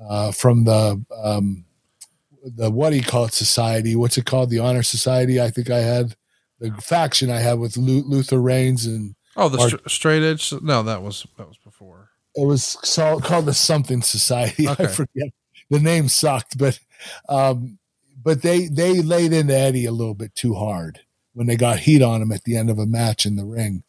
uh, 0.00 0.32
from 0.32 0.64
the 0.64 1.04
um, 1.22 1.63
the 2.44 2.70
what 2.70 2.90
do 2.90 2.96
you 2.96 3.02
call 3.02 3.24
it 3.24 3.32
society? 3.32 3.96
What's 3.96 4.18
it 4.18 4.26
called? 4.26 4.50
The 4.50 4.58
honor 4.58 4.82
society. 4.82 5.40
I 5.40 5.50
think 5.50 5.70
I 5.70 5.78
had 5.78 6.14
the 6.60 6.70
faction 6.80 7.30
I 7.30 7.38
had 7.38 7.58
with 7.58 7.76
Luther 7.76 8.40
Reigns 8.40 8.86
and 8.86 9.14
oh 9.36 9.48
the 9.48 9.58
Art- 9.58 9.90
straight 9.90 10.22
edge. 10.22 10.52
No, 10.62 10.82
that 10.82 11.02
was 11.02 11.26
that 11.38 11.48
was 11.48 11.56
before. 11.58 12.10
It 12.36 12.46
was 12.46 12.76
called 13.22 13.46
the 13.46 13.54
something 13.54 14.02
society. 14.02 14.68
Okay. 14.68 14.84
I 14.84 14.86
forget 14.88 15.28
the 15.70 15.80
name 15.80 16.08
sucked, 16.08 16.58
but 16.58 16.78
um, 17.28 17.78
but 18.22 18.42
they 18.42 18.66
they 18.66 19.00
laid 19.00 19.32
into 19.32 19.56
Eddie 19.56 19.86
a 19.86 19.92
little 19.92 20.14
bit 20.14 20.34
too 20.34 20.54
hard 20.54 21.00
when 21.32 21.46
they 21.46 21.56
got 21.56 21.80
heat 21.80 22.02
on 22.02 22.22
him 22.22 22.32
at 22.32 22.44
the 22.44 22.56
end 22.56 22.70
of 22.70 22.78
a 22.78 22.86
match 22.86 23.24
in 23.26 23.36
the 23.36 23.44
ring. 23.44 23.82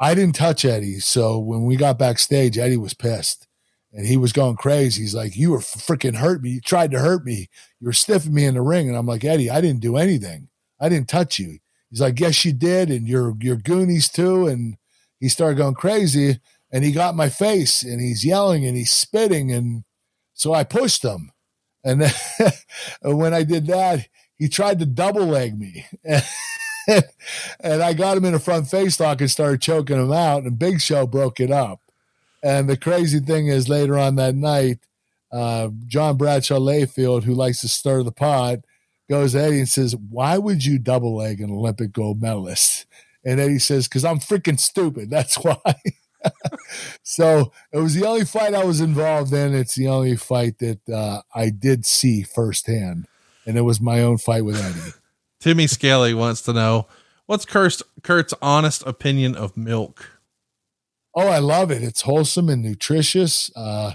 I 0.00 0.14
didn't 0.14 0.36
touch 0.36 0.64
Eddie, 0.64 1.00
so 1.00 1.38
when 1.38 1.64
we 1.64 1.74
got 1.74 1.98
backstage, 1.98 2.56
Eddie 2.56 2.76
was 2.76 2.94
pissed 2.94 3.47
and 3.92 4.06
he 4.06 4.16
was 4.16 4.32
going 4.32 4.56
crazy. 4.56 5.02
He's 5.02 5.14
like, 5.14 5.36
"You 5.36 5.52
were 5.52 5.58
freaking 5.58 6.16
hurt 6.16 6.42
me. 6.42 6.50
You 6.50 6.60
tried 6.60 6.90
to 6.92 6.98
hurt 6.98 7.24
me. 7.24 7.48
You 7.80 7.86
were 7.86 7.92
stiffing 7.92 8.32
me 8.32 8.44
in 8.44 8.54
the 8.54 8.62
ring." 8.62 8.88
And 8.88 8.96
I'm 8.96 9.06
like, 9.06 9.24
"Eddie, 9.24 9.50
I 9.50 9.60
didn't 9.60 9.80
do 9.80 9.96
anything. 9.96 10.48
I 10.80 10.88
didn't 10.88 11.08
touch 11.08 11.38
you." 11.38 11.58
He's 11.90 12.00
like, 12.00 12.20
"Yes, 12.20 12.44
you 12.44 12.52
did, 12.52 12.90
and 12.90 13.08
your 13.08 13.34
your 13.40 13.56
goonies 13.56 14.08
too." 14.08 14.46
And 14.46 14.76
he 15.20 15.28
started 15.28 15.56
going 15.56 15.74
crazy, 15.74 16.38
and 16.70 16.84
he 16.84 16.92
got 16.92 17.16
my 17.16 17.28
face, 17.28 17.82
and 17.82 18.00
he's 18.00 18.24
yelling 18.24 18.64
and 18.66 18.76
he's 18.76 18.92
spitting, 18.92 19.52
and 19.52 19.84
so 20.34 20.52
I 20.52 20.64
pushed 20.64 21.04
him. 21.04 21.32
And 21.84 22.02
then 22.02 22.12
when 23.02 23.34
I 23.34 23.42
did 23.42 23.66
that, 23.68 24.06
he 24.36 24.48
tried 24.48 24.78
to 24.80 24.86
double 24.86 25.26
leg 25.26 25.58
me. 25.58 25.86
and 27.60 27.82
I 27.82 27.92
got 27.92 28.16
him 28.16 28.24
in 28.24 28.34
a 28.34 28.38
front 28.38 28.68
face 28.68 28.98
lock 29.00 29.20
and 29.20 29.30
started 29.30 29.60
choking 29.60 29.98
him 29.98 30.12
out, 30.12 30.44
and 30.44 30.58
Big 30.58 30.80
Show 30.80 31.06
broke 31.06 31.40
it 31.40 31.50
up. 31.50 31.80
And 32.42 32.68
the 32.68 32.76
crazy 32.76 33.20
thing 33.20 33.48
is, 33.48 33.68
later 33.68 33.98
on 33.98 34.16
that 34.16 34.34
night, 34.34 34.78
uh, 35.32 35.68
John 35.86 36.16
Bradshaw 36.16 36.58
Layfield, 36.58 37.24
who 37.24 37.34
likes 37.34 37.60
to 37.60 37.68
stir 37.68 38.02
the 38.02 38.12
pot, 38.12 38.60
goes 39.08 39.32
to 39.32 39.40
Eddie 39.40 39.58
and 39.58 39.68
says, 39.68 39.96
Why 39.96 40.38
would 40.38 40.64
you 40.64 40.78
double 40.78 41.16
leg 41.16 41.40
an 41.40 41.50
Olympic 41.50 41.92
gold 41.92 42.20
medalist? 42.20 42.86
And 43.24 43.40
Eddie 43.40 43.58
says, 43.58 43.88
Because 43.88 44.04
I'm 44.04 44.20
freaking 44.20 44.58
stupid. 44.58 45.10
That's 45.10 45.36
why. 45.42 45.74
so 47.02 47.52
it 47.72 47.78
was 47.78 47.94
the 47.94 48.06
only 48.06 48.24
fight 48.24 48.54
I 48.54 48.64
was 48.64 48.80
involved 48.80 49.32
in. 49.32 49.54
It's 49.54 49.74
the 49.74 49.88
only 49.88 50.16
fight 50.16 50.58
that 50.58 50.88
uh, 50.88 51.22
I 51.34 51.50
did 51.50 51.86
see 51.86 52.22
firsthand. 52.22 53.06
And 53.46 53.56
it 53.56 53.62
was 53.62 53.80
my 53.80 54.02
own 54.02 54.18
fight 54.18 54.44
with 54.44 54.62
Eddie. 54.62 54.94
Timmy 55.40 55.66
Skelly 55.66 56.14
wants 56.14 56.42
to 56.42 56.52
know 56.52 56.86
what's 57.26 57.44
Kurt's, 57.44 57.82
Kurt's 58.02 58.34
honest 58.42 58.82
opinion 58.86 59.34
of 59.36 59.56
milk? 59.56 60.17
Oh, 61.14 61.28
I 61.28 61.38
love 61.38 61.70
it. 61.70 61.82
It's 61.82 62.02
wholesome 62.02 62.48
and 62.48 62.62
nutritious. 62.62 63.50
Uh, 63.56 63.94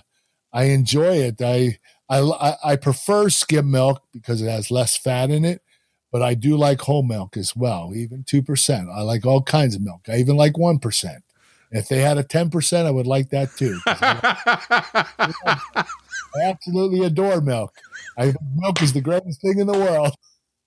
I 0.51 0.65
enjoy 0.65 1.17
it. 1.17 1.41
I, 1.41 1.77
I 2.09 2.55
I 2.63 2.75
prefer 2.75 3.29
skim 3.29 3.71
milk 3.71 4.03
because 4.11 4.41
it 4.41 4.49
has 4.49 4.69
less 4.69 4.97
fat 4.97 5.31
in 5.31 5.45
it, 5.45 5.61
but 6.11 6.21
I 6.21 6.35
do 6.35 6.55
like 6.57 6.81
whole 6.81 7.03
milk 7.03 7.37
as 7.37 7.55
well, 7.55 7.91
even 7.95 8.23
two 8.23 8.43
percent. 8.43 8.89
I 8.89 9.01
like 9.01 9.25
all 9.25 9.41
kinds 9.41 9.75
of 9.75 9.81
milk. 9.81 10.01
I 10.07 10.17
even 10.17 10.35
like 10.35 10.57
one 10.57 10.79
percent. 10.79 11.23
If 11.71 11.87
they 11.87 11.99
had 11.99 12.19
a 12.19 12.23
ten 12.23 12.49
percent, 12.49 12.87
I 12.87 12.91
would 12.91 13.07
like 13.07 13.29
that 13.29 13.55
too. 13.57 13.79
I, 13.87 15.25
I 16.35 16.41
absolutely 16.43 17.03
adore 17.03 17.41
milk. 17.41 17.73
I 18.17 18.25
think 18.25 18.37
milk 18.55 18.81
is 18.83 18.93
the 18.93 19.01
greatest 19.01 19.41
thing 19.41 19.57
in 19.59 19.65
the 19.65 19.73
world. 19.73 20.15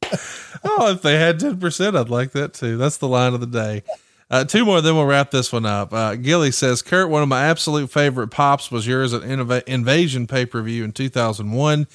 oh, 0.65 0.91
if 0.91 1.03
they 1.03 1.17
had 1.19 1.39
ten 1.39 1.61
percent, 1.61 1.97
I'd 1.97 2.09
like 2.09 2.33
that 2.33 2.55
too. 2.55 2.77
That's 2.77 2.97
the 2.97 3.09
line 3.09 3.35
of 3.35 3.41
the 3.41 3.47
day. 3.47 3.83
Uh, 4.29 4.45
two 4.45 4.65
more, 4.65 4.81
then 4.81 4.97
we'll 4.97 5.07
wrap 5.07 5.31
this 5.31 5.53
one 5.53 5.65
up. 5.65 5.93
Uh, 5.93 6.17
Gilly 6.17 6.51
says, 6.51 6.83
Kurt, 6.83 7.09
one 7.09 7.23
of 7.23 7.29
my 7.29 7.45
absolute 7.45 7.91
favorite 7.91 8.29
pops 8.29 8.71
was 8.73 8.87
yours 8.87 9.15
at 9.15 9.23
Invasion 9.69 10.27
pay 10.27 10.45
per 10.45 10.63
view 10.63 10.83
in 10.83 10.93
2001. 10.93 11.87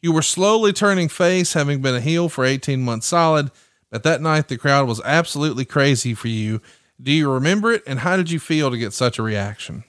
You 0.00 0.12
were 0.12 0.22
slowly 0.22 0.72
turning 0.72 1.08
face, 1.08 1.52
having 1.52 1.82
been 1.82 1.96
a 1.96 2.00
heel 2.00 2.28
for 2.28 2.44
18 2.44 2.82
months 2.82 3.08
solid. 3.08 3.50
But 3.90 4.04
that 4.04 4.22
night, 4.22 4.48
the 4.48 4.56
crowd 4.56 4.86
was 4.86 5.00
absolutely 5.04 5.64
crazy 5.64 6.14
for 6.14 6.28
you. 6.28 6.60
Do 7.02 7.10
you 7.10 7.30
remember 7.30 7.72
it? 7.72 7.82
And 7.86 8.00
how 8.00 8.16
did 8.16 8.30
you 8.30 8.38
feel 8.38 8.70
to 8.70 8.78
get 8.78 8.92
such 8.92 9.18
a 9.18 9.22
reaction? 9.22 9.84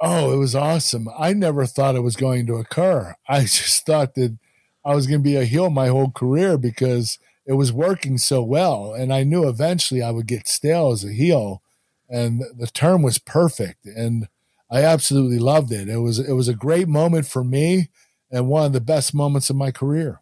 Oh, 0.00 0.32
it 0.32 0.36
was 0.36 0.54
awesome. 0.54 1.08
I 1.16 1.32
never 1.32 1.66
thought 1.66 1.94
it 1.94 2.02
was 2.02 2.16
going 2.16 2.46
to 2.46 2.56
occur. 2.56 3.14
I 3.28 3.40
just 3.42 3.86
thought 3.86 4.14
that 4.16 4.36
I 4.84 4.94
was 4.94 5.06
going 5.06 5.20
to 5.20 5.24
be 5.24 5.36
a 5.36 5.44
heel 5.44 5.70
my 5.70 5.88
whole 5.88 6.10
career 6.10 6.58
because 6.58 7.18
it 7.46 7.54
was 7.54 7.72
working 7.72 8.18
so 8.18 8.42
well. 8.42 8.92
And 8.92 9.12
I 9.12 9.22
knew 9.22 9.48
eventually 9.48 10.02
I 10.02 10.10
would 10.10 10.26
get 10.26 10.48
stale 10.48 10.90
as 10.90 11.04
a 11.04 11.12
heel. 11.12 11.62
And 12.08 12.42
the 12.56 12.66
term 12.66 13.02
was 13.02 13.18
perfect. 13.18 13.86
And 13.86 14.28
I 14.70 14.82
absolutely 14.82 15.38
loved 15.38 15.72
it. 15.72 15.88
It 15.88 15.98
was 15.98 16.18
it 16.18 16.32
was 16.32 16.48
a 16.48 16.54
great 16.54 16.88
moment 16.88 17.26
for 17.26 17.44
me 17.44 17.88
and 18.30 18.48
one 18.48 18.66
of 18.66 18.72
the 18.72 18.80
best 18.80 19.14
moments 19.14 19.48
of 19.50 19.56
my 19.56 19.70
career. 19.70 20.20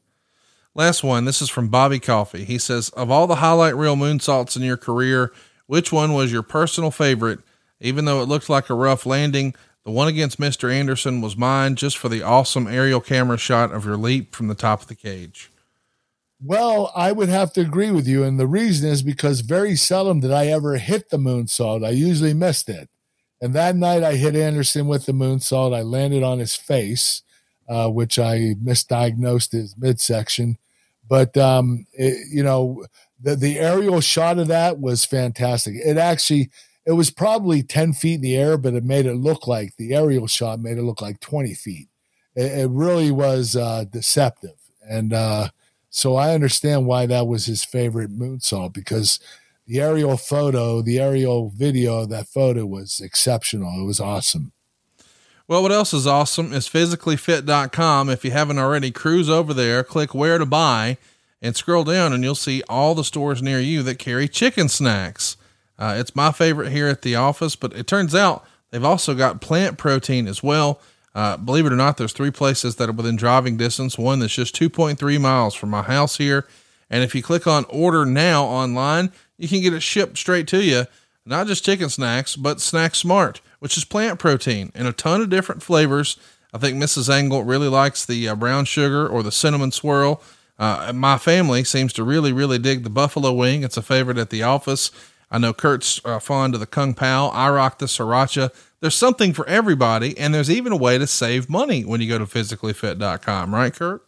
Last 0.75 1.05
one. 1.05 1.25
This 1.25 1.41
is 1.41 1.49
from 1.49 1.69
Bobby 1.69 2.01
Coffee. 2.01 2.45
He 2.45 2.59
says, 2.59 2.91
Of 2.91 3.11
all 3.11 3.27
the 3.27 3.37
highlight 3.37 3.77
reel 3.77 3.97
moonsaults 3.97 4.57
in 4.57 4.63
your 4.63 4.77
career, 4.77 5.33
which 5.67 5.93
one 5.93 6.13
was 6.13 6.33
your 6.33 6.43
personal 6.43 6.91
favorite? 6.91 7.39
Even 7.81 8.05
though 8.05 8.21
it 8.21 8.29
looked 8.29 8.49
like 8.49 8.69
a 8.69 8.75
rough 8.75 9.07
landing, 9.07 9.55
the 9.85 9.91
one 9.91 10.09
against 10.09 10.41
Mr. 10.41 10.73
Anderson 10.73 11.21
was 11.21 11.37
mine 11.37 11.77
just 11.77 11.97
for 11.97 12.09
the 12.09 12.23
awesome 12.23 12.67
aerial 12.67 13.01
camera 13.01 13.39
shot 13.39 13.73
of 13.73 13.85
your 13.85 13.97
leap 13.97 14.35
from 14.35 14.49
the 14.49 14.55
top 14.55 14.83
of 14.83 14.89
the 14.89 14.95
cage. 14.95 15.51
Well, 16.43 16.93
I 16.95 17.13
would 17.13 17.29
have 17.29 17.53
to 17.55 17.61
agree 17.61 17.91
with 17.91 18.07
you. 18.07 18.23
And 18.25 18.39
the 18.39 18.47
reason 18.47 18.89
is 18.89 19.03
because 19.03 19.41
very 19.41 19.77
seldom 19.77 20.21
did 20.21 20.33
I 20.33 20.47
ever 20.47 20.77
hit 20.77 21.11
the 21.11 21.17
moonsault. 21.17 21.87
I 21.87 21.91
usually 21.91 22.35
missed 22.35 22.69
it. 22.69 22.89
And 23.41 23.55
that 23.55 23.77
night 23.77 24.03
I 24.03 24.15
hit 24.15 24.37
Anderson 24.37 24.87
with 24.87 25.07
the 25.07 25.13
moonsault. 25.13 25.75
I 25.75 25.83
landed 25.83 26.23
on 26.23 26.39
his 26.39 26.55
face, 26.55 27.23
uh, 27.69 27.89
which 27.89 28.19
I 28.19 28.55
misdiagnosed 28.63 29.53
his 29.53 29.77
midsection. 29.77 30.59
But, 31.09 31.37
um, 31.37 31.87
it, 31.93 32.27
you 32.33 32.43
know, 32.43 32.85
the, 33.21 33.37
the 33.37 33.59
aerial 33.59 34.01
shot 34.01 34.39
of 34.39 34.49
that 34.49 34.79
was 34.81 35.05
fantastic. 35.05 35.75
It 35.77 35.99
actually, 35.99 36.51
it 36.87 36.93
was 36.93 37.11
probably 37.11 37.63
10 37.63 37.93
feet 37.93 38.15
in 38.17 38.21
the 38.23 38.37
air, 38.37 38.57
but 38.57 38.75
it 38.75 38.85
made 38.85 39.07
it 39.07 39.15
look 39.15 39.47
like 39.47 39.77
the 39.77 39.95
aerial 39.95 40.27
shot 40.27 40.61
made 40.61 40.79
it 40.79 40.83
look 40.83 41.03
like 41.03 41.21
20 41.21 41.55
feet. 41.55 41.89
It, 42.35 42.53
it 42.61 42.71
really 42.71 43.11
was 43.11 43.57
uh, 43.57 43.85
deceptive. 43.91 44.57
And, 44.89 45.13
uh, 45.13 45.49
so 45.95 46.17
I 46.17 46.35
understand 46.35 46.87
why 46.87 47.07
that 47.07 47.29
was 47.29 47.47
his 47.47 47.65
favorite 47.65 48.11
moonsault 48.11 48.73
because 48.75 49.21
the 49.65 49.81
aerial 49.81 50.17
photo, 50.17 50.83
the 50.83 50.99
aerial 50.99 51.51
video 51.51 52.05
that 52.05 52.27
photo 52.27 52.67
was 52.67 53.01
exceptional. 53.01 53.81
It 53.81 53.87
was 53.87 54.01
awesome. 54.01 54.51
Well, 55.47 55.63
what 55.63 55.71
else 55.71 55.95
is 55.95 56.05
awesome 56.05 56.53
is 56.53 56.69
physicallyfit.com. 56.69 58.11
If 58.11 58.25
you 58.25 58.33
haven't 58.33 58.59
already, 58.59 58.91
cruise 58.91 59.31
over 59.31 59.55
there, 59.55 59.85
click 59.85 60.13
where 60.17 60.37
to 60.39 60.45
buy, 60.45 60.99
and 61.41 61.55
scroll 61.55 61.85
down, 61.85 62.13
and 62.13 62.25
you'll 62.25 62.35
see 62.35 62.65
all 62.69 62.97
the 62.97 63.05
stores 63.05 63.41
near 63.41 63.61
you 63.61 63.85
that 63.85 64.01
carry 64.01 64.27
chicken 64.27 64.69
snacks. 64.69 65.37
Uh, 65.79 65.95
it's 65.97 66.17
my 66.17 66.33
favorite 66.33 66.73
here 66.73 66.89
at 66.89 67.03
the 67.03 67.15
office, 67.15 67.55
but 67.55 67.73
it 67.73 67.87
turns 67.87 68.17
out 68.17 68.45
they've 68.73 68.83
also 68.85 69.15
got 69.15 69.41
plant 69.41 69.79
protein 69.79 70.27
as 70.27 70.43
well. 70.43 70.81
Uh, 71.15 71.37
believe 71.37 71.67
it 71.67 71.73
or 71.73 71.77
not, 71.77 71.97
there's 71.97 72.13
three 72.13 72.31
places 72.31 72.77
that 72.77 72.89
are 72.89 72.93
within 72.93 73.17
driving 73.17 73.57
distance. 73.57 73.97
One 73.97 74.19
that's 74.19 74.35
just 74.35 74.59
2.3 74.59 75.21
miles 75.21 75.55
from 75.55 75.71
my 75.71 75.83
house 75.83 76.17
here. 76.17 76.47
And 76.91 77.03
if 77.05 77.15
you 77.15 77.23
click 77.23 77.47
on 77.47 77.65
order 77.69 78.05
now 78.05 78.45
online, 78.45 79.13
you 79.39 79.49
can 79.49 79.61
get 79.61 79.73
it 79.73 79.81
shipped 79.81 80.19
straight 80.19 80.47
to 80.49 80.63
you. 80.63 80.85
Not 81.27 81.47
just 81.47 81.65
chicken 81.65 81.89
snacks, 81.89 82.37
but 82.37 82.61
Snack 82.61 82.95
Smart, 82.95 83.41
which 83.59 83.77
is 83.77 83.85
plant 83.85 84.19
protein 84.19 84.71
in 84.75 84.87
a 84.87 84.93
ton 84.93 85.23
of 85.23 85.31
different 85.31 85.63
flavors. 85.63 86.19
I 86.53 86.59
think 86.59 86.77
Mrs. 86.77 87.09
Angle 87.09 87.45
really 87.45 87.69
likes 87.69 88.05
the 88.05 88.29
uh, 88.29 88.35
brown 88.35 88.67
sugar 88.67 89.09
or 89.09 89.23
the 89.23 89.33
cinnamon 89.33 89.73
swirl. 89.73 90.23
Uh, 90.59 90.93
my 90.95 91.19
family 91.19 91.65
seems 91.65 91.93
to 91.95 92.05
really, 92.05 92.33
really 92.33 92.59
dig 92.59 92.85
the 92.85 92.91
buffalo 92.91 93.33
wing. 93.33 93.65
It's 93.65 93.77
a 93.77 93.83
favorite 93.83 94.19
at 94.19 94.31
the 94.31 94.43
office. 94.43 94.91
I 95.31 95.39
know 95.39 95.53
Kurt's 95.53 96.01
uh, 96.05 96.21
fond 96.21 96.55
of 96.55 96.61
the 96.61 96.67
Kung 96.67 96.95
Pao. 96.95 97.29
I 97.29 97.51
rock 97.51 97.79
the 97.79 97.87
sriracha. 97.87 98.51
There's 98.85 98.95
something 98.95 99.33
for 99.33 99.49
everybody, 99.49 100.15
and 100.19 100.35
there's 100.35 100.51
even 100.51 100.71
a 100.71 100.77
way 100.77 100.99
to 100.99 101.07
save 101.07 101.49
money 101.49 101.87
when 101.87 102.03
you 102.03 102.07
go 102.07 102.19
to 102.19 102.27
physicallyfit.com, 102.27 103.55
right, 103.55 103.73
Kurt? 103.73 104.03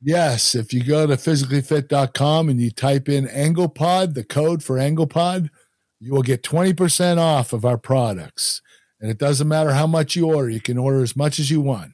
Yes. 0.00 0.56
If 0.56 0.72
you 0.72 0.82
go 0.82 1.06
to 1.06 1.14
physicallyfit.com 1.14 2.48
and 2.48 2.60
you 2.60 2.72
type 2.72 3.08
in 3.08 3.28
AnglePod, 3.28 4.14
the 4.14 4.24
code 4.24 4.64
for 4.64 4.74
AnglePod, 4.74 5.50
you 6.00 6.12
will 6.12 6.24
get 6.24 6.42
20% 6.42 7.18
off 7.18 7.52
of 7.52 7.64
our 7.64 7.78
products. 7.78 8.60
And 9.00 9.08
it 9.08 9.18
doesn't 9.18 9.46
matter 9.46 9.70
how 9.70 9.86
much 9.86 10.16
you 10.16 10.26
order, 10.26 10.50
you 10.50 10.60
can 10.60 10.78
order 10.78 11.00
as 11.00 11.14
much 11.14 11.38
as 11.38 11.52
you 11.52 11.60
want. 11.60 11.92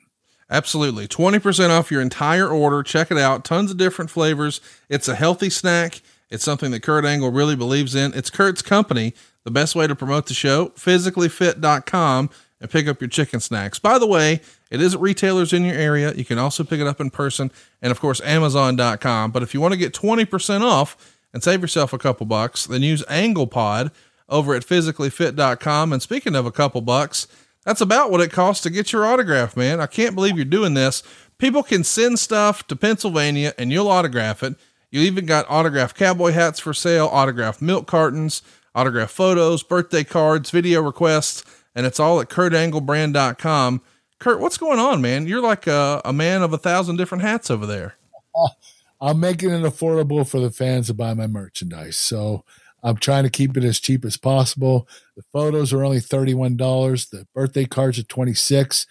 Absolutely. 0.49 1.09
20% 1.09 1.69
off 1.69 1.91
your 1.91 2.01
entire 2.01 2.49
order. 2.49 2.83
Check 2.83 3.11
it 3.11 3.19
out. 3.19 3.45
Tons 3.45 3.71
of 3.71 3.77
different 3.77 4.11
flavors. 4.11 4.63
It's 4.89 5.09
a 5.09 5.15
healthy 5.15 5.51
snack. 5.51 6.01
It's 6.31 6.45
something 6.45 6.71
that 6.71 6.83
Kurt 6.83 7.05
Angle 7.05 7.33
really 7.33 7.55
believes 7.55 7.95
in. 7.95 8.15
It's 8.15 8.31
Kurt's 8.31 8.63
company. 8.63 9.13
The 9.49 9.53
best 9.53 9.75
way 9.75 9.87
to 9.87 9.97
promote 9.97 10.27
the 10.27 10.35
show, 10.35 10.75
physicallyfit.com 10.77 12.31
and 12.61 12.71
pick 12.71 12.87
up 12.87 13.01
your 13.01 13.09
chicken 13.09 13.41
snacks. 13.41 13.79
By 13.79 13.99
the 13.99 14.07
way, 14.07 14.43
it 14.71 14.83
is 14.83 14.95
at 14.95 15.01
retailers 15.01 15.55
in 15.55 15.65
your 15.65 15.75
area. 15.75 16.13
You 16.13 16.27
can 16.27 16.37
also 16.37 16.65
pick 16.65 16.81
it 16.81 16.87
up 16.87 17.01
in 17.01 17.09
person 17.09 17.51
and 17.81 17.91
of 17.91 17.99
course 17.99 18.21
amazon.com. 18.21 19.31
But 19.31 19.43
if 19.43 19.55
you 19.55 19.63
want 19.63 19.73
to 19.73 19.79
get 19.79 19.95
20% 19.95 20.61
off 20.61 21.17
and 21.33 21.43
save 21.43 21.63
yourself 21.63 21.95
a 21.95 21.99
couple 21.99 22.27
bucks, 22.27 22.67
then 22.67 22.83
use 22.83 23.03
AnglePod 23.05 23.91
over 24.29 24.55
at 24.55 24.67
physicallyfit.com. 24.67 25.95
And 25.95 26.03
speaking 26.03 26.35
of 26.35 26.45
a 26.45 26.53
couple 26.53 26.83
bucks, 26.83 27.27
that's 27.65 27.81
about 27.81 28.11
what 28.11 28.21
it 28.21 28.31
costs 28.31 28.63
to 28.65 28.71
get 28.71 28.93
your 28.93 29.07
autograph, 29.07 29.57
man. 29.57 29.81
I 29.81 29.87
can't 29.87 30.15
believe 30.15 30.37
you're 30.37 30.45
doing 30.45 30.75
this. 30.75 31.03
People 31.39 31.63
can 31.63 31.85
send 31.85 32.19
stuff 32.19 32.67
to 32.67 32.77
Pennsylvania 32.77 33.55
and 33.57 33.73
you'll 33.73 33.89
autograph 33.89 34.43
it. 34.43 34.57
You 34.91 35.01
even 35.01 35.25
got 35.25 35.49
autographed 35.49 35.97
cowboy 35.97 36.33
hats 36.33 36.61
for 36.61 36.75
sale, 36.75 37.09
autographed 37.11 37.63
milk 37.63 37.87
cartons, 37.87 38.43
autographed 38.75 39.13
photos, 39.13 39.63
birthday 39.63 40.05
cards, 40.05 40.51
video 40.51 40.83
requests, 40.83 41.45
and 41.75 41.87
it's 41.87 42.01
all 42.01 42.21
at 42.21 42.29
kurtanglebrand.com. 42.29 43.81
Kurt, 44.19 44.41
what's 44.41 44.59
going 44.59 44.79
on, 44.79 45.01
man? 45.01 45.27
You're 45.27 45.43
like 45.43 45.67
a, 45.67 46.03
a 46.05 46.13
man 46.13 46.43
of 46.43 46.53
a 46.53 46.59
thousand 46.59 46.97
different 46.97 47.23
hats 47.23 47.51
over 47.51 47.67
there. 47.67 47.97
I'm 49.01 49.21
making 49.21 49.51
it 49.51 49.63
affordable 49.63 50.29
for 50.29 50.41
the 50.41 50.51
fans 50.51 50.89
to 50.89 50.95
buy 50.95 51.15
my 51.15 51.29
merchandise. 51.29 51.97
So 51.97 52.45
I'm 52.83 52.97
trying 52.97 53.25
to 53.25 53.31
keep 53.31 53.57
it 53.57 53.65
as 53.65 53.81
cheap 53.81 54.05
as 54.05 54.17
possible. 54.17 54.89
The 55.17 55.23
photos 55.33 55.73
are 55.73 55.85
only 55.85 56.01
$31. 56.01 57.11
The 57.11 57.27
birthday 57.35 57.65
cards 57.65 57.99
are 57.99 58.05
26. 58.05 58.87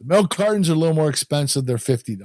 The 0.00 0.06
milk 0.06 0.34
cartons 0.34 0.70
are 0.70 0.74
a 0.74 0.76
little 0.76 0.94
more 0.94 1.10
expensive. 1.10 1.66
They're 1.66 1.76
$50, 1.76 2.20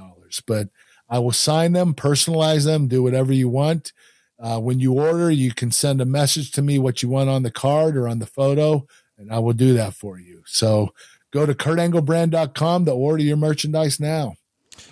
but 0.46 0.68
I 1.08 1.18
will 1.18 1.32
sign 1.32 1.72
them, 1.72 1.94
personalize 1.94 2.64
them, 2.64 2.88
do 2.88 3.02
whatever 3.02 3.32
you 3.32 3.48
want. 3.48 3.92
Uh, 4.38 4.60
when 4.60 4.80
you 4.80 4.92
order, 4.92 5.30
you 5.30 5.52
can 5.52 5.70
send 5.70 6.00
a 6.00 6.04
message 6.04 6.50
to 6.52 6.62
me 6.62 6.78
what 6.78 7.02
you 7.02 7.08
want 7.08 7.30
on 7.30 7.42
the 7.42 7.50
card 7.50 7.96
or 7.96 8.06
on 8.06 8.18
the 8.18 8.26
photo, 8.26 8.86
and 9.16 9.32
I 9.32 9.38
will 9.38 9.54
do 9.54 9.72
that 9.74 9.94
for 9.94 10.18
you. 10.18 10.42
So 10.46 10.92
go 11.30 11.46
to 11.46 11.54
kurtanglebrand.com 11.54 12.84
to 12.84 12.92
order 12.92 13.22
your 13.22 13.36
merchandise 13.36 13.98
now. 13.98 14.34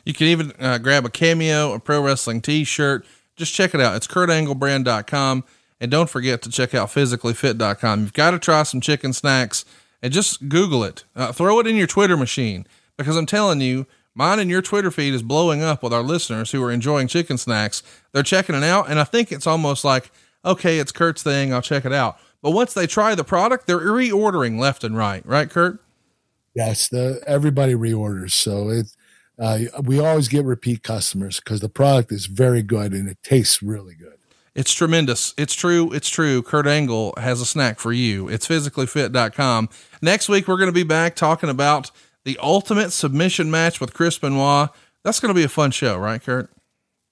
You 0.05 0.15
can 0.15 0.29
even 0.29 0.53
uh, 0.59 0.79
grab 0.79 1.05
a 1.05 1.11
cameo, 1.11 1.73
a 1.73 1.81
pro 1.81 2.01
wrestling 2.01 2.41
t 2.41 2.65
shirt. 2.65 3.07
Just 3.37 3.53
check 3.53 3.75
it 3.75 3.81
out. 3.81 3.97
It's 3.97 4.07
kurtanglebrand.com. 4.07 5.45
And 5.81 5.91
don't 5.91 6.09
forget 6.09 6.41
to 6.43 6.51
check 6.51 6.75
out 6.75 6.89
physicallyfit.com. 6.89 8.01
You've 8.01 8.13
got 8.13 8.31
to 8.31 8.39
try 8.39 8.63
some 8.63 8.81
chicken 8.81 9.13
snacks 9.13 9.65
and 10.03 10.13
just 10.13 10.49
Google 10.49 10.85
it. 10.85 11.05
Uh, 11.15 11.33
throw 11.33 11.59
it 11.61 11.67
in 11.67 11.77
your 11.77 11.87
Twitter 11.87 12.17
machine 12.17 12.67
because 12.97 13.17
I'm 13.17 13.27
telling 13.27 13.61
you, 13.61 13.87
Mine 14.15 14.39
and 14.39 14.51
your 14.51 14.63
Twitter 14.63 14.91
feed 14.91 15.13
is 15.13 15.23
blowing 15.23 15.63
up 15.63 15.83
with 15.83 15.93
our 15.93 16.03
listeners 16.03 16.53
who 16.53 16.63
are 16.63 16.71
enjoying 16.71 17.09
chicken 17.09 17.37
snacks. 17.37 17.83
They're 18.13 18.23
checking 18.23 18.55
it 18.55 18.63
out, 18.63 18.89
and 18.89 19.01
I 19.01 19.05
think 19.05 19.33
it's 19.33 19.47
almost 19.47 19.85
like, 19.85 20.11
okay, 20.45 20.79
it's 20.79 20.93
Kurt's 20.93 21.23
thing. 21.23 21.53
I'll 21.53 21.63
check 21.63 21.85
it 21.85 21.93
out. 21.93 22.19
But 22.43 22.53
once 22.53 22.75
they 22.75 22.87
try 22.87 23.15
the 23.15 23.25
product, 23.25 23.67
they're 23.67 23.79
reordering 23.79 24.59
left 24.59 24.85
and 24.85 24.97
right, 24.97 25.25
right, 25.27 25.51
Kurt? 25.51 25.81
Yes, 26.55 26.89
the 26.89 27.23
everybody 27.27 27.75
reorders. 27.75 28.33
So 28.33 28.69
it 28.69 28.95
uh, 29.39 29.61
we 29.83 29.99
always 29.99 30.29
get 30.29 30.45
repeat 30.45 30.83
customers 30.83 31.41
because 31.41 31.61
the 31.61 31.69
product 31.69 32.13
is 32.13 32.27
very 32.27 32.63
good 32.63 32.93
and 32.93 33.09
it 33.09 33.19
tastes 33.23 33.63
really 33.63 33.95
good. 33.95 34.15
It's 34.55 34.73
tremendous. 34.73 35.35
It's 35.37 35.55
true. 35.55 35.93
It's 35.93 36.09
true. 36.09 36.41
Kurt 36.43 36.69
Angle 36.69 37.15
has 37.17 37.41
a 37.41 37.47
snack 37.47 37.81
for 37.81 37.93
you. 37.93 38.29
It's 38.29 38.47
physicallyfit.com. 38.47 39.69
Next 40.01 40.29
week, 40.29 40.47
we're 40.47 40.59
going 40.59 40.69
to 40.69 40.73
be 40.73 40.85
back 40.85 41.17
talking 41.17 41.51
about 41.51 41.91
the 42.25 42.39
ultimate 42.43 42.91
submission 42.91 43.51
match 43.51 43.81
with 43.81 43.95
Chris 43.95 44.19
Benoit. 44.19 44.71
That's 45.05 45.21
going 45.21 45.33
to 45.33 45.39
be 45.39 45.45
a 45.45 45.49
fun 45.49 45.71
show, 45.71 45.97
right, 45.97 46.23
Kurt? 46.23 46.51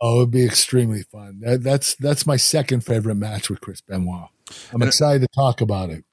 Oh, 0.00 0.18
it'd 0.18 0.30
be 0.30 0.44
extremely 0.44 1.02
fun. 1.02 1.40
That, 1.40 1.62
that's 1.62 1.94
that's 1.94 2.26
my 2.26 2.36
second 2.36 2.84
favorite 2.84 3.14
match 3.14 3.48
with 3.48 3.60
Chris 3.60 3.80
Benoit. 3.80 4.28
I'm 4.72 4.82
and 4.82 4.88
excited 4.88 5.20
to 5.22 5.28
talk 5.28 5.60
about 5.60 5.90
it. 5.90 6.04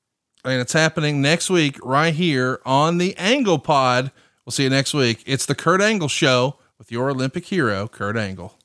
And 0.45 0.61
it's 0.61 0.73
happening 0.73 1.21
next 1.21 1.49
week 1.49 1.77
right 1.83 2.13
here 2.13 2.61
on 2.65 2.97
the 2.97 3.15
Angle 3.17 3.59
Pod. 3.59 4.11
We'll 4.45 4.51
see 4.51 4.63
you 4.63 4.69
next 4.69 4.93
week. 4.93 5.23
It's 5.25 5.45
the 5.45 5.55
Kurt 5.55 5.81
Angle 5.81 6.07
Show 6.07 6.57
with 6.77 6.91
your 6.91 7.09
Olympic 7.09 7.45
hero, 7.45 7.87
Kurt 7.87 8.15
Angle. 8.15 8.57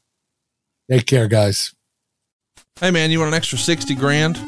Take 0.90 1.06
care, 1.06 1.27
guys. 1.27 1.74
Hey, 2.81 2.90
man, 2.90 3.11
you 3.11 3.20
want 3.20 3.28
an 3.28 3.35
extra 3.35 3.59
60 3.59 3.94
grand? 3.94 4.39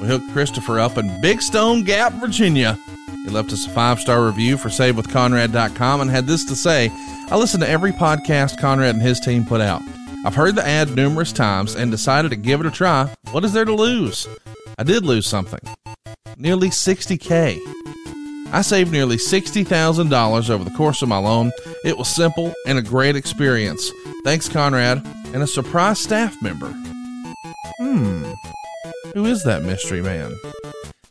We 0.00 0.06
hooked 0.06 0.30
Christopher 0.32 0.80
up 0.80 0.98
in 0.98 1.20
Big 1.20 1.42
Stone 1.42 1.84
Gap, 1.84 2.14
Virginia. 2.14 2.78
He 3.26 3.32
left 3.32 3.52
us 3.52 3.66
a 3.66 3.70
five 3.70 3.98
star 3.98 4.24
review 4.24 4.56
for 4.56 4.68
SaveWithConrad.com 4.68 6.00
and 6.00 6.08
had 6.08 6.28
this 6.28 6.44
to 6.44 6.54
say 6.54 6.90
I 7.28 7.36
listen 7.36 7.58
to 7.58 7.68
every 7.68 7.90
podcast 7.90 8.60
Conrad 8.60 8.94
and 8.94 9.02
his 9.02 9.18
team 9.18 9.44
put 9.44 9.60
out. 9.60 9.82
I've 10.24 10.36
heard 10.36 10.54
the 10.54 10.64
ad 10.66 10.94
numerous 10.94 11.32
times 11.32 11.74
and 11.74 11.90
decided 11.90 12.30
to 12.30 12.36
give 12.36 12.60
it 12.60 12.66
a 12.66 12.70
try. 12.70 13.12
What 13.32 13.44
is 13.44 13.52
there 13.52 13.64
to 13.64 13.74
lose? 13.74 14.28
I 14.78 14.84
did 14.84 15.04
lose 15.04 15.26
something 15.26 15.58
nearly 16.36 16.68
60K. 16.68 17.58
I 18.52 18.62
saved 18.62 18.92
nearly 18.92 19.16
$60,000 19.16 20.50
over 20.50 20.64
the 20.64 20.76
course 20.76 21.02
of 21.02 21.08
my 21.08 21.18
loan. 21.18 21.50
It 21.84 21.98
was 21.98 22.08
simple 22.08 22.54
and 22.66 22.78
a 22.78 22.82
great 22.82 23.16
experience. 23.16 23.90
Thanks, 24.22 24.48
Conrad, 24.48 25.04
and 25.34 25.42
a 25.42 25.46
surprise 25.48 25.98
staff 25.98 26.40
member. 26.40 26.72
Hmm, 27.78 28.32
who 29.14 29.26
is 29.26 29.42
that 29.44 29.64
mystery 29.64 30.00
man? 30.00 30.32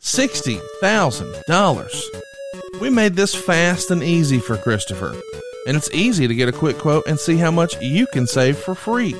$60,000. 0.06 2.80
We 2.80 2.90
made 2.90 3.14
this 3.14 3.34
fast 3.34 3.90
and 3.90 4.04
easy 4.04 4.38
for 4.38 4.56
Christopher, 4.56 5.20
and 5.66 5.76
it's 5.76 5.90
easy 5.90 6.28
to 6.28 6.34
get 6.34 6.48
a 6.48 6.52
quick 6.52 6.78
quote 6.78 7.08
and 7.08 7.18
see 7.18 7.36
how 7.36 7.50
much 7.50 7.74
you 7.82 8.06
can 8.06 8.28
save 8.28 8.56
for 8.56 8.76
free. 8.76 9.16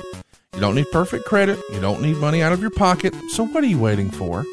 You 0.53 0.61
don't 0.61 0.75
need 0.75 0.89
perfect 0.93 1.25
credit, 1.25 1.59
you 1.73 1.81
don't 1.81 2.01
need 2.01 2.15
money 2.17 2.41
out 2.41 2.53
of 2.53 2.61
your 2.61 2.71
pocket, 2.71 3.13
so 3.31 3.45
what 3.45 3.65
are 3.65 3.67
you 3.67 3.77
waiting 3.77 4.09
for? 4.09 4.45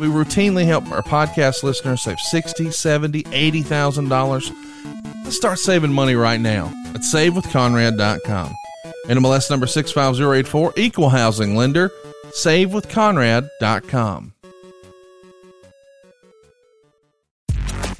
We 0.00 0.06
routinely 0.06 0.64
help 0.64 0.90
our 0.90 1.02
podcast 1.02 1.62
listeners 1.62 2.00
save 2.02 2.16
$60, 2.32 2.72
70, 2.72 3.24
$80,000. 3.24 4.50
Let's 5.24 5.36
start 5.36 5.58
saving 5.58 5.92
money 5.92 6.14
right 6.14 6.40
now 6.40 6.72
at 6.94 7.02
savewithconrad.com. 7.02 8.54
NMLS 9.06 9.50
number 9.50 9.66
65084, 9.66 10.72
equal 10.78 11.10
housing 11.10 11.54
lender, 11.54 11.90
savewithconrad.com. 12.28 14.32